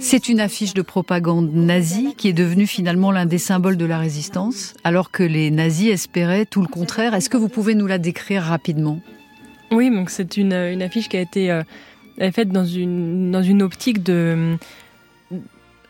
C'est 0.01 0.29
une 0.29 0.41
affiche 0.41 0.75
de 0.75 0.83
propagande 0.83 1.53
nazie 1.55 2.15
qui 2.17 2.29
est 2.29 2.33
devenue 2.33 2.67
finalement 2.67 3.11
l'un 3.13 3.27
des 3.27 3.39
symboles 3.39 3.77
de 3.77 3.85
la 3.87 3.99
résistance, 3.99 4.75
alors 4.85 5.11
que 5.11 5.23
les 5.23 5.51
nazis 5.51 5.91
espéraient 5.91 6.47
tout 6.47 6.63
le 6.63 6.69
contraire. 6.69 7.15
Est-ce 7.15 7.29
que 7.31 7.37
vous 7.37 7.49
pouvez 7.49 7.75
nous 7.75 7.87
la 7.87 7.99
décrire 7.99 8.43
rapidement? 8.43 9.01
Oui, 9.71 9.91
donc 9.91 10.11
c'est 10.11 10.37
une, 10.37 10.53
une 10.53 10.83
affiche 10.83 11.09
qui 11.09 11.17
a 11.17 11.21
été 11.21 11.51
euh, 11.51 11.63
est 12.19 12.33
faite 12.33 12.51
dans 12.51 12.65
une, 12.65 13.31
dans 13.31 13.43
une 13.43 13.63
optique 13.63 14.03
de, 14.03 14.57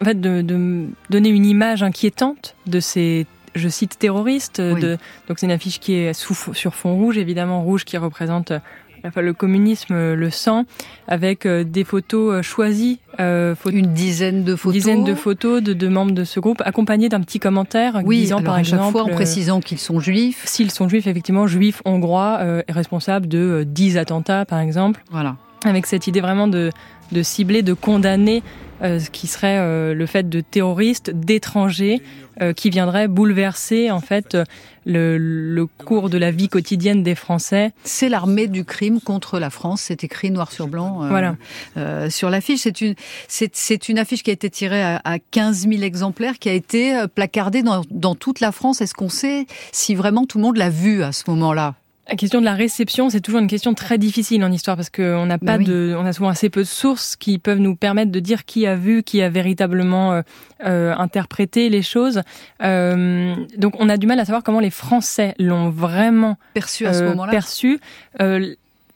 en 0.01 0.05
fait, 0.05 0.21
de, 0.21 0.43
de 0.43 0.87
donner 1.11 1.29
une 1.29 1.47
image 1.47 1.83
inquiétante 1.83 2.55
de 2.67 2.81
ces, 2.81 3.27
je 3.55 3.69
cite, 3.69 3.99
terroristes. 3.99 4.61
De, 4.61 4.99
donc 5.29 5.39
c'est 5.39 5.47
une 5.47 5.53
affiche 5.53 5.81
qui 5.81 5.95
est 5.95 6.13
sous, 6.13 6.35
sur 6.55 6.75
fond 6.75 6.95
rouge, 6.95 7.19
évidemment 7.19 7.63
rouge 7.63 7.85
qui 7.85 7.97
représente 7.97 8.51
euh, 8.53 8.59
la 9.05 9.11
fois 9.11 9.21
le 9.21 9.35
communisme, 9.35 9.93
euh, 9.93 10.17
le 10.17 10.31
sang, 10.31 10.65
avec 11.09 11.45
euh, 11.45 11.63
des 11.63 11.85
photos 11.85 12.37
euh, 12.37 12.43
choisies. 12.43 13.01
euh, 13.21 13.55
Une 13.71 13.93
dizaine 13.93 14.45
de 14.45 14.57
photos. 14.57 14.73
dizaine 14.73 15.05
de 15.05 15.15
photos 15.15 15.63
de, 15.63 15.75
de 15.75 15.89
membres 15.89 16.13
de 16.13 16.25
ce 16.25 16.41
groupe, 16.41 16.63
accompagnées 16.65 17.11
d'un 17.11 17.21
petit 17.21 17.39
commentaire 17.39 18.01
Oui, 18.03 18.21
disant 18.21 18.37
alors 18.39 18.47
par 18.47 18.55
à 18.55 18.61
exemple... 18.61 18.83
chaque 18.83 18.93
fois 18.93 19.03
en 19.05 19.11
euh, 19.11 19.15
précisant 19.15 19.61
qu'ils 19.61 19.79
sont 19.79 20.01
juifs. 20.01 20.43
S'ils 20.47 20.71
sont 20.71 20.89
juifs, 20.89 21.07
effectivement, 21.07 21.47
juifs 21.47 21.83
hongrois, 21.85 22.39
euh, 22.41 22.63
responsables 22.71 23.29
de 23.29 23.39
euh, 23.39 23.65
10 23.67 23.99
attentats, 23.99 24.47
par 24.47 24.61
exemple. 24.61 25.05
Voilà. 25.11 25.37
Avec 25.65 25.87
cette 25.87 26.07
idée 26.07 26.21
vraiment 26.21 26.47
de, 26.49 26.71
de 27.13 27.23
cibler, 27.23 27.63
de 27.63 27.73
condamner 27.73 28.43
euh, 28.83 28.99
ce 28.99 29.09
qui 29.09 29.27
serait 29.29 29.59
euh, 29.59 29.95
le 29.95 30.05
fait 30.07 30.29
de 30.29 30.41
terroristes, 30.41 31.11
d'étrangers, 31.11 32.03
euh, 32.43 32.53
qui 32.53 32.71
viendraient 32.71 33.07
bouleverser, 33.09 33.91
en 33.91 34.01
fait, 34.01 34.35
euh, 34.35 34.45
le, 34.85 35.17
le 35.17 35.67
cours 35.67 36.11
de 36.11 36.19
la 36.19 36.31
vie 36.33 36.49
quotidienne 36.49 37.03
des 37.05 37.15
Français. 37.15 37.71
C'est 37.85 38.09
l'armée 38.09 38.49
du 38.49 38.65
crime 38.65 39.01
contre 39.01 39.39
la 39.39 39.49
France. 39.49 39.83
C'est 39.83 40.03
écrit 40.05 40.31
noir 40.33 40.51
sur 40.53 40.67
blanc 40.67 41.05
euh, 41.05 41.09
Voilà. 41.09 41.37
euh, 41.77 42.11
sur 42.11 42.31
l'affiche. 42.31 42.61
C'est 42.63 42.81
une, 42.81 42.95
c'est, 43.29 43.89
une 43.89 43.99
affiche 43.99 44.23
qui 44.25 44.31
a 44.31 44.35
été 44.35 44.51
tirée 44.51 44.83
à, 44.83 45.01
à 45.05 45.19
15 45.19 45.69
000 45.69 45.83
exemplaires, 45.83 46.39
qui 46.39 46.49
a 46.49 46.53
été 46.53 47.05
placardée 47.15 47.63
dans, 47.63 47.83
dans 47.91 48.17
toute 48.17 48.41
la 48.41 48.51
France. 48.53 48.81
Est-ce 48.81 48.95
qu'on 48.95 49.09
sait 49.09 49.47
si 49.73 49.95
vraiment 49.95 50.27
tout 50.27 50.39
le 50.39 50.45
monde 50.45 50.57
l'a 50.57 50.69
vue 50.71 51.03
à 51.05 51.13
ce 51.13 51.23
moment-là? 51.29 51.75
La 52.09 52.17
question 52.17 52.41
de 52.41 52.45
la 52.45 52.53
réception, 52.55 53.09
c'est 53.09 53.21
toujours 53.23 53.41
une 53.41 53.47
question 53.47 53.73
très 53.73 53.97
difficile 53.97 54.45
en 54.45 54.53
histoire 54.53 54.77
parce 54.77 54.91
qu'on 54.91 55.25
n'a 55.27 55.39
Bah 55.39 55.53
pas 55.53 55.57
oui. 55.59 55.65
de, 55.65 55.95
on 55.99 56.05
a 56.05 56.13
souvent 56.13 56.29
assez 56.29 56.51
peu 56.51 56.61
de 56.61 56.67
sources 56.67 57.17
qui 57.17 57.39
peuvent 57.39 57.59
nous 57.59 57.77
permettre 57.77 58.13
de 58.13 58.21
dire 58.21 58.45
qui 58.45 58.67
a 58.67 58.77
vu, 58.77 59.03
qui 59.03 59.23
a 59.23 59.31
véritablement 59.31 60.13
euh, 60.13 60.23
euh, 60.67 60.95
interprété 60.97 61.71
les 61.71 61.81
choses. 61.81 62.21
Euh, 62.63 63.35
donc 63.57 63.75
on 63.79 63.89
a 63.89 63.97
du 63.97 64.07
mal 64.07 64.21
à 64.21 64.27
savoir 64.27 64.43
comment 64.43 64.61
les 64.61 64.71
Français 64.71 65.35
l'ont 65.39 65.71
vraiment 65.71 66.37
perçu 66.53 66.85
à 66.87 66.93
ce 66.93 67.03
euh, 67.05 67.09
moment-là 67.11 67.33
Perçu. 67.33 67.81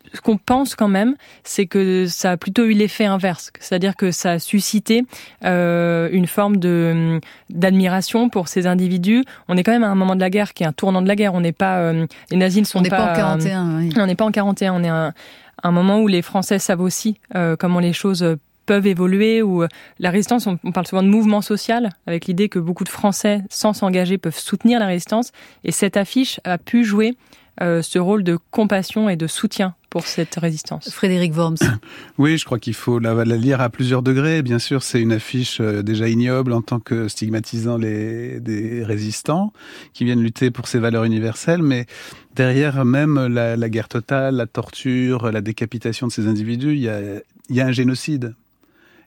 Euh, 0.09 0.17
ce 0.17 0.21
qu'on 0.21 0.37
pense 0.37 0.75
quand 0.75 0.89
même, 0.89 1.17
c'est 1.45 1.67
que 1.67 2.07
ça 2.07 2.33
a 2.33 2.37
plutôt 2.37 2.65
eu 2.65 2.73
l'effet 2.73 3.05
inverse, 3.05 3.51
c'est-à-dire 3.61 3.97
que 3.97 4.11
ça 4.11 4.33
a 4.33 4.39
suscité 4.39 5.05
euh, 5.45 6.09
une 6.13 6.27
forme 6.27 6.57
de 6.57 7.21
d'admiration 7.51 8.29
pour 8.29 8.49
ces 8.49 8.67
individus. 8.67 9.25
On 9.49 9.57
est 9.57 9.63
quand 9.63 9.73
même 9.73 9.85
à 9.85 9.89
un 9.89 9.95
moment 9.95 10.15
de 10.15 10.21
la 10.21 10.31
guerre 10.31 10.55
qui 10.55 10.63
est 10.63 10.67
un 10.67 10.73
tournant 10.73 11.03
de 11.03 11.09
la 11.09 11.17
guerre. 11.17 11.35
On 11.35 11.41
n'est 11.41 11.53
pas, 11.53 11.79
euh, 11.79 12.07
les 12.31 12.37
nazis 12.37 12.61
ne 12.61 12.67
sont 12.67 12.81
On 12.81 12.83
pas, 12.83 12.97
pas 12.97 13.13
en 13.13 13.17
41, 13.17 13.79
oui. 13.79 13.93
on 13.97 14.07
n'est 14.07 14.15
pas 14.15 14.25
en 14.25 14.33
41. 14.33 14.75
On 14.75 14.85
est 14.85 14.89
à 14.89 15.13
un, 15.63 15.71
moment 15.71 16.01
où 16.01 16.09
les 16.09 16.23
Français 16.23 16.59
savent 16.59 16.81
aussi 16.81 17.19
euh, 17.35 17.57
comment 17.57 17.81
les 17.81 17.93
choses 17.93 18.23
euh, 18.23 18.37
peuvent 18.69 18.87
évoluer, 18.87 19.41
euh, 19.41 19.67
la 19.99 20.11
résistance, 20.11 20.47
on 20.47 20.73
parle 20.73 20.87
souvent 20.87 21.03
de 21.03 21.09
mouvement 21.09 21.41
social, 21.41 21.89
avec 22.07 22.27
l'idée 22.27 22.51
que 22.51 22.59
beaucoup 22.59 22.85
de 22.85 22.91
Français, 22.91 23.43
sans 23.49 23.73
s'engager, 23.73 24.19
peuvent 24.19 24.39
soutenir 24.39 24.79
la 24.79 24.87
résistance. 24.87 25.33
Et 25.65 25.73
cette 25.73 25.97
affiche 25.97 26.39
a 26.45 26.59
pu 26.59 26.85
jouer 26.85 27.17
euh, 27.61 27.83
ce 27.83 27.99
rôle 27.99 28.23
de 28.23 28.39
compassion 28.51 29.09
et 29.09 29.17
de 29.17 29.27
soutien 29.27 29.75
pour 29.91 30.07
cette 30.07 30.35
résistance. 30.37 30.91
Frédéric 30.91 31.35
Worms. 31.35 31.57
Oui, 32.19 32.37
je 32.37 32.45
crois 32.45 32.59
qu'il 32.59 32.75
faut 32.75 32.99
la, 32.99 33.15
la, 33.25 33.37
lire 33.37 33.61
à 33.61 33.71
plusieurs 33.71 34.03
degrés. 34.03 34.43
Bien 34.43 34.59
sûr, 34.59 34.83
c'est 34.83 35.01
une 35.01 35.13
affiche 35.13 35.61
euh, 35.61 35.83
déjà 35.83 36.09
ignoble 36.09 36.53
en 36.53 36.63
tant 36.63 36.81
que 36.81 37.09
stigmatisant 37.09 37.79
les 37.79 38.41
des 38.41 38.85
résistants 38.85 39.53
qui 39.95 40.05
viennent 40.05 40.23
lutter 40.23 40.51
pour 40.51 40.69
ces 40.69 40.79
valeurs 40.79 41.05
universelles, 41.05 41.63
mais 41.63 41.87
derrière 42.35 42.85
même 42.85 43.27
la, 43.27 43.57
la 43.57 43.69
guerre 43.69 43.89
totale, 43.89 44.37
la 44.37 44.47
torture, 44.47 45.31
la 45.33 45.41
décapitation 45.41 46.07
de 46.07 46.13
ces 46.13 46.27
individus, 46.27 46.75
il 46.75 46.81
y 46.81 46.89
a, 46.89 47.01
il 47.49 47.57
y 47.57 47.61
a 47.61 47.67
un 47.67 47.73
génocide 47.73 48.35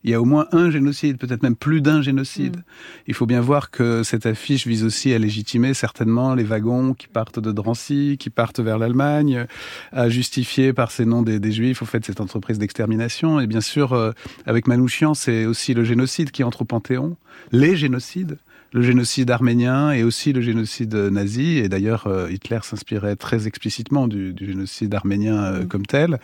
il 0.03 0.11
y 0.11 0.13
a 0.13 0.21
au 0.21 0.25
moins 0.25 0.47
un 0.51 0.71
génocide, 0.71 1.17
peut-être 1.17 1.43
même 1.43 1.55
plus 1.55 1.81
d'un 1.81 2.01
génocide. 2.01 2.57
Mmh. 2.57 2.63
Il 3.07 3.13
faut 3.13 3.25
bien 3.25 3.41
voir 3.41 3.71
que 3.71 4.03
cette 4.03 4.25
affiche 4.25 4.65
vise 4.67 4.83
aussi 4.83 5.13
à 5.13 5.19
légitimer 5.19 5.73
certainement 5.73 6.33
les 6.35 6.43
wagons 6.43 6.93
qui 6.93 7.07
partent 7.07 7.39
de 7.39 7.51
Drancy, 7.51 8.17
qui 8.19 8.29
partent 8.29 8.59
vers 8.59 8.77
l'Allemagne, 8.77 9.45
à 9.91 10.09
justifier 10.09 10.73
par 10.73 10.91
ces 10.91 11.05
noms 11.05 11.21
des, 11.21 11.39
des 11.39 11.51
Juifs, 11.51 11.81
au 11.81 11.85
fait, 11.85 12.05
cette 12.05 12.21
entreprise 12.21 12.57
d'extermination. 12.57 13.39
Et 13.39 13.47
bien 13.47 13.61
sûr, 13.61 13.93
euh, 13.93 14.11
avec 14.45 14.67
Manouchian, 14.67 15.13
c'est 15.13 15.45
aussi 15.45 15.73
le 15.73 15.83
génocide 15.83 16.31
qui 16.31 16.43
entre 16.43 16.63
au 16.63 16.65
Panthéon, 16.65 17.17
les 17.51 17.75
génocides 17.75 18.37
le 18.73 18.81
génocide 18.81 19.29
arménien 19.31 19.91
et 19.91 20.03
aussi 20.03 20.33
le 20.33 20.41
génocide 20.41 20.95
nazi. 20.95 21.57
Et 21.57 21.69
d'ailleurs, 21.69 22.07
Hitler 22.29 22.59
s'inspirait 22.63 23.15
très 23.15 23.47
explicitement 23.47 24.07
du, 24.07 24.33
du 24.33 24.45
génocide 24.45 24.93
arménien 24.93 25.43
euh, 25.43 25.63
mmh. 25.63 25.67
comme 25.67 25.85
tel. 25.85 26.19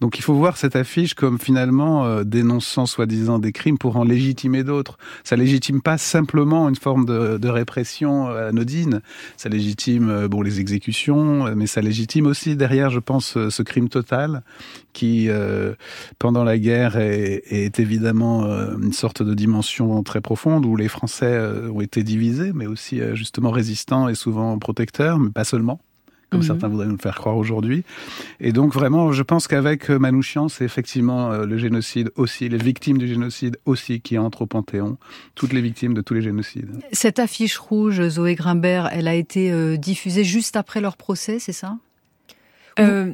Donc 0.00 0.18
il 0.18 0.22
faut 0.22 0.34
voir 0.34 0.56
cette 0.56 0.76
affiche 0.76 1.14
comme 1.14 1.38
finalement 1.38 2.04
euh, 2.04 2.24
dénonçant 2.24 2.86
soi-disant 2.86 3.38
des 3.38 3.52
crimes 3.52 3.78
pour 3.78 3.96
en 3.96 4.04
légitimer 4.04 4.64
d'autres. 4.64 4.98
Ça 5.24 5.36
légitime 5.36 5.80
pas 5.80 5.98
simplement 5.98 6.68
une 6.68 6.76
forme 6.76 7.04
de, 7.06 7.38
de 7.38 7.48
répression 7.48 8.28
euh, 8.28 8.48
anodine. 8.48 9.00
Ça 9.36 9.48
légitime 9.48 10.26
bon 10.26 10.42
les 10.42 10.60
exécutions, 10.60 11.54
mais 11.54 11.66
ça 11.66 11.80
légitime 11.80 12.26
aussi 12.26 12.56
derrière, 12.56 12.90
je 12.90 12.98
pense, 12.98 13.38
ce 13.48 13.62
crime 13.62 13.88
total 13.88 14.42
qui, 14.92 15.28
pendant 16.18 16.44
la 16.44 16.58
guerre, 16.58 16.96
est, 16.96 17.42
est 17.50 17.78
évidemment 17.80 18.44
une 18.80 18.92
sorte 18.92 19.22
de 19.22 19.34
dimension 19.34 20.02
très 20.02 20.20
profonde 20.20 20.66
où 20.66 20.76
les 20.76 20.88
Français 20.88 21.38
ont 21.72 21.80
été 21.82 22.02
divisés, 22.02 22.52
mais 22.54 22.66
aussi 22.66 23.00
euh, 23.00 23.14
justement 23.14 23.50
résistants 23.50 24.08
et 24.08 24.14
souvent 24.14 24.58
protecteurs, 24.58 25.18
mais 25.18 25.30
pas 25.30 25.44
seulement 25.44 25.80
comme 26.32 26.40
mmh. 26.40 26.44
certains 26.44 26.68
voudraient 26.68 26.86
nous 26.86 26.96
le 26.96 26.98
faire 26.98 27.14
croire 27.14 27.36
aujourd'hui. 27.36 27.84
Et 28.40 28.52
donc 28.52 28.72
vraiment, 28.72 29.12
je 29.12 29.22
pense 29.22 29.46
qu'avec 29.46 29.90
Manouchian, 29.90 30.48
c'est 30.48 30.64
effectivement 30.64 31.30
euh, 31.30 31.44
le 31.44 31.58
génocide 31.58 32.10
aussi, 32.16 32.48
les 32.48 32.56
victimes 32.56 32.96
du 32.96 33.06
génocide 33.06 33.58
aussi 33.66 34.00
qui 34.00 34.16
entrent 34.16 34.42
au 34.42 34.46
Panthéon, 34.46 34.96
toutes 35.34 35.52
les 35.52 35.60
victimes 35.60 35.92
de 35.92 36.00
tous 36.00 36.14
les 36.14 36.22
génocides. 36.22 36.70
Cette 36.92 37.18
affiche 37.18 37.58
rouge, 37.58 38.08
Zoé 38.08 38.34
Grimbert, 38.34 38.88
elle 38.92 39.08
a 39.08 39.14
été 39.14 39.52
euh, 39.52 39.76
diffusée 39.76 40.24
juste 40.24 40.56
après 40.56 40.80
leur 40.80 40.96
procès, 40.96 41.38
c'est 41.38 41.52
ça? 41.52 41.76
Euh... 42.78 43.12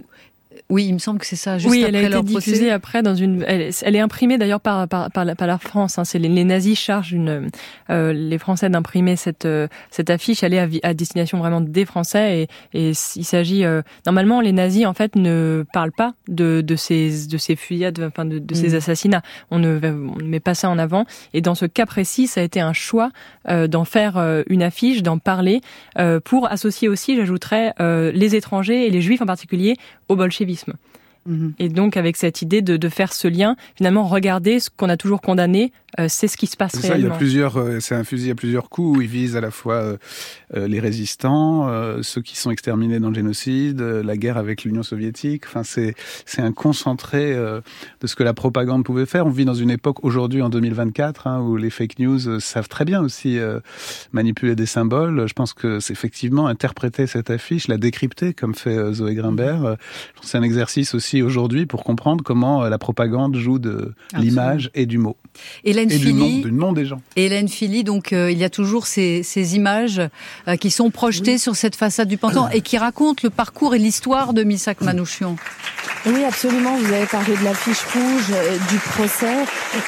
Oui, 0.70 0.86
il 0.86 0.94
me 0.94 0.98
semble 0.98 1.18
que 1.18 1.26
c'est 1.26 1.36
ça. 1.36 1.58
Juste 1.58 1.70
oui, 1.70 1.84
après 1.84 1.98
elle 1.98 2.04
a 2.04 2.08
leur 2.08 2.20
été 2.20 2.34
diffusée 2.34 2.58
procès. 2.58 2.70
après 2.70 3.02
dans 3.02 3.14
une. 3.14 3.44
Elle, 3.46 3.70
elle 3.82 3.96
est 3.96 4.00
imprimée 4.00 4.38
d'ailleurs 4.38 4.60
par, 4.60 4.88
par, 4.88 5.10
par, 5.10 5.24
la, 5.24 5.34
par 5.34 5.46
la 5.46 5.58
France. 5.58 5.98
Hein. 5.98 6.04
C'est 6.04 6.18
les, 6.18 6.28
les, 6.28 6.44
nazis 6.44 6.78
chargent 6.78 7.12
une, 7.12 7.50
euh, 7.90 8.12
les 8.12 8.38
Français 8.38 8.68
d'imprimer 8.68 9.16
cette 9.16 9.44
euh, 9.44 9.68
cette 9.90 10.10
affiche. 10.10 10.42
Elle 10.42 10.54
est 10.54 10.58
à, 10.58 10.68
à, 10.82 10.94
destination 10.94 11.38
vraiment 11.38 11.60
des 11.60 11.84
Français 11.84 12.48
et, 12.72 12.88
et 12.88 12.92
il 13.16 13.24
s'agit 13.24 13.64
euh, 13.64 13.82
normalement 14.06 14.40
les 14.40 14.52
nazis 14.52 14.86
en 14.86 14.94
fait 14.94 15.16
ne 15.16 15.64
parlent 15.72 15.92
pas 15.92 16.14
de, 16.28 16.60
de 16.60 16.76
ces 16.76 17.26
de 17.26 17.38
ces 17.38 17.56
fusillades, 17.56 18.00
enfin 18.00 18.24
de, 18.24 18.38
de 18.38 18.54
ces 18.54 18.70
mmh. 18.70 18.76
assassinats. 18.76 19.22
On 19.50 19.58
ne, 19.58 19.78
on 19.82 20.22
ne 20.22 20.28
met 20.28 20.40
pas 20.40 20.54
ça 20.54 20.70
en 20.70 20.78
avant. 20.78 21.04
Et 21.34 21.40
dans 21.40 21.54
ce 21.54 21.66
cas 21.66 21.86
précis, 21.86 22.26
ça 22.26 22.40
a 22.40 22.44
été 22.44 22.60
un 22.60 22.72
choix 22.72 23.10
euh, 23.48 23.66
d'en 23.66 23.84
faire 23.84 24.16
euh, 24.16 24.42
une 24.48 24.62
affiche, 24.62 25.02
d'en 25.02 25.18
parler 25.18 25.60
pour 26.24 26.50
associer 26.50 26.88
aussi, 26.88 27.16
j'ajouterais, 27.16 27.74
les 27.78 28.34
étrangers 28.36 28.86
et 28.86 28.90
les 28.90 29.00
juifs 29.00 29.20
en 29.20 29.26
particulier 29.26 29.76
au 30.08 30.16
bolchevisme. 30.16 30.74
Mmh. 31.28 31.50
Et 31.58 31.68
donc 31.68 31.96
avec 31.98 32.16
cette 32.16 32.40
idée 32.40 32.62
de, 32.62 32.76
de, 32.78 32.88
faire 32.88 33.12
ce 33.12 33.28
lien, 33.28 33.54
finalement 33.76 34.04
regarder 34.04 34.60
ce 34.60 34.70
qu'on 34.74 34.88
a 34.88 34.96
toujours 34.96 35.20
condamné, 35.20 35.72
euh, 35.98 36.06
c'est 36.08 36.28
ce 36.28 36.36
qui 36.36 36.46
se 36.46 36.56
passe 36.56 36.72
ça, 36.72 36.80
réellement. 36.88 36.98
Il 36.98 37.10
y 37.10 37.12
a 37.12 37.16
plusieurs, 37.16 37.56
euh, 37.56 37.80
c'est 37.80 37.94
un 37.94 38.04
fusil 38.04 38.30
à 38.30 38.34
plusieurs 38.34 38.68
coups. 38.68 39.00
Il 39.02 39.08
vise 39.08 39.36
à 39.36 39.40
la 39.40 39.50
fois 39.50 39.96
euh, 40.54 40.68
les 40.68 40.80
résistants, 40.80 41.68
ceux 42.02 42.22
qui 42.22 42.36
sont 42.36 42.50
exterminés 42.50 43.00
dans 43.00 43.08
le 43.08 43.14
génocide, 43.14 43.80
la 43.80 44.16
guerre 44.16 44.36
avec 44.36 44.64
l'Union 44.64 44.82
soviétique. 44.82 45.44
Enfin, 45.46 45.62
c'est 45.62 45.94
c'est 46.24 46.42
un 46.42 46.52
concentré 46.52 47.34
de 47.34 48.06
ce 48.06 48.14
que 48.14 48.22
la 48.22 48.34
propagande 48.34 48.84
pouvait 48.84 49.06
faire. 49.06 49.26
On 49.26 49.30
vit 49.30 49.44
dans 49.44 49.54
une 49.54 49.70
époque 49.70 50.04
aujourd'hui 50.04 50.42
en 50.42 50.48
2024 50.48 51.26
hein, 51.26 51.40
où 51.40 51.56
les 51.56 51.70
fake 51.70 51.98
news 51.98 52.40
savent 52.40 52.68
très 52.68 52.84
bien 52.84 53.02
aussi 53.02 53.38
manipuler 54.12 54.54
des 54.54 54.66
symboles. 54.66 55.26
Je 55.28 55.32
pense 55.34 55.52
que 55.52 55.80
c'est 55.80 55.92
effectivement 55.92 56.46
interpréter 56.46 57.06
cette 57.06 57.30
affiche, 57.30 57.68
la 57.68 57.76
décrypter 57.76 58.32
comme 58.32 58.54
fait 58.54 58.92
Zoé 58.92 59.14
Grimbert. 59.14 59.76
C'est 60.22 60.38
un 60.38 60.42
exercice 60.42 60.94
aussi 60.94 61.17
aujourd'hui 61.22 61.66
pour 61.66 61.84
comprendre 61.84 62.22
comment 62.24 62.64
euh, 62.64 62.68
la 62.68 62.78
propagande 62.78 63.36
joue 63.36 63.58
de 63.58 63.94
l'image 64.16 64.70
et 64.74 64.86
du 64.86 64.98
mot. 64.98 65.16
Hélène 65.64 65.90
et 65.90 65.98
du 65.98 66.12
nom, 66.12 66.26
Philly, 66.26 66.42
du 66.42 66.52
nom 66.52 66.72
des 66.72 66.84
gens. 66.84 67.00
Hélène 67.16 67.48
Philly, 67.48 67.84
donc 67.84 68.12
euh, 68.12 68.30
il 68.30 68.38
y 68.38 68.44
a 68.44 68.50
toujours 68.50 68.86
ces, 68.86 69.22
ces 69.22 69.56
images 69.56 70.00
euh, 70.46 70.56
qui 70.56 70.70
sont 70.70 70.90
projetées 70.90 71.38
sur 71.38 71.56
cette 71.56 71.76
façade 71.76 72.08
du 72.08 72.16
Panthéon 72.16 72.48
et 72.48 72.60
qui 72.60 72.78
racontent 72.78 73.20
le 73.22 73.30
parcours 73.30 73.74
et 73.74 73.78
l'histoire 73.78 74.32
de 74.32 74.42
Missak 74.44 74.80
Manouchian. 74.80 75.36
Oui, 76.06 76.24
absolument. 76.24 76.76
Vous 76.76 76.92
avez 76.92 77.06
parlé 77.06 77.36
de 77.36 77.44
la 77.44 77.54
fiche 77.54 77.82
rouge, 77.92 78.30
euh, 78.32 78.56
du 78.70 78.78
procès 78.78 79.44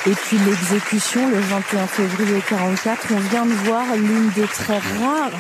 et 0.07 0.11
puis 0.11 0.37
l'exécution 0.47 1.29
le 1.29 1.39
21 1.39 1.87
février 1.87 2.41
44. 2.49 3.07
On 3.13 3.21
vient 3.31 3.47
de 3.47 3.53
voir 3.53 3.85
l'une 3.97 4.31
des 4.35 4.49
très 4.49 4.79
rares 4.79 5.31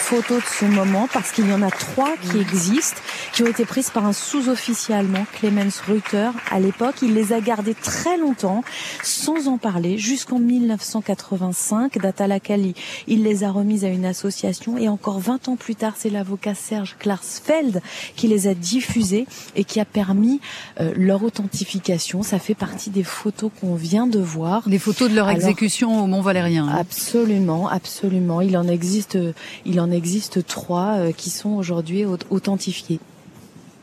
photos 0.00 0.38
de 0.42 0.48
ce 0.48 0.64
moment 0.64 1.08
parce 1.12 1.30
qu'il 1.30 1.48
y 1.48 1.52
en 1.52 1.62
a 1.62 1.70
trois 1.70 2.14
qui 2.20 2.38
existent, 2.40 3.00
qui 3.32 3.42
ont 3.42 3.46
été 3.46 3.64
prises 3.64 3.90
par 3.90 4.06
un 4.06 4.12
sous-officier 4.12 4.94
allemand, 4.94 5.24
Clemens 5.38 5.80
Reuter, 5.86 6.30
à 6.50 6.58
l'époque. 6.58 6.96
Il 7.02 7.14
les 7.14 7.32
a 7.32 7.40
gardées 7.40 7.74
très 7.74 8.16
longtemps, 8.18 8.64
sans 9.04 9.46
en 9.48 9.58
parler, 9.58 9.98
jusqu'en 9.98 10.38
1985, 10.38 11.98
date 11.98 12.20
à 12.20 12.26
laquelle 12.26 12.66
il, 12.66 12.74
il 13.06 13.22
les 13.22 13.44
a 13.44 13.50
remises 13.50 13.84
à 13.84 13.88
une 13.88 14.04
association. 14.04 14.76
Et 14.78 14.88
encore 14.88 15.20
20 15.20 15.48
ans 15.48 15.56
plus 15.56 15.74
tard, 15.76 15.94
c'est 15.96 16.10
l'avocat 16.10 16.54
Serge 16.54 16.96
Klarsfeld 16.98 17.80
qui 18.16 18.26
les 18.28 18.48
a 18.48 18.54
diffusées 18.54 19.26
et 19.54 19.64
qui 19.64 19.80
a 19.80 19.84
permis 19.84 20.40
euh, 20.80 20.92
leur 20.96 21.22
authentification. 21.22 22.22
Ça 22.22 22.38
fait 22.38 22.54
partie 22.54 22.90
des 22.90 23.04
photos 23.04 23.50
qu'on 23.60 23.74
vient 23.74 24.06
de 24.06 24.18
voir. 24.18 24.68
Des 24.68 24.78
photos 24.78 25.10
de 25.10 25.14
leur 25.14 25.28
Alors, 25.28 25.36
exécution 25.40 26.02
au 26.02 26.06
Mont 26.06 26.22
Valérien. 26.22 26.66
hein. 26.68 26.76
Absolument, 26.78 27.68
absolument. 27.68 28.40
Il 28.40 28.56
en 28.56 28.66
existe, 28.66 29.18
il 29.64 29.80
en 29.80 29.89
existe 29.92 30.46
trois 30.46 30.96
euh, 30.98 31.12
qui 31.12 31.30
sont 31.30 31.50
aujourd'hui 31.50 32.04
au- 32.04 32.18
authentifiés. 32.30 33.00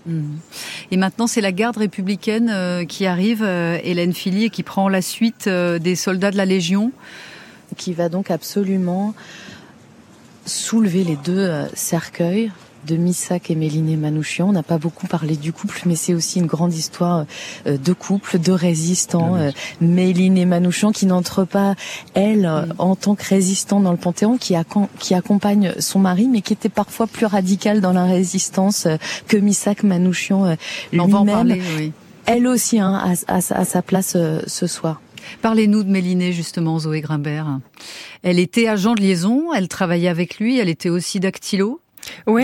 Mhm. 0.06 0.38
Et 0.92 0.98
maintenant, 0.98 1.28
c'est 1.28 1.42
la 1.42 1.52
garde 1.52 1.78
républicaine 1.78 2.50
euh, 2.50 2.86
qui 2.86 3.06
arrive, 3.06 3.44
euh, 3.44 3.78
Hélène 3.84 4.14
Philly, 4.14 4.46
et 4.46 4.50
qui 4.50 4.64
prend 4.64 4.88
la 4.90 5.02
suite 5.02 5.48
des 5.50 5.96
soldats 5.96 6.32
de 6.32 6.38
la 6.38 6.46
Légion. 6.46 6.92
Qui 7.76 7.94
va 7.94 8.08
donc 8.08 8.32
absolument 8.32 9.14
soulever 10.46 11.04
les 11.04 11.18
deux 11.18 11.52
cercueils 11.74 12.50
de 12.88 12.96
Missak 12.96 13.52
et 13.52 13.56
Méliné 13.56 13.98
Manouchian. 13.98 14.50
On 14.50 14.52
n'a 14.54 14.64
pas 14.64 14.78
beaucoup 14.78 15.08
parlé 15.08 15.36
du 15.36 15.52
couple, 15.52 15.82
mais 15.86 15.96
c'est 15.96 16.14
aussi 16.14 16.40
une 16.40 16.46
grande 16.46 16.74
histoire 16.74 17.26
euh, 17.68 17.78
de 17.78 17.94
couple, 17.94 18.40
de 18.40 18.52
résistants. 18.52 19.36
Euh, 19.36 19.52
Méline 19.82 20.38
et 20.38 20.46
Manouchian 20.46 20.92
qui 20.92 21.06
n'entre 21.06 21.44
pas, 21.44 21.76
elle, 22.14 22.46
euh, 22.46 22.66
en 22.78 22.96
tant 22.96 23.16
que 23.16 23.24
résistant 23.26 23.80
dans 23.80 23.92
le 23.92 23.98
Panthéon, 23.98 24.38
qui, 24.38 24.56
qui 25.00 25.14
accompagne 25.14 25.74
son 25.80 26.00
mari, 26.00 26.28
mais 26.28 26.42
qui 26.42 26.54
était 26.54 26.70
parfois 26.70 27.08
plus 27.08 27.26
radical 27.26 27.82
dans 27.82 27.94
la 27.94 28.06
résistance 28.06 28.86
euh, 28.86 28.98
que 29.28 29.38
Missak 29.38 29.84
Manouchian 29.84 30.46
euh, 30.46 30.56
lui-même. 30.92 31.58
oui. 31.78 31.92
Elle 32.26 32.46
aussi 32.48 32.78
hein, 32.80 33.14
a 33.28 33.42
sa 33.42 33.82
place 33.82 34.14
euh, 34.18 34.42
ce 34.48 34.68
soir. 34.68 35.02
Parlez-nous 35.42 35.84
de 35.84 35.90
Méliné, 35.90 36.34
justement, 36.34 36.78
Zoé 36.80 37.02
Grimbert. 37.02 37.60
Elle 38.24 38.40
était 38.40 38.68
agent 38.68 38.96
de 38.96 39.02
liaison, 39.02 39.54
elle 39.54 39.68
travaillait 39.68 40.10
avec 40.10 40.38
lui, 40.40 40.60
elle 40.60 40.70
était 40.70 40.90
aussi 40.90 41.20
dactylo 41.20 41.80
Oui, 42.26 42.44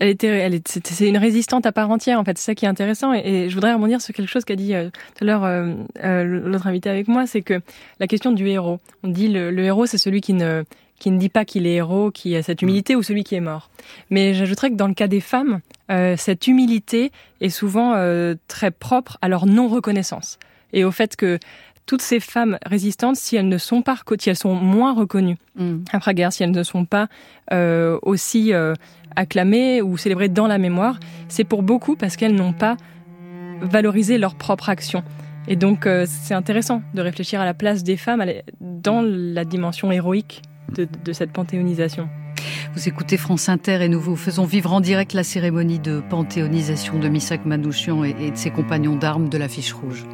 elle 0.00 0.08
était, 0.08 0.26
elle 0.26 0.54
est, 0.54 0.68
c'est 0.86 1.08
une 1.08 1.16
résistante 1.16 1.66
à 1.66 1.72
part 1.72 1.90
entière 1.90 2.18
en 2.18 2.24
fait. 2.24 2.36
C'est 2.38 2.46
ça 2.46 2.54
qui 2.54 2.64
est 2.64 2.68
intéressant. 2.68 3.12
Et, 3.14 3.20
et 3.24 3.48
je 3.48 3.54
voudrais 3.54 3.72
rebondir 3.72 4.00
sur 4.00 4.14
quelque 4.14 4.28
chose 4.28 4.44
qu'a 4.44 4.56
dit 4.56 4.74
euh, 4.74 4.90
tout 5.16 5.24
à 5.24 5.24
l'heure 5.24 5.44
euh, 5.44 5.74
euh, 6.02 6.24
l'autre 6.24 6.66
invité 6.66 6.90
avec 6.90 7.08
moi, 7.08 7.26
c'est 7.26 7.42
que 7.42 7.60
la 8.00 8.06
question 8.06 8.32
du 8.32 8.46
héros. 8.48 8.80
On 9.02 9.08
dit 9.08 9.28
le, 9.28 9.50
le 9.50 9.64
héros, 9.64 9.86
c'est 9.86 9.98
celui 9.98 10.20
qui 10.20 10.32
ne 10.32 10.64
qui 10.98 11.10
ne 11.10 11.18
dit 11.18 11.28
pas 11.28 11.44
qu'il 11.44 11.66
est 11.66 11.74
héros, 11.74 12.10
qui 12.10 12.36
a 12.36 12.42
cette 12.42 12.62
humilité, 12.62 12.96
ou 12.96 13.02
celui 13.02 13.24
qui 13.24 13.34
est 13.34 13.40
mort. 13.40 13.68
Mais 14.10 14.32
j'ajouterais 14.32 14.70
que 14.70 14.76
dans 14.76 14.86
le 14.86 14.94
cas 14.94 15.08
des 15.08 15.20
femmes, 15.20 15.60
cette 16.16 16.46
humilité 16.46 17.10
est 17.40 17.50
souvent 17.50 17.94
très 18.46 18.70
propre 18.70 19.18
à 19.20 19.28
leur 19.28 19.44
non 19.44 19.66
reconnaissance 19.68 20.38
et 20.72 20.84
au 20.84 20.90
fait 20.90 21.16
que 21.16 21.38
toutes 21.86 22.02
ces 22.02 22.20
femmes 22.20 22.58
résistantes, 22.64 23.16
si 23.16 23.36
elles 23.36 23.48
ne 23.48 23.58
sont 23.58 23.82
pas 23.82 23.96
si 24.18 24.30
elles 24.30 24.36
sont 24.36 24.54
moins 24.54 24.94
reconnues 24.94 25.36
après-guerre, 25.92 26.32
si 26.32 26.42
elles 26.42 26.50
ne 26.50 26.62
sont 26.62 26.84
pas 26.84 27.08
euh, 27.52 27.98
aussi 28.02 28.52
euh, 28.52 28.74
acclamées 29.16 29.82
ou 29.82 29.96
célébrées 29.96 30.28
dans 30.28 30.46
la 30.46 30.58
mémoire, 30.58 30.98
c'est 31.28 31.44
pour 31.44 31.62
beaucoup 31.62 31.96
parce 31.96 32.16
qu'elles 32.16 32.34
n'ont 32.34 32.52
pas 32.52 32.76
valorisé 33.60 34.18
leur 34.18 34.34
propre 34.34 34.68
action. 34.68 35.02
Et 35.46 35.56
donc, 35.56 35.86
euh, 35.86 36.06
c'est 36.08 36.34
intéressant 36.34 36.82
de 36.94 37.02
réfléchir 37.02 37.40
à 37.40 37.44
la 37.44 37.54
place 37.54 37.82
des 37.84 37.96
femmes 37.96 38.24
dans 38.60 39.02
la 39.02 39.44
dimension 39.44 39.92
héroïque 39.92 40.42
de, 40.74 40.88
de 41.04 41.12
cette 41.12 41.32
panthéonisation. 41.32 42.08
Vous 42.74 42.88
écoutez 42.88 43.16
France 43.18 43.48
Inter 43.48 43.82
et 43.82 43.88
nous 43.88 44.00
vous 44.00 44.16
faisons 44.16 44.46
vivre 44.46 44.72
en 44.72 44.80
direct 44.80 45.12
la 45.12 45.22
cérémonie 45.22 45.78
de 45.78 46.02
panthéonisation 46.08 46.98
de 46.98 47.08
Missak 47.08 47.44
Manouchian 47.44 48.04
et, 48.04 48.16
et 48.18 48.30
de 48.30 48.36
ses 48.36 48.50
compagnons 48.50 48.96
d'armes 48.96 49.28
de 49.28 49.38
l'affiche 49.38 49.72
rouge. 49.74 50.04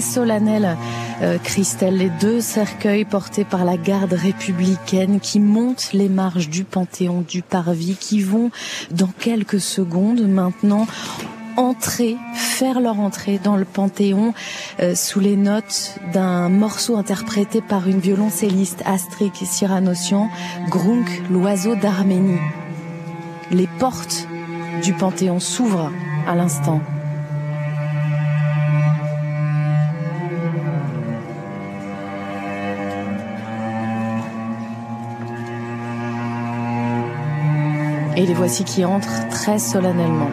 Très 0.00 0.12
solennel, 0.12 0.76
euh, 1.22 1.38
Christelle. 1.38 1.96
Les 1.96 2.10
deux 2.20 2.40
cercueils 2.40 3.04
portés 3.04 3.44
par 3.44 3.64
la 3.64 3.76
garde 3.76 4.12
républicaine 4.12 5.20
qui 5.20 5.40
montent 5.40 5.90
les 5.92 6.08
marches 6.08 6.48
du 6.48 6.64
Panthéon 6.64 7.22
du 7.26 7.42
Parvis, 7.42 7.96
qui 7.98 8.22
vont 8.22 8.50
dans 8.90 9.10
quelques 9.18 9.60
secondes 9.60 10.26
maintenant 10.26 10.86
entrer, 11.56 12.16
faire 12.34 12.80
leur 12.80 13.00
entrée 13.00 13.38
dans 13.42 13.56
le 13.56 13.64
Panthéon 13.64 14.32
euh, 14.80 14.94
sous 14.94 15.20
les 15.20 15.36
notes 15.36 15.96
d'un 16.12 16.48
morceau 16.48 16.96
interprété 16.96 17.60
par 17.60 17.88
une 17.88 18.00
violoncelliste 18.00 18.82
Astrid 18.86 19.34
Siranossian, 19.34 20.30
Grunk, 20.68 21.22
l'oiseau 21.30 21.74
d'Arménie. 21.74 22.40
Les 23.50 23.68
portes 23.78 24.26
du 24.82 24.94
Panthéon 24.94 25.40
s'ouvrent 25.40 25.90
à 26.26 26.34
l'instant. 26.34 26.80
Et 38.20 38.26
les 38.26 38.34
voici 38.34 38.64
qui 38.64 38.84
entrent 38.84 39.28
très 39.30 39.58
solennellement. 39.58 40.28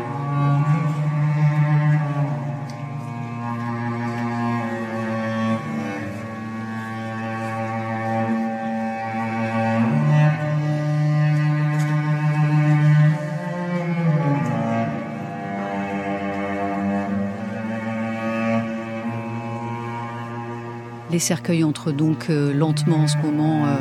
Les 21.09 21.19
cercueils 21.19 21.63
entrent 21.63 21.93
donc 21.93 22.29
euh, 22.29 22.53
lentement 22.53 22.97
en 22.97 23.07
ce 23.07 23.15
moment 23.19 23.65
euh, 23.65 23.77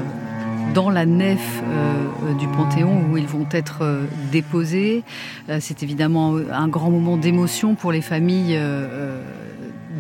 dans 0.75 0.91
la 0.91 1.07
nef 1.07 1.63
euh, 1.65 2.35
du 2.35 2.47
Panthéon 2.49 3.05
où 3.11 3.17
ils 3.17 3.27
vont 3.27 3.47
être 3.51 3.83
euh, 3.83 4.05
déposés. 4.31 5.03
Euh, 5.49 5.59
C'est 5.61 5.83
évidemment 5.83 6.37
un 6.53 6.69
grand 6.69 6.91
moment 6.91 7.17
d'émotion 7.17 7.75
pour 7.75 7.93
les 7.93 8.01
familles 8.01 8.59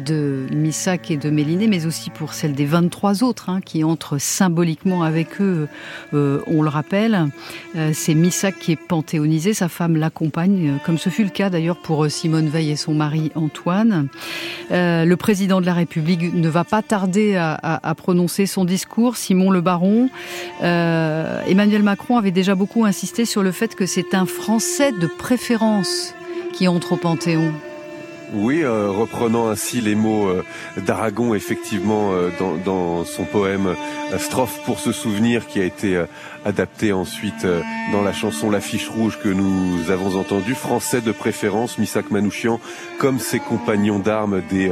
de 0.06 0.46
Missak 0.52 1.10
et 1.10 1.16
de 1.16 1.30
Méliné, 1.30 1.66
mais 1.66 1.84
aussi 1.84 2.10
pour 2.10 2.32
celles 2.32 2.54
des 2.54 2.64
23 2.64 3.24
autres 3.24 3.50
hein, 3.50 3.60
qui 3.60 3.82
entrent 3.82 4.18
symboliquement 4.18 5.02
avec 5.02 5.40
eux, 5.40 5.68
euh, 6.14 6.40
on 6.46 6.62
le 6.62 6.68
rappelle. 6.68 7.28
Euh, 7.76 7.90
C'est 7.92 8.14
Missak 8.14 8.58
qui 8.58 8.72
est 8.72 8.76
panthéonisé, 8.76 9.52
sa 9.52 9.68
femme 9.68 9.96
l'accompagne, 9.96 10.68
euh, 10.68 10.76
comme 10.84 10.98
ce 10.98 11.10
fut 11.10 11.24
le 11.24 11.30
cas 11.30 11.50
d'ailleurs 11.50 11.78
pour 11.78 12.08
Simone 12.08 12.48
Veil 12.48 12.70
et 12.70 12.76
son 12.76 12.94
mari 12.94 13.32
Antoine. 13.34 14.08
Le 14.70 15.14
président 15.14 15.60
de 15.60 15.66
la 15.66 15.74
République 15.74 16.32
ne 16.34 16.48
va 16.48 16.64
pas 16.64 16.82
tarder 16.82 17.36
à, 17.36 17.94
prononcer 17.96 18.46
son 18.46 18.64
discours, 18.64 19.16
Simon 19.16 19.50
Le 19.50 19.60
Baron. 19.60 20.08
Emmanuel 20.60 21.82
Macron 21.82 22.16
avait 22.16 22.30
déjà 22.30 22.54
beaucoup 22.54 22.84
insisté 22.84 23.24
sur 23.24 23.42
le 23.42 23.52
fait 23.52 23.74
que 23.74 23.86
c'est 23.86 24.14
un 24.14 24.26
Français 24.26 24.92
de 24.92 25.06
préférence 25.06 26.14
qui 26.52 26.68
entre 26.68 26.92
au 26.92 26.96
Panthéon. 26.96 27.52
Oui, 28.32 28.62
euh, 28.62 28.90
reprenant 28.90 29.48
ainsi 29.48 29.80
les 29.80 29.94
mots 29.94 30.28
euh, 30.28 30.42
d'Aragon, 30.78 31.34
effectivement, 31.34 32.12
euh, 32.12 32.30
dans, 32.64 33.04
son 33.04 33.24
poème 33.24 33.76
Strophe 34.18 34.60
pour 34.64 34.80
se 34.80 34.90
souvenir, 34.90 35.46
qui 35.46 35.60
a 35.60 35.64
été 35.64 36.04
adapté 36.44 36.92
ensuite 36.92 37.46
dans 37.92 38.02
la 38.02 38.12
chanson 38.12 38.50
L'affiche 38.50 38.88
rouge 38.88 39.18
que 39.22 39.28
nous 39.28 39.90
avons 39.90 40.18
entendue, 40.18 40.54
français 40.54 41.00
de 41.00 41.12
préférence, 41.12 41.78
Misak 41.78 42.10
Manouchian, 42.10 42.60
comme 42.98 43.18
ses 43.18 43.38
compagnons 43.38 43.98
d'armes 43.98 44.42
des 44.50 44.70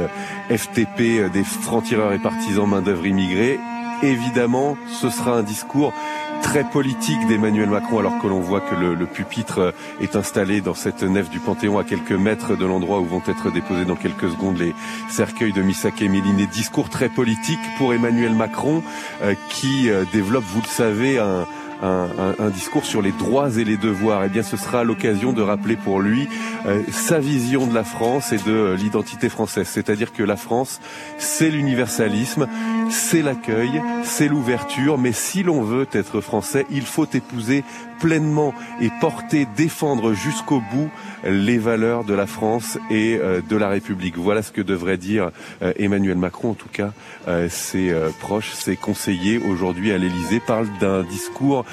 FTP, 0.49 1.31
des 1.31 1.43
francs-tireurs 1.43 2.13
et 2.13 2.19
partisans 2.19 2.67
main-d'œuvre 2.67 3.05
immigrés. 3.05 3.59
Évidemment, 4.03 4.77
ce 5.01 5.09
sera 5.09 5.31
un 5.31 5.43
discours 5.43 5.93
très 6.41 6.63
politique 6.63 7.27
d'Emmanuel 7.27 7.69
Macron 7.69 7.99
alors 7.99 8.19
que 8.21 8.27
l'on 8.27 8.39
voit 8.39 8.61
que 8.61 8.75
le, 8.75 9.05
pupitre 9.05 9.73
est 10.01 10.15
installé 10.15 10.61
dans 10.61 10.73
cette 10.73 11.03
nef 11.03 11.29
du 11.29 11.39
Panthéon 11.39 11.77
à 11.77 11.83
quelques 11.83 12.11
mètres 12.11 12.55
de 12.55 12.65
l'endroit 12.65 12.99
où 12.99 13.05
vont 13.05 13.21
être 13.27 13.51
déposés 13.51 13.85
dans 13.85 13.95
quelques 13.95 14.29
secondes 14.29 14.57
les 14.57 14.73
cercueils 15.09 15.53
de 15.53 15.61
Missak 15.61 16.01
et 16.01 16.07
Méliné. 16.07 16.47
Discours 16.47 16.89
très 16.89 17.09
politique 17.09 17.59
pour 17.77 17.93
Emmanuel 17.93 18.33
Macron 18.33 18.83
euh, 19.21 19.35
qui 19.49 19.89
euh, 19.89 20.05
développe, 20.13 20.45
vous 20.45 20.61
le 20.61 20.67
savez, 20.67 21.19
un, 21.19 21.45
un, 21.85 22.49
discours 22.49 22.85
sur 22.85 23.01
les 23.01 23.11
droits 23.11 23.49
et 23.57 23.63
les 23.63 23.77
devoirs. 23.77 24.23
Eh 24.25 24.29
bien, 24.29 24.43
ce 24.43 24.57
sera 24.57 24.83
l'occasion 24.83 25.33
de 25.33 25.41
rappeler 25.41 25.75
pour 25.75 26.01
lui 26.01 26.27
euh, 26.65 26.81
sa 26.91 27.19
vision 27.19 27.67
de 27.67 27.73
la 27.73 27.83
France 27.83 28.31
et 28.31 28.37
de 28.37 28.51
euh, 28.51 28.75
l'identité 28.75 29.29
française. 29.29 29.67
C'est-à-dire 29.67 30.13
que 30.13 30.23
la 30.23 30.35
France, 30.35 30.79
c'est 31.17 31.49
l'universalisme, 31.49 32.47
c'est 32.89 33.21
l'accueil, 33.21 33.81
c'est 34.03 34.27
l'ouverture. 34.27 34.97
Mais 34.97 35.11
si 35.11 35.43
l'on 35.43 35.61
veut 35.61 35.87
être 35.91 36.21
français, 36.21 36.65
il 36.69 36.83
faut 36.83 37.07
épouser 37.13 37.63
pleinement 37.99 38.53
et 38.81 38.89
porter, 39.01 39.47
défendre 39.55 40.13
jusqu'au 40.13 40.61
bout 40.71 40.89
les 41.23 41.57
valeurs 41.57 42.03
de 42.03 42.13
la 42.13 42.27
France 42.27 42.77
et 42.89 43.17
euh, 43.19 43.41
de 43.47 43.55
la 43.55 43.69
République. 43.69 44.17
Voilà 44.17 44.41
ce 44.41 44.51
que 44.51 44.61
devrait 44.61 44.97
dire 44.97 45.31
euh, 45.61 45.73
Emmanuel 45.77 46.17
Macron. 46.17 46.51
En 46.51 46.53
tout 46.53 46.69
cas, 46.71 46.91
euh, 47.27 47.49
ses 47.49 47.93
proches, 48.19 48.51
ses 48.51 48.75
conseillers 48.75 49.39
aujourd'hui 49.39 49.91
à 49.91 49.97
l'Élysée 49.97 50.39
parlent 50.39 50.69
d'un 50.79 51.03
discours 51.03 51.65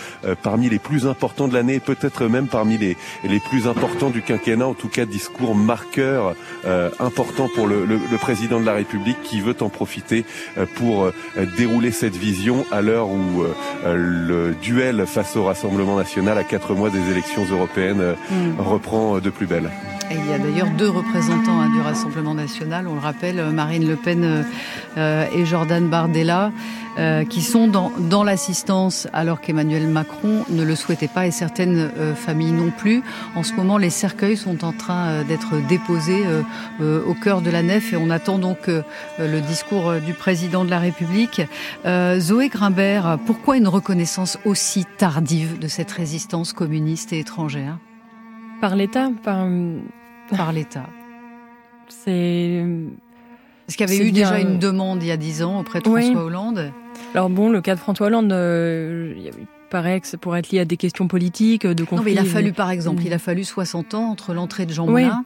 parmi 0.42 0.68
les 0.68 0.78
plus 0.78 1.06
importants 1.06 1.48
de 1.48 1.54
l'année, 1.54 1.80
peut-être 1.80 2.26
même 2.26 2.46
parmi 2.46 2.78
les, 2.78 2.96
les 3.24 3.40
plus 3.40 3.66
importants 3.66 4.10
du 4.10 4.22
quinquennat. 4.22 4.66
En 4.66 4.74
tout 4.74 4.88
cas, 4.88 5.04
discours 5.04 5.54
marqueur 5.54 6.34
important 6.98 7.48
pour 7.54 7.66
le, 7.66 7.84
le, 7.84 7.98
le, 8.10 8.18
président 8.18 8.60
de 8.60 8.66
la 8.66 8.74
République 8.74 9.20
qui 9.22 9.40
veut 9.40 9.56
en 9.60 9.68
profiter 9.68 10.24
pour 10.76 11.10
dérouler 11.56 11.90
cette 11.90 12.16
vision 12.16 12.64
à 12.70 12.80
l'heure 12.80 13.08
où 13.08 13.44
le 13.84 14.54
duel 14.62 15.06
face 15.06 15.36
au 15.36 15.44
Rassemblement 15.44 15.96
national 15.96 16.11
à 16.16 16.44
quatre 16.44 16.74
mois 16.74 16.90
des 16.90 17.10
élections 17.10 17.44
européennes 17.50 18.14
mmh. 18.30 18.60
reprend 18.60 19.18
de 19.18 19.30
plus 19.30 19.46
belle. 19.46 19.70
Et 20.10 20.14
il 20.14 20.30
y 20.30 20.34
a 20.34 20.38
d'ailleurs 20.38 20.68
deux 20.76 20.90
représentants 20.90 21.60
hein, 21.60 21.70
du 21.70 21.80
Rassemblement 21.80 22.34
national, 22.34 22.86
on 22.86 22.94
le 22.94 23.00
rappelle, 23.00 23.38
euh, 23.38 23.50
Marine 23.50 23.88
Le 23.88 23.96
Pen 23.96 24.44
euh, 24.98 25.26
et 25.34 25.46
Jordan 25.46 25.88
Bardella, 25.88 26.52
euh, 26.98 27.24
qui 27.24 27.40
sont 27.40 27.68
dans, 27.68 27.90
dans 27.98 28.22
l'assistance 28.22 29.08
alors 29.14 29.40
qu'Emmanuel 29.40 29.88
Macron 29.88 30.44
ne 30.50 30.62
le 30.62 30.76
souhaitait 30.76 31.08
pas 31.08 31.26
et 31.26 31.30
certaines 31.30 31.90
euh, 31.96 32.14
familles 32.14 32.52
non 32.52 32.70
plus. 32.70 33.02
En 33.34 33.42
ce 33.42 33.54
moment, 33.54 33.78
les 33.78 33.88
cercueils 33.88 34.36
sont 34.36 34.62
en 34.62 34.72
train 34.72 35.06
euh, 35.06 35.24
d'être 35.24 35.66
déposés 35.66 36.24
euh, 36.80 37.00
au 37.06 37.14
cœur 37.14 37.40
de 37.40 37.48
la 37.48 37.62
nef 37.62 37.94
et 37.94 37.96
on 37.96 38.10
attend 38.10 38.38
donc 38.38 38.68
le 39.18 39.40
discours 39.40 39.94
du 40.04 40.12
président 40.12 40.64
de 40.64 40.70
la 40.70 40.78
République. 40.78 41.42
Zoé 42.18 42.48
Grimbert, 42.48 43.18
pourquoi 43.26 43.56
une 43.56 43.68
reconnaissance 43.68 44.38
aussi 44.44 44.84
tardive 44.98 45.58
de 45.58 45.68
cette 45.68 45.90
résistance 46.02 46.52
communiste 46.52 47.12
et 47.12 47.20
étrangère 47.20 47.78
par 48.60 48.74
l'État 48.74 49.08
par, 49.22 49.46
par 50.36 50.52
l'État. 50.52 50.88
C'est. 51.88 52.66
Parce 53.66 53.76
qu'il 53.76 53.88
y 53.88 53.94
avait 53.94 54.08
eu 54.08 54.10
déjà 54.10 54.40
une 54.40 54.58
demande 54.58 55.00
il 55.04 55.06
y 55.06 55.12
a 55.12 55.16
dix 55.16 55.44
ans 55.44 55.60
auprès 55.60 55.78
de 55.78 55.88
François. 55.88 56.24
Hollande? 56.24 56.72
Alors 57.14 57.30
bon, 57.30 57.50
le 57.50 57.60
cas 57.60 57.76
de 57.76 57.80
François 57.80 58.08
Hollande, 58.08 58.32
euh, 58.32 59.14
paraît 59.72 60.00
que 60.00 60.06
ça 60.06 60.18
pourrait 60.18 60.40
être 60.40 60.50
lié 60.50 60.60
à 60.60 60.64
des 60.66 60.76
questions 60.76 61.08
politiques, 61.08 61.66
de 61.66 61.82
conflits. 61.82 61.96
Non, 61.96 62.02
mais 62.04 62.12
il 62.12 62.18
a 62.18 62.24
fallu, 62.30 62.52
par 62.52 62.70
exemple, 62.70 63.02
il 63.06 63.12
a 63.14 63.18
fallu 63.18 63.42
60 63.42 63.94
ans 63.94 64.10
entre 64.10 64.34
l'entrée 64.34 64.66
de 64.66 64.72
Jean 64.72 64.86
Oui. 64.86 65.04
Moulin 65.04 65.24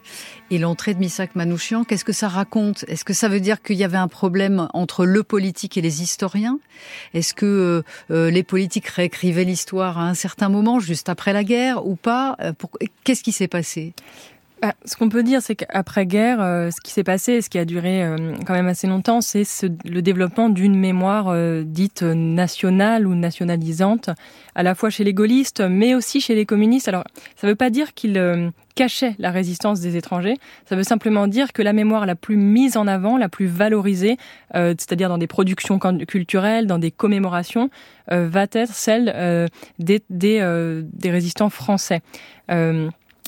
et 0.52 0.58
l'entrée 0.58 0.94
de 0.94 1.00
Missak 1.00 1.34
Manouchian. 1.34 1.82
Qu'est-ce 1.82 2.04
que 2.04 2.12
ça 2.12 2.28
raconte? 2.28 2.84
Est-ce 2.86 3.04
que 3.04 3.12
ça 3.12 3.28
veut 3.28 3.40
dire 3.40 3.60
qu'il 3.60 3.76
y 3.76 3.82
avait 3.82 3.96
un 3.96 4.06
problème 4.06 4.68
entre 4.72 5.04
le 5.04 5.24
politique 5.24 5.76
et 5.76 5.80
les 5.80 6.00
historiens? 6.00 6.60
Est-ce 7.12 7.34
que 7.34 7.82
euh, 8.12 8.30
les 8.30 8.44
politiques 8.44 8.86
réécrivaient 8.86 9.44
l'histoire 9.44 9.98
à 9.98 10.08
un 10.08 10.14
certain 10.14 10.48
moment, 10.48 10.78
juste 10.78 11.08
après 11.08 11.32
la 11.32 11.42
guerre, 11.42 11.84
ou 11.84 11.96
pas? 11.96 12.36
Euh, 12.40 12.52
Qu'est-ce 13.02 13.24
qui 13.24 13.32
s'est 13.32 13.48
passé? 13.48 13.94
Ah, 14.62 14.72
ce 14.86 14.96
qu'on 14.96 15.10
peut 15.10 15.22
dire, 15.22 15.42
c'est 15.42 15.54
qu'après-guerre, 15.54 16.40
euh, 16.40 16.70
ce 16.70 16.80
qui 16.80 16.90
s'est 16.90 17.04
passé, 17.04 17.42
ce 17.42 17.50
qui 17.50 17.58
a 17.58 17.66
duré 17.66 18.02
euh, 18.02 18.16
quand 18.46 18.54
même 18.54 18.68
assez 18.68 18.86
longtemps, 18.86 19.20
c'est 19.20 19.44
ce- 19.44 19.66
le 19.84 20.00
développement 20.00 20.48
d'une 20.48 20.74
mémoire 20.74 21.28
euh, 21.28 21.62
dite 21.62 22.02
nationale 22.02 23.06
ou 23.06 23.14
nationalisante, 23.14 24.08
à 24.54 24.62
la 24.62 24.74
fois 24.74 24.88
chez 24.88 25.04
les 25.04 25.12
gaullistes, 25.12 25.60
mais 25.60 25.94
aussi 25.94 26.22
chez 26.22 26.34
les 26.34 26.46
communistes. 26.46 26.88
Alors, 26.88 27.04
ça 27.36 27.46
ne 27.46 27.52
veut 27.52 27.56
pas 27.56 27.68
dire 27.68 27.92
qu'ils 27.92 28.50
cachaient 28.74 29.14
la 29.18 29.30
résistance 29.30 29.80
des 29.80 29.96
étrangers, 29.98 30.38
ça 30.66 30.74
veut 30.74 30.84
simplement 30.84 31.26
dire 31.26 31.52
que 31.52 31.60
la 31.60 31.74
mémoire 31.74 32.06
la 32.06 32.14
plus 32.14 32.36
mise 32.38 32.78
en 32.78 32.86
avant, 32.86 33.18
la 33.18 33.28
plus 33.28 33.46
valorisée, 33.46 34.16
c'est-à-dire 34.54 35.08
dans 35.10 35.18
des 35.18 35.26
productions 35.26 35.78
culturelles, 35.78 36.66
dans 36.66 36.78
des 36.78 36.90
commémorations, 36.90 37.70
va 38.10 38.42
être 38.52 38.68
celle 38.68 39.48
des, 39.78 40.02
des, 40.10 40.82
des 40.92 41.10
résistants 41.10 41.48
français. 41.50 42.00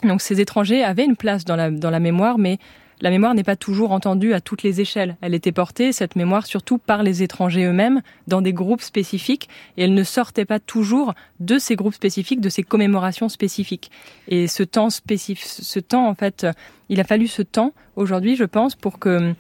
Donc 0.04 0.20
ces 0.20 0.40
étrangers 0.40 0.82
avaient 0.84 1.04
une 1.04 1.16
place 1.16 1.44
dans 1.44 1.56
la, 1.56 1.70
dans 1.70 1.90
la 1.90 2.00
mémoire, 2.00 2.38
mais 2.38 2.58
la 3.00 3.10
mémoire 3.10 3.34
n'est 3.34 3.44
pas 3.44 3.54
toujours 3.54 3.92
entendue 3.92 4.32
à 4.34 4.40
toutes 4.40 4.64
les 4.64 4.80
échelles. 4.80 5.16
Elle 5.20 5.34
était 5.34 5.52
portée, 5.52 5.92
cette 5.92 6.16
mémoire, 6.16 6.46
surtout 6.46 6.78
par 6.78 7.02
les 7.04 7.22
étrangers 7.22 7.64
eux-mêmes, 7.64 8.02
dans 8.26 8.42
des 8.42 8.52
groupes 8.52 8.80
spécifiques, 8.82 9.48
et 9.76 9.84
elle 9.84 9.94
ne 9.94 10.02
sortait 10.02 10.44
pas 10.44 10.58
toujours 10.58 11.14
de 11.38 11.58
ces 11.58 11.76
groupes 11.76 11.94
spécifiques, 11.94 12.40
de 12.40 12.48
ces 12.48 12.64
commémorations 12.64 13.28
spécifiques. 13.28 13.90
Et 14.26 14.48
ce 14.48 14.64
temps 14.64 14.90
spécifique, 14.90 15.46
ce 15.46 15.78
temps, 15.78 16.08
en 16.08 16.14
fait, 16.14 16.44
il 16.88 16.98
a 17.00 17.04
fallu 17.04 17.28
ce 17.28 17.42
temps, 17.42 17.72
aujourd'hui, 17.94 18.34
je 18.34 18.44
pense, 18.44 18.74
pour 18.74 18.98
que 18.98 19.32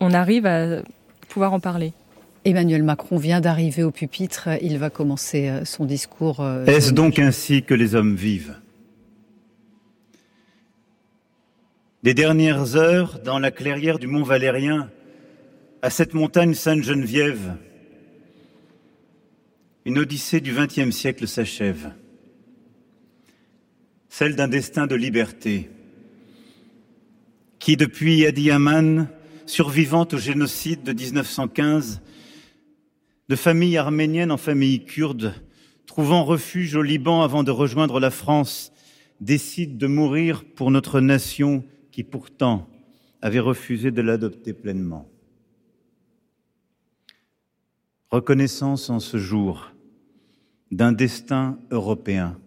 on 0.00 0.12
arrive 0.12 0.44
à 0.46 0.82
pouvoir 1.30 1.54
en 1.54 1.60
parler. 1.60 1.94
Emmanuel 2.44 2.82
Macron 2.82 3.16
vient 3.18 3.40
d'arriver 3.40 3.84
au 3.84 3.92
pupitre. 3.92 4.48
Il 4.60 4.76
va 4.78 4.90
commencer 4.90 5.48
euh, 5.48 5.64
son 5.64 5.84
discours. 5.84 6.40
euh, 6.40 6.66
Est-ce 6.66 6.92
donc 6.92 7.20
ainsi 7.20 7.62
que 7.62 7.72
les 7.72 7.94
hommes 7.94 8.16
vivent? 8.16 8.56
Des 12.02 12.14
dernières 12.14 12.74
heures, 12.74 13.20
dans 13.20 13.38
la 13.38 13.52
clairière 13.52 14.00
du 14.00 14.08
Mont 14.08 14.24
Valérien, 14.24 14.90
à 15.82 15.88
cette 15.88 16.14
montagne 16.14 16.52
Sainte-Geneviève, 16.52 17.56
une 19.84 19.98
odyssée 20.00 20.40
du 20.40 20.52
XXe 20.52 20.90
siècle 20.90 21.28
s'achève. 21.28 21.92
Celle 24.08 24.34
d'un 24.34 24.48
destin 24.48 24.88
de 24.88 24.96
liberté, 24.96 25.70
qui, 27.60 27.76
depuis 27.76 28.26
Adi 28.26 28.50
Aman, 28.50 29.06
survivante 29.46 30.14
au 30.14 30.18
génocide 30.18 30.82
de 30.82 30.92
1915, 30.92 32.00
de 33.28 33.36
famille 33.36 33.76
arménienne 33.76 34.32
en 34.32 34.38
famille 34.38 34.84
kurde, 34.84 35.34
trouvant 35.86 36.24
refuge 36.24 36.74
au 36.74 36.82
Liban 36.82 37.22
avant 37.22 37.44
de 37.44 37.52
rejoindre 37.52 38.00
la 38.00 38.10
France, 38.10 38.72
décide 39.20 39.78
de 39.78 39.86
mourir 39.86 40.42
pour 40.56 40.72
notre 40.72 40.98
nation 40.98 41.62
qui 41.92 42.02
pourtant 42.02 42.68
avait 43.20 43.38
refusé 43.38 43.92
de 43.92 44.02
l'adopter 44.02 44.52
pleinement. 44.52 45.08
Reconnaissance 48.10 48.90
en 48.90 48.98
ce 48.98 49.18
jour 49.18 49.72
d'un 50.70 50.92
destin 50.92 51.58
européen, 51.70 52.38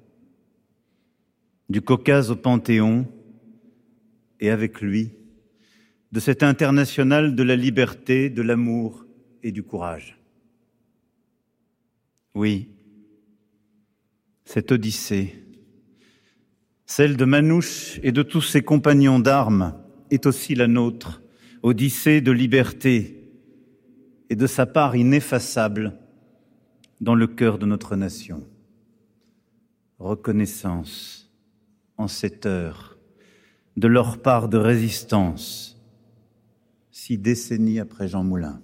du 1.69 1.81
Caucase 1.81 2.31
au 2.31 2.35
Panthéon, 2.35 3.07
et 4.39 4.49
avec 4.49 4.81
lui, 4.81 5.11
de 6.11 6.19
cet 6.19 6.43
international 6.43 7.35
de 7.35 7.43
la 7.43 7.55
liberté, 7.55 8.29
de 8.29 8.41
l'amour 8.41 9.05
et 9.43 9.51
du 9.51 9.63
courage. 9.63 10.19
Oui, 12.33 12.69
cette 14.43 14.71
odyssée, 14.71 15.44
celle 16.85 17.17
de 17.17 17.25
Manouche 17.25 17.99
et 18.03 18.11
de 18.11 18.23
tous 18.23 18.41
ses 18.41 18.61
compagnons 18.61 19.19
d'armes, 19.19 19.75
est 20.11 20.25
aussi 20.25 20.55
la 20.55 20.67
nôtre, 20.67 21.21
odyssée 21.63 22.21
de 22.21 22.31
liberté 22.31 23.31
et 24.29 24.35
de 24.35 24.47
sa 24.47 24.65
part 24.65 24.95
ineffaçable 24.95 25.97
dans 27.01 27.15
le 27.15 27.27
cœur 27.27 27.57
de 27.57 27.65
notre 27.65 27.95
nation. 27.95 28.47
Reconnaissance 29.97 31.31
en 31.97 32.07
cette 32.07 32.45
heure 32.45 32.97
de 33.77 33.87
leur 33.87 34.21
part 34.21 34.47
de 34.47 34.57
résistance, 34.57 35.81
six 36.91 37.17
décennies 37.17 37.79
après 37.79 38.07
Jean 38.07 38.23
Moulin. 38.23 38.61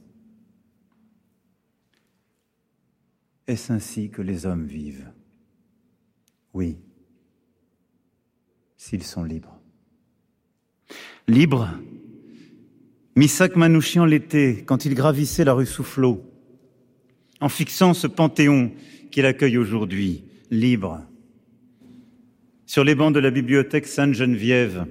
Est-ce 3.48 3.73
ainsi 3.73 4.10
que 4.10 4.22
les 4.22 4.45
hommes 4.45 4.65
vivent? 4.65 5.11
Oui, 6.53 6.77
s'ils 8.81 9.03
sont 9.03 9.23
libres. 9.23 9.59
Libres? 11.27 11.69
Missak 13.15 13.55
Manouchian 13.55 14.05
l'était 14.05 14.63
quand 14.65 14.85
il 14.85 14.95
gravissait 14.95 15.43
la 15.43 15.53
rue 15.53 15.67
Soufflot, 15.67 16.25
en 17.41 17.47
fixant 17.47 17.93
ce 17.93 18.07
panthéon 18.07 18.71
qu'il 19.11 19.27
accueille 19.27 19.59
aujourd'hui, 19.59 20.23
libre. 20.49 21.05
Sur 22.65 22.83
les 22.83 22.95
bancs 22.95 23.13
de 23.13 23.19
la 23.19 23.29
bibliothèque 23.29 23.85
Sainte-Geneviève, 23.85 24.87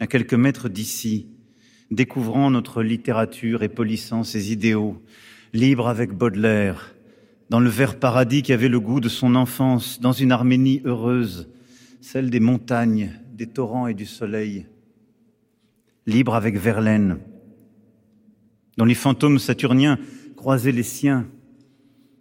à 0.00 0.06
quelques 0.06 0.32
mètres 0.32 0.70
d'ici, 0.70 1.28
découvrant 1.90 2.50
notre 2.50 2.82
littérature 2.82 3.62
et 3.62 3.68
polissant 3.68 4.24
ses 4.24 4.52
idéaux, 4.52 5.02
libre 5.52 5.86
avec 5.86 6.12
Baudelaire, 6.12 6.94
dans 7.50 7.60
le 7.60 7.68
vert 7.68 7.98
paradis 7.98 8.40
qui 8.40 8.54
avait 8.54 8.70
le 8.70 8.80
goût 8.80 9.00
de 9.00 9.10
son 9.10 9.34
enfance, 9.34 10.00
dans 10.00 10.12
une 10.12 10.32
Arménie 10.32 10.80
heureuse, 10.86 11.50
celle 12.04 12.28
des 12.28 12.38
montagnes, 12.38 13.12
des 13.32 13.46
torrents 13.46 13.86
et 13.86 13.94
du 13.94 14.04
soleil, 14.04 14.66
libre 16.04 16.34
avec 16.34 16.58
Verlaine, 16.58 17.18
dont 18.76 18.84
les 18.84 18.94
fantômes 18.94 19.38
saturniens 19.38 19.98
croisaient 20.36 20.70
les 20.70 20.82
siens, 20.82 21.26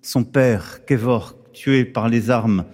son 0.01 0.23
père, 0.23 0.85
Kevork, 0.85 1.51
tué 1.51 1.84
par 1.84 2.07
les 2.07 2.30
armes 2.30 2.65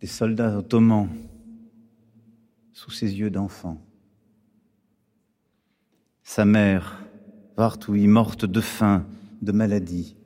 des 0.00 0.08
soldats 0.08 0.58
ottomans 0.58 1.08
sous 2.72 2.90
ses 2.90 3.14
yeux 3.16 3.30
d'enfant. 3.30 3.80
Sa 6.24 6.44
mère, 6.44 7.00
Vartoui, 7.56 8.08
morte 8.08 8.46
de 8.46 8.60
faim, 8.60 9.06
de 9.42 9.52
maladie, 9.52 10.16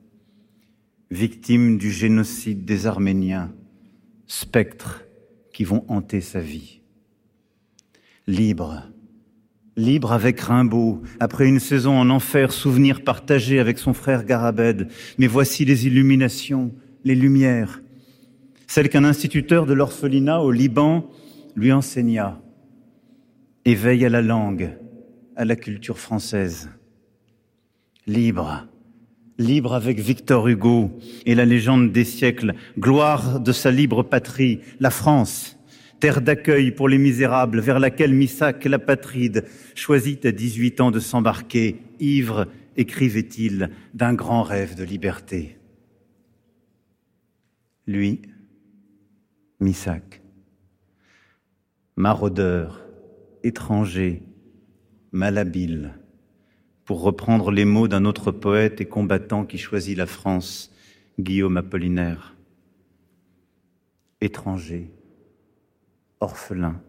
victime 1.11 1.77
du 1.77 1.91
génocide 1.91 2.65
des 2.65 2.87
Arméniens, 2.87 3.53
spectres 4.25 5.05
vont 5.65 5.85
hanter 5.87 6.21
sa 6.21 6.39
vie. 6.39 6.81
Libre, 8.27 8.83
libre 9.75 10.11
avec 10.11 10.39
Rimbaud, 10.39 11.01
après 11.19 11.47
une 11.47 11.59
saison 11.59 11.97
en 11.97 12.09
enfer, 12.09 12.51
souvenir 12.51 13.03
partagé 13.03 13.59
avec 13.59 13.79
son 13.79 13.93
frère 13.93 14.25
Garabed. 14.25 14.87
Mais 15.17 15.27
voici 15.27 15.65
les 15.65 15.87
illuminations, 15.87 16.73
les 17.03 17.15
lumières, 17.15 17.81
celles 18.67 18.89
qu'un 18.89 19.03
instituteur 19.03 19.65
de 19.65 19.73
l'orphelinat 19.73 20.41
au 20.41 20.51
Liban 20.51 21.09
lui 21.55 21.71
enseigna. 21.71 22.41
Éveil 23.65 24.05
à 24.05 24.09
la 24.09 24.21
langue, 24.21 24.77
à 25.35 25.45
la 25.45 25.55
culture 25.55 25.99
française. 25.99 26.69
Libre, 28.07 28.67
libre 29.41 29.73
avec 29.73 29.99
Victor 29.99 30.47
Hugo 30.47 30.91
et 31.25 31.35
la 31.35 31.45
légende 31.45 31.91
des 31.91 32.05
siècles, 32.05 32.53
gloire 32.79 33.39
de 33.39 33.51
sa 33.51 33.71
libre 33.71 34.03
patrie, 34.03 34.61
la 34.79 34.89
France, 34.89 35.57
terre 35.99 36.21
d'accueil 36.21 36.71
pour 36.71 36.89
les 36.89 36.97
misérables 36.97 37.59
vers 37.59 37.79
laquelle 37.79 38.13
Missac 38.13 38.65
l'apatride 38.65 39.45
choisit 39.75 40.25
à 40.25 40.31
18 40.31 40.81
ans 40.81 40.91
de 40.91 40.99
s'embarquer, 40.99 41.81
ivre, 41.99 42.47
écrivait-il, 42.77 43.69
d'un 43.93 44.13
grand 44.13 44.43
rêve 44.43 44.75
de 44.75 44.83
liberté. 44.83 45.57
Lui, 47.87 48.21
Missac, 49.59 50.21
maraudeur, 51.95 52.81
étranger, 53.43 54.23
malhabile, 55.11 56.00
pour 56.91 57.03
reprendre 57.03 57.51
les 57.51 57.63
mots 57.63 57.87
d'un 57.87 58.03
autre 58.03 58.33
poète 58.33 58.81
et 58.81 58.85
combattant 58.85 59.45
qui 59.45 59.57
choisit 59.57 59.97
la 59.97 60.05
France, 60.05 60.73
Guillaume 61.17 61.55
Apollinaire. 61.55 62.35
Étranger, 64.19 64.91
orphelin, 66.19 66.81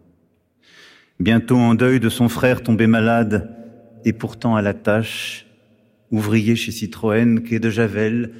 bientôt 1.21 1.55
en 1.55 1.73
deuil 1.73 2.01
de 2.01 2.09
son 2.09 2.27
frère 2.27 2.63
tombé 2.63 2.85
malade 2.85 3.55
et 4.03 4.11
pourtant 4.11 4.57
à 4.57 4.61
la 4.61 4.73
tâche, 4.73 5.47
ouvrier 6.11 6.57
chez 6.57 6.73
Citroën, 6.73 7.41
quai 7.41 7.59
de 7.59 7.69
Javel, 7.69 8.33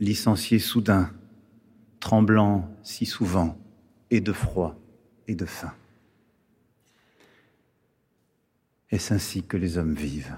licencié 0.00 0.58
soudain, 0.58 1.12
tremblant 2.00 2.76
si 2.82 3.06
souvent, 3.06 3.56
et 4.10 4.20
de 4.20 4.32
froid 4.32 4.76
et 5.28 5.36
de 5.36 5.46
faim. 5.46 5.74
Est-ce 8.90 9.14
ainsi 9.14 9.44
que 9.44 9.56
les 9.56 9.78
hommes 9.78 9.94
vivent? 9.94 10.34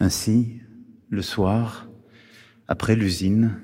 Ainsi, 0.00 0.60
le 1.10 1.22
soir, 1.22 1.88
après 2.68 2.94
l'usine, 2.94 3.60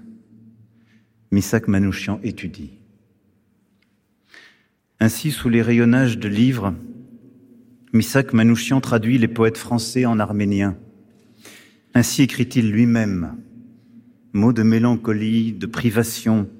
Missak 1.31 1.69
Manouchian 1.69 2.19
étudie. 2.25 2.81
Ainsi, 4.99 5.31
sous 5.31 5.49
les 5.49 5.63
rayonnages 5.63 6.19
de 6.19 6.29
livres, 6.29 6.75
Missak 7.93 8.33
Manouchian 8.33 8.81
traduit 8.81 9.19
les 9.19 9.29
poètes 9.29 9.59
français 9.59 10.07
en 10.07 10.19
arménien. 10.19 10.77
Ainsi 11.95 12.23
écrit-il 12.23 12.69
lui-même, 12.69 13.37
mots 14.33 14.53
de 14.53 14.65
mélancolie, 14.65 15.53
de 15.53 15.67
privation, 15.67 16.51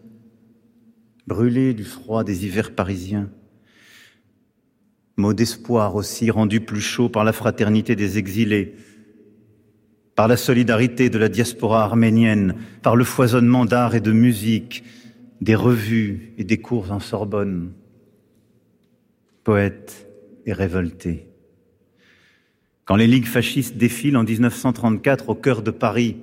brûlés 1.27 1.75
du 1.75 1.85
froid 1.85 2.23
des 2.23 2.47
hivers 2.47 2.77
parisiens, 2.77 3.29
mots 5.17 5.35
d'espoir 5.35 5.97
aussi 5.97 6.31
rendus 6.31 6.61
plus 6.61 6.81
chauds 6.81 7.09
par 7.09 7.25
la 7.25 7.33
fraternité 7.33 7.97
des 7.97 8.19
exilés, 8.19 8.77
par 10.15 10.29
la 10.29 10.37
solidarité 10.37 11.11
de 11.11 11.19
la 11.19 11.29
diaspora 11.29 11.85
arménienne, 11.85 12.55
par 12.83 12.97
le 12.97 13.05
foisonnement 13.05 13.65
d'art 13.65 13.95
et 13.95 14.01
de 14.01 14.13
musique, 14.13 14.85
des 15.41 15.55
revues 15.55 16.33
et 16.39 16.45
des 16.45 16.59
cours 16.59 16.93
en 16.93 17.01
Sorbonne. 17.01 17.73
Poète 19.43 20.09
et 20.47 20.53
révolté. 20.53 21.27
Quand 22.85 22.97
les 22.97 23.07
ligues 23.07 23.27
fascistes 23.27 23.77
défilent 23.77 24.17
en 24.17 24.25
1934 24.25 25.31
au 25.31 25.35
cœur 25.35 25.63
de 25.63 25.71
Paris, 25.71 26.17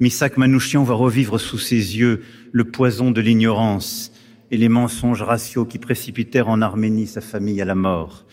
Missak 0.00 0.36
Manouchian 0.36 0.82
va 0.82 0.94
revivre 0.94 1.38
sous 1.38 1.58
ses 1.58 1.96
yeux 1.96 2.22
le 2.52 2.64
poison 2.64 3.10
de 3.10 3.20
l'ignorance 3.20 4.12
et 4.50 4.56
les 4.56 4.68
mensonges 4.68 5.22
raciaux 5.22 5.64
qui 5.64 5.78
précipitèrent 5.78 6.48
en 6.48 6.60
Arménie 6.60 7.06
sa 7.06 7.20
famille 7.20 7.60
à 7.60 7.64
la 7.64 7.74
mort. 7.74 8.26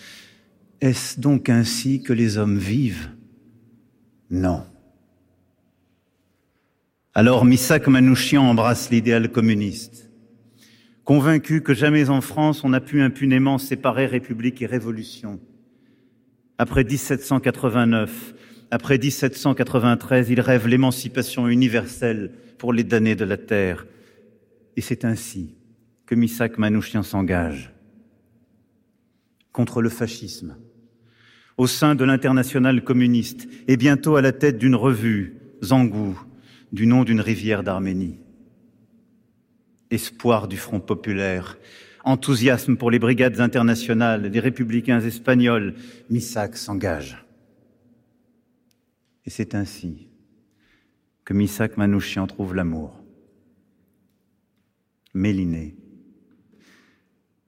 Est-ce 0.81 1.19
donc 1.19 1.49
ainsi 1.49 2.01
que 2.01 2.13
les 2.13 2.37
hommes 2.37 2.57
vivent? 2.57 3.09
Non. 4.33 4.65
Alors 7.13 7.45
Missak 7.45 7.87
Manouchian 7.87 8.41
embrasse 8.41 8.89
l'idéal 8.89 9.31
communiste. 9.31 10.09
Convaincu 11.03 11.61
que 11.61 11.75
jamais 11.75 12.09
en 12.09 12.19
France 12.19 12.63
on 12.63 12.69
n'a 12.69 12.81
pu 12.81 13.03
impunément 13.03 13.59
séparer 13.59 14.07
République 14.07 14.59
et 14.63 14.65
Révolution. 14.65 15.39
Après 16.57 16.83
1789, 16.83 18.33
après 18.71 18.97
1793, 18.97 20.31
il 20.31 20.41
rêve 20.41 20.67
l'émancipation 20.67 21.47
universelle 21.47 22.31
pour 22.57 22.73
les 22.73 22.83
damnés 22.83 23.15
de 23.15 23.25
la 23.25 23.37
terre. 23.37 23.85
Et 24.75 24.81
c'est 24.81 25.05
ainsi 25.05 25.53
que 26.07 26.15
Missak 26.15 26.57
Manouchian 26.57 27.03
s'engage 27.03 27.71
contre 29.51 29.83
le 29.83 29.89
fascisme, 29.89 30.57
au 31.57 31.67
sein 31.67 31.95
de 31.95 32.03
l'international 32.03 32.83
communiste 32.83 33.47
et 33.67 33.77
bientôt 33.77 34.15
à 34.15 34.21
la 34.21 34.31
tête 34.31 34.57
d'une 34.57 34.75
revue, 34.75 35.37
Zangou, 35.63 36.19
du 36.71 36.87
nom 36.87 37.03
d'une 37.03 37.21
rivière 37.21 37.63
d'Arménie. 37.63 38.19
Espoir 39.91 40.47
du 40.47 40.57
Front 40.57 40.79
populaire, 40.79 41.57
enthousiasme 42.03 42.75
pour 42.75 42.89
les 42.89 42.99
brigades 42.99 43.39
internationales, 43.39 44.23
les 44.23 44.39
républicains 44.39 44.99
espagnols, 44.99 45.75
Missak 46.09 46.57
s'engage. 46.57 47.23
Et 49.25 49.29
c'est 49.29 49.55
ainsi 49.55 50.07
que 51.23 51.33
Missak 51.33 51.77
Manouchian 51.77 52.27
trouve 52.27 52.55
l'amour. 52.55 52.99
Méliné. 55.13 55.75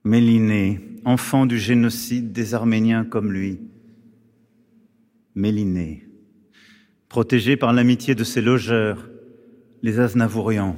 Méliné, 0.03 0.99
enfant 1.03 1.47
du 1.47 1.57
génocide 1.57 2.31
des 2.31 2.53
Arméniens 2.53 3.03
comme 3.03 3.33
lui. 3.33 3.59
Méliné, 5.35 6.07
protégé 7.09 7.57
par 7.57 7.73
l'amitié 7.73 8.15
de 8.15 8.23
ses 8.23 8.41
logeurs, 8.41 9.09
les 9.81 9.99
Aznavourians, 9.99 10.77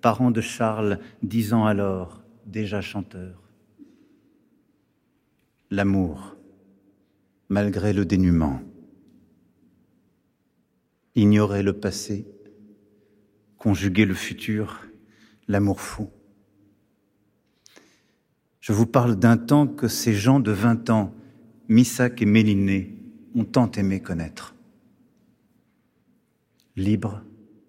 parents 0.00 0.30
de 0.30 0.40
Charles, 0.40 0.98
dix 1.22 1.52
ans 1.52 1.66
alors, 1.66 2.22
déjà 2.46 2.80
chanteur. 2.80 3.42
L'amour, 5.70 6.36
malgré 7.48 7.92
le 7.92 8.04
dénuement 8.04 8.62
ignorer 11.14 11.62
le 11.62 11.72
passé, 11.72 12.26
conjuguer 13.58 14.04
le 14.04 14.14
futur, 14.14 14.86
l'amour 15.48 15.80
fou. 15.80 16.10
Je 18.60 18.72
vous 18.72 18.86
parle 18.86 19.16
d'un 19.16 19.36
temps 19.36 19.66
que 19.66 19.88
ces 19.88 20.14
gens 20.14 20.40
de 20.40 20.52
20 20.52 20.90
ans, 20.90 21.14
Missak 21.68 22.22
et 22.22 22.26
Méliné, 22.26 22.99
ont 23.34 23.44
tant 23.44 23.70
aimé 23.72 24.00
connaître. 24.00 24.54
Libre 26.76 27.22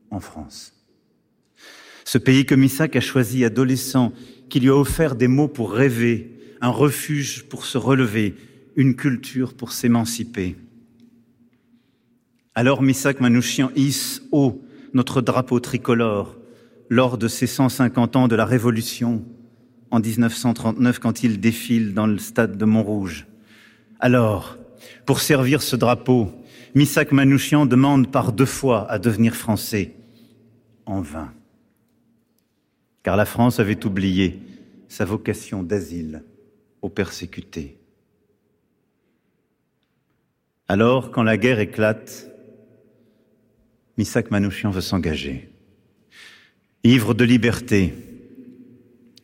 en 0.10 0.20
France. 0.20 0.74
Ce 2.06 2.18
pays 2.18 2.46
que 2.46 2.56
Missak 2.56 2.96
a 2.96 3.02
choisi 3.02 3.46
adolescent, 3.46 4.14
qui 4.50 4.60
lui 4.60 4.70
a 4.70 4.76
offert 4.76 5.16
des 5.16 5.28
mots 5.28 5.48
pour 5.48 5.72
rêver, 5.72 6.38
un 6.60 6.70
refuge 6.70 7.44
pour 7.44 7.66
se 7.66 7.78
relever, 7.78 8.36
une 8.76 8.96
culture 8.96 9.54
pour 9.54 9.72
s'émanciper. 9.72 10.56
Alors 12.54 12.82
Misak 12.82 13.22
Manouchian 13.22 13.72
hisse 13.76 14.22
haut 14.32 14.62
notre 14.94 15.22
drapeau 15.22 15.60
tricolore 15.60 16.38
lors 16.90 17.18
de 17.18 17.30
ses 17.30 17.48
150 17.48 18.18
ans 18.18 18.28
de 18.28 18.36
la 18.36 18.46
Révolution 18.46 19.24
en 19.90 20.00
1939 20.00 21.00
quand 21.00 21.24
il 21.24 21.40
défile 21.40 21.94
dans 21.94 22.08
le 22.08 22.18
stade 22.18 22.58
de 22.58 22.66
Montrouge. 22.66 23.28
Alors, 24.00 24.58
pour 25.06 25.20
servir 25.20 25.62
ce 25.62 25.76
drapeau, 25.76 26.32
Misak 26.76 27.12
Manouchian 27.12 27.66
demande 27.66 28.12
par 28.12 28.32
deux 28.32 28.46
fois 28.46 28.90
à 28.90 29.00
devenir 29.00 29.36
français. 29.36 29.96
En 30.86 31.02
vain. 31.02 31.34
Car 33.04 33.16
la 33.16 33.26
France 33.26 33.60
avait 33.60 33.86
oublié 33.86 34.40
sa 34.88 35.06
vocation 35.06 35.64
d'asile 35.64 36.24
aux 36.82 36.90
persécutés. 36.90 37.78
Alors, 40.68 41.12
quand 41.12 41.24
la 41.24 41.38
guerre 41.38 41.60
éclate, 41.60 42.30
Misak 43.98 44.32
Manouchian 44.32 44.72
veut 44.72 44.82
s'engager. 44.82 45.50
Ivre 46.84 47.14
de 47.14 47.24
liberté, 47.24 47.94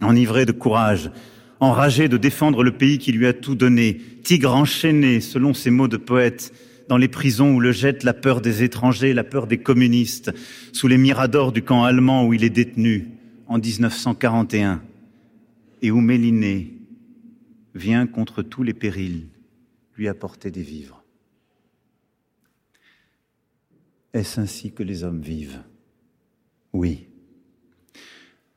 enivré 0.02 0.46
de 0.46 0.52
courage, 0.52 1.12
enragé 1.60 2.08
de 2.08 2.18
défendre 2.18 2.64
le 2.64 2.72
pays 2.72 2.98
qui 2.98 3.12
lui 3.12 3.28
a 3.28 3.34
tout 3.34 3.56
donné, 3.56 4.02
tigre 4.24 4.56
enchaîné, 4.56 5.22
selon 5.22 5.54
ces 5.54 5.72
mots 5.72 5.88
de 5.88 5.98
poète, 5.98 6.54
dans 6.88 6.98
les 6.98 7.08
prisons 7.08 7.56
où 7.56 7.60
le 7.60 7.72
jette 7.72 8.04
la 8.04 8.14
peur 8.14 8.42
des 8.42 8.64
étrangers, 8.64 9.14
la 9.14 9.24
peur 9.24 9.48
des 9.48 9.58
communistes, 9.58 10.32
sous 10.72 10.88
les 10.88 10.98
miradors 10.98 11.52
du 11.52 11.64
camp 11.64 11.84
allemand 11.84 12.26
où 12.26 12.34
il 12.34 12.44
est 12.44 12.50
détenu 12.50 13.08
en 13.48 13.58
1941, 13.58 14.82
et 15.82 15.92
où 15.92 16.00
Méliné 16.00 16.74
vient 17.76 18.08
contre 18.08 18.42
tous 18.42 18.64
les 18.64 18.74
périls 18.74 19.28
lui 19.96 20.08
apporter 20.08 20.52
des 20.52 20.62
vivres. 20.62 21.04
Est-ce 24.14 24.40
ainsi 24.40 24.72
que 24.72 24.84
les 24.84 25.04
hommes 25.04 25.22
vivent? 25.22 25.62
Oui. 26.74 27.08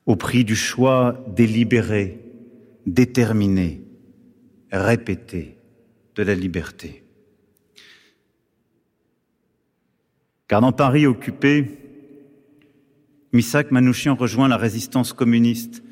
Au 0.07 0.17
prix 0.17 0.45
du 0.45 0.57
choix 0.57 1.25
délibéré, 1.29 2.30
déterminé, 2.87 3.83
répété 4.73 5.57
de 6.15 6.23
la 6.23 6.35
liberté. 6.35 7.03
Car 10.49 10.61
dans 10.61 10.73
Paris 10.73 11.07
occupé, 11.07 11.79
Misak 13.33 13.71
Manouchian 13.71 14.17
rejoint 14.17 14.49
la 14.49 14.57
résistance 14.57 15.13
communiste 15.13 15.83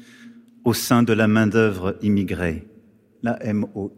au 0.65 0.74
sein 0.74 1.02
de 1.02 1.12
la 1.12 1.28
main-d'œuvre 1.28 1.97
immigrée, 2.02 2.66
la 3.23 3.39
MOI. 3.52 3.90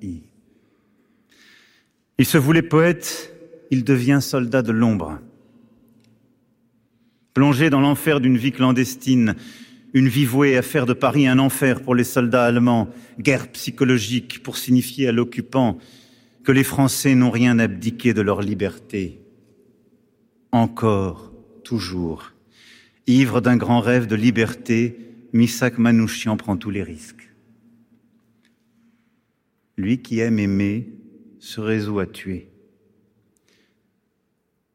Il 2.19 2.27
se 2.27 2.37
voulait 2.37 2.63
poète, 2.63 3.35
il 3.71 3.83
devient 3.83 4.19
soldat 4.21 4.61
de 4.61 4.73
l'ombre. 4.73 5.19
Plongé 7.33 7.71
dans 7.71 7.81
l'enfer 7.81 8.21
d'une 8.21 8.37
vie 8.37 8.53
clandestine, 8.53 9.37
une 9.93 10.09
vie 10.09 10.25
vouée 10.25 10.57
à 10.57 10.63
faire 10.63 10.87
de 10.87 10.93
Paris 10.93 11.27
un 11.27 11.39
enfer 11.39 11.83
pour 11.83 11.95
les 11.95 12.05
soldats 12.05 12.45
allemands, 12.45 12.89
guerre 13.19 13.51
psychologique 13.53 14.43
pour 14.43 14.57
signifier 14.57 15.09
à 15.09 15.13
l'occupant 15.13 15.79
que 16.45 16.53
les 16.53 16.65
Français 16.65 17.15
n'ont 17.15 17.31
rien 17.31 17.59
abdiqué 17.59 18.15
de 18.15 18.21
leur 18.21 18.41
liberté. 18.41 19.21
Encore, 20.53 21.33
toujours, 21.65 22.33
ivre 23.07 23.41
d'un 23.41 23.57
grand 23.57 23.81
rêve 23.81 24.07
de 24.07 24.17
liberté, 24.17 24.97
Misak 25.33 25.79
Manouchian 25.79 26.37
prend 26.37 26.57
tous 26.57 26.71
les 26.71 26.83
risques. 26.83 27.29
Lui 29.77 29.99
qui 30.03 30.21
aime 30.21 30.39
aimer 30.39 30.89
se 31.39 31.61
résout 31.61 32.01
à 32.01 32.07
tuer 32.07 32.50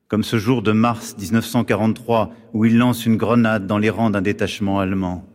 comme 0.08 0.24
ce 0.24 0.38
jour 0.38 0.62
de 0.62 0.72
mars 0.72 1.16
1943 1.18 2.34
où 2.54 2.66
il 2.66 2.78
lance 2.78 3.06
une 3.06 3.18
grenade 3.18 3.68
dans 3.68 3.78
les 3.78 3.90
rangs 3.90 4.10
d'un 4.10 4.22
détachement 4.22 4.80
allemand. 4.80 5.28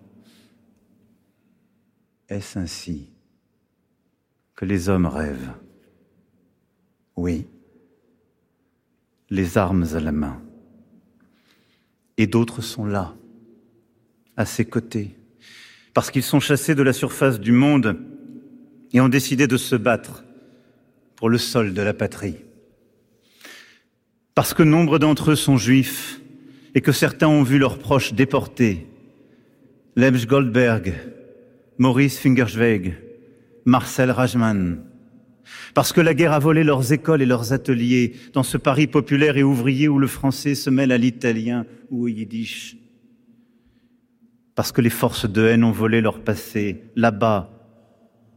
Est-ce 2.28 2.58
ainsi 2.58 3.10
que 4.54 4.64
les 4.64 4.88
hommes 4.88 5.06
rêvent? 5.06 5.52
Oui, 7.16 7.46
les 9.28 9.58
armes 9.58 9.86
à 9.94 10.00
la 10.00 10.12
main. 10.12 10.40
Et 12.16 12.26
d'autres 12.26 12.62
sont 12.62 12.84
là, 12.84 13.14
à 14.36 14.44
ses 14.44 14.64
côtés, 14.64 15.16
parce 15.94 16.10
qu'ils 16.10 16.22
sont 16.22 16.40
chassés 16.40 16.74
de 16.74 16.82
la 16.82 16.92
surface 16.92 17.40
du 17.40 17.52
monde 17.52 17.98
et 18.92 19.00
ont 19.00 19.08
décidé 19.08 19.46
de 19.46 19.56
se 19.56 19.74
battre 19.74 20.24
pour 21.16 21.28
le 21.28 21.38
sol 21.38 21.74
de 21.74 21.82
la 21.82 21.94
patrie 21.94 22.36
parce 24.34 24.54
que 24.54 24.62
nombre 24.62 24.98
d'entre 24.98 25.32
eux 25.32 25.36
sont 25.36 25.56
juifs 25.56 26.20
et 26.74 26.80
que 26.80 26.92
certains 26.92 27.28
ont 27.28 27.42
vu 27.42 27.58
leurs 27.58 27.78
proches 27.78 28.14
déportés. 28.14 28.86
Lebs 29.96 30.26
Goldberg, 30.26 30.94
Maurice 31.78 32.18
Fingerschweig, 32.18 32.94
Marcel 33.64 34.10
Rajman. 34.10 34.84
Parce 35.74 35.92
que 35.92 36.00
la 36.00 36.14
guerre 36.14 36.32
a 36.32 36.38
volé 36.38 36.64
leurs 36.64 36.92
écoles 36.92 37.22
et 37.22 37.26
leurs 37.26 37.52
ateliers 37.52 38.14
dans 38.32 38.42
ce 38.42 38.56
Paris 38.56 38.86
populaire 38.86 39.36
et 39.36 39.42
ouvrier 39.42 39.88
où 39.88 39.98
le 39.98 40.06
français 40.06 40.54
se 40.54 40.70
mêle 40.70 40.92
à 40.92 40.98
l'italien 40.98 41.66
ou 41.90 42.04
au 42.04 42.08
yiddish. 42.08 42.76
Parce 44.54 44.72
que 44.72 44.80
les 44.80 44.90
forces 44.90 45.28
de 45.28 45.44
haine 45.44 45.64
ont 45.64 45.72
volé 45.72 46.00
leur 46.00 46.20
passé 46.20 46.84
là-bas, 46.96 47.50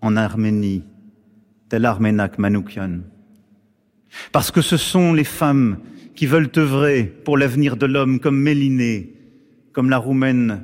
en 0.02 0.16
Arménie, 0.16 0.84
tel 1.70 1.86
Armenak 1.86 2.38
Manoukian. 2.40 3.02
Parce 4.32 4.52
que 4.52 4.62
ce 4.62 4.78
sont 4.78 5.14
les 5.14 5.24
femmes 5.24 5.80
qui 6.16 6.26
veulent 6.26 6.52
œuvrer 6.58 7.04
pour 7.04 7.38
l'avenir 7.38 7.78
de 7.78 7.86
l'homme 7.86 8.20
comme 8.20 8.40
Mélinée, 8.40 9.14
comme 9.72 9.90
la 9.90 9.98
roumaine 9.98 10.64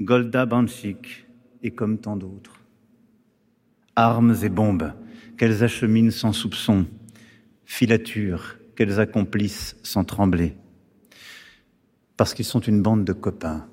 Golda 0.00 0.46
Banchik 0.46 1.26
et 1.62 1.72
comme 1.72 1.98
tant 1.98 2.16
d'autres. 2.16 2.60
Armes 3.96 4.36
et 4.42 4.48
bombes 4.48 4.92
qu'elles 5.36 5.64
acheminent 5.64 6.10
sans 6.10 6.32
soupçon, 6.32 6.86
filatures 7.64 8.56
qu'elles 8.76 9.00
accomplissent 9.00 9.76
sans 9.82 10.04
trembler, 10.04 10.54
parce 12.16 12.34
qu'ils 12.34 12.44
sont 12.44 12.60
une 12.60 12.82
bande 12.82 13.04
de 13.04 13.12
copains, 13.12 13.66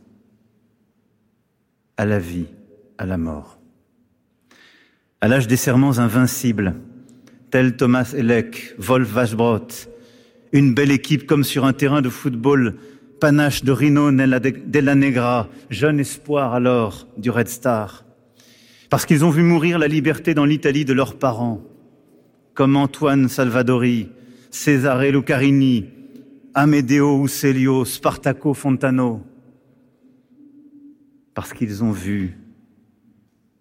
à 1.98 2.06
la 2.06 2.20
vie, 2.20 2.48
à 2.98 3.06
la 3.06 3.18
mort. 3.18 3.60
À 5.22 5.28
l'âge 5.28 5.48
des 5.48 5.56
serments 5.56 6.00
invincibles, 6.00 6.76
Thomas 7.66 8.14
Elek, 8.16 8.76
Wolf 8.78 9.16
Wachbrot, 9.16 9.68
une 10.52 10.76
belle 10.76 10.92
équipe 10.92 11.26
comme 11.26 11.44
sur 11.44 11.66
un 11.66 11.74
terrain 11.74 12.02
de 12.02 12.10
football, 12.10 12.76
panache 13.20 13.64
de 13.64 13.72
Rino 13.72 14.12
Della 14.12 14.96
Negra, 14.96 15.50
jeune 15.72 16.00
espoir 16.00 16.54
alors 16.54 17.08
du 17.18 17.32
Red 17.32 17.48
Star. 17.48 18.06
Parce 18.92 19.08
qu'ils 19.08 19.26
ont 19.26 19.32
vu 19.32 19.42
mourir 19.42 19.80
la 19.80 19.88
liberté 19.88 20.36
dans 20.36 20.46
l'Italie 20.46 20.86
de 20.86 20.94
leurs 20.94 21.18
parents, 21.18 21.64
comme 22.54 22.76
Antoine 22.76 23.28
Salvadori, 23.28 24.10
Cesare 24.52 25.12
Lucarini, 25.12 25.86
Amedeo 26.54 27.26
Ucelio, 27.26 27.86
Spartaco 27.86 28.54
Fontano. 28.54 29.24
Parce 31.34 31.54
qu'ils 31.54 31.84
ont 31.84 31.92
vu 31.92 32.38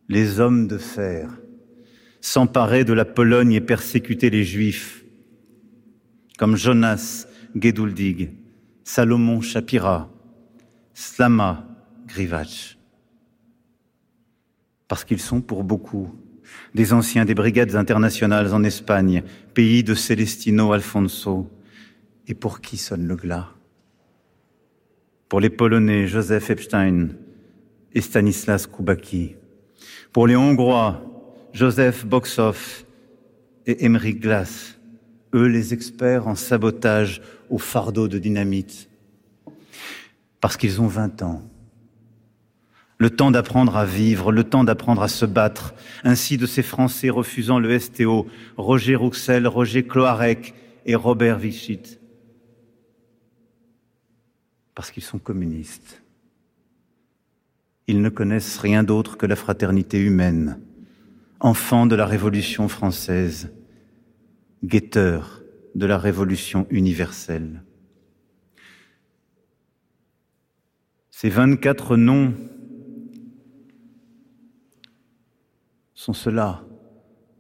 les 0.09 0.39
hommes 0.39 0.67
de 0.67 0.77
fer 0.77 1.31
s'emparer 2.27 2.83
de 2.83 2.93
la 2.93 3.05
Pologne 3.05 3.53
et 3.53 3.61
persécuter 3.61 4.31
les 4.31 4.43
Juifs, 4.43 5.05
comme 6.39 6.57
Jonas 6.57 7.29
Geduldig, 7.55 8.33
Salomon 8.83 9.41
Shapira, 9.41 10.11
Slama 10.93 11.69
Grivach. 12.09 12.79
Parce 14.89 15.05
qu'ils 15.05 15.21
sont 15.21 15.41
pour 15.41 15.63
beaucoup 15.63 16.17
des 16.75 16.93
anciens 16.93 17.25
des 17.25 17.35
brigades 17.35 17.77
internationales 17.77 18.53
en 18.53 18.65
Espagne, 18.65 19.23
pays 19.55 19.85
de 19.85 19.95
Celestino 19.95 20.73
Alfonso, 20.73 21.49
et 22.27 22.35
pour 22.35 22.61
qui 22.61 22.77
sonne 22.77 23.07
le 23.07 23.15
glas? 23.15 23.51
Pour 25.29 25.39
les 25.39 25.51
Polonais 25.51 26.09
Joseph 26.09 26.51
Epstein 26.51 27.11
et 27.93 28.01
Stanislas 28.01 28.67
Koubaki, 28.67 29.37
pour 30.13 30.27
les 30.27 30.35
Hongrois 30.35 31.13
Joseph 31.53 32.05
Boxoff 32.05 32.85
et 33.67 33.85
Emery 33.85 34.15
Glass, 34.15 34.79
eux 35.35 35.47
les 35.47 35.75
experts 35.75 36.29
en 36.29 36.35
sabotage 36.35 37.23
au 37.51 37.59
fardeau 37.59 38.09
de 38.09 38.19
dynamite, 38.19 38.89
parce 40.41 40.57
qu'ils 40.57 40.81
ont 40.81 40.87
20 40.87 41.23
ans. 41.23 41.43
Le 42.99 43.11
temps 43.11 43.31
d'apprendre 43.31 43.77
à 43.77 43.85
vivre, 43.85 44.33
le 44.33 44.45
temps 44.45 44.65
d'apprendre 44.65 45.03
à 45.03 45.09
se 45.09 45.27
battre, 45.27 45.75
ainsi 46.03 46.39
de 46.39 46.47
ces 46.47 46.63
Français 46.63 47.11
refusant 47.11 47.59
le 47.59 47.79
STO, 47.79 48.27
Roger 48.57 48.95
Rouxel, 48.95 49.47
Roger 49.47 49.83
Cloarec 49.83 50.55
et 50.87 50.95
Robert 50.95 51.39
Vichit, 51.39 51.99
parce 54.75 54.91
qu'ils 54.91 55.03
sont 55.03 55.19
communistes. 55.19 56.03
Ils 57.87 58.03
ne 58.03 58.09
connaissent 58.09 58.59
rien 58.59 58.83
d'autre 58.83 59.17
que 59.17 59.27
la 59.27 59.37
fraternité 59.37 59.99
humaine 59.99 60.59
enfants 61.41 61.87
de 61.87 61.97
la 61.97 62.07
Révolution 62.07 62.69
française, 62.69 63.53
guetteur 64.65 65.43
de 65.75 65.87
la 65.87 65.99
révolution 65.99 66.67
universelle. 66.71 67.63
Ces 71.11 71.29
24 71.29 71.97
noms 71.97 72.35
sont 75.95 76.13
ceux-là 76.13 76.65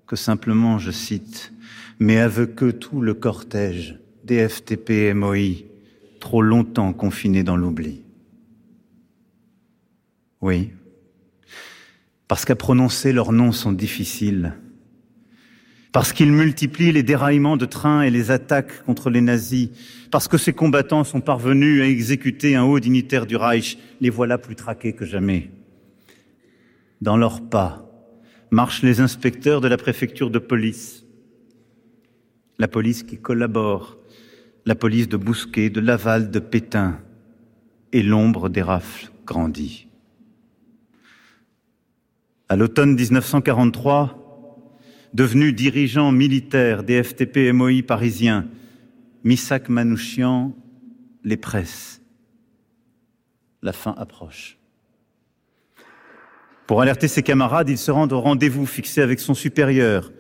que 0.07 0.17
simplement 0.17 0.79
je 0.79 0.91
cite, 0.91 1.53
mais 1.99 2.19
avec 2.19 2.63
eux 2.63 2.73
tout 2.73 3.01
le 3.01 3.15
cortège 3.15 3.99
des 4.25 4.49
FTP 4.49 4.91
et 4.91 5.15
MOI, 5.15 5.65
trop 6.21 6.43
longtemps 6.43 6.93
confinés 6.93 7.45
dans 7.45 7.57
l'oubli. 7.57 8.03
Oui, 10.41 10.73
parce 12.29 12.45
qu'à 12.45 12.57
prononcer 12.57 13.13
leurs 13.13 13.33
noms 13.33 13.53
sont 13.53 13.73
difficiles, 13.73 14.55
parce 15.93 16.13
qu'ils 16.13 16.33
multiplient 16.33 16.93
les 16.93 17.03
déraillements 17.03 17.57
de 17.57 17.67
trains 17.67 18.03
et 18.03 18.11
les 18.11 18.31
attaques 18.31 18.85
contre 18.85 19.09
les 19.11 19.21
nazis, 19.21 19.71
parce 20.11 20.29
que 20.29 20.39
ces 20.39 20.53
combattants 20.53 21.05
sont 21.05 21.21
parvenus 21.21 21.83
à 21.83 21.87
exécuter 21.87 22.57
un 22.57 22.65
haut 22.65 22.81
dignitaire 22.81 23.27
du 23.27 23.37
Reich, 23.37 23.79
les 24.01 24.11
voilà 24.11 24.39
plus 24.39 24.57
traqués 24.57 24.93
que 24.93 25.07
jamais. 25.07 25.51
Dans 27.01 27.17
leurs 27.17 27.49
pas 27.49 27.83
marchent 28.51 28.83
les 28.83 29.01
inspecteurs 29.01 29.61
de 29.61 29.69
la 29.69 29.77
préfecture 29.77 30.31
de 30.31 30.39
police, 30.39 31.05
la 32.59 32.69
police 32.69 33.03
qui 33.03 33.19
collabore, 33.19 33.99
la 34.65 34.75
police 34.75 35.09
de 35.09 35.17
Bousquet, 35.17 35.71
de 35.71 35.81
Laval, 35.81 36.31
de 36.31 36.39
Pétain, 36.39 37.01
et 37.93 38.03
l'ombre 38.03 38.49
des 38.49 38.63
rafles 38.63 39.11
grandit. 39.25 39.86
À 42.49 42.55
l'automne 42.57 42.95
1943, 42.95 44.27
devenu 45.13 45.53
dirigeant 45.53 46.13
militaire 46.13 46.85
des 46.85 47.03
FTP 47.03 47.53
MOI 47.53 47.83
parisiens, 47.83 48.47
Missak 49.25 49.69
Manouchian 49.69 50.55
les 51.25 51.37
presse. 51.37 52.01
La 53.63 53.73
fin 53.73 53.95
approche. 53.99 54.59
Pour 56.69 56.81
alerter 56.81 57.09
ses 57.09 57.23
camarades, 57.23 57.69
il 57.69 57.79
se 57.79 57.91
rend 57.91 58.09
au 58.09 58.21
rendez-vous 58.21 58.67
fixé 58.67 59.01
avec 59.01 59.19
son 59.19 59.35
supérieur, 59.35 60.13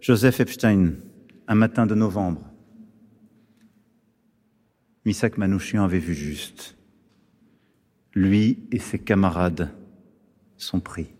Joseph 0.00 0.40
Epstein, 0.40 0.92
un 1.48 1.54
matin 1.54 1.86
de 1.86 1.94
novembre. 1.94 2.42
Missak 5.06 5.38
Manouchian 5.38 5.84
avait 5.84 6.00
vu 6.00 6.14
juste. 6.14 6.76
Lui 8.14 8.66
et 8.72 8.78
ses 8.78 8.98
camarades 8.98 9.70
sont 10.56 10.80
pris, 10.80 11.15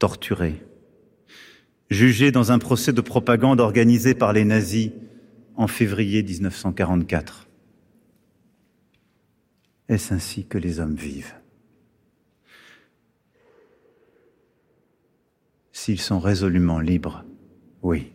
torturés, 0.00 0.66
jugés 1.90 2.32
dans 2.32 2.50
un 2.50 2.58
procès 2.58 2.92
de 2.92 3.00
propagande 3.00 3.60
organisé 3.60 4.14
par 4.14 4.32
les 4.32 4.44
nazis 4.44 4.90
en 5.56 5.68
février 5.68 6.22
1944. 6.24 7.46
Est-ce 9.88 10.14
ainsi 10.14 10.46
que 10.46 10.56
les 10.56 10.80
hommes 10.80 10.94
vivent? 10.94 11.34
S'ils 15.70 16.00
sont 16.00 16.18
résolument 16.18 16.80
libres, 16.80 17.24
oui. 17.82 18.12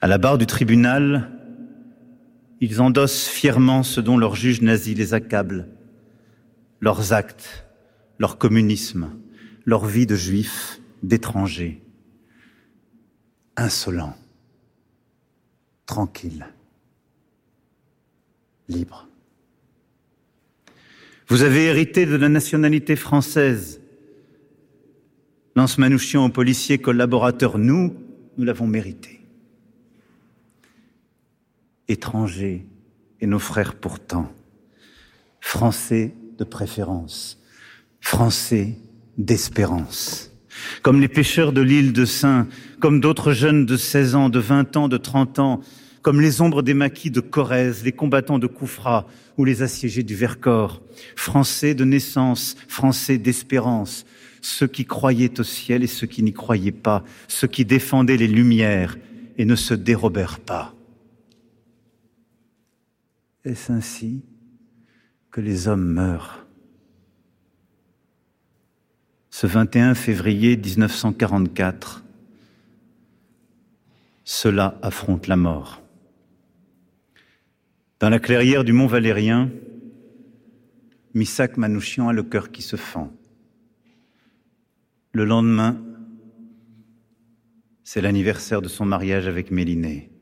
À 0.00 0.06
la 0.06 0.18
barre 0.18 0.38
du 0.38 0.46
tribunal, 0.46 1.32
ils 2.60 2.80
endossent 2.80 3.26
fièrement 3.26 3.82
ce 3.82 4.00
dont 4.00 4.16
leur 4.16 4.36
juge 4.36 4.62
nazi 4.62 4.94
les 4.94 5.12
accable, 5.12 5.68
leurs 6.80 7.12
actes, 7.12 7.66
leur 8.18 8.38
communisme, 8.38 9.10
leur 9.64 9.86
vie 9.86 10.06
de 10.06 10.14
juifs, 10.14 10.80
d'étrangers, 11.02 11.80
insolents, 13.56 14.16
tranquilles, 15.86 16.46
libres. 18.68 19.08
Vous 21.28 21.42
avez 21.42 21.64
hérité 21.64 22.06
de 22.06 22.16
la 22.16 22.28
nationalité 22.28 22.96
française. 22.96 23.80
Lance 25.56 25.78
Manouchian 25.78 26.26
aux 26.26 26.30
policiers 26.30 26.78
collaborateurs, 26.78 27.58
nous, 27.58 27.96
nous 28.36 28.44
l'avons 28.44 28.66
mérité. 28.66 29.20
Étrangers 31.88 32.66
et 33.20 33.26
nos 33.26 33.38
frères 33.38 33.74
pourtant, 33.74 34.32
Français 35.40 36.14
de 36.38 36.44
préférence, 36.44 37.40
Français 38.00 38.76
d'espérance. 39.18 40.30
Comme 40.82 41.00
les 41.00 41.08
pêcheurs 41.08 41.52
de 41.52 41.60
l'île 41.60 41.92
de 41.92 42.04
Saint, 42.04 42.46
comme 42.80 43.00
d'autres 43.00 43.32
jeunes 43.32 43.66
de 43.66 43.76
16 43.76 44.14
ans, 44.14 44.28
de 44.28 44.38
20 44.38 44.76
ans, 44.76 44.88
de 44.88 44.96
30 44.96 45.38
ans, 45.38 45.60
comme 46.02 46.20
les 46.20 46.40
ombres 46.40 46.62
des 46.62 46.74
maquis 46.74 47.10
de 47.10 47.20
Corrèze, 47.20 47.82
les 47.84 47.92
combattants 47.92 48.38
de 48.38 48.46
Koufra 48.46 49.06
ou 49.38 49.44
les 49.44 49.62
assiégés 49.62 50.02
du 50.02 50.14
Vercors, 50.14 50.82
Français 51.16 51.74
de 51.74 51.84
naissance, 51.84 52.56
Français 52.68 53.18
d'espérance, 53.18 54.04
ceux 54.42 54.66
qui 54.66 54.84
croyaient 54.84 55.40
au 55.40 55.44
ciel 55.44 55.82
et 55.82 55.86
ceux 55.86 56.06
qui 56.06 56.22
n'y 56.22 56.34
croyaient 56.34 56.72
pas, 56.72 57.04
ceux 57.26 57.48
qui 57.48 57.64
défendaient 57.64 58.18
les 58.18 58.28
lumières 58.28 58.98
et 59.38 59.46
ne 59.46 59.56
se 59.56 59.74
dérobèrent 59.74 60.40
pas. 60.40 60.74
Est-ce 63.44 63.72
ainsi 63.72 64.22
que 65.30 65.40
les 65.40 65.68
hommes 65.68 65.86
meurent? 65.86 66.43
Ce 69.36 69.48
21 69.48 69.96
février 69.96 70.56
1944, 70.56 72.04
cela 74.22 74.78
affronte 74.80 75.26
la 75.26 75.34
mort. 75.34 75.82
Dans 77.98 78.10
la 78.10 78.20
clairière 78.20 78.62
du 78.62 78.72
Mont 78.72 78.86
Valérien, 78.86 79.50
Missak 81.14 81.56
Manouchian 81.56 82.06
a 82.06 82.12
le 82.12 82.22
cœur 82.22 82.52
qui 82.52 82.62
se 82.62 82.76
fend. 82.76 83.12
Le 85.10 85.24
lendemain, 85.24 85.82
c'est 87.82 88.02
l'anniversaire 88.02 88.62
de 88.62 88.68
son 88.68 88.84
mariage 88.84 89.26
avec 89.26 89.50
Mélinée. 89.50 90.12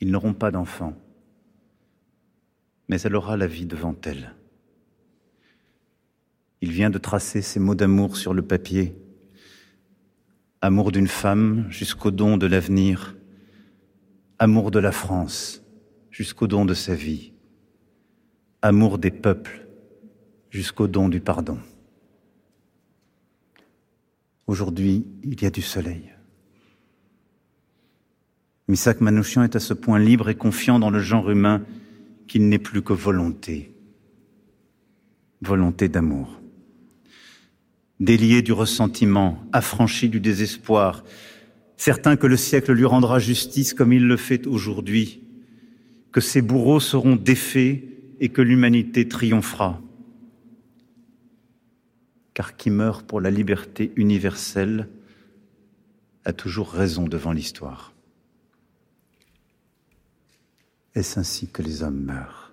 Ils 0.00 0.10
n'auront 0.10 0.32
pas 0.32 0.50
d'enfants, 0.50 0.96
mais 2.88 2.98
elle 3.02 3.14
aura 3.14 3.36
la 3.36 3.46
vie 3.46 3.66
devant 3.66 3.94
elle. 4.04 4.35
Il 6.66 6.72
vient 6.72 6.90
de 6.90 6.98
tracer 6.98 7.42
ses 7.42 7.60
mots 7.60 7.76
d'amour 7.76 8.16
sur 8.16 8.34
le 8.34 8.42
papier. 8.42 8.96
Amour 10.60 10.90
d'une 10.90 11.06
femme 11.06 11.64
jusqu'au 11.70 12.10
don 12.10 12.36
de 12.38 12.46
l'avenir. 12.48 13.16
Amour 14.40 14.72
de 14.72 14.80
la 14.80 14.90
France 14.90 15.62
jusqu'au 16.10 16.48
don 16.48 16.64
de 16.64 16.74
sa 16.74 16.96
vie. 16.96 17.30
Amour 18.62 18.98
des 18.98 19.12
peuples 19.12 19.64
jusqu'au 20.50 20.88
don 20.88 21.08
du 21.08 21.20
pardon. 21.20 21.60
Aujourd'hui, 24.48 25.06
il 25.22 25.40
y 25.40 25.46
a 25.46 25.50
du 25.50 25.62
soleil. 25.62 26.12
Misak 28.66 29.00
Manouchian 29.00 29.44
est 29.44 29.54
à 29.54 29.60
ce 29.60 29.72
point 29.72 30.00
libre 30.00 30.30
et 30.30 30.34
confiant 30.34 30.80
dans 30.80 30.90
le 30.90 30.98
genre 30.98 31.30
humain 31.30 31.62
qu'il 32.26 32.48
n'est 32.48 32.58
plus 32.58 32.82
que 32.82 32.92
volonté. 32.92 33.72
Volonté 35.42 35.88
d'amour. 35.88 36.40
Délié 37.98 38.42
du 38.42 38.52
ressentiment, 38.52 39.42
affranchi 39.52 40.08
du 40.08 40.20
désespoir, 40.20 41.02
certain 41.76 42.16
que 42.16 42.26
le 42.26 42.36
siècle 42.36 42.72
lui 42.72 42.84
rendra 42.84 43.18
justice 43.18 43.72
comme 43.72 43.92
il 43.92 44.06
le 44.06 44.16
fait 44.16 44.46
aujourd'hui, 44.46 45.22
que 46.12 46.20
ses 46.20 46.42
bourreaux 46.42 46.80
seront 46.80 47.16
défaits 47.16 47.84
et 48.20 48.28
que 48.28 48.42
l'humanité 48.42 49.08
triomphera. 49.08 49.80
Car 52.34 52.56
qui 52.56 52.68
meurt 52.68 53.06
pour 53.06 53.20
la 53.20 53.30
liberté 53.30 53.92
universelle 53.96 54.88
a 56.26 56.32
toujours 56.32 56.70
raison 56.70 57.04
devant 57.04 57.32
l'histoire. 57.32 57.94
Est-ce 60.94 61.18
ainsi 61.18 61.46
que 61.48 61.62
les 61.62 61.82
hommes 61.82 62.02
meurent? 62.02 62.52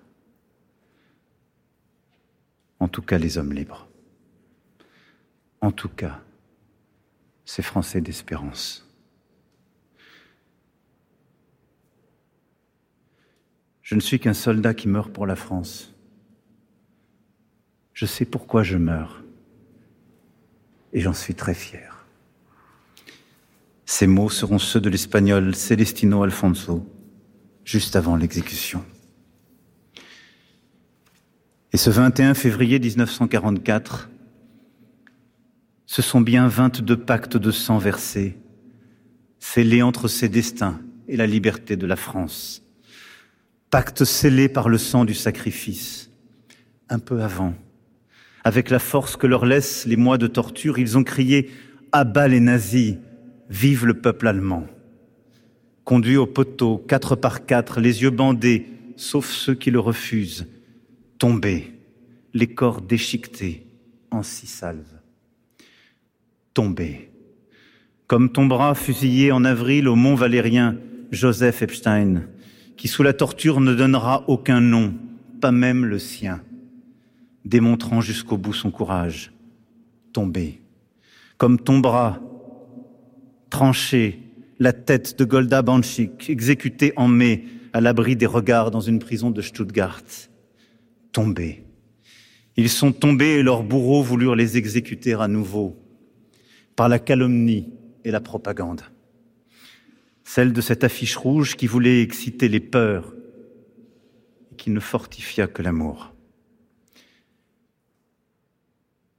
En 2.80 2.88
tout 2.88 3.02
cas, 3.02 3.18
les 3.18 3.36
hommes 3.36 3.52
libres. 3.52 3.88
En 5.64 5.72
tout 5.72 5.88
cas, 5.88 6.20
ces 7.46 7.62
Français 7.62 8.02
d'espérance. 8.02 8.86
Je 13.80 13.94
ne 13.94 14.00
suis 14.00 14.20
qu'un 14.20 14.34
soldat 14.34 14.74
qui 14.74 14.88
meurt 14.88 15.10
pour 15.10 15.26
la 15.26 15.36
France. 15.36 15.94
Je 17.94 18.04
sais 18.04 18.26
pourquoi 18.26 18.62
je 18.62 18.76
meurs. 18.76 19.24
Et 20.92 21.00
j'en 21.00 21.14
suis 21.14 21.34
très 21.34 21.54
fier. 21.54 22.04
Ces 23.86 24.06
mots 24.06 24.28
seront 24.28 24.58
ceux 24.58 24.82
de 24.82 24.90
l'espagnol 24.90 25.54
Celestino 25.54 26.24
Alfonso, 26.24 26.86
juste 27.64 27.96
avant 27.96 28.16
l'exécution. 28.16 28.84
Et 31.72 31.78
ce 31.78 31.88
21 31.88 32.34
février 32.34 32.78
1944, 32.78 34.10
ce 35.94 36.02
sont 36.02 36.20
bien 36.20 36.48
22 36.48 36.96
pactes 36.96 37.36
de 37.36 37.52
sang 37.52 37.78
versés, 37.78 38.36
scellé 39.38 39.80
entre 39.80 40.08
ses 40.08 40.28
destins 40.28 40.80
et 41.06 41.16
la 41.16 41.28
liberté 41.28 41.76
de 41.76 41.86
la 41.86 41.94
France. 41.94 42.64
Pacte 43.70 44.04
scellé 44.04 44.48
par 44.48 44.68
le 44.68 44.76
sang 44.76 45.04
du 45.04 45.14
sacrifice. 45.14 46.10
Un 46.88 46.98
peu 46.98 47.22
avant, 47.22 47.54
avec 48.42 48.70
la 48.70 48.80
force 48.80 49.14
que 49.14 49.28
leur 49.28 49.46
laissent 49.46 49.86
les 49.86 49.94
mois 49.94 50.18
de 50.18 50.26
torture, 50.26 50.80
ils 50.80 50.98
ont 50.98 51.04
crié 51.04 51.52
à 51.92 52.02
bas 52.02 52.26
les 52.26 52.40
nazis, 52.40 52.96
vive 53.48 53.86
le 53.86 53.94
peuple 53.94 54.26
allemand. 54.26 54.66
Conduits 55.84 56.16
au 56.16 56.26
poteau, 56.26 56.78
quatre 56.88 57.14
par 57.14 57.46
quatre, 57.46 57.78
les 57.78 58.02
yeux 58.02 58.10
bandés, 58.10 58.66
sauf 58.96 59.30
ceux 59.30 59.54
qui 59.54 59.70
le 59.70 59.78
refusent, 59.78 60.48
tombés, 61.18 61.72
les 62.32 62.48
corps 62.48 62.80
déchiquetés 62.80 63.68
en 64.10 64.24
six. 64.24 64.64
Tombés. 66.54 67.10
Comme 68.06 68.30
tombera 68.30 68.76
fusillé 68.76 69.32
en 69.32 69.44
avril 69.44 69.88
au 69.88 69.96
Mont 69.96 70.14
Valérien 70.14 70.76
Joseph 71.10 71.62
Epstein, 71.62 72.22
qui 72.76 72.86
sous 72.86 73.02
la 73.02 73.12
torture 73.12 73.60
ne 73.60 73.74
donnera 73.74 74.22
aucun 74.28 74.60
nom, 74.60 74.94
pas 75.40 75.50
même 75.50 75.84
le 75.84 75.98
sien, 75.98 76.42
démontrant 77.44 78.00
jusqu'au 78.00 78.36
bout 78.36 78.52
son 78.52 78.70
courage. 78.70 79.32
Tombé. 80.12 80.60
Comme 81.38 81.58
tombera, 81.58 82.20
tranché, 83.50 84.20
la 84.60 84.72
tête 84.72 85.18
de 85.18 85.24
Golda 85.24 85.60
Banchik, 85.62 86.30
exécutée 86.30 86.92
en 86.94 87.08
mai 87.08 87.46
à 87.72 87.80
l'abri 87.80 88.14
des 88.14 88.26
regards 88.26 88.70
dans 88.70 88.80
une 88.80 89.00
prison 89.00 89.32
de 89.32 89.42
Stuttgart. 89.42 90.04
Tombés. 91.10 91.64
Ils 92.56 92.70
sont 92.70 92.92
tombés 92.92 93.38
et 93.38 93.42
leurs 93.42 93.64
bourreaux 93.64 94.04
voulurent 94.04 94.36
les 94.36 94.56
exécuter 94.56 95.14
à 95.14 95.26
nouveau 95.26 95.76
par 96.76 96.88
la 96.88 96.98
calomnie 96.98 97.72
et 98.04 98.10
la 98.10 98.20
propagande. 98.20 98.82
Celle 100.24 100.52
de 100.52 100.60
cette 100.60 100.84
affiche 100.84 101.16
rouge 101.16 101.56
qui 101.56 101.66
voulait 101.66 102.02
exciter 102.02 102.48
les 102.48 102.60
peurs 102.60 103.14
et 104.50 104.56
qui 104.56 104.70
ne 104.70 104.80
fortifia 104.80 105.46
que 105.46 105.62
l'amour. 105.62 106.14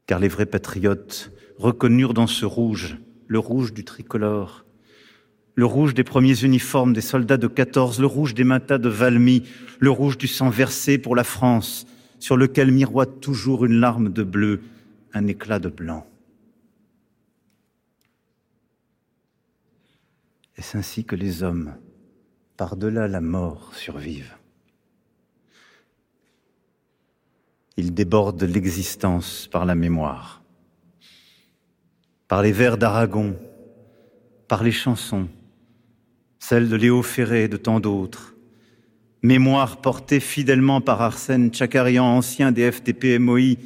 Car 0.08 0.20
les 0.20 0.28
vrais 0.28 0.46
patriotes 0.46 1.32
reconnurent 1.58 2.14
dans 2.14 2.28
ce 2.28 2.46
rouge, 2.46 2.98
le 3.28 3.40
rouge 3.40 3.74
du 3.74 3.84
tricolore, 3.84 4.66
le 5.56 5.66
rouge 5.66 5.94
des 5.94 6.04
premiers 6.04 6.44
uniformes 6.44 6.94
des 6.94 7.02
soldats 7.02 7.38
de 7.38 7.48
14, 7.48 8.02
le 8.02 8.06
rouge 8.06 8.34
des 8.34 8.44
matas 8.44 8.78
de 8.78 8.90
Valmy, 8.90 9.44
le 9.80 9.90
rouge 9.90 10.18
du 10.18 10.28
sang 10.28 10.50
versé 10.50 10.98
pour 10.98 11.16
la 11.16 11.24
France, 11.24 11.88
sur 12.20 12.36
lequel 12.36 12.72
miroite 12.72 13.22
toujours 13.22 13.66
une 13.66 13.80
larme 13.80 14.12
de 14.12 14.24
bleu, 14.24 14.62
un 15.14 15.28
éclat 15.28 15.60
de 15.60 15.70
blanc. 15.70 16.06
Est-ce 20.58 20.78
ainsi 20.78 21.04
que 21.04 21.18
les 21.18 21.44
hommes, 21.44 21.76
par-delà 22.56 23.10
la 23.10 23.20
mort, 23.20 23.74
survivent? 23.76 24.36
Ils 27.76 27.94
débordent 27.94 28.44
l'existence 28.44 29.50
par 29.52 29.66
la 29.66 29.76
mémoire, 29.76 30.42
par 32.30 32.42
les 32.42 32.54
vers 32.54 32.78
d'Aragon, 32.78 33.36
par 34.48 34.64
les 34.64 34.72
chansons, 34.72 35.28
celles 36.40 36.70
de 36.70 36.78
Léo 36.78 37.02
Ferré 37.02 37.44
et 37.44 37.48
de 37.50 37.58
tant 37.58 37.82
d'autres. 37.82 38.34
Mémoire 39.24 39.82
portée 39.82 40.22
fidèlement 40.22 40.80
par 40.80 41.02
Arsène 41.02 41.50
Tchakarian, 41.50 42.06
ancien 42.06 42.54
des 42.54 42.72
FTP-MOI, 42.72 43.58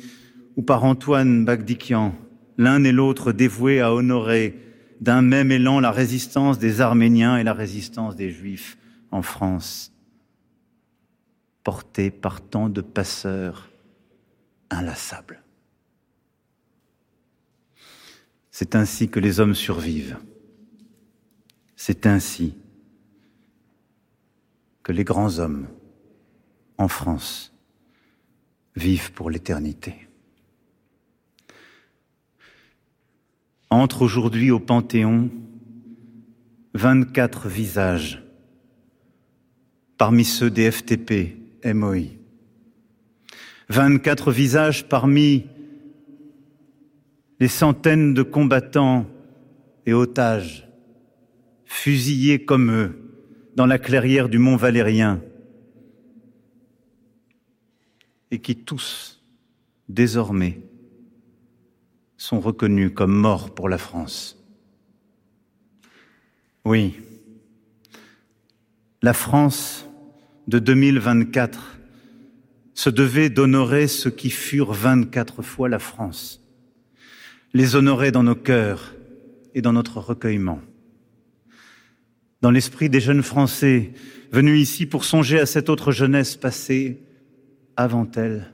ou 0.56 0.64
par 0.64 0.86
Antoine 0.86 1.46
Bagdikian, 1.46 2.16
l'un 2.58 2.84
et 2.84 2.92
l'autre 2.92 3.32
dévoués 3.32 3.80
à 3.80 3.94
honorer 3.94 4.69
d'un 5.00 5.22
même 5.22 5.52
élan 5.52 5.80
la 5.80 5.92
résistance 5.92 6.60
des 6.60 6.82
Arméniens 6.82 7.38
et 7.38 7.44
la 7.44 7.54
résistance 7.54 8.16
des 8.16 8.32
Juifs 8.32 8.78
en 9.12 9.22
France, 9.22 9.92
portée 11.64 12.12
par 12.12 12.42
tant 12.42 12.70
de 12.70 12.82
passeurs 12.82 13.70
inlassables. 14.70 15.42
C'est 18.52 18.76
ainsi 18.76 19.10
que 19.10 19.20
les 19.20 19.40
hommes 19.40 19.56
survivent. 19.56 20.18
C'est 21.78 22.06
ainsi 22.06 22.58
que 24.84 24.92
les 24.92 25.06
grands 25.06 25.40
hommes 25.40 25.68
en 26.78 26.90
France 26.90 27.54
vivent 28.76 29.14
pour 29.14 29.30
l'éternité. 29.30 30.09
Entre 33.72 34.02
aujourd'hui 34.02 34.50
au 34.50 34.60
Panthéon 34.60 35.30
24 36.74 37.48
visages 37.48 38.24
parmi 39.98 40.26
ceux 40.26 40.50
des 40.50 40.72
FTP, 40.72 41.38
MOI. 41.66 42.06
24 43.70 44.32
visages 44.32 44.88
parmi 44.90 45.46
les 47.40 47.48
centaines 47.48 48.16
de 48.16 48.24
combattants 48.24 49.06
et 49.86 49.94
otages 49.94 50.68
fusillés 51.66 52.44
comme 52.44 52.72
eux 52.72 52.96
dans 53.56 53.68
la 53.68 53.78
clairière 53.78 54.30
du 54.30 54.40
mont 54.40 54.56
Valérien, 54.56 55.22
et 58.32 58.40
qui 58.40 58.56
tous, 58.56 59.22
désormais, 59.90 60.60
sont 62.20 62.40
reconnus 62.40 62.92
comme 62.94 63.16
morts 63.16 63.56
pour 63.56 63.68
la 63.68 63.80
France. 63.80 64.38
Oui, 66.66 66.94
la 69.02 69.14
France 69.14 69.88
de 70.48 70.60
2024 70.60 71.80
se 72.76 72.92
devait 72.92 73.32
d'honorer 73.32 73.88
ceux 73.88 74.12
qui 74.12 74.30
furent 74.30 74.74
24 74.74 75.42
fois 75.42 75.68
la 75.68 75.80
France, 75.80 76.46
les 77.56 77.76
honorer 77.76 78.12
dans 78.12 78.24
nos 78.24 78.36
cœurs 78.36 78.94
et 79.56 79.64
dans 79.64 79.74
notre 79.74 79.98
recueillement 79.98 80.62
dans 82.42 82.52
l'esprit 82.52 82.90
des 82.90 83.02
jeunes 83.02 83.24
Français 83.24 83.92
venus 84.32 84.62
ici 84.62 84.86
pour 84.86 85.04
songer 85.04 85.40
à 85.40 85.46
cette 85.46 85.70
autre 85.70 85.92
jeunesse 85.92 86.36
passée 86.36 87.02
avant 87.76 88.08
elle, 88.16 88.52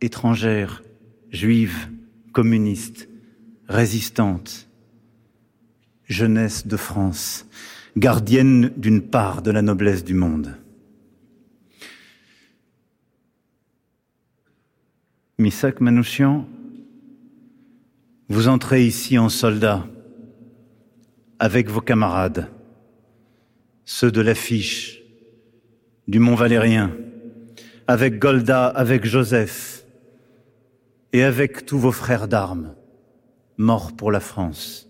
étrangère, 0.00 0.82
juive, 1.30 1.88
communiste, 2.32 3.08
résistante, 3.68 4.68
jeunesse 6.04 6.66
de 6.66 6.76
France, 6.76 7.46
gardienne 7.96 8.72
d'une 8.76 9.02
part 9.02 9.42
de 9.42 9.50
la 9.50 9.62
noblesse 9.62 10.04
du 10.04 10.14
monde. 10.14 10.56
Misak 15.38 15.80
Manouchian, 15.80 16.46
vous 18.28 18.48
entrez 18.48 18.86
ici 18.86 19.18
en 19.18 19.28
soldat 19.28 19.86
avec 21.38 21.68
vos 21.68 21.80
camarades 21.80 22.50
ceux 23.84 24.12
de 24.12 24.20
l'affiche 24.20 25.02
du 26.06 26.20
Mont 26.20 26.36
Valérien, 26.36 26.96
avec 27.88 28.20
Golda, 28.20 28.66
avec 28.66 29.04
Joseph, 29.04 29.79
et 31.12 31.22
avec 31.22 31.66
tous 31.66 31.78
vos 31.78 31.92
frères 31.92 32.28
d'armes, 32.28 32.74
morts 33.56 33.96
pour 33.96 34.10
la 34.10 34.20
France. 34.20 34.88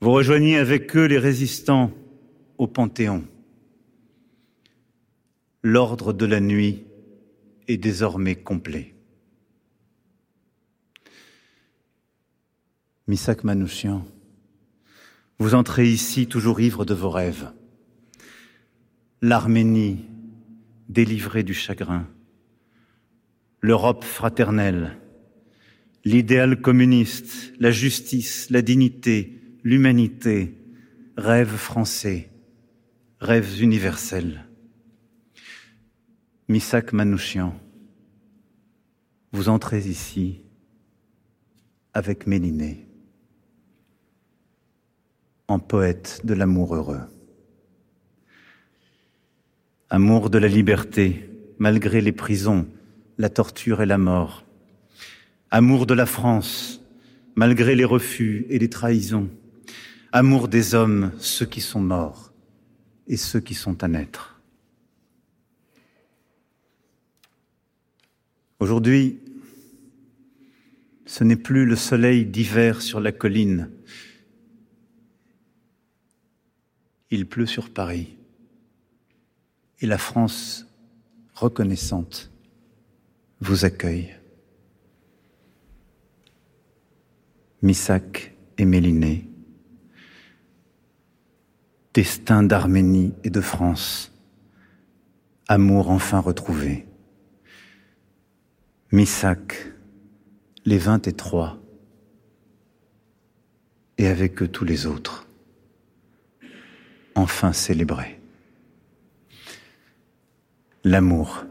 Vous 0.00 0.12
rejoignez 0.12 0.56
avec 0.56 0.96
eux 0.96 1.04
les 1.04 1.18
résistants 1.18 1.92
au 2.58 2.66
Panthéon. 2.66 3.24
L'ordre 5.62 6.12
de 6.12 6.26
la 6.26 6.40
nuit 6.40 6.84
est 7.68 7.76
désormais 7.76 8.34
complet. 8.34 8.94
Misak 13.06 13.44
Manouchian, 13.44 14.04
vous 15.38 15.54
entrez 15.54 15.88
ici 15.88 16.26
toujours 16.26 16.60
ivre 16.60 16.84
de 16.84 16.94
vos 16.94 17.10
rêves. 17.10 17.52
L'Arménie 19.20 20.04
délivrée 20.88 21.42
du 21.42 21.54
chagrin. 21.54 22.06
L'Europe 23.62 24.02
fraternelle. 24.02 24.98
L'idéal 26.04 26.60
communiste, 26.60 27.52
la 27.60 27.70
justice, 27.70 28.50
la 28.50 28.60
dignité, 28.60 29.40
l'humanité. 29.62 30.58
Rêves 31.16 31.56
français, 31.56 32.30
rêves 33.20 33.62
universels. 33.62 34.44
Misak 36.48 36.92
Manouchian, 36.92 37.54
vous 39.30 39.48
entrez 39.48 39.86
ici 39.88 40.40
avec 41.94 42.26
Méliné 42.26 42.88
en 45.48 45.58
poète 45.58 46.22
de 46.24 46.34
l'amour 46.34 46.74
heureux. 46.74 47.02
Amour 49.90 50.30
de 50.30 50.38
la 50.38 50.48
liberté, 50.48 51.28
malgré 51.58 52.00
les 52.00 52.12
prisons, 52.12 52.66
la 53.18 53.28
torture 53.28 53.82
et 53.82 53.86
la 53.86 53.98
mort. 53.98 54.44
Amour 55.50 55.86
de 55.86 55.94
la 55.94 56.06
France, 56.06 56.80
malgré 57.34 57.74
les 57.74 57.84
refus 57.84 58.46
et 58.48 58.58
les 58.58 58.70
trahisons. 58.70 59.30
amour 60.14 60.48
des 60.48 60.74
hommes, 60.74 61.12
ceux 61.18 61.46
qui 61.46 61.62
sont 61.62 61.80
morts 61.80 62.32
et 63.06 63.16
ceux 63.16 63.40
qui 63.40 63.54
sont 63.54 63.82
à 63.82 63.88
naître. 63.88 64.40
Aujourd'hui, 68.60 69.18
ce 71.06 71.24
n'est 71.24 71.36
plus 71.36 71.66
le 71.66 71.76
soleil 71.76 72.24
d'hiver 72.24 72.80
sur 72.82 73.00
la 73.00 73.12
colline. 73.12 73.70
Il 77.10 77.26
pleut 77.26 77.46
sur 77.46 77.70
Paris. 77.70 78.16
Et 79.80 79.86
la 79.86 79.98
France 79.98 80.66
reconnaissante 81.34 82.31
vous 83.42 83.64
accueille. 83.64 84.14
Missak 87.60 88.34
et 88.56 88.64
Méliné, 88.64 89.28
destin 91.92 92.44
d'Arménie 92.44 93.14
et 93.24 93.30
de 93.30 93.40
France, 93.40 94.12
amour 95.48 95.90
enfin 95.90 96.20
retrouvé. 96.20 96.86
Missak, 98.92 99.72
les 100.64 100.78
vingt 100.78 101.04
et 101.08 101.12
trois, 101.12 101.58
et 103.98 104.06
avec 104.06 104.40
eux 104.42 104.48
tous 104.48 104.64
les 104.64 104.86
autres, 104.86 105.26
enfin 107.16 107.52
célébrés. 107.52 108.20
L'amour 110.84 111.44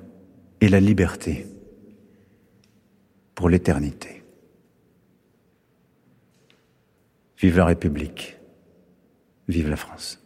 et 0.61 0.69
la 0.69 0.80
liberté 0.80 1.51
l'éternité. 3.49 4.23
Vive 7.39 7.57
la 7.57 7.65
République, 7.65 8.38
vive 9.47 9.69
la 9.69 9.77
France. 9.77 10.22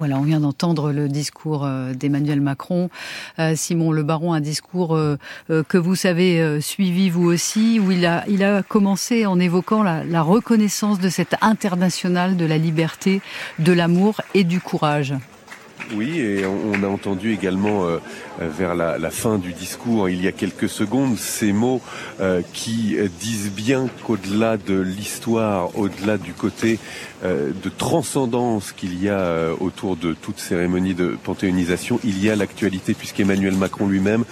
Voilà, 0.00 0.18
on 0.18 0.22
vient 0.22 0.40
d'entendre 0.40 0.90
le 0.90 1.08
discours 1.08 1.64
euh, 1.64 1.94
d'Emmanuel 1.94 2.40
Macron. 2.40 2.90
Euh, 3.38 3.54
Simon 3.54 3.92
Le 3.92 4.02
Baron, 4.02 4.32
un 4.32 4.40
discours 4.40 4.96
euh, 4.96 5.16
que 5.48 5.78
vous 5.78 5.94
savez 5.94 6.60
suivi 6.60 7.10
vous 7.10 7.24
aussi, 7.24 7.78
où 7.78 7.92
il 7.92 8.04
a, 8.04 8.62
commencé 8.64 9.24
en 9.24 9.38
évoquant 9.38 9.82
la 9.82 10.22
reconnaissance 10.22 10.98
de 10.98 11.08
cette 11.08 11.36
internationale 11.40 12.36
de 12.36 12.44
la 12.44 12.58
liberté, 12.58 13.20
de 13.60 13.72
l'amour 13.72 14.20
et 14.34 14.42
du 14.44 14.60
courage. 14.60 15.14
Oui, 15.92 16.18
et 16.18 16.46
on 16.46 16.82
a 16.82 16.88
entendu 16.88 17.32
également 17.32 17.84
euh, 17.84 17.98
vers 18.40 18.74
la, 18.74 19.10
fin 19.10 19.38
du 19.38 19.52
discours, 19.52 20.08
il 20.08 20.22
y 20.22 20.28
a 20.28 20.32
quelques 20.32 20.68
secondes, 20.68 21.18
ces 21.18 21.52
mots 21.52 21.80
euh, 22.20 22.42
qui 22.52 22.96
disent 23.20 23.52
bien 23.52 23.88
qu'au-delà 24.04 24.56
de 24.56 24.78
l'histoire, 24.80 25.76
au-delà 25.78 26.16
du 26.16 26.32
côté 26.32 26.78
de 27.24 27.70
transcendance 27.70 28.72
qu'il 28.72 29.02
y 29.02 29.08
a 29.08 29.18
euh, 29.18 29.54
autour 29.60 29.96
de 29.96 30.12
toute 30.12 30.38
cérémonie 30.38 30.94
de 30.94 31.16
panthéonisation, 31.22 31.98
il 32.04 32.22
y 32.22 32.30
a 32.30 32.36
l'actualité, 32.36 32.94
puisqu'Emmanuel 32.94 33.54
Macron 33.54 33.86
lui-même 33.86 34.24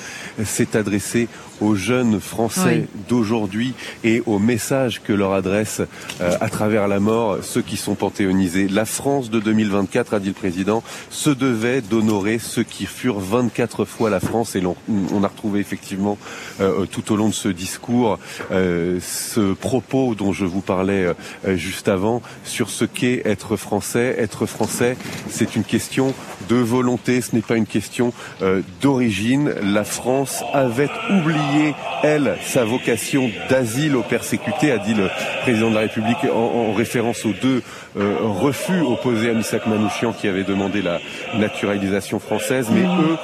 s'est 0.45 0.77
adressé 0.77 1.29
aux 1.61 1.75
jeunes 1.75 2.21
Français 2.21 2.89
oui. 2.93 3.03
d'aujourd'hui 3.09 3.75
et 4.05 4.23
au 4.27 4.39
message 4.39 5.01
que 5.03 5.13
leur 5.13 5.33
adresse 5.33 5.81
euh, 6.21 6.37
à 6.41 6.49
travers 6.49 6.89
la 6.89 7.01
mort 7.01 7.39
ceux 7.43 7.63
qui 7.63 7.77
sont 7.77 7.95
panthéonisés. 7.95 8.69
La 8.69 8.85
France 8.85 9.31
de 9.31 9.41
2024, 9.41 10.15
a 10.15 10.21
dit 10.21 10.29
le 10.29 10.35
président, 10.35 10.83
se 11.11 11.31
devait 11.31 11.81
d'honorer 11.81 12.39
ceux 12.39 12.65
qui 12.65 12.87
furent 12.87 13.21
24 13.21 13.85
fois 13.85 14.11
la 14.11 14.21
France 14.21 14.57
et 14.57 14.65
on, 14.65 14.77
on 15.13 15.25
a 15.25 15.29
retrouvé 15.29 15.61
effectivement 15.61 16.19
euh, 16.61 16.87
tout 16.87 17.13
au 17.13 17.17
long 17.17 17.29
de 17.29 17.35
ce 17.35 17.49
discours 17.49 18.19
euh, 18.51 18.99
ce 19.01 19.53
propos 19.55 20.15
dont 20.15 20.33
je 20.33 20.45
vous 20.45 20.61
parlais 20.61 21.15
euh, 21.47 21.57
juste 21.57 21.89
avant 21.89 22.23
sur 22.45 22.71
ce 22.71 22.82
qu'est 22.87 23.23
être 23.25 23.57
français. 23.57 24.15
Être 24.19 24.47
français, 24.47 24.97
c'est 25.29 25.57
une 25.57 25.65
question 25.65 26.15
de 26.49 26.57
volonté, 26.57 27.21
ce 27.21 27.35
n'est 27.35 27.43
pas 27.43 27.57
une 27.57 27.67
question 27.67 28.13
euh, 28.43 28.63
d'origine. 28.81 29.55
La 29.63 29.85
France 29.85 30.43
avait 30.53 30.91
oublié, 31.11 31.75
elle, 32.03 32.37
sa 32.45 32.65
vocation 32.65 33.31
d'asile 33.49 33.97
aux 33.97 34.03
persécutés, 34.03 34.73
a 34.73 34.79
dit 34.79 34.95
le 34.95 35.09
président 35.43 35.71
de 35.71 35.75
la 35.75 35.83
République 35.83 36.25
en, 36.33 36.37
en 36.37 36.73
référence 36.73 37.25
aux 37.25 37.33
deux 37.33 37.63
euh, 37.97 38.17
refus 38.21 38.81
opposés 38.81 39.31
à 39.31 39.35
Missak 39.35 39.67
Manouchian 39.67 40.13
qui 40.13 40.29
avait 40.29 40.45
demandé 40.45 40.83
la 40.83 40.99
naturalisation 41.35 42.19
française. 42.19 42.69
Mais 42.73 42.83
eux 42.83 43.17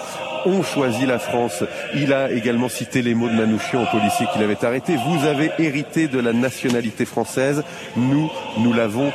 ont 0.49 0.63
choisi 0.63 1.07
la 1.07 1.19
France. 1.19 1.65
Il 1.95 2.13
a 2.13 2.31
également 2.31 2.69
cité 2.69 3.03
les 3.03 3.15
mots 3.15 3.29
de 3.29 3.35
Manouchian 3.35 3.83
au 3.83 3.87
policier 3.87 4.27
qu'il 4.33 4.43
avait 4.43 4.65
arrêté. 4.65 4.97
Vous 4.97 5.27
avez 5.27 5.51
hérité 5.59 6.09
de 6.09 6.19
la 6.19 6.33
nationalité 6.33 7.05
française. 7.05 7.63
Nous, 7.97 8.31
nous 8.59 8.73
l'avons 8.73 9.13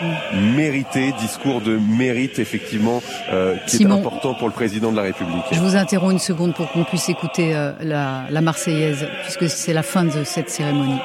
mérité. 0.55 1.13
Discours 1.19 1.61
de 1.61 1.77
mérite, 1.77 2.39
effectivement, 2.39 3.01
euh, 3.31 3.55
qui 3.67 3.77
Simon, 3.77 3.97
est 3.97 3.99
important 3.99 4.33
pour 4.33 4.47
le 4.47 4.53
président 4.53 4.91
de 4.91 4.97
la 4.97 5.03
République. 5.03 5.43
Je 5.51 5.59
vous 5.59 5.75
interromps 5.75 6.13
une 6.13 6.19
seconde 6.19 6.53
pour 6.53 6.71
qu'on 6.71 6.83
puisse 6.83 7.09
écouter 7.09 7.55
euh, 7.55 7.71
la, 7.81 8.23
la 8.29 8.41
Marseillaise, 8.41 9.07
puisque 9.23 9.49
c'est 9.49 9.73
la 9.73 9.83
fin 9.83 10.03
de 10.05 10.23
cette 10.23 10.49
cérémonie. 10.49 10.99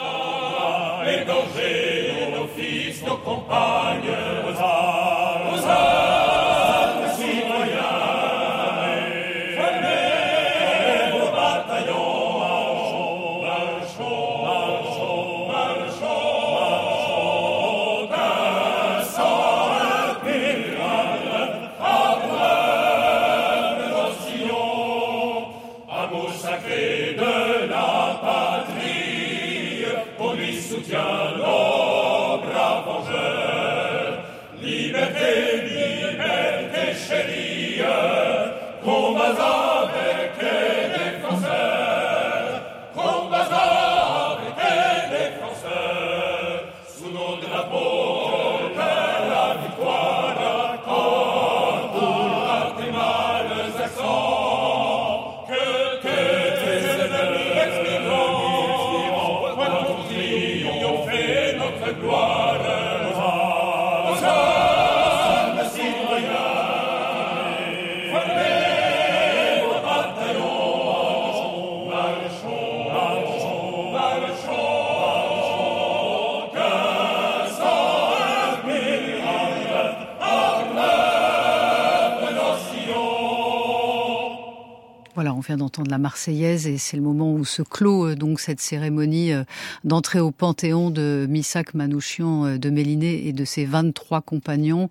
Vient 85.48 85.56
d'entendre 85.56 85.90
la 85.90 85.96
Marseillaise 85.96 86.66
et 86.66 86.76
c'est 86.76 86.98
le 86.98 87.02
moment 87.02 87.32
où 87.32 87.42
se 87.46 87.62
clôt 87.62 88.08
euh, 88.08 88.14
donc 88.14 88.38
cette 88.38 88.60
cérémonie 88.60 89.32
euh, 89.32 89.44
d'entrée 89.82 90.20
au 90.20 90.30
Panthéon 90.30 90.90
de 90.90 91.26
Missak 91.26 91.72
Manouchian 91.72 92.44
euh, 92.44 92.58
de 92.58 92.68
Méliné 92.68 93.26
et 93.26 93.32
de 93.32 93.46
ses 93.46 93.64
23 93.64 94.20
compagnons. 94.20 94.90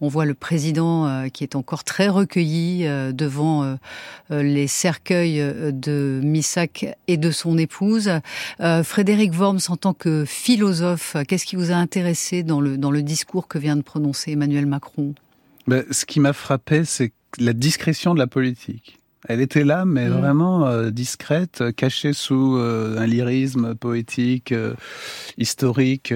On 0.00 0.08
voit 0.08 0.24
le 0.24 0.32
président 0.32 1.28
qui 1.30 1.44
est 1.44 1.56
encore 1.56 1.84
très 1.84 2.08
recueilli 2.08 2.86
devant 3.12 3.76
les 4.30 4.66
cercueils 4.66 5.42
de 5.72 6.20
Missak 6.22 6.86
et 7.06 7.16
de 7.16 7.30
son 7.30 7.58
épouse. 7.58 8.10
Frédéric 8.84 9.32
Worms, 9.34 9.60
en 9.68 9.76
tant 9.76 9.94
que 9.94 10.24
philosophe, 10.24 11.16
qu'est-ce 11.26 11.46
qui 11.46 11.56
vous 11.56 11.70
a 11.70 11.74
intéressé 11.74 12.42
dans 12.42 12.60
le, 12.60 12.78
dans 12.78 12.90
le 12.90 13.02
discours 13.02 13.48
que 13.48 13.58
vient 13.58 13.76
de 13.76 13.82
prononcer 13.82 14.32
Emmanuel 14.32 14.66
Macron? 14.66 15.14
Ben, 15.66 15.84
Ce 15.90 16.06
qui 16.06 16.20
m'a 16.20 16.32
frappé, 16.32 16.84
c'est 16.84 17.12
la 17.38 17.52
discrétion 17.52 18.14
de 18.14 18.18
la 18.18 18.26
politique. 18.26 18.98
Elle 19.28 19.42
était 19.42 19.64
là, 19.64 19.84
mais 19.84 20.08
mmh. 20.08 20.12
vraiment 20.12 20.66
euh, 20.66 20.88
discrète, 20.90 21.62
cachée 21.76 22.14
sous 22.14 22.56
euh, 22.56 22.98
un 22.98 23.06
lyrisme 23.06 23.74
poétique, 23.74 24.52
euh, 24.52 24.72
historique, 25.36 26.14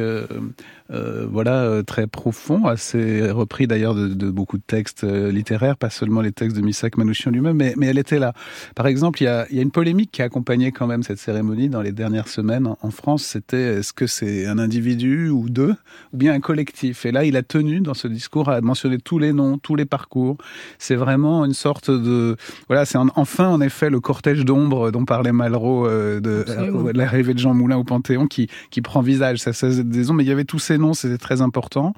euh, 0.93 1.27
voilà, 1.31 1.62
euh, 1.62 1.82
très 1.82 2.06
profond, 2.06 2.66
assez 2.66 3.31
repris 3.31 3.66
d'ailleurs 3.66 3.94
de, 3.94 4.09
de, 4.09 4.31
beaucoup 4.31 4.59
de 4.59 4.62
textes 4.66 5.05
euh, 5.05 5.32
littéraires, 5.32 5.77
pas 5.77 5.90
seulement 5.90 6.20
les 6.20 6.32
textes 6.32 6.56
de 6.56 6.62
Misak 6.62 6.97
Manouchian 6.97 7.31
lui-même, 7.31 7.56
mais, 7.56 7.74
mais 7.77 7.86
elle 7.86 7.98
était 7.98 8.19
là. 8.19 8.35
Par 8.74 8.86
exemple, 8.86 9.23
il 9.23 9.24
y 9.24 9.28
a, 9.28 9.47
il 9.51 9.56
y 9.56 9.59
a 9.59 9.62
une 9.62 9.70
polémique 9.70 10.10
qui 10.12 10.23
a 10.23 10.27
accompagné 10.27 10.73
quand 10.73 10.86
même 10.86 11.02
cette 11.02 11.19
cérémonie 11.19 11.69
dans 11.69 11.82
les 11.82 11.93
dernières 11.93 12.28
semaines 12.28 12.66
en, 12.66 12.78
en 12.81 12.90
France. 12.90 13.24
C'était 13.24 13.78
est-ce 13.78 13.93
que 13.93 14.06
c'est 14.06 14.47
un 14.47 14.59
individu 14.59 15.28
ou 15.28 15.48
deux, 15.48 15.74
ou 16.12 16.16
bien 16.16 16.35
un 16.35 16.40
collectif? 16.40 17.06
Et 17.06 17.12
là, 17.12 17.24
il 17.24 17.36
a 17.36 17.43
tenu 17.43 17.81
dans 17.81 17.94
ce 17.94 18.09
discours 18.09 18.48
à 18.48 18.60
mentionner 18.60 18.98
tous 18.98 19.19
les 19.19 19.32
noms, 19.32 19.59
tous 19.59 19.77
les 19.77 19.86
parcours. 19.86 20.36
C'est 20.78 20.97
vraiment 20.97 21.44
une 21.44 21.55
sorte 21.55 21.90
de 21.90 22.36
voilà, 22.69 22.85
c'est 22.85 22.98
enfin 22.98 23.48
en 23.48 23.60
effet 23.60 23.90
le 23.90 24.01
cortège 24.01 24.44
d'ombre 24.44 24.90
dont 24.90 25.05
parlait 25.05 25.32
Malraux 25.32 25.86
euh, 25.86 26.20
de, 26.20 26.44
de 26.44 26.97
l'arrivée 26.97 27.35
de 27.35 27.39
Jean 27.39 27.55
Moulin 27.55 27.77
au 27.77 27.85
Panthéon 27.85 28.27
qui, 28.27 28.48
qui 28.70 28.82
prend 28.82 29.01
visage. 29.01 29.39
Ça, 29.39 29.52
ça 29.52 29.69
des 29.69 30.12
mais 30.12 30.24
il 30.24 30.28
y 30.28 30.32
avait 30.32 30.44
tous 30.44 30.59
ces 30.59 30.78
c'était 30.92 31.18
très 31.18 31.40
important. 31.40 31.94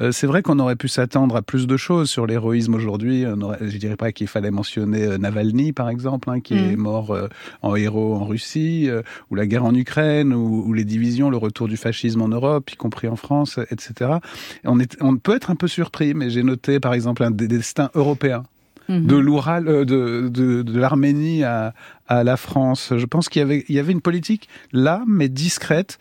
Euh, 0.00 0.12
c'est 0.12 0.26
vrai 0.26 0.42
qu'on 0.42 0.58
aurait 0.58 0.76
pu 0.76 0.88
s'attendre 0.88 1.36
à 1.36 1.42
plus 1.42 1.66
de 1.66 1.76
choses 1.76 2.10
sur 2.10 2.26
l'héroïsme 2.26 2.74
aujourd'hui. 2.74 3.24
Je 3.60 3.76
dirais 3.78 3.96
pas 3.96 4.12
qu'il 4.12 4.26
fallait 4.26 4.50
mentionner 4.50 5.04
euh, 5.04 5.18
Navalny, 5.18 5.72
par 5.72 5.88
exemple, 5.88 6.30
hein, 6.30 6.40
qui 6.40 6.54
mmh. 6.54 6.70
est 6.72 6.76
mort 6.76 7.10
euh, 7.10 7.28
en 7.62 7.76
héros 7.76 8.14
en 8.14 8.24
Russie, 8.24 8.88
euh, 8.88 9.02
ou 9.30 9.34
la 9.34 9.46
guerre 9.46 9.64
en 9.64 9.74
Ukraine, 9.74 10.32
ou, 10.32 10.64
ou, 10.66 10.72
les 10.72 10.84
divisions, 10.84 11.30
le 11.30 11.36
retour 11.36 11.68
du 11.68 11.76
fascisme 11.76 12.22
en 12.22 12.28
Europe, 12.28 12.70
y 12.70 12.76
compris 12.76 13.08
en 13.08 13.16
France, 13.16 13.58
etc. 13.70 14.18
On, 14.64 14.80
est, 14.80 14.96
on 15.00 15.16
peut 15.16 15.36
être 15.36 15.50
un 15.50 15.56
peu 15.56 15.68
surpris, 15.68 16.14
mais 16.14 16.30
j'ai 16.30 16.42
noté, 16.42 16.80
par 16.80 16.94
exemple, 16.94 17.22
un 17.22 17.30
destin 17.30 17.90
européen 17.94 18.44
mmh. 18.88 19.06
de 19.06 19.16
l'Oural, 19.16 19.64
de, 19.64 20.28
de, 20.28 20.62
de 20.62 20.78
l'Arménie 20.78 21.44
à, 21.44 21.74
à 22.08 22.24
la 22.24 22.36
France. 22.36 22.92
Je 22.96 23.06
pense 23.06 23.28
qu'il 23.28 23.40
y 23.40 23.42
avait, 23.42 23.64
il 23.68 23.74
y 23.74 23.78
avait 23.78 23.92
une 23.92 24.00
politique 24.00 24.48
là, 24.72 25.02
mais 25.06 25.28
discrète. 25.28 25.98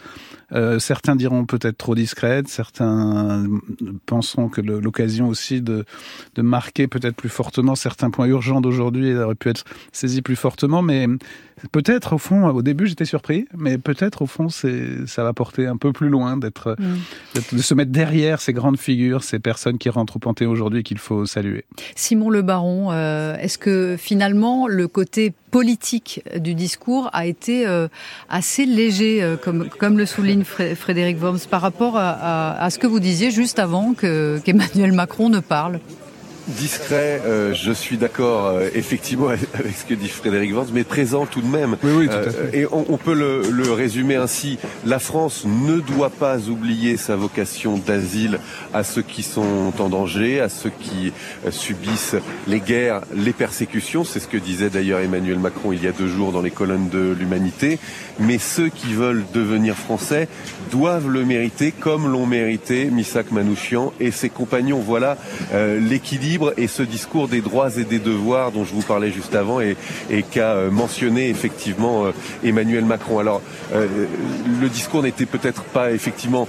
Euh, 0.51 0.77
certains 0.77 1.15
diront 1.15 1.45
peut-être 1.45 1.77
trop 1.77 1.95
discrète, 1.95 2.47
certains 2.47 3.45
penseront 4.05 4.49
que 4.49 4.61
l'occasion 4.61 5.27
aussi 5.27 5.61
de, 5.61 5.84
de 6.35 6.41
marquer 6.43 6.88
peut-être 6.88 7.15
plus 7.15 7.30
fortement 7.30 7.75
certains 7.75 8.11
points 8.11 8.27
urgents 8.27 8.61
d'aujourd'hui 8.61 9.15
aurait 9.15 9.34
pu 9.34 9.49
être 9.49 9.63
saisi 9.91 10.21
plus 10.21 10.35
fortement, 10.35 10.84
mais 10.84 11.07
peut-être 11.71 12.13
au 12.13 12.17
fond, 12.19 12.47
au 12.49 12.61
début 12.61 12.85
j'étais 12.85 13.05
surpris, 13.05 13.47
mais 13.57 13.80
peut-être 13.80 14.21
au 14.21 14.27
fond 14.27 14.49
c'est 14.49 15.07
ça 15.07 15.23
va 15.23 15.34
porter 15.34 15.65
un 15.65 15.77
peu 15.77 15.91
plus 15.91 16.09
loin 16.09 16.38
d'être 16.38 16.75
mmh. 16.77 17.55
de 17.55 17.61
se 17.61 17.73
mettre 17.73 17.91
derrière 17.91 18.39
ces 18.39 18.53
grandes 18.53 18.77
figures, 18.77 19.23
ces 19.23 19.39
personnes 19.39 19.80
qui 19.80 19.89
rentrent 19.89 20.17
au 20.17 20.19
Panthéon 20.19 20.51
aujourd'hui 20.51 20.84
qu'il 20.84 20.99
faut 20.99 21.25
saluer. 21.25 21.65
Simon 21.95 22.30
Le 22.30 22.43
Baron, 22.43 22.91
euh, 22.91 23.35
est-ce 23.38 23.57
que 23.57 23.95
finalement 23.97 24.67
le 24.67 24.88
côté 24.88 25.34
politique 25.53 26.23
du 26.35 26.55
discours 26.55 27.11
a 27.13 27.27
été 27.27 27.67
euh, 27.67 27.88
assez 28.27 28.65
léger, 28.65 29.21
euh, 29.21 29.38
comme, 29.38 29.69
comme 29.69 29.99
le 29.99 30.07
souligne 30.07 30.43
Frédéric 30.43 31.21
Worms, 31.21 31.45
par 31.47 31.61
rapport 31.61 31.93
à, 31.95 32.67
ce 32.71 32.80
que 32.80 32.88
vous 32.88 32.99
disiez 32.99 33.30
juste 33.30 33.59
avant 33.59 33.93
qu'Emmanuel 33.93 34.89
qu 34.89 34.95
Macron 34.95 35.30
ne 35.30 35.39
parle 35.39 35.80
discret, 36.47 37.21
euh, 37.25 37.53
je 37.53 37.71
suis 37.71 37.97
d'accord 37.97 38.47
euh, 38.47 38.69
effectivement 38.73 39.27
avec 39.53 39.75
ce 39.75 39.85
que 39.85 39.93
dit 39.93 40.09
Frédéric 40.09 40.53
Vance, 40.53 40.67
mais 40.73 40.83
présent 40.83 41.25
tout 41.25 41.41
de 41.41 41.47
même. 41.47 41.77
Oui, 41.83 41.91
oui, 41.95 42.07
tout 42.07 42.15
à 42.15 42.29
fait. 42.29 42.57
et 42.57 42.65
on, 42.65 42.85
on 42.89 42.97
peut 42.97 43.13
le, 43.13 43.43
le, 43.49 43.71
résumer 43.71 44.15
ainsi. 44.15 44.57
La 44.85 44.99
France 44.99 45.45
ne 45.45 45.79
doit 45.79 46.09
pas 46.09 46.49
oublier 46.49 46.97
sa 46.97 47.15
vocation 47.15 47.77
d'asile 47.77 48.39
à 48.73 48.83
ceux 48.83 49.01
qui 49.01 49.23
sont 49.23 49.73
en 49.79 49.89
danger, 49.89 50.41
à 50.41 50.49
ceux 50.49 50.71
qui 50.79 51.13
euh, 51.45 51.51
subissent 51.51 52.15
les 52.47 52.59
guerres, 52.59 53.01
les 53.15 53.33
persécutions. 53.33 54.03
C'est 54.03 54.19
ce 54.19 54.27
que 54.27 54.37
disait 54.37 54.69
d'ailleurs 54.69 54.99
Emmanuel 54.99 55.39
Macron 55.39 55.71
il 55.71 55.83
y 55.83 55.87
a 55.87 55.91
deux 55.91 56.07
jours 56.07 56.31
dans 56.31 56.41
les 56.41 56.51
colonnes 56.51 56.89
de 56.89 57.15
l'Humanité. 57.17 57.79
Mais 58.19 58.37
ceux 58.37 58.69
qui 58.69 58.93
veulent 58.93 59.23
devenir 59.33 59.75
français 59.75 60.27
doivent 60.71 61.09
le 61.09 61.23
mériter 61.25 61.71
comme 61.71 62.11
l'ont 62.11 62.27
mérité 62.27 62.85
Missak 62.85 63.31
Manouchian 63.31 63.93
et 63.99 64.11
ses 64.11 64.29
compagnons. 64.29 64.79
Voilà 64.79 65.17
euh, 65.53 65.79
l'équilibre 65.79 66.32
et 66.57 66.68
ce 66.68 66.84
discours 66.84 67.27
des 67.27 67.41
droits 67.41 67.69
et 67.77 67.84
des 67.84 67.99
devoirs 67.99 68.51
dont 68.51 68.65
je 68.65 68.73
vous 68.73 68.81
parlais 68.81 69.11
juste 69.11 69.35
avant 69.35 69.61
et, 69.61 69.76
et 70.10 70.23
qu'a 70.23 70.53
euh, 70.53 70.72
mentionné 70.72 71.30
effectivement 71.30 72.05
euh, 72.05 72.11
Emmanuel 72.43 72.85
Macron. 72.85 73.19
Alors 73.19 73.41
euh, 73.73 73.88
le 74.61 74.69
discours 74.69 75.03
n'était 75.03 75.26
peut-être 75.26 75.64
pas 75.64 75.91
effectivement 75.91 76.47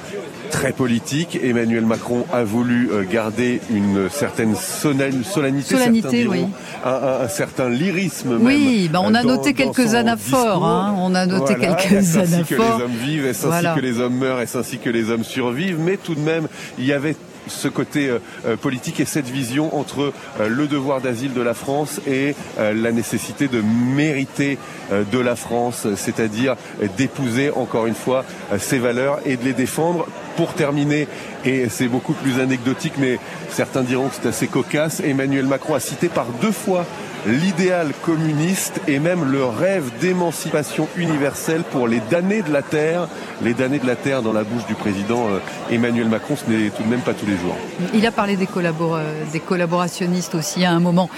très 0.51 0.73
politique. 0.73 1.39
Emmanuel 1.43 1.85
Macron 1.85 2.27
a 2.33 2.45
voulu 2.45 2.89
garder 3.11 3.61
une 3.71 4.09
certaine 4.09 4.55
solennité, 4.55 5.65
solennité 5.65 6.29
oui. 6.29 6.45
un, 6.85 6.91
un, 6.91 7.21
un, 7.23 7.29
certain 7.29 7.69
lyrisme. 7.69 8.39
Oui, 8.41 8.83
même 8.85 8.93
bah 8.93 9.01
on 9.03 9.15
a 9.15 9.23
noté 9.23 9.55
quelques 9.55 9.95
anaphores. 9.95 10.65
Hein, 10.65 10.95
on 10.99 11.15
a 11.15 11.27
noté 11.27 11.55
voilà, 11.57 11.75
quelques 11.75 12.17
ainsi 12.17 12.19
anaphores. 12.19 12.47
que 12.47 12.55
les 12.55 12.85
hommes 12.85 12.97
vivent, 13.05 13.27
est-ce 13.27 13.47
voilà. 13.47 13.73
ainsi 13.73 13.81
que 13.81 13.87
les 13.87 14.01
hommes 14.01 14.17
meurent, 14.17 14.41
est-ce 14.41 14.59
ainsi 14.59 14.79
que 14.79 14.91
les 14.91 15.11
hommes 15.11 15.25
survivent. 15.25 15.81
Mais 15.81 15.97
tout 15.97 16.15
de 16.15 16.21
même, 16.21 16.47
il 16.79 16.85
y 16.85 16.93
avait 16.93 17.17
ce 17.47 17.69
côté 17.69 18.09
euh, 18.09 18.57
politique 18.57 19.01
et 19.01 19.05
cette 19.05 19.29
vision 19.29 19.77
entre 19.77 20.13
euh, 20.41 20.49
le 20.49 20.67
devoir 20.67 21.01
d'asile 21.01 21.33
de 21.33 21.41
la 21.41 21.55
France 21.55 22.01
et 22.07 22.35
euh, 22.59 22.73
la 22.75 22.93
nécessité 22.93 23.49
de 23.49 23.61
mériter 23.61 24.59
de 24.91 25.19
la 25.19 25.35
France, 25.35 25.87
c'est-à-dire 25.97 26.57
d'épouser 26.99 27.51
encore 27.51 27.87
une 27.87 27.95
fois 27.95 28.25
ces 28.59 28.79
valeurs 28.79 29.19
et 29.25 29.37
de 29.37 29.45
les 29.45 29.55
défendre. 29.55 30.07
Pour 30.37 30.53
terminer, 30.53 31.09
et 31.45 31.69
c'est 31.69 31.87
beaucoup 31.87 32.13
plus 32.13 32.41
anecdotique, 32.41 32.95
mais 32.99 33.19
certains 33.51 33.83
diront 33.83 34.09
que 34.09 34.17
c'est 34.21 34.29
assez 34.29 34.47
cocasse, 34.47 35.01
Emmanuel 35.01 35.47
Macron 35.47 35.75
a 35.75 35.81
cité 35.81 36.09
par 36.09 36.27
deux 36.43 36.53
fois 36.53 36.85
l'idéal 37.27 37.93
communiste 38.03 38.81
et 38.89 38.99
même 38.99 39.31
le 39.31 39.45
rêve 39.45 39.91
d'émancipation 40.01 40.89
universelle 40.97 41.63
pour 41.63 41.89
les 41.89 42.01
damnés 42.11 42.43
de 42.43 42.53
la 42.53 42.63
terre. 42.63 43.09
Les 43.43 43.55
damnés 43.55 43.79
de 43.79 43.87
la 43.87 43.97
terre 43.97 44.23
dans 44.23 44.33
la 44.33 44.45
bouche 44.45 44.67
du 44.67 44.75
président 44.75 45.29
euh, 45.29 45.39
Emmanuel 45.71 46.09
Macron, 46.09 46.37
ce 46.37 46.51
n'est 46.51 46.71
tout 46.71 46.83
de 46.83 46.89
même 46.89 47.01
pas 47.01 47.15
tous 47.15 47.27
les 47.27 47.37
jours. 47.37 47.57
Il 47.95 48.07
a 48.07 48.13
parlé 48.13 48.37
des, 48.37 48.47
collabor 48.47 48.99
des 49.33 49.41
collaborationnistes 49.41 50.35
aussi 50.35 50.65
à 50.65 50.73
un 50.73 50.81
moment. 50.81 51.09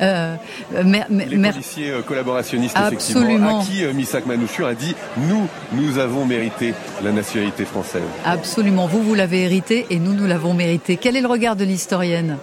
Euh, 0.00 0.36
mais, 0.84 1.04
mais, 1.10 1.26
les 1.26 1.38
policiers 1.38 1.90
euh, 1.90 2.02
collaborationnistes, 2.02 2.76
Absolument. 2.76 3.24
effectivement, 3.24 3.60
à 3.60 3.64
qui 3.64 3.84
euh, 3.84 3.92
Missak 3.92 4.26
Manouchian 4.26 4.66
a 4.66 4.74
dit 4.74 4.94
«Nous, 5.16 5.46
nous 5.72 5.98
avons 5.98 6.26
mérité 6.26 6.74
la 7.02 7.12
nationalité 7.12 7.64
française». 7.64 8.02
Absolument. 8.24 8.86
Vous, 8.86 9.02
vous 9.02 9.14
l'avez 9.14 9.42
hérité 9.42 9.86
et 9.90 9.98
nous, 9.98 10.14
nous 10.14 10.26
l'avons 10.26 10.54
mérité. 10.54 10.96
Quel 10.96 11.16
est 11.16 11.20
le 11.20 11.28
regard 11.28 11.56
de 11.56 11.64
l'historienne? 11.64 12.38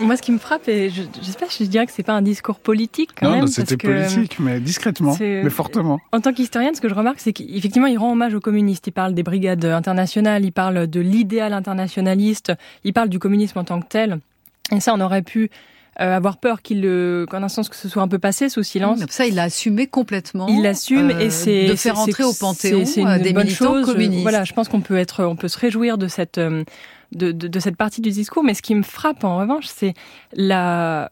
Moi, 0.00 0.16
ce 0.16 0.22
qui 0.22 0.32
me 0.32 0.38
frappe, 0.38 0.68
et 0.68 0.90
je, 0.90 1.02
je 1.20 1.26
sais 1.26 1.38
pas, 1.38 1.46
je 1.48 1.64
dirais 1.64 1.86
que 1.86 1.92
c'est 1.92 2.02
pas 2.02 2.12
un 2.12 2.22
discours 2.22 2.58
politique 2.58 3.10
quand 3.18 3.26
non, 3.26 3.32
même. 3.32 3.44
Non, 3.44 3.46
c'était 3.46 3.76
politique, 3.76 4.38
mais 4.38 4.60
discrètement, 4.60 5.16
mais 5.20 5.50
fortement. 5.50 6.00
En 6.12 6.20
tant 6.20 6.32
qu'historienne, 6.32 6.74
ce 6.74 6.80
que 6.80 6.88
je 6.88 6.94
remarque, 6.94 7.20
c'est 7.20 7.32
qu'effectivement, 7.32 7.86
il 7.86 7.98
rend 7.98 8.12
hommage 8.12 8.34
aux 8.34 8.40
communistes. 8.40 8.86
Il 8.86 8.92
parle 8.92 9.14
des 9.14 9.22
brigades 9.22 9.64
internationales, 9.64 10.44
il 10.44 10.52
parle 10.52 10.86
de 10.86 11.00
l'idéal 11.00 11.52
internationaliste, 11.52 12.52
il 12.84 12.92
parle 12.92 13.08
du 13.08 13.18
communisme 13.18 13.58
en 13.58 13.64
tant 13.64 13.80
que 13.80 13.86
tel. 13.88 14.20
Et 14.72 14.80
ça, 14.80 14.94
on 14.94 15.00
aurait 15.00 15.22
pu 15.22 15.50
euh, 16.00 16.16
avoir 16.16 16.38
peur 16.38 16.62
qu'il 16.62 16.82
qu'en 17.28 17.42
un 17.42 17.48
sens 17.48 17.68
que 17.68 17.76
ce 17.76 17.88
soit 17.88 18.02
un 18.02 18.08
peu 18.08 18.18
passé 18.18 18.48
sous 18.48 18.62
silence. 18.62 19.00
Ça, 19.10 19.26
il 19.26 19.34
l'a 19.34 19.44
assumé 19.44 19.86
complètement. 19.86 20.46
Il 20.48 20.62
l'assume 20.62 21.10
euh, 21.10 21.18
et 21.18 21.30
c'est 21.30 21.66
de 21.66 21.74
faire 21.74 21.98
entrer 21.98 22.24
au 22.24 22.32
panthéon 22.32 22.86
c'est 22.86 23.02
une 23.02 23.18
des 23.18 23.32
bonne 23.32 23.44
militants 23.44 23.74
chose. 23.74 23.86
communistes. 23.86 24.22
Voilà, 24.22 24.44
je 24.44 24.52
pense 24.52 24.68
qu'on 24.68 24.80
peut 24.80 24.96
être, 24.96 25.24
on 25.24 25.36
peut 25.36 25.48
se 25.48 25.58
réjouir 25.58 25.98
de 25.98 26.08
cette 26.08 26.38
euh, 26.38 26.64
de, 27.12 27.32
de, 27.32 27.48
de, 27.48 27.60
cette 27.60 27.76
partie 27.76 28.00
du 28.00 28.10
discours. 28.10 28.44
Mais 28.44 28.54
ce 28.54 28.62
qui 28.62 28.74
me 28.74 28.82
frappe 28.82 29.24
en 29.24 29.38
revanche, 29.38 29.66
c'est 29.66 29.94
la 30.32 31.10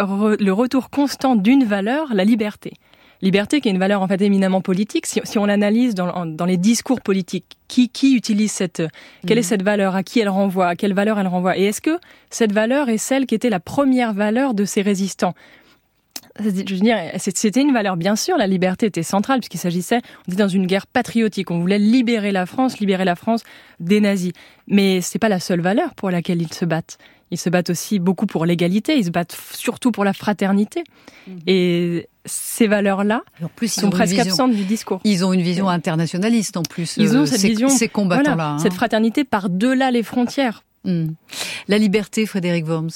re, 0.00 0.36
le 0.38 0.52
retour 0.52 0.90
constant 0.90 1.36
d'une 1.36 1.64
valeur, 1.64 2.14
la 2.14 2.24
liberté. 2.24 2.74
Liberté 3.20 3.60
qui 3.60 3.68
est 3.68 3.70
une 3.70 3.78
valeur 3.78 4.02
en 4.02 4.08
fait 4.08 4.20
éminemment 4.20 4.60
politique. 4.60 5.06
Si, 5.06 5.20
si 5.22 5.38
on 5.38 5.46
l'analyse 5.46 5.94
dans, 5.94 6.26
dans 6.26 6.44
les 6.44 6.56
discours 6.56 7.00
politiques, 7.00 7.56
qui, 7.68 7.88
qui 7.88 8.16
utilise 8.16 8.50
cette, 8.50 8.82
quelle 9.26 9.38
est 9.38 9.42
cette 9.42 9.62
valeur, 9.62 9.94
à 9.94 10.02
qui 10.02 10.18
elle 10.18 10.28
renvoie, 10.28 10.66
à 10.66 10.76
quelle 10.76 10.92
valeur 10.92 11.20
elle 11.20 11.28
renvoie, 11.28 11.56
et 11.56 11.66
est-ce 11.66 11.80
que 11.80 11.98
cette 12.30 12.52
valeur 12.52 12.88
est 12.88 12.98
celle 12.98 13.26
qui 13.26 13.36
était 13.36 13.48
la 13.48 13.60
première 13.60 14.12
valeur 14.12 14.54
de 14.54 14.64
ces 14.64 14.82
résistants? 14.82 15.34
Je 16.38 16.44
veux 16.44 16.62
dire, 16.62 16.96
c'était 17.18 17.60
une 17.60 17.72
valeur, 17.72 17.96
bien 17.96 18.16
sûr, 18.16 18.38
la 18.38 18.46
liberté 18.46 18.86
était 18.86 19.02
centrale, 19.02 19.40
puisqu'il 19.40 19.58
s'agissait, 19.58 20.00
on 20.26 20.30
dit, 20.30 20.36
dans 20.36 20.48
une 20.48 20.66
guerre 20.66 20.86
patriotique. 20.86 21.50
On 21.50 21.60
voulait 21.60 21.78
libérer 21.78 22.32
la 22.32 22.46
France, 22.46 22.80
libérer 22.80 23.04
la 23.04 23.16
France 23.16 23.44
des 23.80 24.00
nazis. 24.00 24.32
Mais 24.72 25.02
c'est 25.02 25.18
pas 25.18 25.28
la 25.28 25.38
seule 25.38 25.60
valeur 25.60 25.94
pour 25.94 26.10
laquelle 26.10 26.42
ils 26.42 26.52
se 26.52 26.64
battent. 26.64 26.98
Ils 27.30 27.38
se 27.38 27.50
battent 27.50 27.70
aussi 27.70 27.98
beaucoup 27.98 28.26
pour 28.26 28.44
l'égalité, 28.46 28.96
ils 28.96 29.04
se 29.04 29.10
battent 29.10 29.36
surtout 29.52 29.92
pour 29.92 30.04
la 30.04 30.12
fraternité. 30.12 30.82
Mmh. 31.26 31.30
Et 31.46 32.08
ces 32.24 32.66
valeurs-là 32.66 33.22
sont 33.66 33.90
presque 33.90 34.14
vision, 34.14 34.32
absentes 34.32 34.54
du 34.54 34.64
discours. 34.64 35.00
Ils 35.04 35.24
ont 35.24 35.32
une 35.32 35.42
vision 35.42 35.68
internationaliste 35.68 36.56
en 36.56 36.62
plus. 36.62 36.96
Ils 36.96 37.16
ont 37.16 37.26
cette 37.26 37.40
ces, 37.40 37.48
vision, 37.48 37.68
ces 37.68 37.88
combattants-là. 37.88 38.34
Voilà, 38.34 38.50
hein. 38.50 38.58
Cette 38.58 38.74
fraternité 38.74 39.24
par-delà 39.24 39.90
les 39.90 40.02
frontières. 40.02 40.64
Mmh. 40.84 41.08
La 41.68 41.78
liberté, 41.78 42.26
Frédéric 42.26 42.66
Worms. 42.66 42.90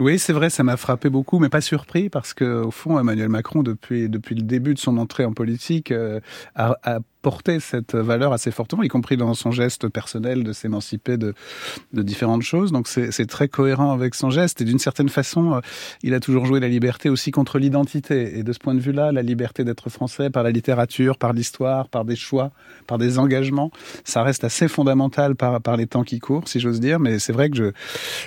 Oui, 0.00 0.18
c'est 0.18 0.32
vrai, 0.32 0.48
ça 0.48 0.62
m'a 0.62 0.78
frappé 0.78 1.10
beaucoup, 1.10 1.38
mais 1.38 1.50
pas 1.50 1.60
surpris, 1.60 2.08
parce 2.08 2.32
que 2.32 2.62
au 2.62 2.70
fond, 2.70 2.98
Emmanuel 2.98 3.28
Macron, 3.28 3.62
depuis 3.62 4.08
depuis 4.08 4.34
le 4.34 4.42
début 4.42 4.72
de 4.72 4.78
son 4.78 4.96
entrée 4.96 5.26
en 5.26 5.32
politique, 5.32 5.92
euh, 5.92 6.20
a, 6.54 6.74
a 6.84 7.00
porté 7.22 7.60
cette 7.60 7.94
valeur 7.94 8.32
assez 8.32 8.50
fortement, 8.50 8.82
y 8.82 8.88
compris 8.88 9.16
dans 9.16 9.34
son 9.34 9.50
geste 9.50 9.88
personnel 9.88 10.44
de 10.44 10.52
s'émanciper 10.52 11.16
de, 11.16 11.34
de 11.92 12.02
différentes 12.02 12.42
choses. 12.42 12.72
Donc 12.72 12.88
c'est 12.88 13.26
très 13.26 13.48
cohérent 13.48 13.92
avec 13.92 14.14
son 14.14 14.30
geste 14.30 14.60
et 14.60 14.64
d'une 14.64 14.78
certaine 14.78 15.08
façon, 15.08 15.54
euh, 15.54 15.60
il 16.02 16.14
a 16.14 16.20
toujours 16.20 16.46
joué 16.46 16.60
la 16.60 16.68
liberté 16.68 17.08
aussi 17.08 17.30
contre 17.30 17.58
l'identité. 17.58 18.38
Et 18.38 18.42
de 18.42 18.52
ce 18.52 18.58
point 18.58 18.74
de 18.74 18.80
vue-là, 18.80 19.12
la 19.12 19.22
liberté 19.22 19.64
d'être 19.64 19.90
français 19.90 20.30
par 20.30 20.42
la 20.42 20.50
littérature, 20.50 21.18
par 21.18 21.32
l'histoire, 21.32 21.88
par 21.88 22.04
des 22.04 22.16
choix, 22.16 22.50
par 22.86 22.98
des 22.98 23.18
engagements, 23.18 23.70
ça 24.04 24.22
reste 24.22 24.44
assez 24.44 24.68
fondamental 24.68 25.36
par, 25.36 25.60
par 25.60 25.76
les 25.76 25.86
temps 25.86 26.04
qui 26.04 26.18
courent, 26.18 26.48
si 26.48 26.60
j'ose 26.60 26.80
dire. 26.80 27.00
Mais 27.00 27.18
c'est 27.18 27.32
vrai 27.32 27.50
que 27.50 27.56
je, 27.56 27.70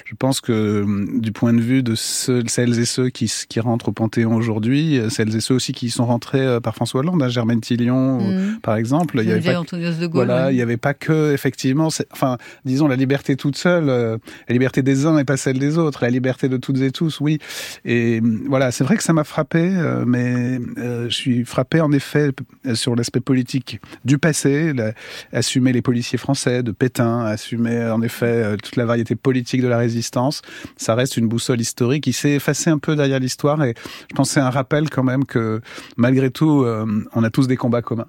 je 0.06 0.16
pense 0.16 0.42
que 0.42 0.84
hum, 0.84 1.20
du 1.20 1.32
point 1.32 1.54
de 1.54 1.62
vue 1.62 1.84
de 1.84 1.96
ceux, 1.96 2.44
celles 2.48 2.80
et 2.80 2.86
ceux 2.86 3.10
qui, 3.10 3.32
qui 3.50 3.60
rentrent 3.60 3.90
au 3.90 3.94
Panthéon 3.94 4.36
aujourd'hui, 4.36 5.00
celles 5.10 5.36
et 5.36 5.42
ceux 5.42 5.56
aussi 5.56 5.74
qui 5.74 5.90
sont 5.90 6.06
rentrés 6.06 6.42
euh, 6.42 6.60
par 6.60 6.76
François 6.76 7.00
Hollande, 7.00 7.22
à 7.22 7.26
hein, 7.26 7.30
Germaine 7.30 7.62
Tillion, 7.62 8.20
mmh. 8.20 8.60
par 8.62 8.76
exemple, 8.76 8.83
il 9.24 9.30
y 9.30 9.32
avait 9.32 9.42
pas, 9.42 9.62
de 9.62 10.08
Gaulle, 10.08 10.26
voilà, 10.26 10.52
il 10.52 10.56
n'y 10.56 10.62
avait 10.62 10.78
pas 10.78 10.94
que 10.94 11.34
effectivement, 11.34 11.90
enfin, 12.12 12.38
disons 12.66 12.88
la 12.88 12.96
liberté 12.96 13.36
toute 13.36 13.58
seule, 13.58 13.90
euh, 13.90 14.18
la 14.48 14.54
liberté 14.54 14.82
des 14.82 15.06
uns 15.06 15.18
et 15.18 15.24
pas 15.24 15.38
celle 15.38 15.60
des 15.60 15.78
autres, 15.78 16.04
la 16.04 16.10
liberté 16.10 16.50
de 16.50 16.58
toutes 16.58 16.80
et 16.82 16.92
tous, 16.92 17.20
oui. 17.20 17.40
Et 17.86 18.20
hum, 18.22 18.46
voilà, 18.48 18.72
c'est 18.72 18.84
vrai 18.84 18.98
que 18.98 19.04
ça 19.04 19.14
m'a 19.14 19.24
frappé, 19.24 19.60
euh, 19.62 20.04
mais 20.06 20.60
euh, 20.78 21.10
je 21.10 21.14
suis 21.14 21.46
frappé 21.46 21.82
en 21.82 21.92
effet 21.92 22.32
sur 22.74 22.96
l'aspect 22.96 23.20
politique 23.20 23.80
du 24.06 24.18
passé, 24.18 24.74
la, 24.74 24.94
assumer 25.32 25.74
les 25.74 25.82
policiers 25.82 26.18
français, 26.18 26.64
de 26.64 26.72
Pétain, 26.72 27.26
assumer 27.26 27.86
en 27.90 28.02
effet 28.02 28.58
toute 28.58 28.76
la 28.76 28.86
variété 28.86 29.16
politique 29.16 29.62
de 29.62 29.68
la 29.68 29.78
résistance. 29.78 30.42
Ça 30.78 30.96
reste 30.96 31.18
une 31.18 31.28
boussole 31.28 31.62
historique 31.62 32.04
qui 32.04 32.14
s'est 32.14 32.34
effacée 32.34 32.70
un 32.70 32.78
peu 32.78 32.96
derrière 32.96 33.20
l'histoire 33.20 33.64
et 33.64 33.74
je 34.10 34.16
pense 34.16 34.32
c'est 34.32 34.40
un 34.40 34.50
rappel 34.50 34.90
quand 34.90 35.04
même 35.04 35.26
que 35.26 35.62
malgré 35.98 36.30
tout, 36.32 36.66
on 37.14 37.24
a 37.24 37.30
tous 37.30 37.48
des 37.48 37.58
combats 37.58 37.82
communs 37.82 38.08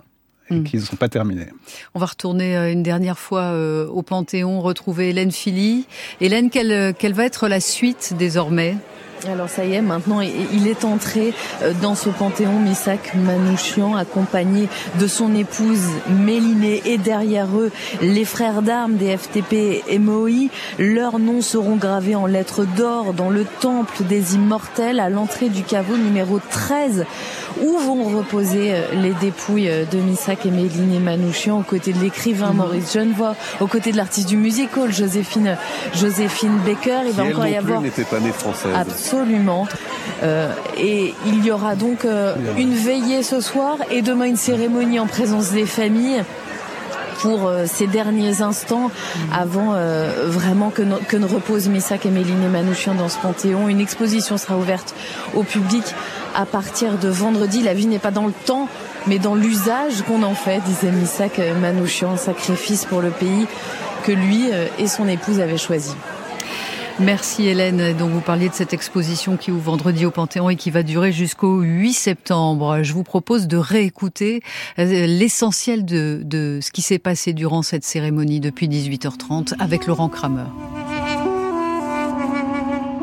et 0.50 0.54
mm. 0.54 0.64
qui 0.64 0.76
ne 0.76 0.82
sont 0.82 0.96
pas. 0.96 1.08
On 1.94 1.98
va 1.98 2.06
retourner 2.06 2.56
euh, 2.56 2.72
une 2.72 2.82
dernière 2.82 3.18
fois 3.18 3.42
euh, 3.42 3.86
au 3.86 4.02
Panthéon, 4.02 4.60
retrouver 4.60 5.10
Hélène 5.10 5.30
Philly. 5.30 5.86
Hélène, 6.20 6.50
quelle, 6.50 6.72
euh, 6.72 6.92
quelle 6.96 7.12
va 7.12 7.24
être 7.24 7.48
la 7.48 7.60
suite 7.60 8.14
désormais? 8.18 8.76
Alors 9.30 9.48
ça 9.48 9.64
y 9.64 9.74
est, 9.74 9.82
maintenant 9.82 10.20
il 10.20 10.66
est 10.66 10.84
entré 10.84 11.32
dans 11.80 11.94
ce 11.94 12.08
panthéon, 12.08 12.58
Misak 12.60 13.14
Manouchian, 13.14 13.96
accompagné 13.96 14.68
de 14.98 15.06
son 15.06 15.34
épouse 15.34 15.80
Mélinée 16.08 16.82
et 16.84 16.98
derrière 16.98 17.48
eux 17.56 17.70
les 18.02 18.24
frères 18.24 18.62
d'armes 18.62 18.96
des 18.96 19.16
FTP 19.16 19.82
et 19.88 19.98
MOI. 19.98 20.48
Leurs 20.78 21.18
noms 21.18 21.42
seront 21.42 21.76
gravés 21.76 22.14
en 22.14 22.26
lettres 22.26 22.64
d'or 22.76 23.12
dans 23.12 23.30
le 23.30 23.44
temple 23.60 24.04
des 24.04 24.34
immortels 24.34 25.00
à 25.00 25.08
l'entrée 25.08 25.48
du 25.48 25.62
caveau 25.62 25.96
numéro 25.96 26.40
13 26.50 27.04
où 27.62 27.78
vont 27.78 28.04
reposer 28.16 28.72
euh, 28.72 28.82
les 28.94 29.12
dépouilles 29.12 29.68
euh, 29.68 29.84
de 29.84 29.98
Missak 29.98 30.46
et 30.46 30.50
Méline 30.50 31.00
Manouchian 31.00 31.60
aux 31.60 31.62
côtés 31.62 31.92
de 31.92 32.00
l'écrivain 32.00 32.50
mhm. 32.50 32.56
Maurice 32.56 32.92
Genevoix, 32.92 33.36
aux 33.60 33.66
côtés 33.66 33.92
de 33.92 33.96
l'artiste 33.96 34.28
du 34.28 34.36
musical 34.36 34.92
Joséphine 34.92 35.56
Joséphine 35.94 36.58
Baker. 36.66 37.00
Il 37.06 37.12
va 37.12 37.24
encore 37.24 37.46
y 37.46 37.56
avoir 37.56 37.80
n'était 37.80 38.04
pas 38.04 38.20
née 38.20 38.32
française. 38.32 38.72
Absolument. 38.74 39.13
Euh, 40.22 40.52
et 40.76 41.14
il 41.26 41.44
y 41.44 41.50
aura 41.50 41.74
donc 41.74 42.04
euh, 42.04 42.34
une 42.56 42.74
veillée 42.74 43.22
ce 43.22 43.40
soir 43.40 43.76
et 43.90 44.02
demain 44.02 44.26
une 44.26 44.36
cérémonie 44.36 44.98
en 45.00 45.06
présence 45.06 45.50
des 45.50 45.66
familles 45.66 46.22
pour 47.20 47.50
ces 47.64 47.86
derniers 47.86 48.42
instants 48.42 48.90
avant 49.32 49.76
vraiment 50.26 50.68
que, 50.68 50.82
ne 50.82 51.24
repose 51.24 51.68
Missak 51.68 52.04
et 52.04 52.10
Méline 52.10 52.50
Manouchian 52.50 52.94
dans 52.94 53.08
ce 53.08 53.16
panthéon. 53.16 53.68
Une 53.68 53.80
exposition 53.80 54.36
sera 54.36 54.58
ouverte 54.58 54.94
au 55.34 55.42
public 55.42 55.84
à 56.34 56.44
partir 56.44 56.98
de 56.98 57.08
vendredi. 57.08 57.62
La 57.62 57.72
vie 57.72 57.86
n'est 57.86 57.98
pas 57.98 58.10
dans 58.10 58.26
le 58.26 58.34
temps, 58.44 58.68
mais 59.06 59.18
dans 59.18 59.34
l'usage 59.34 60.02
qu'on 60.06 60.22
en 60.22 60.34
fait, 60.34 60.60
disait 60.66 60.90
Misak 60.90 61.40
Manouchian, 61.62 62.18
sacrifice 62.18 62.84
pour 62.84 63.00
le 63.00 63.08
pays 63.08 63.46
que 64.04 64.12
lui 64.12 64.50
euh, 64.52 64.66
et 64.78 64.86
son 64.86 65.08
épouse 65.08 65.40
avaient 65.40 65.58
choisi. 65.58 65.94
Merci 67.00 67.48
Hélène. 67.48 67.96
Donc 67.96 68.10
vous 68.10 68.20
parliez 68.20 68.48
de 68.48 68.54
cette 68.54 68.72
exposition 68.72 69.36
qui 69.36 69.50
ouvre 69.50 69.64
vendredi 69.64 70.06
au 70.06 70.12
Panthéon 70.12 70.48
et 70.48 70.56
qui 70.56 70.70
va 70.70 70.84
durer 70.84 71.10
jusqu'au 71.10 71.60
8 71.60 71.92
septembre. 71.92 72.82
Je 72.82 72.92
vous 72.92 73.02
propose 73.02 73.48
de 73.48 73.56
réécouter 73.56 74.42
euh, 74.78 75.06
l'essentiel 75.06 75.84
de, 75.84 76.20
de 76.24 76.60
ce 76.62 76.70
qui 76.70 76.82
s'est 76.82 77.00
passé 77.00 77.32
durant 77.32 77.62
cette 77.62 77.84
cérémonie 77.84 78.38
depuis 78.38 78.68
18h30 78.68 79.54
avec 79.58 79.86
Laurent 79.86 80.08
Kramer. 80.08 80.44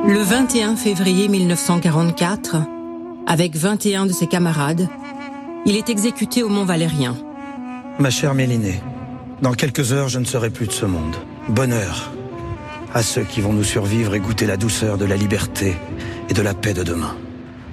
Le 0.07 0.19
21 0.19 0.77
février 0.77 1.27
1944, 1.27 2.57
avec 3.27 3.55
21 3.55 4.05
de 4.05 4.13
ses 4.13 4.27
camarades, 4.27 4.87
il 5.65 5.75
est 5.75 5.89
exécuté 5.89 6.43
au 6.43 6.49
Mont 6.49 6.65
Valérien. 6.65 7.15
Ma 7.99 8.09
chère 8.09 8.33
Mélinée, 8.33 8.81
dans 9.41 9.53
quelques 9.53 9.91
heures, 9.91 10.07
je 10.07 10.19
ne 10.19 10.25
serai 10.25 10.49
plus 10.49 10.65
de 10.65 10.71
ce 10.71 10.85
monde. 10.85 11.15
Bonheur 11.49 12.11
à 12.93 13.03
ceux 13.03 13.23
qui 13.23 13.41
vont 13.41 13.53
nous 13.53 13.63
survivre 13.63 14.15
et 14.15 14.19
goûter 14.19 14.45
la 14.45 14.57
douceur 14.57 14.97
de 14.97 15.05
la 15.05 15.15
liberté 15.15 15.75
et 16.29 16.33
de 16.33 16.41
la 16.41 16.53
paix 16.53 16.73
de 16.73 16.83
demain. 16.83 17.15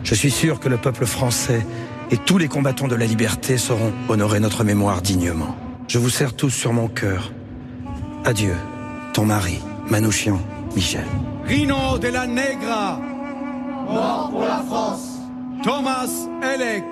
Je 0.05 0.15
suis 0.15 0.31
sûr 0.31 0.61
que 0.61 0.69
le 0.69 0.77
peuple 0.77 1.07
français 1.07 1.67
et 2.11 2.17
tous 2.17 2.39
les 2.39 2.49
combattants 2.49 2.89
de 2.89 2.95
la 2.95 3.07
liberté 3.07 3.59
sauront 3.59 3.93
honorer 4.09 4.41
notre 4.41 4.65
mémoire 4.65 5.03
dignement. 5.03 5.57
Je 5.89 5.99
vous 5.99 6.11
serre 6.11 6.35
tous 6.35 6.51
sur 6.51 6.73
mon 6.73 6.89
cœur. 6.89 7.33
Adieu, 8.25 8.55
ton 9.13 9.25
mari, 9.25 9.61
Manouchian, 9.91 10.41
Michel. 10.75 11.05
Rino 11.45 11.99
de 11.99 12.09
la 12.09 12.27
Negra, 12.27 13.01
mort 13.89 14.29
pour 14.31 14.43
la 14.43 14.63
France. 14.69 15.19
Thomas 15.63 16.09
Elec. 16.43 16.85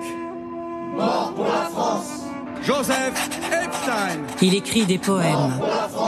Mort 0.95 1.33
pour 1.35 1.45
la 1.45 1.69
France. 1.71 2.26
Joseph 2.65 3.29
Epstein. 3.51 4.19
Il 4.41 4.53
écrit 4.53 4.85
des 4.85 4.97
poèmes. 4.97 5.59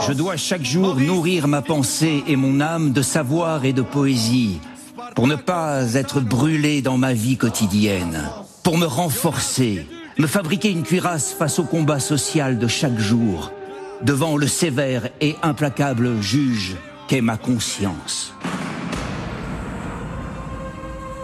Je 0.06 0.12
dois 0.12 0.36
chaque 0.36 0.64
jour 0.64 0.96
nourrir 0.96 1.48
ma 1.48 1.62
pensée 1.62 2.22
et 2.26 2.36
mon 2.36 2.60
âme 2.60 2.92
de 2.92 3.02
savoir 3.02 3.64
et 3.64 3.72
de 3.72 3.82
poésie 3.82 4.60
pour 5.14 5.26
ne 5.26 5.36
pas 5.36 5.94
être 5.94 6.20
brûlé 6.20 6.82
dans 6.82 6.96
ma 6.96 7.12
vie 7.12 7.36
quotidienne, 7.36 8.22
pour 8.62 8.78
me 8.78 8.86
renforcer, 8.86 9.86
me 10.18 10.26
fabriquer 10.26 10.70
une 10.70 10.82
cuirasse 10.82 11.32
face 11.32 11.58
au 11.58 11.64
combat 11.64 12.00
social 12.00 12.58
de 12.58 12.66
chaque 12.66 12.98
jour, 12.98 13.52
devant 14.02 14.36
le 14.36 14.46
sévère 14.46 15.08
et 15.20 15.36
implacable 15.42 16.20
juge 16.20 16.76
qu'est 17.08 17.20
ma 17.20 17.36
conscience. 17.36 18.32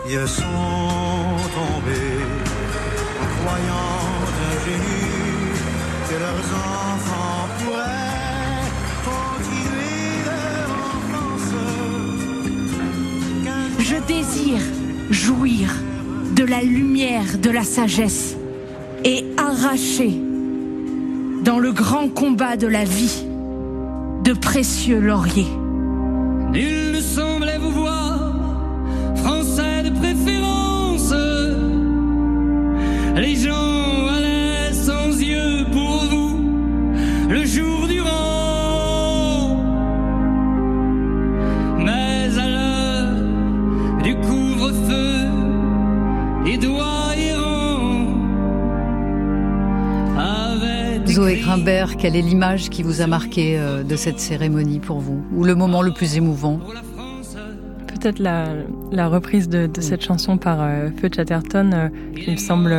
Ils 0.09 0.29
sont 0.29 0.43
Je 13.89 13.97
désire 14.09 14.63
jouir 15.11 15.73
de 16.35 16.43
la 16.43 16.61
lumière 16.61 17.39
de 17.41 17.51
la 17.51 17.63
sagesse 17.63 18.37
et 19.05 19.25
arracher 19.37 20.21
dans 21.45 21.61
le 21.61 21.71
grand 21.71 22.09
combat 22.09 22.57
de 22.57 22.67
la 22.67 22.83
vie 22.83 23.25
de 24.25 24.33
précieux 24.33 24.99
lauriers. 24.99 25.47
Il 26.53 26.91
ne 26.93 27.01
semblait 27.01 27.59
vous 27.59 27.71
voir 27.71 28.17
préférence. 30.01 31.15
Les 33.17 33.37
gens 33.37 33.66
Quelle 51.99 52.15
est 52.15 52.23
l'image 52.23 52.71
qui 52.71 52.85
vous 52.85 53.01
a 53.01 53.09
marqué 53.09 53.59
euh, 53.59 53.83
de 53.83 53.97
cette 53.97 54.21
cérémonie 54.21 54.79
pour 54.79 55.01
vous 55.01 55.25
Ou 55.35 55.43
le 55.43 55.57
moment 55.57 55.83
le 55.83 55.93
plus 55.93 56.17
émouvant? 56.17 56.61
Peut-être 57.89 58.21
la, 58.21 59.09
reprise 59.09 59.49
de, 59.49 59.69
cette 59.81 60.03
chanson 60.03 60.39
par 60.39 60.59
euh, 60.61 60.89
Feu 61.01 61.09
Chatterton 61.13 61.73
euh, 61.73 61.89
qui 62.15 62.31
me 62.31 62.37
semble 62.37 62.73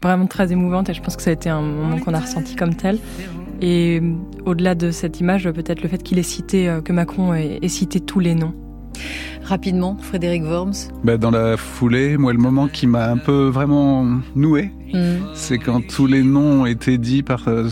vraiment 0.00 0.26
très 0.26 0.52
émouvante 0.52 0.88
et 0.88 0.94
je 0.94 1.02
pense 1.02 1.16
que 1.16 1.22
ça 1.22 1.30
a 1.30 1.32
été 1.32 1.48
un 1.48 1.62
moment 1.62 1.98
qu'on 1.98 2.14
a 2.14 2.20
ressenti 2.20 2.54
comme 2.54 2.76
tel. 2.76 3.00
Et 3.60 4.00
au-delà 4.44 4.76
de 4.76 4.92
cette 4.92 5.18
image, 5.18 5.50
peut-être 5.50 5.82
le 5.82 5.88
fait 5.88 6.04
qu'il 6.04 6.20
ait 6.20 6.22
cité, 6.22 6.78
que 6.84 6.92
Macron 6.92 7.34
ait 7.34 7.66
cité 7.66 7.98
tous 7.98 8.20
les 8.20 8.36
noms 8.36 8.54
rapidement, 9.44 9.96
Frédéric 10.00 10.42
Worms 10.44 10.74
bah, 11.04 11.16
Dans 11.16 11.30
la 11.30 11.56
foulée, 11.56 12.16
moi, 12.16 12.32
le 12.32 12.38
moment 12.38 12.68
qui 12.68 12.86
m'a 12.86 13.10
un 13.10 13.16
peu 13.16 13.48
vraiment 13.48 14.04
noué, 14.34 14.70
mm. 14.92 14.98
c'est 15.34 15.58
quand 15.58 15.86
tous 15.86 16.06
les 16.06 16.22
noms 16.22 16.66
étaient 16.66 16.98
dits 16.98 17.22
par 17.22 17.44
euh, 17.48 17.68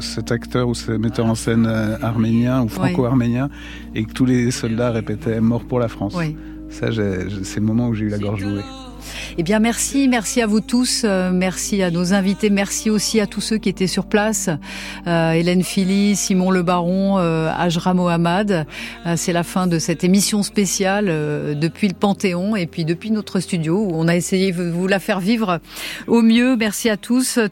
cet 0.00 0.32
acteur 0.32 0.68
ou 0.68 0.74
ce 0.74 0.92
metteur 0.92 1.26
en 1.26 1.34
scène 1.34 1.66
euh, 1.66 1.96
arménien 2.02 2.62
ou 2.62 2.68
franco-arménien 2.68 3.48
et 3.94 4.04
que 4.04 4.12
tous 4.12 4.26
les 4.26 4.50
soldats 4.50 4.90
répétaient 4.90 5.40
«mort 5.42 5.64
pour 5.64 5.78
la 5.78 5.88
France 5.88 6.16
Ça, 6.70 6.88
c'est 6.90 7.60
le 7.60 7.66
moment 7.66 7.88
où 7.88 7.94
j'ai 7.94 8.06
eu 8.06 8.08
la 8.08 8.18
gorge 8.18 8.44
nouée. 8.44 8.62
Eh 9.38 9.42
bien, 9.42 9.58
merci, 9.58 10.08
merci 10.08 10.42
à 10.42 10.46
vous 10.46 10.60
tous, 10.60 11.02
euh, 11.04 11.30
merci 11.32 11.82
à 11.82 11.90
nos 11.90 12.12
invités, 12.14 12.50
merci 12.50 12.90
aussi 12.90 13.20
à 13.20 13.26
tous 13.26 13.40
ceux 13.40 13.58
qui 13.58 13.68
étaient 13.68 13.86
sur 13.86 14.06
place, 14.06 14.50
euh, 15.06 15.32
Hélène 15.32 15.62
Philly, 15.62 16.16
Simon 16.16 16.50
Le 16.50 16.62
Baron, 16.62 17.18
euh, 17.18 17.50
Ajra 17.56 17.94
Mohamed. 17.94 18.66
C'est 19.16 19.32
la 19.32 19.42
fin 19.42 19.66
de 19.66 19.78
cette 19.78 20.04
émission 20.04 20.42
spéciale 20.42 21.06
depuis 21.58 21.88
le 21.88 21.94
Panthéon 21.94 22.56
et 22.56 22.66
puis 22.66 22.84
depuis 22.84 23.10
notre 23.10 23.40
studio 23.40 23.84
où 23.84 23.92
on 23.94 24.08
a 24.08 24.16
essayé 24.16 24.52
de 24.52 24.70
vous 24.70 24.86
la 24.86 24.98
faire 24.98 25.20
vivre 25.20 25.60
au 26.06 26.22
mieux. 26.22 26.56
Merci 26.56 26.88
à 26.88 26.96
tous. 26.96 27.38